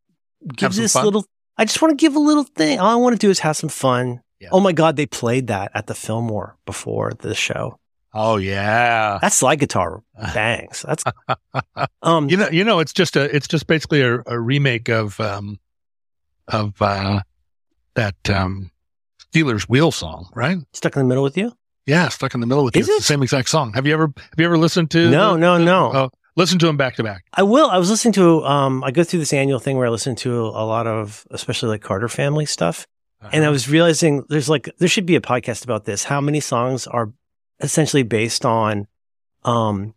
give 0.55 0.75
this 0.75 0.93
fun? 0.93 1.05
little, 1.05 1.25
I 1.57 1.65
just 1.65 1.81
want 1.83 1.99
to 1.99 2.03
give 2.03 2.15
a 2.15 2.21
little 2.21 2.45
thing. 2.45 2.79
All 2.79 2.91
I 2.91 2.97
want 2.97 3.15
to 3.15 3.19
do 3.19 3.31
is 3.31 3.41
have 3.41 3.57
some 3.57 3.71
fun. 3.71 4.21
Yeah. 4.39 4.51
Oh 4.53 4.61
my 4.61 4.73
God, 4.73 4.97
they 4.97 5.07
played 5.07 5.47
that 5.47 5.71
at 5.75 5.87
the 5.87 5.95
Fillmore 5.95 6.57
before 6.67 7.13
the 7.19 7.35
show. 7.35 7.79
Oh 8.19 8.37
yeah. 8.39 9.19
That 9.21 9.33
slide 9.33 9.59
guitar 9.61 10.03
bangs. 10.33 10.85
That's, 10.89 11.05
um, 12.03 12.31
You 12.31 12.39
know, 12.39 12.49
you 12.49 12.65
know, 12.65 12.79
it's 12.81 12.95
just 12.95 13.15
a, 13.15 13.25
it's 13.35 13.47
just 13.47 13.67
basically 13.67 14.01
a, 14.01 14.23
a 14.27 14.39
remake 14.41 14.89
of, 14.89 15.21
um, 15.21 15.59
of 16.49 16.81
uh, 16.81 17.21
that 17.95 18.15
um, 18.31 18.71
Stealers 19.19 19.69
Wheel 19.69 19.93
song, 19.93 20.31
right? 20.35 20.57
stuck 20.73 20.97
in 20.97 21.03
the 21.03 21.09
middle 21.09 21.23
with 21.23 21.37
you? 21.37 21.53
Yeah, 21.85 22.09
stuck 22.09 22.33
in 22.35 22.41
the 22.41 22.47
middle 22.47 22.65
with 22.65 22.75
you. 22.75 22.81
Is 22.81 22.89
It's 22.89 22.99
the 22.99 23.05
same 23.05 23.23
exact 23.23 23.51
song. 23.51 23.75
Have 23.75 23.87
you 23.87 23.93
ever, 23.93 24.11
have 24.17 24.39
you 24.39 24.47
ever 24.47 24.57
listened 24.57 24.91
to? 24.93 25.11
No, 25.11 25.35
the- 25.35 25.39
no, 25.39 25.59
no. 25.59 25.91
Oh, 25.95 26.11
listen 26.37 26.59
to 26.61 26.67
them 26.67 26.79
back 26.79 26.97
to 26.97 27.03
back. 27.03 27.25
I 27.35 27.43
will. 27.43 27.69
I 27.69 27.77
was 27.77 27.91
listening 27.91 28.15
to, 28.15 28.43
um, 28.45 28.83
I 28.83 28.93
go 28.93 29.05
through 29.05 29.21
this 29.21 29.35
annual 29.35 29.59
thing 29.59 29.77
where 29.77 29.87
I 29.87 29.91
listen 29.91 30.17
to 30.17 30.47
a 30.47 30.65
lot 30.65 30.87
of, 30.87 31.27
especially 31.31 31.69
like 31.69 31.83
Carter 31.83 32.09
family 32.09 32.47
stuff. 32.47 32.87
And 33.33 33.45
I 33.45 33.51
was 33.51 33.69
realizing 33.69 34.25
there's 34.29 34.49
like, 34.49 34.71
there 34.79 34.89
should 34.89 35.05
be 35.07 35.17
a 35.17 35.21
podcast 35.21 35.65
about 35.65 35.85
this. 35.85 36.05
How 36.05 36.21
many 36.21 36.39
songs 36.39 36.87
are 36.87 37.13
essentially 37.61 38.03
based 38.03 38.45
on, 38.45 38.87
um, 39.45 39.95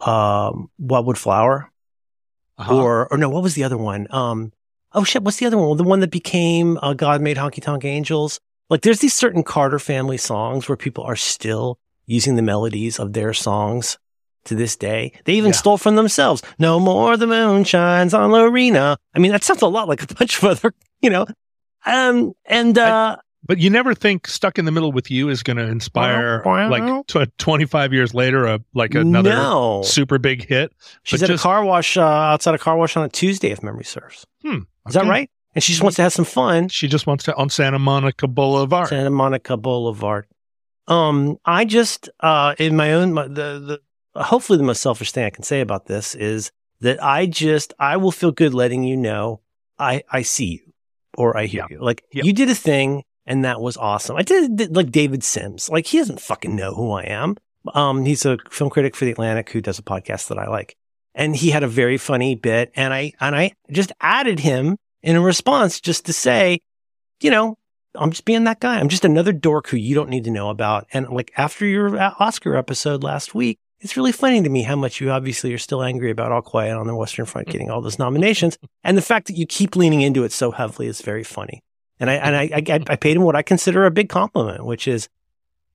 um, 0.00 0.70
Wildwood 0.78 1.18
Flower 1.18 1.70
Uh-huh. 2.58 2.74
or, 2.76 3.08
or 3.12 3.18
no, 3.18 3.28
what 3.28 3.42
was 3.42 3.54
the 3.54 3.64
other 3.64 3.76
one? 3.78 4.06
Um, 4.10 4.52
oh 4.92 5.04
shit, 5.04 5.22
what's 5.22 5.38
the 5.38 5.46
other 5.46 5.58
one? 5.58 5.76
The 5.76 5.84
one 5.84 6.00
that 6.00 6.10
became, 6.10 6.78
uh, 6.82 6.94
God 6.94 7.20
made 7.20 7.36
honky 7.36 7.62
tonk 7.62 7.84
angels. 7.84 8.38
Like 8.70 8.82
there's 8.82 9.00
these 9.00 9.14
certain 9.14 9.42
Carter 9.42 9.78
family 9.78 10.16
songs 10.16 10.68
where 10.68 10.76
people 10.76 11.04
are 11.04 11.16
still 11.16 11.78
using 12.06 12.36
the 12.36 12.42
melodies 12.42 12.98
of 12.98 13.12
their 13.12 13.32
songs 13.32 13.98
to 14.44 14.54
this 14.54 14.76
day. 14.76 15.12
They 15.24 15.34
even 15.34 15.50
Yeah. 15.52 15.56
stole 15.56 15.78
from 15.78 15.96
themselves. 15.96 16.42
No 16.58 16.78
more 16.78 17.16
the 17.16 17.26
moon 17.26 17.64
shines 17.64 18.12
on 18.14 18.30
Lorena. 18.30 18.98
I 19.14 19.18
mean, 19.18 19.32
that 19.32 19.42
sounds 19.42 19.62
a 19.62 19.66
lot 19.66 19.88
like 19.88 20.02
a 20.02 20.14
bunch 20.14 20.38
of 20.38 20.44
other, 20.44 20.74
you 21.00 21.10
know, 21.10 21.26
um, 21.86 22.34
and, 22.44 22.76
uh, 22.78 23.16
But 23.46 23.58
you 23.58 23.68
never 23.70 23.94
think 23.94 24.26
"Stuck 24.26 24.58
in 24.58 24.64
the 24.64 24.70
Middle 24.72 24.90
with 24.92 25.10
You" 25.10 25.28
is 25.28 25.42
going 25.42 25.58
to 25.58 25.64
inspire, 25.66 26.42
Wow. 26.44 26.70
like, 26.70 27.06
tw- 27.08 27.30
twenty-five 27.38 27.92
years 27.92 28.14
later, 28.14 28.46
a 28.46 28.60
like 28.74 28.94
another 28.94 29.30
no. 29.34 29.82
super 29.84 30.18
big 30.18 30.46
hit. 30.46 30.72
She's 31.02 31.20
but 31.20 31.28
at 31.28 31.32
just- 31.34 31.44
a 31.44 31.46
car 31.46 31.64
wash, 31.64 31.96
uh, 31.96 32.02
outside 32.02 32.54
a 32.54 32.58
car 32.58 32.76
wash 32.76 32.96
on 32.96 33.04
a 33.04 33.08
Tuesday, 33.08 33.50
if 33.50 33.62
memory 33.62 33.84
serves. 33.84 34.26
Is 34.44 34.94
that 34.94 35.04
right? 35.06 35.30
And 35.54 35.62
she 35.62 35.72
just 35.72 35.82
wants 35.82 35.96
to 35.96 36.02
have 36.02 36.12
some 36.12 36.24
fun. 36.24 36.68
She 36.68 36.88
just 36.88 37.06
wants 37.06 37.24
to 37.24 37.36
on 37.36 37.48
Santa 37.50 37.78
Monica 37.78 38.26
Boulevard. 38.26 38.88
Santa 38.88 39.10
Monica 39.10 39.56
Boulevard. 39.56 40.26
Um, 40.88 41.38
I 41.44 41.64
just, 41.64 42.08
uh, 42.20 42.54
in 42.58 42.76
my 42.76 42.92
own, 42.92 43.12
my, 43.14 43.28
the, 43.28 43.80
the, 44.14 44.22
hopefully 44.22 44.56
the 44.58 44.64
most 44.64 44.82
selfish 44.82 45.12
thing 45.12 45.24
I 45.24 45.30
can 45.30 45.42
say 45.44 45.60
about 45.60 45.86
this 45.86 46.14
is 46.14 46.50
that 46.80 47.02
I 47.02 47.26
just, 47.26 47.72
I 47.78 47.96
will 47.98 48.10
feel 48.12 48.32
good 48.32 48.52
letting 48.52 48.82
you 48.84 48.96
know 48.96 49.40
I, 49.78 50.02
I 50.10 50.22
see 50.22 50.44
you 50.66 50.72
or 51.16 51.36
I 51.36 51.46
hear 51.46 51.64
Yeah. 51.70 51.76
you. 51.76 51.82
Like 51.82 52.04
Yeah. 52.12 52.24
you 52.24 52.32
did 52.32 52.50
a 52.50 52.54
thing 52.54 53.04
and 53.26 53.44
that 53.44 53.60
was 53.60 53.76
awesome. 53.76 54.16
I 54.16 54.22
did, 54.22 54.56
did 54.56 54.76
like 54.76 54.90
David 54.90 55.24
Sims. 55.24 55.68
Like 55.70 55.86
he 55.86 55.98
doesn't 55.98 56.20
fucking 56.20 56.54
know 56.54 56.74
who 56.74 56.92
I 56.92 57.02
am. 57.04 57.36
Um, 57.72 58.04
he's 58.04 58.26
a 58.26 58.38
film 58.50 58.70
critic 58.70 58.94
for 58.94 59.04
the 59.04 59.12
Atlantic 59.12 59.50
who 59.50 59.60
does 59.60 59.78
a 59.78 59.82
podcast 59.82 60.28
that 60.28 60.38
I 60.38 60.48
like. 60.48 60.76
And 61.14 61.34
he 61.34 61.50
had 61.50 61.62
a 61.62 61.68
very 61.68 61.96
funny 61.96 62.34
bit 62.34 62.72
and 62.74 62.92
I, 62.92 63.12
and 63.20 63.34
I 63.34 63.52
just 63.70 63.92
added 64.00 64.40
him 64.40 64.76
in 65.02 65.16
a 65.16 65.20
response 65.20 65.80
just 65.80 66.06
to 66.06 66.12
say, 66.12 66.60
you 67.20 67.30
know, 67.30 67.56
I'm 67.94 68.10
just 68.10 68.24
being 68.24 68.44
that 68.44 68.60
guy. 68.60 68.80
I'm 68.80 68.88
just 68.88 69.04
another 69.04 69.32
dork 69.32 69.68
who 69.68 69.76
you 69.76 69.94
don't 69.94 70.10
need 70.10 70.24
to 70.24 70.30
know 70.30 70.50
about. 70.50 70.86
And 70.92 71.08
like 71.10 71.32
after 71.36 71.64
your 71.64 71.96
uh, 71.96 72.14
Oscar 72.18 72.56
episode 72.56 73.02
last 73.04 73.34
week, 73.34 73.58
it's 73.80 73.96
really 73.96 74.12
funny 74.12 74.42
to 74.42 74.48
me 74.48 74.62
how 74.62 74.76
much 74.76 75.00
you 75.00 75.10
obviously 75.10 75.52
are 75.52 75.58
still 75.58 75.82
angry 75.82 76.10
about 76.10 76.32
All 76.32 76.42
Quiet 76.42 76.76
on 76.76 76.86
the 76.86 76.96
Western 76.96 77.26
Front 77.26 77.48
getting 77.48 77.70
all 77.70 77.80
those 77.80 77.98
nominations. 77.98 78.58
And 78.82 78.96
the 78.96 79.02
fact 79.02 79.26
that 79.26 79.36
you 79.36 79.46
keep 79.46 79.76
leaning 79.76 80.00
into 80.00 80.24
it 80.24 80.32
so 80.32 80.50
heavily 80.50 80.88
is 80.88 81.02
very 81.02 81.22
funny. 81.22 81.62
And 82.00 82.10
I, 82.10 82.14
and 82.14 82.36
I, 82.36 82.50
I, 82.54 82.80
I 82.88 82.96
paid 82.96 83.16
him 83.16 83.22
what 83.22 83.36
I 83.36 83.42
consider 83.42 83.84
a 83.86 83.90
big 83.90 84.08
compliment, 84.08 84.64
which 84.66 84.88
is, 84.88 85.08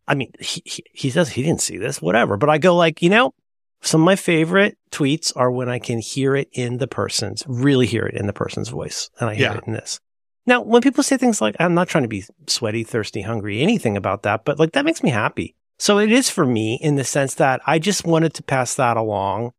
I 0.08 0.16
mean, 0.16 0.32
he, 0.40 0.62
he, 0.66 0.84
he 0.94 1.10
says 1.10 1.30
he 1.30 1.44
didn't 1.44 1.62
see 1.62 1.78
this, 1.78 2.02
whatever. 2.02 2.36
But 2.38 2.50
I 2.50 2.58
go 2.58 2.76
like, 2.76 3.02
you 3.02 3.10
know, 3.10 3.34
some 3.82 4.02
of 4.02 4.06
my 4.06 4.16
favorite 4.18 4.78
tweets 4.92 5.32
are 5.36 5.50
when 5.52 5.70
I 5.70 5.80
can 5.80 6.00
hear 6.00 6.36
it 6.36 6.50
in 6.52 6.78
the 6.78 6.88
person's, 6.88 7.44
really 7.48 7.86
hear 7.86 8.06
it 8.06 8.16
in 8.16 8.28
the 8.28 8.34
person's 8.34 8.70
voice. 8.70 9.10
And 9.20 9.30
I 9.30 9.36
hear 9.36 9.52
Yeah. 9.52 9.58
it 9.58 9.64
in 9.68 9.74
this. 9.74 10.00
Now, 10.46 10.62
when 10.62 10.82
people 10.82 11.04
say 11.04 11.16
things 11.16 11.42
like, 11.42 11.56
I'm 11.60 11.76
not 11.76 11.88
trying 11.88 12.04
to 12.04 12.08
be 12.10 12.26
sweaty, 12.48 12.84
thirsty, 12.84 13.22
hungry, 13.22 13.62
anything 13.62 13.96
about 13.96 14.24
that, 14.24 14.46
but 14.46 14.60
like 14.60 14.72
that 14.74 14.84
makes 14.86 15.04
me 15.04 15.12
happy. 15.12 15.56
So 15.78 16.00
it 16.00 16.12
is 16.12 16.30
for 16.30 16.46
me 16.46 16.78
in 16.82 16.96
the 16.96 17.04
sense 17.06 17.36
that 17.36 17.62
I 17.66 17.80
just 17.80 18.04
wanted 18.04 18.34
to 18.34 18.44
pass 18.44 18.74
that 18.76 18.98
along. 18.98 19.54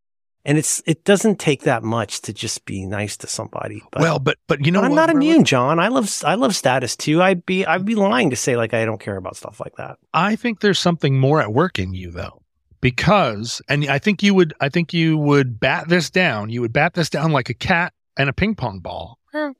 And 0.45 0.57
it's, 0.57 0.83
it 0.87 1.05
doesn't 1.05 1.39
take 1.39 1.63
that 1.63 1.83
much 1.83 2.23
to 2.23 2.33
just 2.33 2.65
be 2.65 2.87
nice 2.87 3.17
to 3.19 3.27
somebody. 3.27 3.83
But, 3.93 4.01
well, 4.01 4.19
but 4.19 4.39
but 4.49 4.65
you 4.65 4.73
know, 4.73 4.81
but 4.81 4.87
I'm 4.87 4.91
what, 4.93 4.97
not 4.97 5.11
immune, 5.11 5.45
John. 5.45 5.79
I 5.79 5.89
love, 5.89 6.11
I 6.25 6.35
love 6.35 6.57
status 6.57 6.97
too. 6.97 7.21
I'd 7.23 7.45
be, 7.45 7.67
I'd 7.67 7.85
be 7.85 7.95
lying 7.95 8.31
to 8.31 8.37
say 8.37 8.57
like 8.57 8.73
I 8.73 8.85
don't 8.87 9.01
care 9.01 9.17
about 9.19 9.37
stuff 9.37 9.61
like 9.61 9.77
that. 9.77 9.99
I 10.15 10.37
think 10.37 10.61
there's 10.61 10.79
something 10.79 11.19
more 11.21 11.43
at 11.43 11.53
work 11.53 11.79
in 11.79 11.93
you 11.93 12.11
though. 12.11 12.41
Because 12.81 13.61
and 13.69 13.85
I 13.91 13.99
think 13.99 14.23
you 14.23 14.33
would 14.35 14.55
I 14.59 14.71
think 14.71 14.95
you 14.95 15.19
would 15.19 15.61
bat 15.61 15.89
this 15.91 16.09
down. 16.09 16.49
You 16.49 16.63
would 16.63 16.73
bat 16.73 16.95
this 16.95 17.11
down 17.11 17.31
like 17.33 17.51
a 17.51 17.55
cat 17.55 17.93
and 18.17 18.31
a 18.31 18.33
ping 18.33 18.55
pong 18.55 18.79
ball. 18.81 19.19
Yeah. 19.35 19.51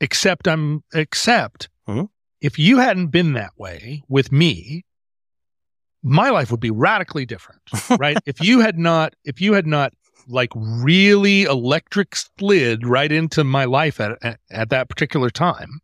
except 0.00 0.48
I'm 0.48 0.82
except 0.94 1.68
Mhm. 1.86 2.08
if 2.40 2.58
you 2.58 2.78
hadn't 2.78 3.08
been 3.08 3.34
that 3.34 3.50
way 3.58 4.02
with 4.08 4.32
me, 4.32 4.84
my 6.02 6.30
life 6.30 6.50
would 6.50 6.60
be 6.60 6.70
radically 6.70 7.26
different, 7.26 7.60
right? 7.98 8.16
if 8.24 8.40
you 8.40 8.60
had 8.60 8.78
not, 8.78 9.14
if 9.24 9.40
you 9.42 9.52
had 9.52 9.66
not 9.66 9.92
like 10.30 10.50
really 10.54 11.42
electric 11.42 12.16
slid 12.16 12.86
right 12.86 13.10
into 13.10 13.44
my 13.44 13.64
life 13.64 14.00
at, 14.00 14.18
at, 14.22 14.40
at 14.50 14.70
that 14.70 14.88
particular 14.88 15.30
time 15.30 15.80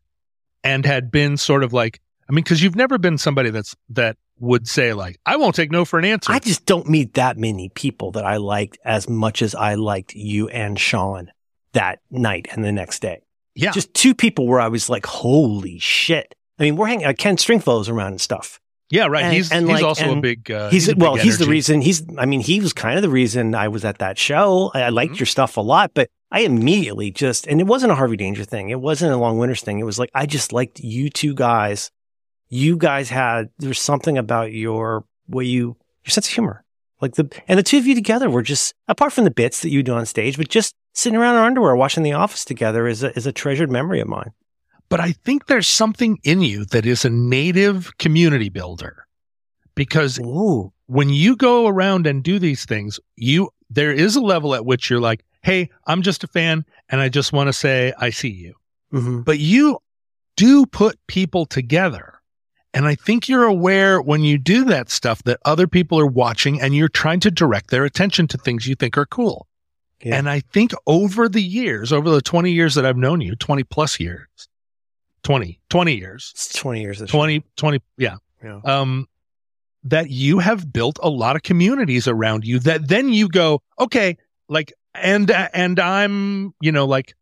and 0.64 0.86
had 0.86 1.11
been 1.11 1.36
sort 1.36 1.62
of 1.64 1.72
like, 1.72 2.01
I 2.28 2.32
mean, 2.32 2.44
cause 2.44 2.62
you've 2.62 2.76
never 2.76 2.99
been 2.99 3.18
somebody 3.18 3.51
that's, 3.51 3.76
that 3.90 4.16
would 4.38 4.68
say 4.68 4.92
like, 4.92 5.18
I 5.26 5.36
won't 5.36 5.55
take 5.55 5.70
no 5.70 5.84
for 5.84 5.99
an 5.99 6.05
answer. 6.05 6.32
I 6.32 6.38
just 6.38 6.66
don't 6.66 6.88
meet 6.88 7.14
that 7.14 7.36
many 7.36 7.68
people 7.70 8.12
that 8.12 8.24
I 8.24 8.36
liked 8.36 8.78
as 8.84 9.09
much 9.09 9.42
as 9.42 9.55
I 9.55 9.74
liked 9.74 10.14
you 10.14 10.49
and 10.49 10.78
Sean 10.78 11.30
that 11.72 12.01
night 12.11 12.49
and 12.53 12.64
the 12.64 12.72
next 12.72 13.01
day. 13.01 13.22
yeah. 13.55 13.70
Just 13.72 13.92
two 13.94 14.14
people 14.14 14.47
where 14.47 14.61
I 14.61 14.68
was 14.68 14.88
like, 14.88 15.07
holy 15.07 15.78
shit. 15.78 16.34
I 16.59 16.64
mean, 16.64 16.76
we're 16.76 16.86
hanging, 16.86 17.07
uh, 17.07 17.12
Ken 17.16 17.36
Stringfellow's 17.36 17.88
around 17.88 18.12
and 18.12 18.20
stuff. 18.20 18.61
Yeah. 18.91 19.07
Right. 19.07 19.24
and- 19.24 19.34
he's, 19.34 19.51
and, 19.53 19.66
he's 19.66 19.74
like, 19.74 19.84
also 19.84 20.12
a 20.16 20.20
big, 20.20 20.51
uh, 20.51 20.70
he's, 20.70 20.89
a 20.89 20.95
big 20.95 21.03
well, 21.03 21.14
he's 21.16 21.39
the 21.39 21.47
reason 21.47 21.80
he's, 21.80 22.05
I 22.18 22.26
mean, 22.26 22.41
he 22.41 22.61
was 22.61 22.72
kind 22.72 22.97
of 22.97 23.03
the 23.03 23.09
reason 23.09 23.55
I 23.55 23.68
was 23.68 23.84
at 23.84 23.99
that 23.99 24.18
show. 24.18 24.70
I, 24.74 24.82
I 24.82 24.89
liked 24.91 25.14
Mhm. 25.14 25.20
your 25.20 25.26
stuff 25.26 25.57
a 25.57 25.61
lot, 25.61 25.93
but 25.95 26.09
I 26.30 26.41
immediately 26.41 27.11
just, 27.11 27.47
and 27.47 27.61
it 27.61 27.66
wasn't 27.66 27.93
a 27.93 27.95
Harvey 27.95 28.16
Danger 28.16 28.45
thing. 28.45 28.70
It 28.70 28.80
wasn't 28.80 29.12
a 29.12 29.16
Long 29.16 29.39
Winters 29.39 29.61
thing. 29.62 29.78
It 29.78 29.84
was 29.84 29.99
like, 29.99 30.11
I 30.14 30.26
just 30.26 30.53
liked 30.53 30.80
you 30.80 31.09
two 31.11 31.34
guys. 31.34 31.91
You 32.49 32.76
guys 32.76 33.09
had, 33.11 33.51
there's 33.59 33.80
something 33.80 34.18
about 34.18 34.53
your 34.53 35.05
way 35.28 35.45
you, 35.45 35.76
your 36.05 36.11
sense 36.11 36.28
of 36.28 36.34
humor. 36.34 36.64
Like 37.01 37.14
the, 37.14 37.30
and 37.47 37.59
the 37.59 37.62
two 37.62 37.78
of 37.78 37.87
you 37.87 37.95
together 37.95 38.30
were 38.30 38.43
just, 38.43 38.72
apart 38.89 39.12
from 39.12 39.24
the 39.24 39.30
bits 39.30 39.61
that 39.62 39.70
you 39.70 39.82
do 39.82 39.95
on 39.95 40.07
stage, 40.07 40.37
but 40.37 40.49
just 40.49 40.74
sitting 40.95 41.18
around 41.18 41.34
in 41.34 41.41
our 41.43 41.47
underwear 41.47 41.76
watching 41.76 42.03
The 42.03 42.12
Office 42.12 42.45
together 42.45 42.87
is 42.87 43.03
a, 43.03 43.14
is 43.16 43.26
a 43.26 43.32
treasured 43.32 43.70
memory 43.70 44.01
of 44.01 44.09
mine. 44.09 44.30
But 44.89 45.01
I 45.01 45.12
think 45.12 45.47
there's 45.47 45.68
something 45.68 46.18
in 46.22 46.43
you 46.43 46.64
that 46.66 46.87
is 46.87 47.05
a 47.05 47.11
native 47.11 47.97
community 47.99 48.49
builder 48.49 49.07
because 49.74 50.18
Ooh. 50.18 50.72
when 50.87 51.09
you 51.09 51.37
go 51.37 51.66
around 51.66 52.07
and 52.07 52.22
do 52.22 52.39
these 52.39 52.64
things, 52.64 53.01
you, 53.16 53.51
there 53.70 53.93
is 53.93 54.16
a 54.16 54.20
level 54.20 54.55
at 54.55 54.64
which 54.64 54.89
you're 54.91 55.01
like, 55.01 55.24
Hey, 55.43 55.70
I'm 55.87 56.03
just 56.03 56.24
a 56.24 56.28
fan 56.28 56.64
and 56.89 57.01
I 57.01 57.09
just 57.09 57.32
want 57.32 57.49
to 57.49 57.53
say, 57.53 57.93
I 57.99 58.11
see 58.11 58.30
you, 58.30 58.55
hmm 58.91 59.20
but 59.20 59.39
you 59.39 59.78
do 60.37 60.66
put 60.66 60.99
people 61.07 61.47
together. 61.47 62.14
And 62.74 62.87
I 62.87 62.95
think 62.95 63.26
you're 63.26 63.45
aware 63.45 64.03
when 64.03 64.22
you 64.22 64.37
do 64.37 64.64
that 64.66 64.91
stuff 64.91 65.22
that 65.22 65.41
other 65.47 65.66
people 65.66 65.99
are 65.99 66.07
watching 66.07 66.61
and 66.61 66.76
you're 66.76 66.89
trying 66.91 67.20
to 67.20 67.30
direct 67.30 67.70
their 67.70 67.84
attention 67.84 68.26
to 68.28 68.39
things 68.39 68.66
you 68.66 68.74
think 68.74 68.99
are 68.99 69.07
cool. 69.07 69.47
Yeah. 70.03 70.16
And 70.16 70.28
I 70.28 70.41
think 70.41 70.72
over 70.87 71.26
the 71.26 71.43
years, 71.43 71.91
over 71.91 72.11
the 72.11 72.20
20 72.20 72.51
years 72.53 72.74
that 72.74 72.84
I've 72.84 72.99
known 72.99 73.22
you, 73.22 73.34
20 73.34 73.64
plus 73.64 73.99
years, 73.99 74.28
20, 75.27 75.59
20 75.70 75.95
years, 75.97 76.31
It's 76.37 76.53
20 76.53 76.81
years. 76.81 77.01
this 77.01 77.12
year. 77.12 77.18
20, 77.18 77.45
20, 77.57 77.81
yeah. 77.99 78.16
Yeah. 78.45 78.61
Um, 78.64 79.09
that 79.83 80.09
you 80.09 80.39
have 80.39 80.72
built 80.72 81.01
a 81.03 81.11
lot 81.11 81.35
of 81.35 81.43
communities 81.43 82.07
around 82.07 82.45
you 82.45 82.61
that 82.61 82.87
then 82.87 83.09
you 83.12 83.29
go, 83.29 83.61
okay, 83.81 84.16
like, 84.49 84.72
and, 84.95 85.29
and 85.53 85.81
I'm, 85.81 86.55
you 86.61 86.70
know, 86.70 86.87
like, 86.87 87.16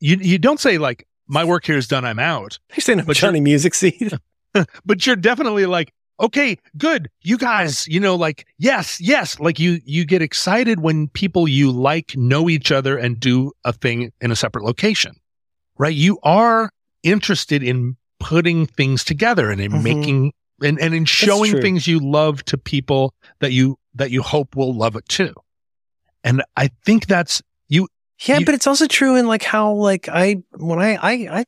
you, 0.00 0.16
you 0.16 0.36
don't 0.36 0.58
say 0.58 0.78
like, 0.78 1.06
my 1.28 1.44
work 1.44 1.64
here 1.64 1.76
is 1.76 1.86
done, 1.86 2.04
I'm 2.04 2.18
out, 2.18 2.58
You're 2.74 2.82
saying 2.82 3.04
But 3.06 3.14
Johnny 3.14 3.40
Music 3.40 3.74
Seed? 3.74 4.18
but 4.84 5.06
you're 5.06 5.14
definitely 5.14 5.66
like, 5.66 5.92
okay, 6.18 6.58
good. 6.76 7.08
You 7.22 7.38
guys, 7.38 7.86
you 7.86 8.00
know, 8.00 8.16
like, 8.16 8.48
yes, 8.58 9.00
yes. 9.00 9.38
Like 9.38 9.60
you, 9.60 9.78
you 9.84 10.04
get 10.04 10.22
excited 10.22 10.80
when 10.80 11.06
people 11.06 11.46
you 11.46 11.70
like 11.70 12.16
know 12.16 12.48
each 12.48 12.72
other 12.72 12.98
and 12.98 13.20
do 13.20 13.52
a 13.64 13.72
thing 13.72 14.10
in 14.20 14.32
a 14.32 14.36
separate 14.36 14.64
location, 14.64 15.14
right? 15.78 15.94
You 15.94 16.18
are 16.24 16.70
interested 17.04 17.62
in 17.62 17.96
putting 18.18 18.66
things 18.66 19.04
together 19.04 19.50
and 19.50 19.60
in 19.60 19.70
Mhm. 19.72 19.82
making 19.82 20.32
and, 20.62 20.80
and 20.80 20.94
in 20.94 21.04
showing 21.04 21.60
things 21.60 21.86
you 21.86 21.98
love 21.98 22.44
to 22.46 22.56
people 22.56 23.12
that 23.40 23.52
you, 23.52 23.76
that 23.94 24.10
you 24.10 24.22
hope 24.22 24.54
will 24.56 24.72
love 24.74 24.96
it 24.96 25.06
too. 25.08 25.34
And 26.22 26.42
I 26.56 26.70
think 26.86 27.06
that's 27.06 27.42
you. 27.68 27.88
Yeah, 28.24 28.38
You- 28.38 28.46
but 28.46 28.54
it's 28.54 28.66
also 28.66 28.86
true 28.86 29.16
in 29.16 29.26
like 29.26 29.42
how 29.42 29.72
like 29.72 30.08
I 30.08 30.36
when 30.56 30.78
I 30.78 30.94
I 30.96 31.12
I 31.40 31.44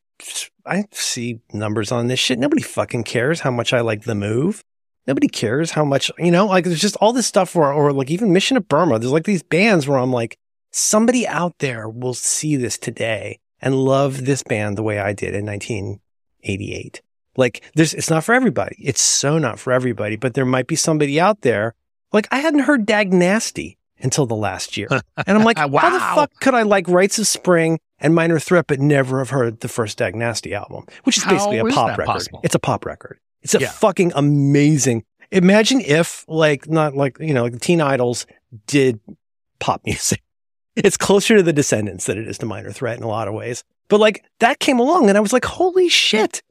I 0.66 0.84
see 0.92 1.38
numbers 1.52 1.92
on 1.92 2.08
this 2.08 2.18
shit. 2.18 2.38
Nobody 2.38 2.62
fucking 2.62 3.04
cares 3.04 3.40
how 3.40 3.50
much 3.52 3.72
I 3.72 3.80
like 3.80 4.02
the 4.04 4.14
move. 4.16 4.62
Nobody 5.06 5.28
cares 5.28 5.70
how 5.70 5.84
much 5.84 6.10
you 6.18 6.32
know. 6.32 6.46
Like 6.46 6.64
there's 6.64 6.80
just 6.80 6.96
all 6.96 7.12
this 7.12 7.28
stuff 7.28 7.54
where, 7.54 7.72
or 7.72 7.92
like 7.92 8.10
even 8.10 8.32
Mission 8.32 8.56
of 8.56 8.66
Burma. 8.68 8.98
There's 8.98 9.12
like 9.12 9.24
these 9.24 9.42
bands 9.44 9.86
where 9.86 9.98
I'm 9.98 10.12
like, 10.12 10.36
somebody 10.72 11.26
out 11.28 11.54
there 11.60 11.88
will 11.88 12.12
see 12.14 12.56
this 12.56 12.76
today 12.76 13.38
and 13.60 13.74
love 13.74 14.24
this 14.24 14.42
band 14.42 14.76
the 14.76 14.82
way 14.82 14.98
I 14.98 15.12
did 15.12 15.34
in 15.34 15.46
1988. 15.46 17.02
Like 17.36 17.62
there's, 17.74 17.92
it's 17.94 18.10
not 18.10 18.24
for 18.24 18.34
everybody. 18.34 18.76
It's 18.78 19.00
so 19.02 19.38
not 19.38 19.58
for 19.58 19.72
everybody. 19.72 20.16
But 20.16 20.34
there 20.34 20.46
might 20.46 20.66
be 20.66 20.76
somebody 20.76 21.20
out 21.20 21.42
there. 21.42 21.74
Like 22.12 22.28
I 22.30 22.38
hadn't 22.38 22.60
heard 22.60 22.86
Dag 22.86 23.12
Nasty 23.12 23.76
until 24.00 24.26
the 24.26 24.36
last 24.36 24.76
year. 24.76 24.88
And 24.90 25.36
I'm 25.38 25.44
like, 25.44 25.58
wow. 25.58 25.80
how 25.80 25.90
the 25.90 26.14
fuck 26.20 26.40
could 26.40 26.54
I 26.54 26.62
like 26.62 26.88
Rites 26.88 27.18
of 27.18 27.26
Spring 27.26 27.78
and 27.98 28.14
Minor 28.14 28.38
Threat, 28.38 28.66
but 28.66 28.78
never 28.80 29.18
have 29.18 29.30
heard 29.30 29.60
the 29.60 29.68
first 29.68 29.98
Dag 29.98 30.14
Nasty 30.14 30.54
album, 30.54 30.86
which 31.04 31.16
is 31.18 31.24
How 31.24 31.30
basically 31.32 31.58
a 31.58 31.64
is 31.66 31.74
pop 31.74 31.90
record. 31.90 32.06
possible? 32.06 32.40
It's 32.42 32.54
a 32.54 32.58
pop 32.58 32.84
record. 32.86 33.18
It's 33.42 33.54
a 33.54 33.60
Yeah. 33.60 33.70
fucking 33.70 34.12
amazing. 34.14 35.04
Imagine 35.32 35.80
if 35.80 36.24
like 36.28 36.68
not 36.68 36.94
like 36.94 37.18
you 37.20 37.34
know 37.34 37.42
like 37.42 37.52
the 37.52 37.58
Teen 37.58 37.80
Idles 37.80 38.26
did 38.66 39.00
pop 39.58 39.82
music. 39.86 40.22
It's 40.76 40.96
closer 40.96 41.36
to 41.36 41.42
the 41.42 41.52
Descendents 41.52 42.06
than 42.06 42.18
it 42.18 42.28
is 42.28 42.38
to 42.38 42.46
Minor 42.46 42.70
Threat 42.70 42.98
in 42.98 43.02
a 43.02 43.08
lot 43.08 43.28
of 43.28 43.34
ways. 43.34 43.64
But 43.88 43.98
like 44.00 44.24
that 44.40 44.58
came 44.58 44.78
along, 44.78 45.08
and 45.08 45.16
I 45.16 45.20
was 45.20 45.32
like, 45.32 45.44
holy 45.44 45.88
shit. 45.88 46.42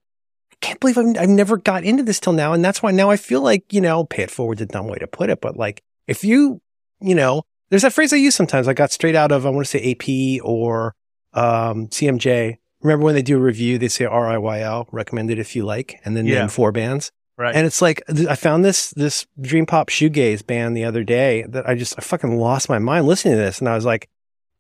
I 0.52 0.56
can't 0.62 0.80
believe 0.80 0.98
I've, 0.98 1.18
I've 1.18 1.30
never 1.30 1.58
got 1.58 1.84
into 1.84 2.02
this 2.04 2.20
till 2.20 2.34
now. 2.34 2.54
And 2.54 2.64
that's 2.64 2.82
why 2.82 2.92
now 2.92 3.10
I 3.10 3.18
feel 3.18 3.42
like, 3.42 3.72
you 3.74 3.82
know, 3.82 4.06
pay 4.06 4.24
it 4.24 4.32
forward's 4.32 4.62
a 4.62 4.66
dumb 4.66 4.88
way 4.88 4.98
to 4.98 5.06
put 5.08 5.30
it. 5.30 5.42
But 5.42 5.58
like, 5.58 5.84
if 6.08 6.24
you, 6.24 6.62
you 7.02 7.14
know, 7.14 7.44
there's 7.70 7.82
that 7.82 7.94
phrase 7.94 8.14
I 8.14 8.18
use 8.18 8.36
sometimes. 8.36 8.68
I 8.68 8.74
got 8.74 8.92
straight 8.92 9.16
out 9.16 9.32
of, 9.32 9.46
I 9.46 9.50
want 9.50 9.66
to 9.68 9.70
say 9.70 9.92
AP 9.92 10.44
or 10.46 10.96
um, 11.34 11.88
CMJ. 11.88 12.56
Remember 12.82 13.04
when 13.06 13.16
they 13.16 13.22
do 13.22 13.38
a 13.38 13.42
review, 13.42 13.78
they 13.78 13.88
say 13.90 14.06
RIYL, 14.06 14.88
recommended 14.92 15.40
if 15.40 15.56
you 15.56 15.66
like, 15.66 16.00
and 16.06 16.16
then 16.16 16.26
Yeah. 16.26 16.40
name 16.40 16.48
four 16.50 16.72
bands. 16.72 17.12
Right. 17.38 17.54
And 17.56 17.68
it's 17.68 17.82
like, 17.82 18.02
th- 18.08 18.28
I 18.30 18.36
found 18.36 18.64
this, 18.64 18.92
this 18.92 19.28
dream 19.42 19.66
pop 19.66 19.90
shoegaze 19.90 20.46
band 20.48 20.78
the 20.78 20.86
other 20.86 21.04
day 21.04 21.44
that 21.50 21.68
I 21.68 21.76
just, 21.76 21.96
I 21.98 22.02
fucking 22.02 22.38
lost 22.38 22.70
my 22.70 22.80
mind 22.80 23.08
listening 23.08 23.34
to 23.34 23.40
this. 23.42 23.60
And 23.60 23.68
I 23.68 23.76
was 23.76 23.84
like, 23.86 24.08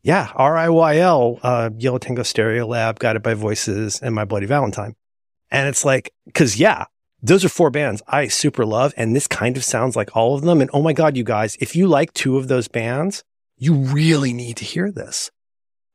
yeah, 0.05 0.27
RIYL, 0.37 1.39
uh, 1.41 1.71
Yo 1.79 1.93
La 1.93 1.97
Tengo 1.97 2.21
Stereo 2.21 2.67
Lab, 2.67 2.99
Guided 2.99 3.23
by 3.23 3.33
Voices, 3.33 3.99
and 4.03 4.13
My 4.13 4.23
Bloody 4.23 4.45
Valentine. 4.45 4.95
And 5.49 5.67
it's 5.67 5.83
like, 5.83 6.13
cause 6.35 6.57
yeah, 6.57 6.85
those 7.23 7.43
are 7.43 7.49
four 7.49 7.71
bands 7.71 8.03
I 8.07 8.27
super 8.27 8.67
love. 8.67 8.93
And 8.97 9.15
this 9.15 9.25
kind 9.25 9.57
of 9.57 9.63
sounds 9.63 9.95
like 9.95 10.15
all 10.15 10.35
of 10.35 10.43
them. 10.43 10.61
And 10.61 10.69
oh 10.73 10.83
my 10.83 10.93
God, 10.93 11.17
you 11.17 11.23
guys, 11.23 11.57
if 11.59 11.75
you 11.75 11.87
like 11.87 12.13
two 12.13 12.37
of 12.37 12.47
those 12.47 12.67
bands, 12.67 13.23
you 13.57 13.73
really 13.73 14.31
need 14.31 14.57
to 14.57 14.63
hear 14.63 14.91
this. 14.91 15.31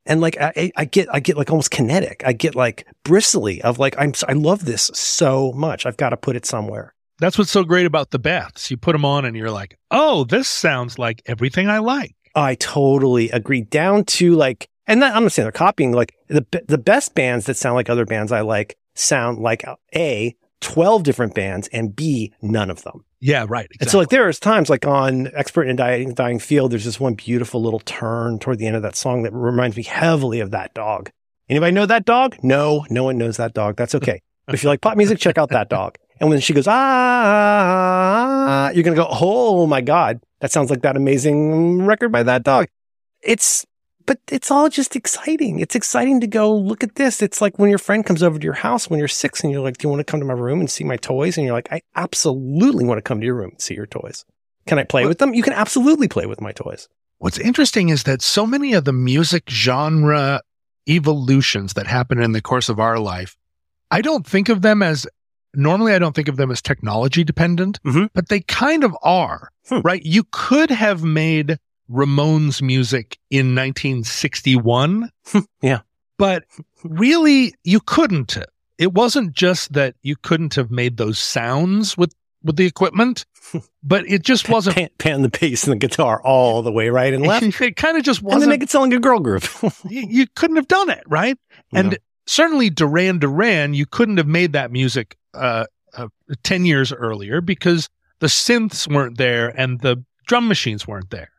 And 0.05 0.19
like, 0.19 0.35
I, 0.41 0.73
I 0.75 0.83
get, 0.83 1.07
I 1.09 1.21
get 1.21 1.37
like 1.37 1.49
almost 1.49 1.71
kinetic. 1.71 2.21
I 2.25 2.33
get 2.33 2.53
like 2.53 2.85
bristly 3.05 3.61
of 3.61 3.79
like, 3.79 3.95
I'm, 3.97 4.11
I 4.27 4.33
love 4.33 4.65
this 4.65 4.91
so 4.93 5.53
much. 5.53 5.85
I've 5.85 5.95
got 5.95 6.09
to 6.09 6.17
put 6.17 6.35
it 6.35 6.45
somewhere. 6.45 6.93
That's 7.19 7.37
what's 7.37 7.51
so 7.51 7.63
great 7.63 7.85
about 7.85 8.11
the 8.11 8.19
Beths. 8.19 8.69
You 8.69 8.75
put 8.75 8.91
them 8.91 9.05
on 9.05 9.23
and 9.23 9.37
you're 9.37 9.51
like, 9.51 9.77
oh, 9.89 10.25
this 10.25 10.49
sounds 10.49 10.99
like 10.99 11.21
everything 11.27 11.69
I 11.69 11.77
like. 11.77 12.13
I 12.35 12.55
totally 12.55 13.29
agree. 13.29 13.61
Down 13.61 14.05
to 14.05 14.35
like, 14.35 14.69
and 14.87 15.01
that, 15.01 15.15
I'm 15.15 15.23
not 15.23 15.31
saying 15.31 15.45
they're 15.45 15.51
copying. 15.51 15.91
Like 15.91 16.15
the 16.27 16.45
the 16.67 16.77
best 16.77 17.15
bands 17.15 17.45
that 17.45 17.57
sound 17.57 17.75
like 17.75 17.89
other 17.89 18.05
bands 18.05 18.31
I 18.31 18.41
like 18.41 18.77
sound 18.95 19.39
like 19.39 19.63
a 19.95 20.35
twelve 20.59 21.03
different 21.03 21.35
bands, 21.35 21.67
and 21.73 21.95
b 21.95 22.33
none 22.41 22.69
of 22.69 22.83
them. 22.83 23.05
Yeah, 23.19 23.45
right. 23.47 23.67
And 23.79 23.89
so 23.89 23.99
like 23.99 24.09
there 24.09 24.27
is 24.29 24.39
times 24.39 24.69
like 24.69 24.85
on 24.85 25.27
Expert 25.35 25.65
in 25.65 25.75
Dying, 25.75 26.13
Dying 26.15 26.39
Field, 26.39 26.71
there's 26.71 26.85
this 26.85 26.99
one 26.99 27.13
beautiful 27.13 27.61
little 27.61 27.81
turn 27.81 28.39
toward 28.39 28.57
the 28.57 28.65
end 28.65 28.75
of 28.75 28.81
that 28.81 28.95
song 28.95 29.21
that 29.23 29.33
reminds 29.33 29.77
me 29.77 29.83
heavily 29.83 30.39
of 30.39 30.51
that 30.51 30.73
dog. 30.73 31.11
Anybody 31.47 31.73
know 31.73 31.85
that 31.85 32.05
dog? 32.05 32.37
No, 32.41 32.85
no 32.89 33.03
one 33.03 33.17
knows 33.17 33.37
that 33.37 33.53
dog. 33.53 33.75
That's 33.75 33.93
okay. 33.93 34.21
but 34.45 34.55
if 34.55 34.63
you 34.63 34.69
like 34.69 34.81
pop 34.81 34.97
music, 34.97 35.19
check 35.19 35.37
out 35.37 35.49
that 35.49 35.69
dog. 35.69 35.97
And 36.19 36.29
when 36.29 36.39
she 36.39 36.53
goes, 36.53 36.67
ah, 36.67 38.69
you're 38.71 38.83
going 38.83 38.95
to 38.95 39.01
go, 39.01 39.07
oh 39.09 39.67
my 39.67 39.81
God, 39.81 40.21
that 40.41 40.51
sounds 40.51 40.69
like 40.69 40.81
that 40.81 40.97
amazing 40.97 41.85
record 41.85 42.11
by 42.11 42.23
that 42.23 42.43
dog. 42.43 42.67
It's, 43.23 43.65
but 44.05 44.19
it's 44.29 44.51
all 44.51 44.67
just 44.67 44.95
exciting. 44.95 45.59
It's 45.59 45.75
exciting 45.75 46.19
to 46.21 46.27
go 46.27 46.53
look 46.53 46.83
at 46.83 46.95
this. 46.95 47.21
It's 47.21 47.39
like 47.39 47.57
when 47.59 47.69
your 47.69 47.79
friend 47.79 48.05
comes 48.05 48.23
over 48.23 48.37
to 48.37 48.43
your 48.43 48.53
house 48.53 48.89
when 48.89 48.99
you're 48.99 49.07
six 49.07 49.43
and 49.43 49.51
you're 49.51 49.61
like, 49.61 49.77
do 49.77 49.85
you 49.85 49.89
want 49.89 49.99
to 49.99 50.11
come 50.11 50.19
to 50.19 50.25
my 50.25 50.33
room 50.33 50.59
and 50.59 50.69
see 50.69 50.83
my 50.83 50.97
toys? 50.97 51.37
And 51.37 51.45
you're 51.45 51.55
like, 51.55 51.71
I 51.71 51.81
absolutely 51.95 52.83
want 52.83 52.97
to 52.97 53.03
come 53.03 53.19
to 53.19 53.25
your 53.25 53.35
room 53.35 53.51
and 53.51 53.61
see 53.61 53.75
your 53.75 53.85
toys. 53.85 54.25
Can 54.65 54.79
I 54.79 54.83
play 54.83 55.05
with 55.05 55.19
them? 55.19 55.33
You 55.33 55.43
can 55.43 55.53
absolutely 55.53 56.07
play 56.07 56.25
with 56.25 56.41
my 56.41 56.51
toys. 56.51 56.89
What's 57.19 57.37
interesting 57.37 57.89
is 57.89 58.03
that 58.03 58.23
so 58.23 58.47
many 58.47 58.73
of 58.73 58.85
the 58.85 58.93
music 58.93 59.43
genre 59.49 60.41
evolutions 60.89 61.73
that 61.73 61.85
happen 61.85 62.21
in 62.21 62.31
the 62.31 62.41
course 62.41 62.67
of 62.67 62.79
our 62.79 62.97
life, 62.97 63.37
I 63.91 64.01
don't 64.01 64.25
think 64.25 64.49
of 64.49 64.63
them 64.63 64.81
as 64.81 65.05
normally 65.55 65.93
I 65.93 65.99
don't 65.99 66.15
think 66.15 66.27
of 66.27 66.37
them 66.37 66.51
as 66.51 66.61
technology 66.61 67.23
dependent, 67.23 67.79
Mhm. 67.83 68.09
but 68.13 68.29
they 68.29 68.41
kind 68.41 68.83
of 68.83 68.95
are, 69.03 69.51
Hmm. 69.69 69.79
right? 69.83 70.03
You 70.05 70.23
could 70.31 70.69
have 70.71 71.03
made 71.03 71.57
Ramones 71.89 72.61
music 72.61 73.17
in 73.29 73.53
1961. 73.55 75.09
Yeah. 75.61 75.79
but 76.17 76.43
really, 76.83 77.53
you 77.63 77.79
couldn't. 77.79 78.37
It 78.77 78.93
wasn't 78.93 79.33
just 79.33 79.73
that 79.73 79.95
you 80.03 80.15
couldn't 80.15 80.53
have 80.55 80.69
made 80.71 80.97
those 80.97 81.17
sounds 81.19 81.97
with 81.97 82.13
with 82.43 82.55
the 82.55 82.65
equipment, 82.65 83.25
but 83.83 84.03
it 84.09 84.23
just 84.23 84.49
wasn't. 84.49 84.75
Pan, 84.75 84.89
pan 84.97 85.21
the 85.21 85.29
bass 85.29 85.63
and 85.65 85.73
the 85.73 85.77
guitar 85.87 86.19
all 86.23 86.61
the 86.63 86.71
way 86.71 86.89
right 86.89 87.13
and 87.13 87.25
left. 87.25 87.43
It 87.61 87.75
kind 87.75 87.97
of 87.97 88.03
just 88.03 88.21
wasn't. 88.23 88.41
then 88.41 88.49
make 88.49 88.63
it 88.63 88.69
sound 88.71 88.91
like 88.91 88.97
a 88.97 89.01
girl 89.01 89.19
group. 89.19 89.43
you, 89.89 90.07
you 90.09 90.25
couldn't 90.35 90.55
have 90.55 90.67
done 90.67 90.89
it, 90.89 91.03
right? 91.07 91.37
And 91.71 91.99
certainly 92.25 92.69
Duran 92.71 93.19
Duran, 93.19 93.73
you 93.75 93.85
couldn't 93.85 94.17
have 94.17 94.27
made 94.27 94.53
that 94.53 94.71
music 94.71 95.17
uh, 95.33 95.65
uh, 95.97 96.07
10 96.43 96.65
years 96.65 96.91
earlier 96.93 97.41
because 97.41 97.89
the 98.19 98.27
synths 98.27 98.87
weren't 98.91 99.17
there 99.17 99.49
and 99.59 99.79
the 99.81 100.03
drum 100.27 100.47
machines 100.47 100.87
weren't 100.87 101.09
there. 101.09 101.29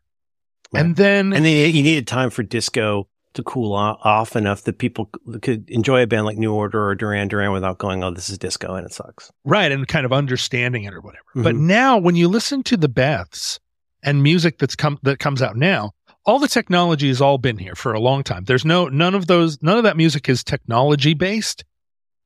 Right. 0.73 0.85
And 0.85 0.95
then, 0.95 1.33
and 1.33 1.45
then 1.45 1.73
you 1.73 1.83
needed 1.83 2.07
time 2.07 2.29
for 2.29 2.43
disco 2.43 3.07
to 3.35 3.43
cool 3.43 3.73
off 3.73 4.35
enough 4.35 4.63
that 4.63 4.77
people 4.77 5.09
could 5.41 5.67
enjoy 5.69 6.03
a 6.03 6.07
band 6.07 6.25
like 6.25 6.37
New 6.37 6.53
Order 6.53 6.87
or 6.89 6.93
Duran 6.93 7.27
Duran 7.27 7.51
without 7.51 7.79
going, 7.79 8.03
"Oh, 8.03 8.11
this 8.11 8.29
is 8.29 8.37
disco 8.37 8.75
and 8.75 8.85
it 8.85 8.93
sucks." 8.93 9.31
right, 9.43 9.71
and 9.71 9.87
kind 9.87 10.05
of 10.05 10.13
understanding 10.13 10.83
it 10.83 10.93
or 10.93 11.01
whatever. 11.01 11.23
But 11.35 11.55
Mhm. 11.55 11.61
now 11.61 11.97
when 11.97 12.15
you 12.15 12.27
listen 12.27 12.61
to 12.63 12.77
the 12.77 12.89
Beths 12.89 13.59
and 14.03 14.21
music 14.21 14.59
that's 14.59 14.75
come 14.75 14.99
that 15.01 15.17
comes 15.17 15.41
out 15.41 15.55
now, 15.57 15.91
all 16.25 16.37
the 16.37 16.47
technology 16.47 17.07
has 17.07 17.21
all 17.21 17.39
been 17.39 17.57
here 17.57 17.73
for 17.75 17.93
a 17.93 17.99
long 17.99 18.23
time. 18.23 18.43
There's 18.45 18.65
no 18.65 18.87
none 18.87 19.15
of 19.15 19.25
those 19.25 19.57
none 19.63 19.77
of 19.77 19.83
that 19.83 19.97
music 19.97 20.29
is 20.29 20.43
technology 20.43 21.15
based. 21.15 21.63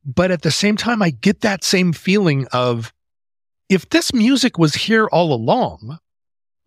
But 0.08 0.32
at 0.32 0.42
the 0.42 0.52
same 0.52 0.78
time 0.78 1.02
I 1.02 1.10
get 1.10 1.42
that 1.42 1.66
same 1.66 1.92
feeling 1.92 2.48
of 2.54 2.94
if 3.70 3.90
this 3.90 4.14
music 4.14 4.58
was 4.58 4.74
here 4.74 5.08
all 5.08 5.34
along, 5.34 6.00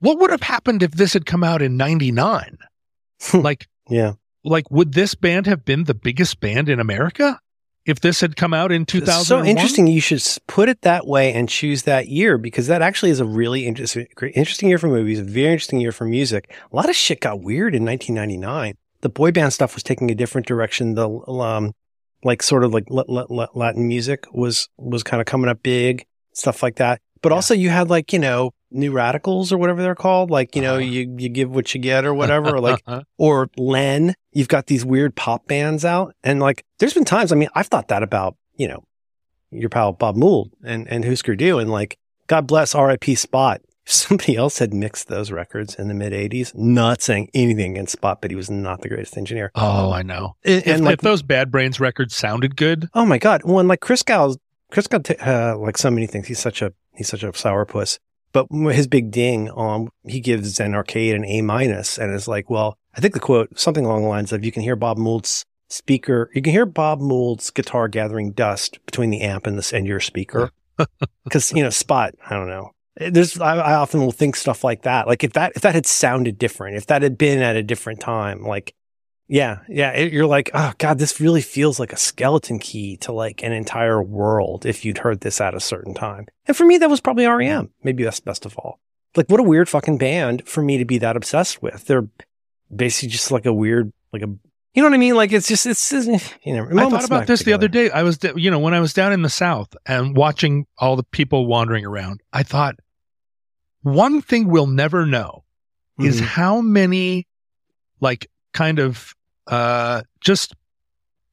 what 0.01 0.19
would 0.19 0.31
have 0.31 0.43
happened 0.43 0.83
if 0.83 0.93
this 0.93 1.15
had 1.15 1.25
come 1.25 1.43
out 1.43 1.63
in 1.63 1.79
99? 1.79 2.59
like 3.35 3.67
Yeah, 3.89 4.13
like 4.45 4.71
would 4.71 4.93
this 4.93 5.15
band 5.15 5.47
have 5.47 5.65
been 5.65 5.85
the 5.85 5.95
biggest 5.95 6.41
band 6.41 6.69
in 6.69 6.81
America 6.81 7.41
if 7.87 8.01
this 8.01 8.21
had 8.21 8.37
come 8.37 8.53
out 8.53 8.73
in 8.73 8.85
2000? 8.85 9.25
So 9.25 9.43
interesting. 9.43 9.87
You 9.87 10.03
should 10.03 10.23
put 10.47 10.69
it 10.69 10.83
that 10.83 11.07
way 11.07 11.33
and 11.33 11.49
choose 11.49 11.85
that 11.85 12.09
year 12.09 12.37
because 12.37 12.67
that 12.67 12.83
actually 12.83 13.11
is 13.11 13.21
a 13.21 13.25
really 13.25 13.67
interesting, 13.67 14.07
interesting 14.35 14.69
year 14.69 14.79
for 14.79 14.89
movies. 14.89 15.19
A 15.19 15.25
very 15.25 15.53
interesting 15.53 15.81
year 15.81 15.93
for 15.93 16.05
music. 16.05 16.55
A 16.71 16.77
lot 16.77 16.91
of 16.91 16.97
shit 16.97 17.21
got 17.21 17.41
weird 17.41 17.75
in 17.75 17.85
1999. 17.87 18.75
The 19.01 19.09
boy 19.09 19.33
band 19.33 19.55
stuff 19.55 19.75
was 19.75 19.83
taking 19.83 20.11
a 20.11 20.15
different 20.15 20.47
direction. 20.47 20.95
The 20.95 21.09
um, 21.09 21.73
like 22.25 22.43
sort 22.43 22.65
of 22.65 22.73
like 22.75 22.85
la- 22.91 23.05
la- 23.09 23.27
la- 23.31 23.47
Latin 23.55 23.87
music 23.89 24.27
was 24.33 24.69
was 24.79 25.03
kind 25.03 25.21
of 25.21 25.27
coming 25.27 25.49
up 25.49 25.63
big, 25.63 26.05
stuff 26.33 26.63
like 26.63 26.77
that. 26.77 27.01
But 27.23 27.31
Yeah. 27.31 27.37
also 27.37 27.55
you 27.55 27.71
had 27.71 27.91
like 27.91 28.13
you 28.13 28.19
know 28.19 28.53
new 28.71 28.93
radicals 28.93 29.53
or 29.53 29.59
whatever 29.59 29.83
they're 29.83 29.95
called. 29.95 30.31
Like 30.31 30.55
you 30.57 30.63
know 30.63 30.75
Uh-huh. 30.77 30.85
you 30.85 31.15
you 31.19 31.29
give 31.29 31.51
what 31.51 31.75
you 31.75 31.81
get 31.81 32.05
or 32.05 32.15
whatever. 32.15 32.57
or 32.57 32.61
like 32.61 32.83
or 33.19 33.49
Len. 33.57 34.15
You've 34.33 34.49
got 34.49 34.67
these 34.69 34.85
weird 34.85 35.17
pop 35.17 35.49
bands 35.49 35.85
out. 35.85 36.15
And 36.23 36.39
like, 36.39 36.65
there's 36.79 36.95
been 36.95 37.05
times, 37.05 37.33
I 37.33 37.35
mean, 37.35 37.49
I've 37.57 37.67
thought 37.67 37.89
that 37.89 38.05
about, 38.05 38.37
you 38.55 38.69
know, 38.69 38.85
your 39.51 39.69
pal 39.69 39.93
Bob 39.93 40.15
Mould 40.15 40.53
and, 40.65 40.87
and 40.87 41.05
Husker 41.05 41.35
Du. 41.35 41.59
And 41.59 41.69
like, 41.69 41.99
God 42.29 42.47
bless 42.47 42.73
RIP 42.77 43.17
Spot. 43.19 43.61
If 43.91 43.95
somebody 43.95 44.37
else 44.37 44.61
had 44.61 44.73
mixed 44.73 45.09
those 45.09 45.33
records 45.33 45.75
in 45.75 45.89
the 45.89 45.95
mid 45.95 46.13
80s, 46.13 46.55
not 46.55 47.03
saying 47.03 47.29
anything 47.35 47.73
against 47.73 47.91
Spot, 47.91 48.23
but 48.23 48.31
he 48.31 48.37
was 48.37 48.49
not 48.49 48.83
the 48.83 48.89
greatest 48.89 49.17
engineer. 49.17 49.51
Oh, 49.57 49.91
I 49.91 50.03
know. 50.03 50.37
And, 50.45 50.63
If, 50.65 50.81
like, 50.81 50.95
if 50.95 51.01
those 51.01 51.25
Bad 51.25 51.51
Brains 51.51 51.81
records 51.81 52.15
sounded 52.15 52.55
good, 52.55 52.89
oh 52.95 53.05
my 53.05 53.19
God. 53.19 53.43
When 53.43 53.67
like 53.67 53.81
Christgau, 53.81 54.37
Chris 54.71 54.87
Gow, 54.87 54.99
t- 54.99 55.17
uh, 55.17 55.59
like 55.59 55.77
so 55.77 55.91
many 55.91 56.07
things, 56.07 56.29
he's 56.29 56.39
such 56.39 56.63
a, 56.63 56.73
he's 56.95 57.09
such 57.09 57.25
a 57.25 57.33
sourpuss. 57.33 57.99
But 58.33 58.47
his 58.53 58.87
big 58.87 59.11
ding 59.11 59.51
on, 59.51 59.89
he 60.05 60.21
gives 60.21 60.55
Zen 60.55 60.73
Arcade 60.73 61.17
an 61.17 61.25
A 61.25 61.43
minus 61.43 61.99
and 61.99 62.15
is 62.15 62.29
like, 62.29 62.49
well, 62.49 62.79
I 62.95 63.01
think 63.01 63.15
the 63.15 63.19
quote, 63.19 63.59
something 63.59 63.85
along 63.85 64.03
the 64.03 64.09
lines 64.09 64.33
of, 64.33 64.45
you 64.45 64.53
can 64.53 64.63
hear 64.63 64.77
Bob 64.77 64.99
Mould's 64.99 65.45
speaker, 65.69 66.31
you 66.33 66.43
can 66.43 66.53
hear 66.53 66.65
Bob 66.65 67.01
Mould's 67.01 67.51
guitar 67.51 67.89
gathering 67.89 68.31
dust 68.31 68.79
between 68.87 69.11
the 69.11 69.23
amp 69.23 69.49
and 69.49 69.59
this 69.59 69.73
and 69.73 69.85
your 69.85 69.99
speaker. 69.99 70.53
Cause, 71.31 71.53
you 71.53 71.65
know, 71.65 71.71
spot, 71.71 72.15
I 72.25 72.35
don't 72.37 72.49
know. 72.49 72.71
There's, 72.97 73.41
I, 73.41 73.57
I 73.57 73.75
often 73.75 74.01
will 74.01 74.13
think 74.13 74.37
stuff 74.37 74.65
like 74.65 74.83
that. 74.83 75.07
Like 75.07 75.25
if 75.25 75.33
that, 75.35 75.53
if 75.55 75.63
that 75.63 75.75
had 75.75 75.87
sounded 75.87 76.39
different, 76.39 76.77
if 76.77 76.87
that 76.87 77.03
had 77.03 77.17
been 77.17 77.41
at 77.41 77.57
a 77.57 77.63
different 77.63 78.01
time, 78.01 78.43
like, 78.43 78.75
yeah, 79.29 79.61
yeah, 79.69 79.93
it, 79.93 80.13
you're 80.13 80.27
like, 80.27 80.51
oh 80.55 80.73
God, 80.79 80.99
this 80.99 81.21
really 81.21 81.41
feels 81.41 81.79
like 81.79 81.93
a 81.93 81.97
skeleton 81.97 82.59
key 82.59 82.97
to 82.99 83.13
like 83.13 83.45
an 83.45 83.53
entire 83.53 84.03
world 84.03 84.67
if 84.67 84.85
you'd 84.85 84.99
heard 84.99 85.21
this 85.21 85.41
at 85.41 85.55
a 85.55 85.61
certain 85.61 85.95
time. 85.95 86.27
And 86.47 86.57
for 86.57 86.65
me, 86.65 86.79
that 86.79 86.91
was 86.91 87.01
probably 87.01 87.27
REM. 87.27 87.71
Maybe 87.85 88.03
that's 88.03 88.19
best 88.19 88.45
of 88.45 88.59
all. 88.59 88.81
Like, 89.17 89.29
what 89.29 89.39
a 89.39 89.45
weird 89.45 89.69
fucking 89.69 89.99
band 89.99 90.49
for 90.49 90.63
me 90.63 90.79
to 90.79 90.85
be 90.85 90.99
that 90.99 91.17
obsessed 91.17 91.63
with. 91.63 91.85
They're 91.87 92.09
basically 92.75 93.11
just 93.11 93.31
like 93.31 93.47
a 93.47 93.53
weird, 93.53 93.93
like 94.13 94.23
a, 94.23 94.35
you 94.75 94.83
know 94.83 94.89
what 94.89 94.95
I 94.95 94.99
mean? 94.99 95.15
Like 95.17 95.33
it's 95.33 95.49
just, 95.49 95.67
it's, 95.67 95.93
it's 95.93 96.07
you 96.45 96.55
know, 96.55 96.67
I 96.81 96.89
thought 96.89 97.05
about 97.05 97.27
this 97.27 97.43
the 97.43 97.53
other 97.53 97.69
day. 97.69 97.91
I 97.91 98.03
was, 98.03 98.19
you 98.37 98.51
know, 98.51 98.59
when 98.59 98.75
I 98.75 98.81
was 98.81 98.93
down 98.93 99.13
in 99.13 99.23
the 99.23 99.29
South 99.31 99.75
and 99.87 100.17
watching 100.17 100.67
all 100.79 100.97
the 100.97 101.03
people 101.05 101.47
wandering 101.47 101.85
around, 101.85 102.21
I 102.33 102.43
thought 102.43 102.77
one 103.83 104.21
thing 104.23 104.49
we'll 104.49 104.67
never 104.67 105.07
know 105.07 105.45
is 105.99 106.21
Mhm. 106.21 106.25
how 106.25 106.61
many, 106.61 107.27
like, 108.01 108.31
kind 108.53 108.79
of, 108.79 109.15
uh, 109.47 110.03
just 110.21 110.55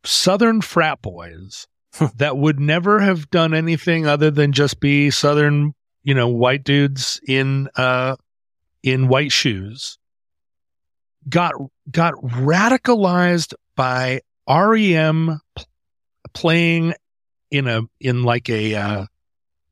Southern 0.04 0.62
frat 0.62 1.02
boys 1.02 1.68
that 2.18 2.38
would 2.38 2.60
never 2.60 3.00
have 3.00 3.30
done 3.30 3.54
anything 3.54 4.08
other 4.08 4.32
than 4.32 4.52
just 4.52 4.80
be 4.80 5.10
Southern, 5.12 5.74
you 6.04 6.14
know, 6.14 6.28
white 6.28 6.64
dudes 6.64 7.20
in, 7.28 7.70
uh, 7.76 8.16
in 8.84 9.08
white 9.08 9.32
shoes 9.32 9.98
got 11.30 11.54
got 11.92 12.14
radicalized 12.16 13.54
by 13.76 14.22
REM 14.50 15.40
p- 15.58 15.64
playing 16.34 16.94
in 17.52 17.68
a 17.68 17.82
in 18.00 18.24
like 18.24 18.50
a 18.50 18.76
uh, 18.76 19.06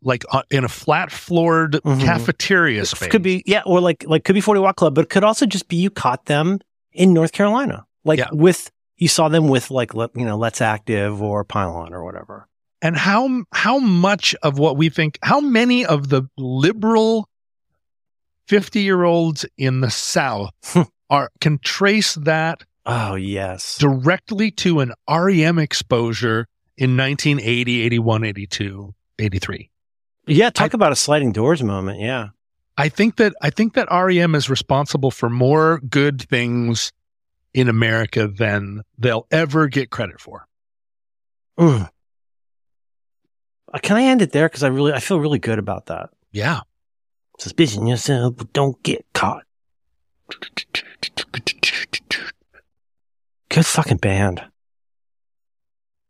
like 0.01 0.23
uh, 0.31 0.43
in 0.51 0.63
a 0.63 0.69
flat 0.69 1.11
floored 1.11 1.73
Mhm. 1.73 2.01
cafeteria 2.01 2.85
space. 2.85 3.09
Could 3.09 3.23
be, 3.23 3.43
yeah, 3.45 3.63
or 3.65 3.79
like, 3.79 4.05
like 4.07 4.23
could 4.23 4.35
be 4.35 4.41
40 4.41 4.61
Watt 4.61 4.75
Club, 4.75 4.93
but 4.95 5.05
it 5.05 5.09
could 5.09 5.23
also 5.23 5.45
just 5.45 5.67
be 5.67 5.75
you 5.77 5.89
caught 5.89 6.25
them 6.25 6.59
in 6.93 7.13
North 7.13 7.31
Carolina. 7.31 7.85
Like 8.03 8.19
Yeah. 8.19 8.27
with, 8.31 8.71
you 8.97 9.07
saw 9.07 9.29
them 9.29 9.47
with 9.47 9.71
like, 9.71 9.93
you 9.93 10.09
know, 10.25 10.37
Let's 10.37 10.61
Active 10.61 11.21
or 11.21 11.43
Pylon 11.43 11.93
or 11.93 12.03
whatever. 12.03 12.47
and 12.81 12.95
how 12.95 13.43
how 13.51 13.79
much 13.79 14.35
of 14.43 14.59
what 14.59 14.77
we 14.77 14.89
think 14.89 15.17
how 15.23 15.39
many 15.39 15.85
of 15.85 16.09
the 16.09 16.23
liberal 16.37 17.27
50 18.47 18.81
year 18.81 19.03
olds 19.03 19.45
in 19.57 19.81
the 19.81 19.89
south 19.89 20.51
are 21.09 21.29
can 21.41 21.59
trace 21.59 22.15
that 22.15 22.63
Oh, 22.85 23.15
yes. 23.15 23.77
directly 23.79 24.51
to 24.51 24.79
an 24.79 24.93
REM 25.09 25.57
exposure 25.59 26.47
in 26.77 26.95
1980 26.97 27.81
81 27.83 28.23
82 28.25 28.93
83 29.19 29.69
Yeah. 30.27 30.49
Talk 30.51 30.73
about 30.73 30.91
a 30.91 30.95
sliding 30.95 31.31
doors 31.31 31.63
moment. 31.63 31.99
Yeah. 31.99 32.29
I 32.77 32.89
think 32.89 33.15
that 33.15 33.33
I 33.41 33.49
think 33.49 33.73
that 33.75 33.87
REM 33.89 34.35
is 34.35 34.49
responsible 34.49 35.09
for 35.11 35.29
more 35.29 35.79
good 35.89 36.21
things 36.21 36.91
in 37.53 37.69
America 37.69 38.27
than 38.27 38.81
they'll 38.97 39.25
ever 39.31 39.67
get 39.67 39.89
credit 39.89 40.19
for. 40.19 40.45
Mm. 41.57 41.89
Uh, 43.73 43.79
Can 43.81 43.95
I 43.97 44.03
end 44.03 44.21
it 44.21 44.31
there? 44.33 44.49
Cause 44.49 44.61
I 44.63 44.67
really, 44.67 44.91
I 44.91 44.99
feel 44.99 45.19
really 45.21 45.39
good 45.39 45.57
about 45.57 45.85
that. 45.85 46.09
Yeah. 46.33 46.61
Suspicion 47.39 47.87
yourself, 47.87 48.35
don't 48.53 48.81
get 48.83 49.05
caught. 49.13 49.43
Good 53.55 53.65
fucking 53.65 53.97
band. 53.97 54.43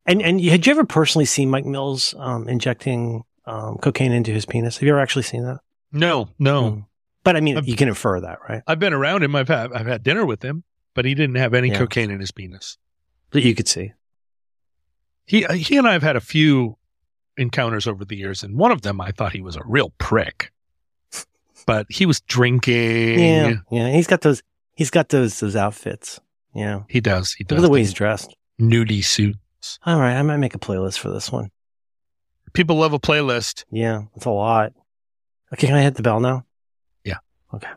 And 0.07 0.21
and 0.21 0.41
had 0.43 0.65
you 0.65 0.71
ever 0.71 0.83
personally 0.83 1.25
seen 1.25 1.49
Mike 1.49 1.65
Mills 1.65 2.13
um, 2.17 2.49
injecting 2.49 3.23
um, 3.45 3.77
cocaine 3.77 4.11
into 4.11 4.31
his 4.31 4.45
penis? 4.45 4.77
Have 4.77 4.83
you 4.83 4.89
ever 4.89 4.99
actually 4.99 5.23
seen 5.23 5.43
that? 5.43 5.59
No, 5.91 6.29
no. 6.39 6.63
Mm. 6.63 6.85
But 7.23 7.35
I 7.35 7.41
mean, 7.41 7.57
I've- 7.57 7.69
you 7.69 7.75
can 7.77 7.87
infer 7.87 8.19
that, 8.19 8.39
right? 8.49 8.63
I've 8.67 8.79
been 8.79 8.93
around 8.93 9.23
him. 9.23 9.35
I've 9.35 9.47
had 9.47 9.71
I've 9.73 9.85
had 9.85 10.01
dinner 10.03 10.25
with 10.25 10.43
him, 10.43 10.63
but 10.95 11.05
he 11.05 11.13
didn't 11.13 11.35
have 11.35 11.53
any 11.53 11.69
Yeah. 11.69 11.77
cocaine 11.77 12.09
in 12.11 12.19
his 12.19 12.31
penis. 12.31 12.77
That 13.31 13.41
you 13.43 13.53
could 13.55 13.67
see. 13.67 13.93
He 15.25 15.43
he 15.55 15.77
and 15.77 15.87
I 15.87 15.93
have 15.93 16.03
had 16.03 16.15
a 16.15 16.21
few 16.21 16.77
encounters 17.37 17.85
over 17.87 18.05
the 18.05 18.15
years, 18.15 18.43
and 18.43 18.57
one 18.57 18.71
of 18.71 18.81
them 18.81 18.99
I 18.99 19.11
thought 19.11 19.33
he 19.33 19.41
was 19.41 19.55
a 19.55 19.63
real 19.65 19.91
prick. 19.99 20.51
But 21.67 21.87
he 21.89 22.05
was 22.05 22.21
drinking. 22.21 23.19
Yeah, 23.19 23.53
yeah. 23.71 23.89
He's 23.91 24.07
got 24.07 24.21
those. 24.21 24.43
He's 24.75 24.91
got 24.91 25.09
those 25.09 25.39
those 25.39 25.55
outfits. 25.55 26.19
Yeah. 26.55 26.83
He 26.89 27.01
does. 27.01 27.33
He 27.33 27.43
Look 27.43 27.49
does. 27.49 27.57
at 27.59 27.61
the 27.61 27.69
way 27.69 27.79
he's 27.79 27.93
dressed. 27.93 28.35
nudie 28.59 29.03
suits. 29.03 29.77
All 29.85 29.99
right, 29.99 30.15
I 30.15 30.21
might 30.21 30.37
make 30.37 30.55
a 30.55 30.59
playlist 30.59 30.97
for 30.99 31.09
this 31.09 31.31
one. 31.31 31.51
People 32.53 32.77
love 32.77 32.93
a 32.93 32.99
playlist. 32.99 33.65
Yeah, 33.69 34.03
it's 34.15 34.25
a 34.25 34.29
lot. 34.29 34.71
Okay, 35.53 35.67
can 35.67 35.75
I 35.75 35.81
hit 35.81 35.95
the 35.95 36.01
bell 36.01 36.19
now? 36.19 36.45
Yeah. 37.03 37.17
Okay. 37.53 37.67